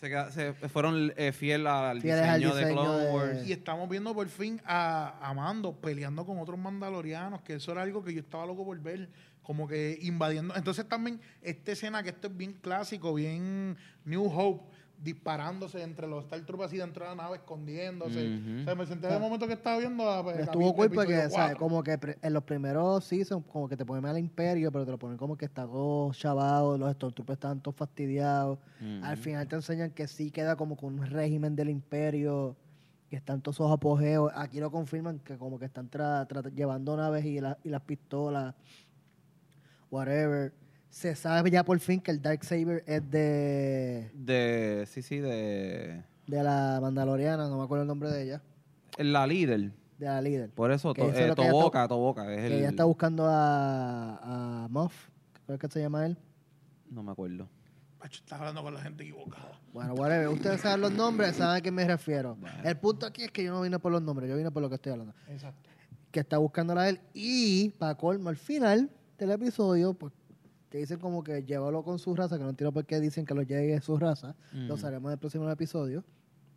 Se, 0.00 0.08
queda- 0.08 0.30
se 0.30 0.52
fueron 0.52 1.12
eh, 1.16 1.32
fiel 1.32 1.66
al 1.66 2.00
Fieles 2.00 2.22
al 2.24 2.38
diseño 2.40 2.54
de 2.54 2.60
diseño 2.66 2.82
Clone 2.82 3.04
de- 3.04 3.12
Wars. 3.12 3.46
Y 3.48 3.52
estamos 3.52 3.88
viendo 3.88 4.14
por 4.14 4.28
fin 4.28 4.60
a, 4.64 5.18
a 5.20 5.34
Mando 5.34 5.72
peleando 5.74 6.24
con 6.24 6.38
otros 6.38 6.56
mandalorianos, 6.58 7.42
que 7.42 7.54
eso 7.54 7.72
era 7.72 7.82
algo 7.82 8.04
que 8.04 8.14
yo 8.14 8.20
estaba 8.20 8.46
loco 8.46 8.64
por 8.64 8.78
ver, 8.80 9.08
como 9.42 9.66
que 9.66 9.98
invadiendo. 10.02 10.54
Entonces 10.54 10.86
también 10.88 11.20
esta 11.42 11.72
escena, 11.72 12.00
que 12.04 12.10
esto 12.10 12.28
es 12.28 12.36
bien 12.36 12.52
clásico, 12.52 13.12
bien 13.14 13.76
New 14.04 14.26
Hope, 14.26 14.62
disparándose 15.00 15.80
entre 15.82 16.08
los 16.08 16.24
Star 16.24 16.40
Troopers 16.44 16.68
así 16.70 16.76
dentro 16.78 17.04
de 17.04 17.10
la 17.10 17.14
nave, 17.22 17.36
escondiéndose. 17.36 18.36
Ujú. 18.36 18.60
O 18.62 18.64
sea, 18.64 18.74
me 18.74 18.84
senté 18.86 19.06
de 19.06 19.18
momento 19.18 19.46
que 19.46 19.52
estaba 19.52 19.78
viendo 19.78 20.10
a, 20.10 20.22
pues, 20.24 20.38
Estuvo 20.38 20.74
cool 20.74 20.90
porque, 20.90 21.30
¿sabes? 21.30 21.56
Como 21.56 21.82
que 21.84 21.98
pre- 21.98 22.18
en 22.20 22.32
los 22.34 22.42
primeros 22.42 23.04
seasons, 23.04 23.44
como 23.46 23.68
que 23.68 23.76
te 23.76 23.86
ponen 23.86 24.04
al 24.06 24.18
imperio, 24.18 24.72
pero 24.72 24.84
te 24.84 24.90
lo 24.90 24.98
ponen 24.98 25.16
como 25.16 25.36
que 25.36 25.44
está 25.44 25.62
todo 25.66 26.12
chavado, 26.12 26.76
los 26.76 26.92
Stormtroopers 26.94 27.36
estaban 27.36 27.60
todos 27.60 27.76
fastidiados. 27.76 28.58
Al 29.02 29.16
final 29.16 29.46
te 29.46 29.56
enseñan 29.56 29.90
que 29.92 30.08
sí 30.08 30.30
queda 30.32 30.56
como 30.56 30.76
con 30.76 30.98
un 30.98 31.06
régimen 31.06 31.54
del 31.54 31.70
imperio, 31.70 32.56
que 33.08 33.16
están 33.16 33.40
todos 33.40 33.56
esos 33.56 33.70
apogeos. 33.70 34.32
Aquí 34.34 34.58
lo 34.60 34.70
confirman 34.70 35.20
que 35.20 35.38
como 35.38 35.58
que 35.58 35.64
están 35.66 35.88
tra- 35.90 36.26
tra- 36.28 36.52
llevando 36.52 36.96
naves 36.96 37.24
y, 37.24 37.40
la- 37.40 37.56
y 37.62 37.68
las 37.70 37.82
pistolas, 37.82 38.54
whatever. 39.90 40.52
Se 40.98 41.14
sabe 41.14 41.48
ya 41.52 41.62
por 41.64 41.78
fin 41.78 42.00
que 42.00 42.10
el 42.10 42.20
Darksaber 42.20 42.82
es 42.84 43.08
de, 43.08 44.10
De, 44.14 44.84
sí, 44.88 45.00
sí, 45.00 45.18
de... 45.18 46.02
de 46.26 46.42
la 46.42 46.80
Mandaloriana, 46.82 47.46
no 47.48 47.56
me 47.56 47.62
acuerdo 47.62 47.82
el 47.82 47.86
nombre 47.86 48.10
de 48.10 48.24
ella, 48.24 48.42
La 48.96 49.24
líder. 49.24 49.70
de 49.96 50.06
la 50.06 50.20
líder. 50.20 50.50
Por 50.50 50.72
eso, 50.72 50.92
to- 50.94 51.08
eso 51.08 51.16
eh, 51.20 51.34
Toboca. 51.36 52.32
Es 52.34 52.40
Que 52.40 52.46
el... 52.48 52.52
ella 52.54 52.70
está 52.70 52.82
buscando 52.82 53.26
a, 53.28 54.64
a 54.64 54.68
Moff, 54.70 54.92
creo 55.46 55.56
que 55.56 55.68
se 55.68 55.80
llama 55.80 56.04
él. 56.04 56.18
No 56.90 57.04
me 57.04 57.12
acuerdo. 57.12 57.48
Macho, 58.00 58.18
estás 58.20 58.40
hablando 58.40 58.60
con 58.64 58.74
la 58.74 58.80
gente 58.80 59.04
equivocada. 59.04 59.52
Bueno, 59.72 59.94
whatever. 59.94 60.26
Ustedes 60.30 60.62
saben 60.62 60.80
los 60.80 60.90
nombres, 60.92 61.36
saben 61.36 61.58
a 61.58 61.60
qué 61.60 61.70
me 61.70 61.84
refiero. 61.86 62.36
El 62.64 62.76
punto 62.76 63.06
aquí 63.06 63.22
es 63.22 63.30
que 63.30 63.44
yo 63.44 63.52
no 63.52 63.60
vine 63.60 63.78
por 63.78 63.92
los 63.92 64.02
nombres, 64.02 64.28
yo 64.28 64.36
vine 64.36 64.50
por 64.50 64.62
lo 64.62 64.68
que 64.68 64.74
estoy 64.74 64.90
hablando. 64.90 65.14
Exacto. 65.28 65.70
Que 66.10 66.18
está 66.18 66.38
buscándola 66.38 66.80
a 66.82 66.88
él. 66.88 67.00
Y, 67.14 67.68
para 67.78 67.94
colmo, 67.94 68.30
al 68.30 68.36
final 68.36 68.90
del 69.16 69.30
episodio, 69.30 69.94
pues 69.94 70.12
te 70.68 70.78
dicen 70.78 70.98
como 70.98 71.22
que 71.24 71.42
llévalo 71.44 71.82
con 71.82 71.98
su 71.98 72.14
raza, 72.14 72.36
que 72.38 72.44
no 72.44 72.50
entiendo 72.50 72.72
por 72.72 72.84
qué 72.84 73.00
dicen 73.00 73.24
que 73.24 73.34
los 73.34 73.46
Jedi 73.46 73.72
es 73.72 73.84
su 73.84 73.96
raza. 73.98 74.34
Lo 74.52 74.74
Ujú. 74.74 74.80
sabremos 74.82 75.08
en 75.08 75.12
el 75.12 75.18
próximo 75.18 75.50
episodio, 75.50 76.04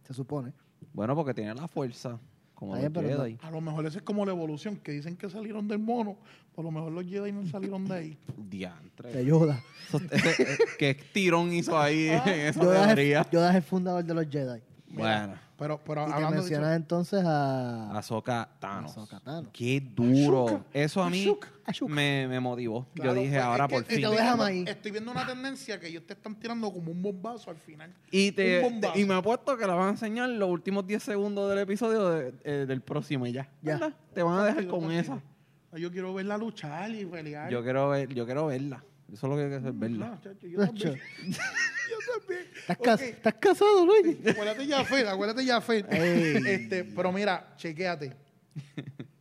se 0.03 0.13
supone. 0.13 0.53
Bueno, 0.93 1.15
porque 1.15 1.33
tiene 1.33 1.53
la 1.55 1.67
fuerza. 1.67 2.19
Como 2.53 2.75
Está 2.75 3.01
los 3.01 3.11
no- 3.11 3.23
Jedi. 3.23 3.37
A 3.41 3.49
lo 3.49 3.59
mejor 3.59 3.85
esa 3.87 3.97
es 3.97 4.03
como 4.03 4.23
la 4.23 4.33
evolución, 4.33 4.75
que 4.77 4.91
dicen 4.91 5.17
que 5.17 5.27
salieron 5.31 5.67
del 5.67 5.79
mono, 5.79 6.17
por 6.53 6.63
lo 6.63 6.69
mejor 6.69 6.91
los 6.91 7.05
Jedi 7.05 7.31
no 7.31 7.43
salieron 7.47 7.87
de 7.87 7.93
ahí. 7.95 8.17
Diantre. 8.37 9.11
Te 9.11 9.17
ayuda. 9.19 9.59
Eso- 9.87 9.99
ese- 10.11 10.43
eh, 10.43 10.57
¿Qué 10.77 10.93
tirón 11.11 11.51
hizo 11.53 11.79
ahí 11.79 12.07
en 12.09 12.27
esa 12.27 12.61
Yoda 12.61 12.85
teoría? 12.87 13.27
Yoda 13.31 13.49
es 13.49 13.55
el 13.55 13.63
fundador 13.63 14.03
de 14.03 14.13
los 14.13 14.27
Jedi. 14.29 14.61
Bueno, 14.89 15.33
Pero, 15.61 15.79
pero 15.85 16.01
Y 16.01 16.11
hablando 16.11 16.29
de 16.29 16.37
mencionas 16.37 16.69
eso, 16.69 16.75
entonces 16.75 17.23
a... 17.23 17.95
Ahsoka 17.95 18.49
Thanos. 18.59 18.97
Ahsoka 18.97 19.19
Thanos. 19.19 19.51
Qué 19.53 19.79
duro. 19.79 20.65
Eso 20.73 21.03
a 21.03 21.09
mí 21.11 21.37
me, 21.87 22.27
me 22.27 22.39
motivó. 22.39 22.87
claro, 22.95 23.13
Yo 23.13 23.21
dije, 23.21 23.33
pues, 23.35 23.43
ahora 23.43 23.65
es 23.65 23.69
que 23.69 23.75
por 23.75 23.85
fin. 23.85 24.67
Estoy 24.67 24.91
viendo 24.91 25.11
una 25.11 25.27
tendencia 25.27 25.79
que 25.79 25.87
ellos 25.89 26.01
te 26.07 26.13
están 26.13 26.33
tirando 26.39 26.73
como 26.73 26.91
un 26.91 27.03
bombazo 27.03 27.51
al 27.51 27.57
final. 27.57 27.93
Y, 28.09 28.31
te, 28.31 28.57
un 28.65 28.71
bombazo. 28.81 28.97
y 28.97 29.05
me 29.05 29.13
apuesto 29.13 29.55
que 29.55 29.67
la 29.67 29.75
van 29.75 29.89
a 29.89 29.91
enseñar 29.91 30.29
los 30.29 30.49
últimos 30.49 30.87
10 30.87 31.03
segundos 31.03 31.47
del 31.47 31.59
episodio 31.59 32.09
de- 32.09 32.33
eh, 32.43 32.65
del 32.67 32.81
próximo 32.81 33.27
y 33.27 33.31
ya. 33.31 33.43
Ya. 33.61 33.73
¿Verdad? 33.73 33.93
Te 34.15 34.23
van 34.23 34.39
a 34.39 34.45
dejar 34.45 34.65
con 34.65 34.91
esa. 34.91 35.21
Yo 35.77 35.91
quiero 35.91 36.11
verla 36.15 36.39
luchar 36.39 36.89
y 36.89 37.05
pelear. 37.05 37.51
Yo 37.51 37.61
quiero, 37.61 37.87
ver, 37.89 38.11
yo 38.11 38.25
quiero 38.25 38.47
verla. 38.47 38.83
Eso 39.11 39.27
es 39.27 39.29
lo 39.29 39.35
que 39.35 39.43
hay 39.43 39.49
que 39.49 39.55
hacer, 39.55 39.73
verla. 39.73 40.11
Ah, 40.13 40.19
chacho, 40.23 40.47
yo 40.47 40.59
también. 40.65 40.93
yo 41.89 41.97
también. 42.19 42.47
¿Estás, 42.55 42.77
cas- 42.77 43.01
Ok. 43.01 43.07
¿Estás 43.07 43.33
casado, 43.35 43.85
Luis? 43.85 44.17
Acuérdate 44.27 44.65
ya, 44.67 44.85
Fed, 44.85 45.05
acuérdate 45.07 45.45
ya, 45.45 45.59
Fed. 45.61 45.85
Ey. 45.91 46.43
Este, 46.47 46.83
pero 46.85 47.11
mira, 47.11 47.53
chequéate. 47.57 48.15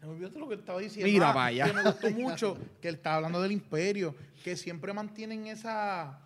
Se 0.00 0.06
me 0.06 0.12
olvidó 0.12 0.28
todo 0.30 0.40
lo 0.40 0.48
que 0.48 0.54
estaba 0.56 0.80
diciendo. 0.80 1.10
Mira 1.10 1.30
Ah, 1.30 1.34
pa' 1.34 1.46
allá. 1.46 1.64
Que 1.66 1.72
me 1.72 1.82
gustó 1.82 2.10
mucho 2.10 2.58
que 2.82 2.88
él 2.88 2.96
estaba 2.96 3.16
hablando 3.16 3.40
del 3.40 3.52
imperio, 3.52 4.14
que 4.42 4.54
siempre 4.56 4.92
mantienen 4.92 5.46
esa, 5.46 6.20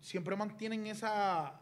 siempre 0.00 0.36
mantienen 0.36 0.86
esa, 0.86 1.59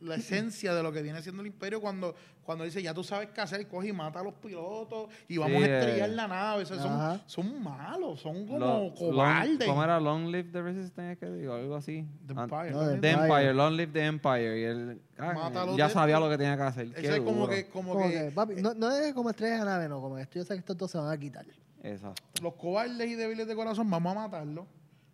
la 0.00 0.14
esencia 0.14 0.74
de 0.74 0.82
lo 0.82 0.92
que 0.92 1.02
viene 1.02 1.20
siendo 1.22 1.40
el 1.42 1.48
imperio 1.48 1.80
cuando, 1.80 2.14
cuando 2.44 2.64
dice, 2.64 2.82
ya 2.82 2.94
tú 2.94 3.02
sabes 3.02 3.30
qué 3.34 3.40
hacer, 3.40 3.66
coge 3.66 3.88
y 3.88 3.92
mata 3.92 4.20
a 4.20 4.22
los 4.22 4.34
pilotos 4.34 5.08
y 5.26 5.36
vamos 5.38 5.58
Sí, 5.62 5.68
a 5.68 5.78
estrellar 5.80 6.10
eh. 6.10 6.14
la 6.14 6.28
nave. 6.28 6.62
O 6.62 6.66
sea, 6.66 6.76
son, 6.78 7.20
son 7.26 7.62
malos, 7.62 8.20
son 8.20 8.46
como 8.46 8.58
Lo- 8.58 8.94
cobardes. 8.94 9.58
long- 9.58 9.66
¿Cómo 9.68 9.82
era 9.84 9.98
Long 10.00 10.26
Live 10.28 10.50
the 10.52 10.62
Resistance? 10.62 11.16
que 11.18 11.26
digo? 11.30 11.54
Algo 11.54 11.76
así. 11.76 12.06
The 12.26 12.32
Empire. 12.32 12.70
The 12.70 12.78
The 12.78 13.10
Empire. 13.10 13.12
Empire, 13.12 13.54
Long 13.54 13.72
Live 13.74 13.92
the 13.92 14.04
Empire. 14.04 14.60
Y 14.60 14.64
él 14.64 15.02
ah, 15.18 15.66
ya 15.76 15.88
sabía 15.88 16.20
lo 16.20 16.30
que 16.30 16.38
tenía 16.38 16.56
que 16.56 16.62
hacer. 16.62 16.86
Eso 16.86 16.94
Qué 17.00 17.08
es 17.08 17.20
como 17.20 17.40
duro. 17.40 17.48
que, 17.52 17.66
como 17.68 17.92
Como 17.94 18.06
que, 18.08 18.12
que, 18.12 18.30
papi, 18.30 18.54
no, 18.62 18.74
no 18.74 18.90
es 18.92 19.12
como 19.14 19.30
estrellas 19.30 19.60
de 19.60 19.64
nave, 19.66 19.88
no, 19.88 20.00
como 20.00 20.16
esto 20.18 20.38
yo 20.38 20.44
sé 20.44 20.54
que 20.54 20.60
estos 20.60 20.76
dos 20.76 20.90
se 20.90 20.98
van 20.98 21.10
a 21.10 21.18
quitar. 21.18 21.44
Exacto. 21.82 22.22
los 22.42 22.54
cobardes 22.54 23.08
y 23.08 23.14
débiles 23.14 23.46
de 23.46 23.54
corazón, 23.54 23.88
vamos 23.90 24.16
a 24.16 24.20
matarlos. 24.20 24.64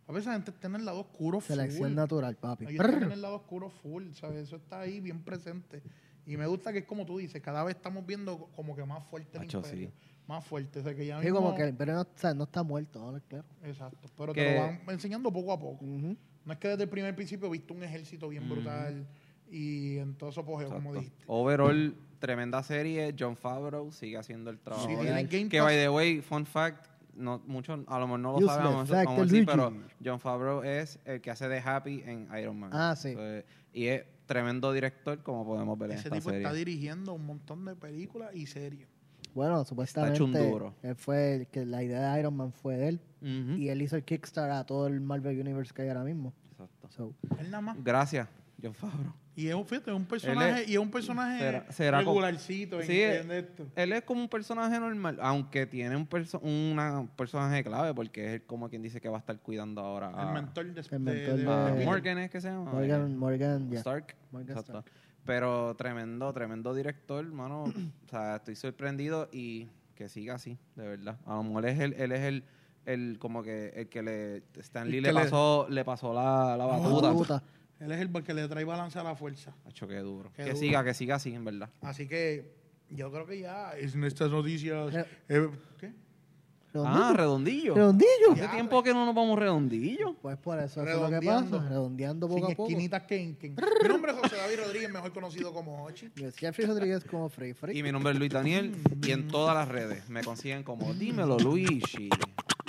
A 0.06 0.12
veces 0.12 0.26
la 0.26 0.32
gente 0.34 0.52
en 0.62 0.74
el 0.74 0.84
lado 0.84 1.00
oscuro 1.00 1.40
Selección 1.40 1.88
full. 1.88 1.94
natural, 1.96 2.36
papi. 2.36 2.66
Ellos 2.66 2.84
están 2.84 3.02
en 3.04 3.12
el 3.12 3.22
lado 3.22 3.36
oscuro 3.36 3.70
full, 3.70 4.12
¿sabes? 4.12 4.42
Eso 4.48 4.56
está 4.56 4.80
ahí 4.80 5.00
bien 5.00 5.22
presente. 5.22 5.82
Y 6.26 6.36
me 6.36 6.46
gusta 6.46 6.72
que 6.72 6.80
es 6.80 6.84
como 6.84 7.04
tú 7.06 7.18
dices, 7.18 7.40
cada 7.42 7.64
vez 7.64 7.76
estamos 7.76 8.04
viendo 8.06 8.48
como 8.54 8.74
que 8.76 8.84
más 8.84 9.02
fuerte 9.04 9.38
el 9.38 9.44
Macho, 9.44 9.58
imperio. 9.58 9.88
sí. 9.88 9.94
Más 10.26 10.44
fuerte. 10.44 10.80
O 10.80 10.82
sea, 10.82 10.94
que 10.94 11.04
ya 11.06 11.18
Sí, 11.20 11.24
mismo- 11.26 11.40
como 11.40 11.54
que 11.54 11.62
el 11.62 11.68
imperio 11.70 11.94
no, 11.94 12.00
o 12.02 12.06
sea, 12.16 12.32
no 12.34 12.44
está 12.44 12.62
muerto, 12.62 13.12
¿no? 13.12 13.20
claro. 13.28 13.44
Exacto. 13.62 14.08
Pero 14.16 14.32
Que- 14.32 14.42
te 14.44 14.54
lo 14.54 14.60
van 14.60 14.80
enseñando 14.88 15.30
poco 15.32 15.52
a 15.52 15.58
poco. 15.58 15.84
Ujú. 15.84 16.16
No 16.46 16.52
es 16.52 16.58
que 16.58 16.68
desde 16.68 16.82
el 16.84 16.88
primer 16.90 17.14
principio 17.14 17.48
viste 17.50 17.72
un 17.72 17.82
ejército 17.82 18.28
bien 18.28 18.44
Ujú. 18.44 18.54
brutal 18.54 19.06
y 19.50 19.98
en 19.98 20.14
todo 20.14 20.32
su 20.32 20.40
apogeo, 20.40 20.70
como 20.70 20.94
dijiste. 20.94 21.24
Overall, 21.26 21.94
tremenda 22.18 22.62
serie. 22.62 23.14
John 23.18 23.36
Favreau 23.36 23.90
sigue 23.92 24.16
haciendo 24.16 24.50
el 24.50 24.58
trabajo. 24.58 24.86
Si 24.88 24.94
de 24.94 25.02
tienen 25.26 25.48
que, 25.50 25.58
Pass- 25.58 25.66
by 25.66 25.76
the 25.76 25.88
way, 25.90 26.20
fun 26.22 26.46
fact, 26.46 26.86
no, 27.16 27.42
muchos 27.46 27.80
a 27.86 27.98
lo 27.98 28.06
mejor 28.06 28.20
no 28.20 28.40
lo 28.40 28.46
sabemos, 28.46 28.88
decir, 28.88 29.30
Luigi. 29.30 29.46
pero 29.46 29.72
John 30.04 30.20
Favreau 30.20 30.62
es 30.62 30.98
el 31.04 31.20
que 31.20 31.30
hace 31.30 31.48
de 31.48 31.58
Happy 31.60 32.02
en 32.04 32.28
Iron 32.38 32.58
Man. 32.58 32.70
Ah, 32.72 32.94
sí. 32.96 33.14
Y 33.72 33.86
es 33.86 34.04
tremendo 34.26 34.72
director, 34.72 35.22
como 35.22 35.44
podemos 35.44 35.78
ver 35.78 35.90
en 35.92 35.98
Ese 35.98 36.08
esta 36.08 36.16
tipo 36.16 36.30
serie. 36.30 36.44
está 36.46 36.52
dirigiendo 36.54 37.12
un 37.14 37.26
montón 37.26 37.64
de 37.64 37.74
películas 37.76 38.34
y 38.34 38.46
series. 38.46 38.88
Bueno, 39.34 39.64
supuestamente 39.64 40.14
hecho 40.14 40.24
un 40.26 40.32
duro. 40.32 40.74
él 40.82 40.94
fue 40.94 41.34
el 41.34 41.46
que 41.48 41.66
la 41.66 41.82
idea 41.82 42.12
de 42.12 42.20
Iron 42.20 42.36
Man 42.36 42.52
fue 42.52 42.76
de 42.76 42.88
él 42.88 43.00
y 43.20 43.68
él 43.68 43.82
hizo 43.82 43.96
el 43.96 44.04
Kickstarter 44.04 44.52
a 44.52 44.64
todo 44.64 44.86
el 44.86 45.00
Marvel 45.00 45.40
Universe 45.40 45.72
que 45.74 45.82
hay 45.82 45.88
ahora 45.88 46.04
mismo. 46.04 46.32
Exacto. 46.52 46.88
So, 46.90 47.14
Él 47.40 47.50
nada 47.50 47.60
más. 47.62 47.76
Gracias, 47.82 48.28
John 48.62 48.74
Favreau. 48.74 49.12
Y 49.36 49.48
es 49.48 49.54
un, 49.54 49.66
fíjate, 49.66 49.90
es 49.90 49.96
un 49.96 50.04
personaje, 50.04 50.62
es- 50.62 50.68
y 50.68 50.72
es 50.74 50.78
un 50.78 50.90
personaje 50.90 51.38
será- 51.40 51.72
será 51.72 51.98
como- 51.98 52.10
regularcito 52.20 52.80
Sí, 52.82 53.00
esto. 53.00 53.66
Él 53.74 53.92
es 53.92 54.02
como 54.02 54.20
un 54.20 54.28
personaje 54.28 54.78
normal, 54.78 55.18
aunque 55.20 55.66
tiene 55.66 55.96
un 55.96 56.06
perso 56.06 56.38
una 56.38 57.06
personaje 57.16 57.64
clave, 57.64 57.92
porque 57.94 58.36
es 58.36 58.42
como 58.42 58.68
quien 58.68 58.82
dice 58.82 59.00
que 59.00 59.08
va 59.08 59.16
a 59.16 59.20
estar 59.20 59.36
cuidando 59.40 59.80
ahora 59.80 60.12
a, 60.14 60.28
el 60.28 60.34
mentor 60.34 60.66
de, 60.66 60.80
El 60.80 60.86
de- 60.86 60.98
mentor 60.98 61.36
de- 61.36 61.44
de- 61.44 61.72
Peter. 61.72 61.84
Morgan, 61.86 62.18
¿es 62.18 62.30
que 62.30 62.40
se 62.40 62.48
llama? 62.48 62.70
Morgan, 62.72 63.16
Morgan, 63.18 63.70
ya. 63.70 63.78
Stark. 63.80 64.14
Morgan 64.30 64.50
Exacto. 64.50 64.72
Stark. 64.78 64.92
Pero 65.26 65.74
tremendo, 65.74 66.32
tremendo 66.32 66.74
director, 66.74 67.24
hermano. 67.24 67.64
o 67.64 67.72
sea, 68.10 68.36
estoy 68.36 68.54
sorprendido 68.56 69.28
y 69.32 69.68
que 69.96 70.08
siga 70.08 70.34
así, 70.34 70.58
de 70.76 70.86
verdad. 70.86 71.16
A 71.26 71.34
lo 71.36 71.42
mejor 71.44 71.66
es 71.66 71.80
el, 71.80 71.94
él 71.94 72.12
es 72.12 72.20
el, 72.20 72.44
el 72.84 73.18
como 73.18 73.42
que 73.42 73.72
el 73.74 73.88
que 73.88 74.02
le 74.02 74.42
Stan 74.60 74.88
Lee 74.88 74.98
El 74.98 75.02
le 75.04 75.08
que 75.08 75.14
le- 75.14 75.20
pasó, 75.22 75.66
le 75.70 75.84
pasó 75.84 76.12
la, 76.14 76.56
la 76.56 76.66
batuta. 76.66 77.42
Él 77.80 77.92
es 77.92 78.00
el 78.00 78.10
que 78.22 78.34
le 78.34 78.46
trae 78.48 78.64
balance 78.64 78.98
a 78.98 79.02
la 79.02 79.14
fuerza. 79.16 79.52
Hacho, 79.66 79.86
qué 79.88 79.96
duro. 79.98 80.30
Qué 80.36 80.42
que 80.44 80.50
duro. 80.50 80.56
siga, 80.56 80.84
que 80.84 80.94
siga 80.94 81.16
así, 81.16 81.34
en 81.34 81.44
verdad. 81.44 81.68
Así 81.82 82.06
que 82.06 82.54
yo 82.90 83.10
creo 83.10 83.26
que 83.26 83.40
ya 83.40 83.72
en 83.76 84.04
estas 84.04 84.30
noticias. 84.30 84.94
Eh, 85.28 85.48
¿Qué? 85.78 85.92
Ah, 86.76 87.12
redondillo. 87.16 87.72
Redondillo. 87.74 88.32
Hace 88.32 88.48
tiempo 88.48 88.82
que 88.82 88.92
no 88.92 89.06
nos 89.06 89.14
vamos 89.14 89.38
redondillo. 89.38 90.14
Pues 90.20 90.36
por 90.38 90.58
eso, 90.58 90.82
eso 90.82 90.90
es 90.90 90.96
lo 90.96 91.02
que 91.08 91.20
Redondeando. 91.20 91.58
pasa, 91.58 91.68
redondeando 91.68 92.26
poco 92.28 92.40
Sin 92.46 92.52
a 92.52 92.56
poco. 92.56 92.68
esquinitas 92.68 93.02
Kenken. 93.04 93.56
Mi 93.82 93.88
nombre 93.88 94.10
es 94.10 94.18
José 94.18 94.36
David 94.36 94.56
Rodríguez, 94.64 94.90
mejor 94.90 95.12
conocido 95.12 95.52
como 95.52 95.84
Ochi. 95.84 96.10
Jeffrey 96.36 96.66
Rodríguez 96.66 97.04
como 97.04 97.28
Free 97.28 97.54
Free. 97.54 97.78
Y 97.78 97.82
mi 97.84 97.92
nombre 97.92 98.12
es 98.12 98.18
Luis 98.18 98.32
Daniel 98.32 98.74
y 99.00 99.10
en 99.12 99.28
todas 99.28 99.54
las 99.54 99.68
redes 99.68 100.08
me 100.08 100.24
consiguen 100.24 100.64
como 100.64 100.92
Dímelo 100.94 101.38
Luigi. 101.38 102.08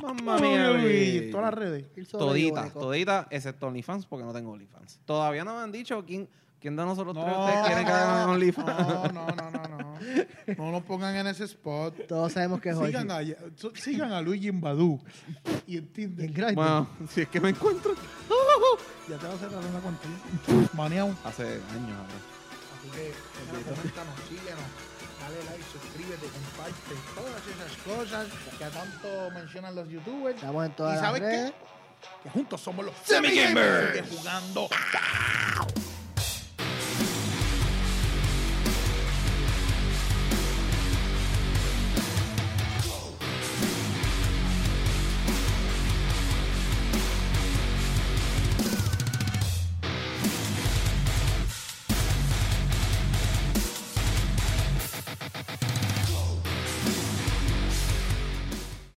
Mamma 0.05 0.37
mía, 0.39 0.69
Luis. 0.71 1.31
Todas 1.31 1.45
las 1.45 1.53
redes. 1.53 1.85
El 1.95 2.05
sobre 2.07 2.25
Todita, 2.25 2.59
iónico. 2.61 2.79
todita, 2.79 3.27
excepto 3.29 3.67
OnlyFans, 3.67 4.05
porque 4.05 4.25
no 4.25 4.33
tengo 4.33 4.51
OnlyFans. 4.51 4.99
Todavía 5.05 5.43
no 5.43 5.55
me 5.55 5.61
han 5.61 5.71
dicho 5.71 6.03
quién, 6.05 6.27
quién 6.59 6.75
de 6.75 6.83
nosotros 6.85 7.15
tres 7.15 7.37
ustedes 7.37 7.65
quieren 7.67 7.85
que 7.85 7.91
hagan 7.91 8.29
OnlyFans. 8.29 8.87
no, 8.87 9.07
no, 9.07 9.27
no, 9.27 9.51
no, 9.51 9.67
no. 9.67 9.85
No 10.57 10.71
nos 10.71 10.83
pongan 10.83 11.15
en 11.15 11.27
ese 11.27 11.45
spot. 11.45 12.05
Todos 12.07 12.33
sabemos 12.33 12.61
que 12.61 12.69
es 12.69 12.75
hoy. 12.75 12.87
Sigan 12.87 13.09
a, 13.09 13.19
sigan 13.73 14.11
a 14.11 14.21
Luigi 14.21 14.49
en 14.49 14.61
Badu. 14.61 15.01
Y 15.65 15.77
en 15.77 15.87
Tinder. 15.87 16.53
Bueno, 16.53 16.87
si 17.09 17.21
es 17.21 17.27
que 17.29 17.39
me 17.41 17.49
encuentro 17.49 17.95
Ya 19.09 19.17
te 19.17 19.27
va 19.27 19.33
a 19.33 19.37
cerrar 19.37 19.59
una 19.65 19.79
cuenta. 19.79 20.07
Maneado. 20.73 21.15
hace 21.23 21.43
años 21.43 21.97
ahora. 21.97 22.13
Así 22.77 22.89
que, 22.91 23.11
coméntanos, 23.73 24.13
síguenos, 24.29 24.63
dale 25.29 25.43
like, 25.45 25.63
suscríbete, 25.71 26.27
comparte, 26.27 26.95
todas 27.15 27.41
esas 27.47 27.73
cosas 27.83 28.27
que 28.57 28.63
a 28.63 28.69
tanto 28.69 29.31
mencionan 29.33 29.75
los 29.75 29.89
youtubers. 29.89 30.35
Estamos 30.35 30.65
en 30.65 30.71
todas 30.73 30.91
¿Y 30.93 30.95
las 30.95 31.05
sabes 31.05 31.21
redes. 31.21 31.51
qué? 31.51 31.65
Que 32.23 32.29
juntos 32.29 32.61
somos 32.61 32.85
los 32.85 32.93
Semi 33.03 33.35
Gamers. 33.35 34.09
Jugando. 34.09 34.69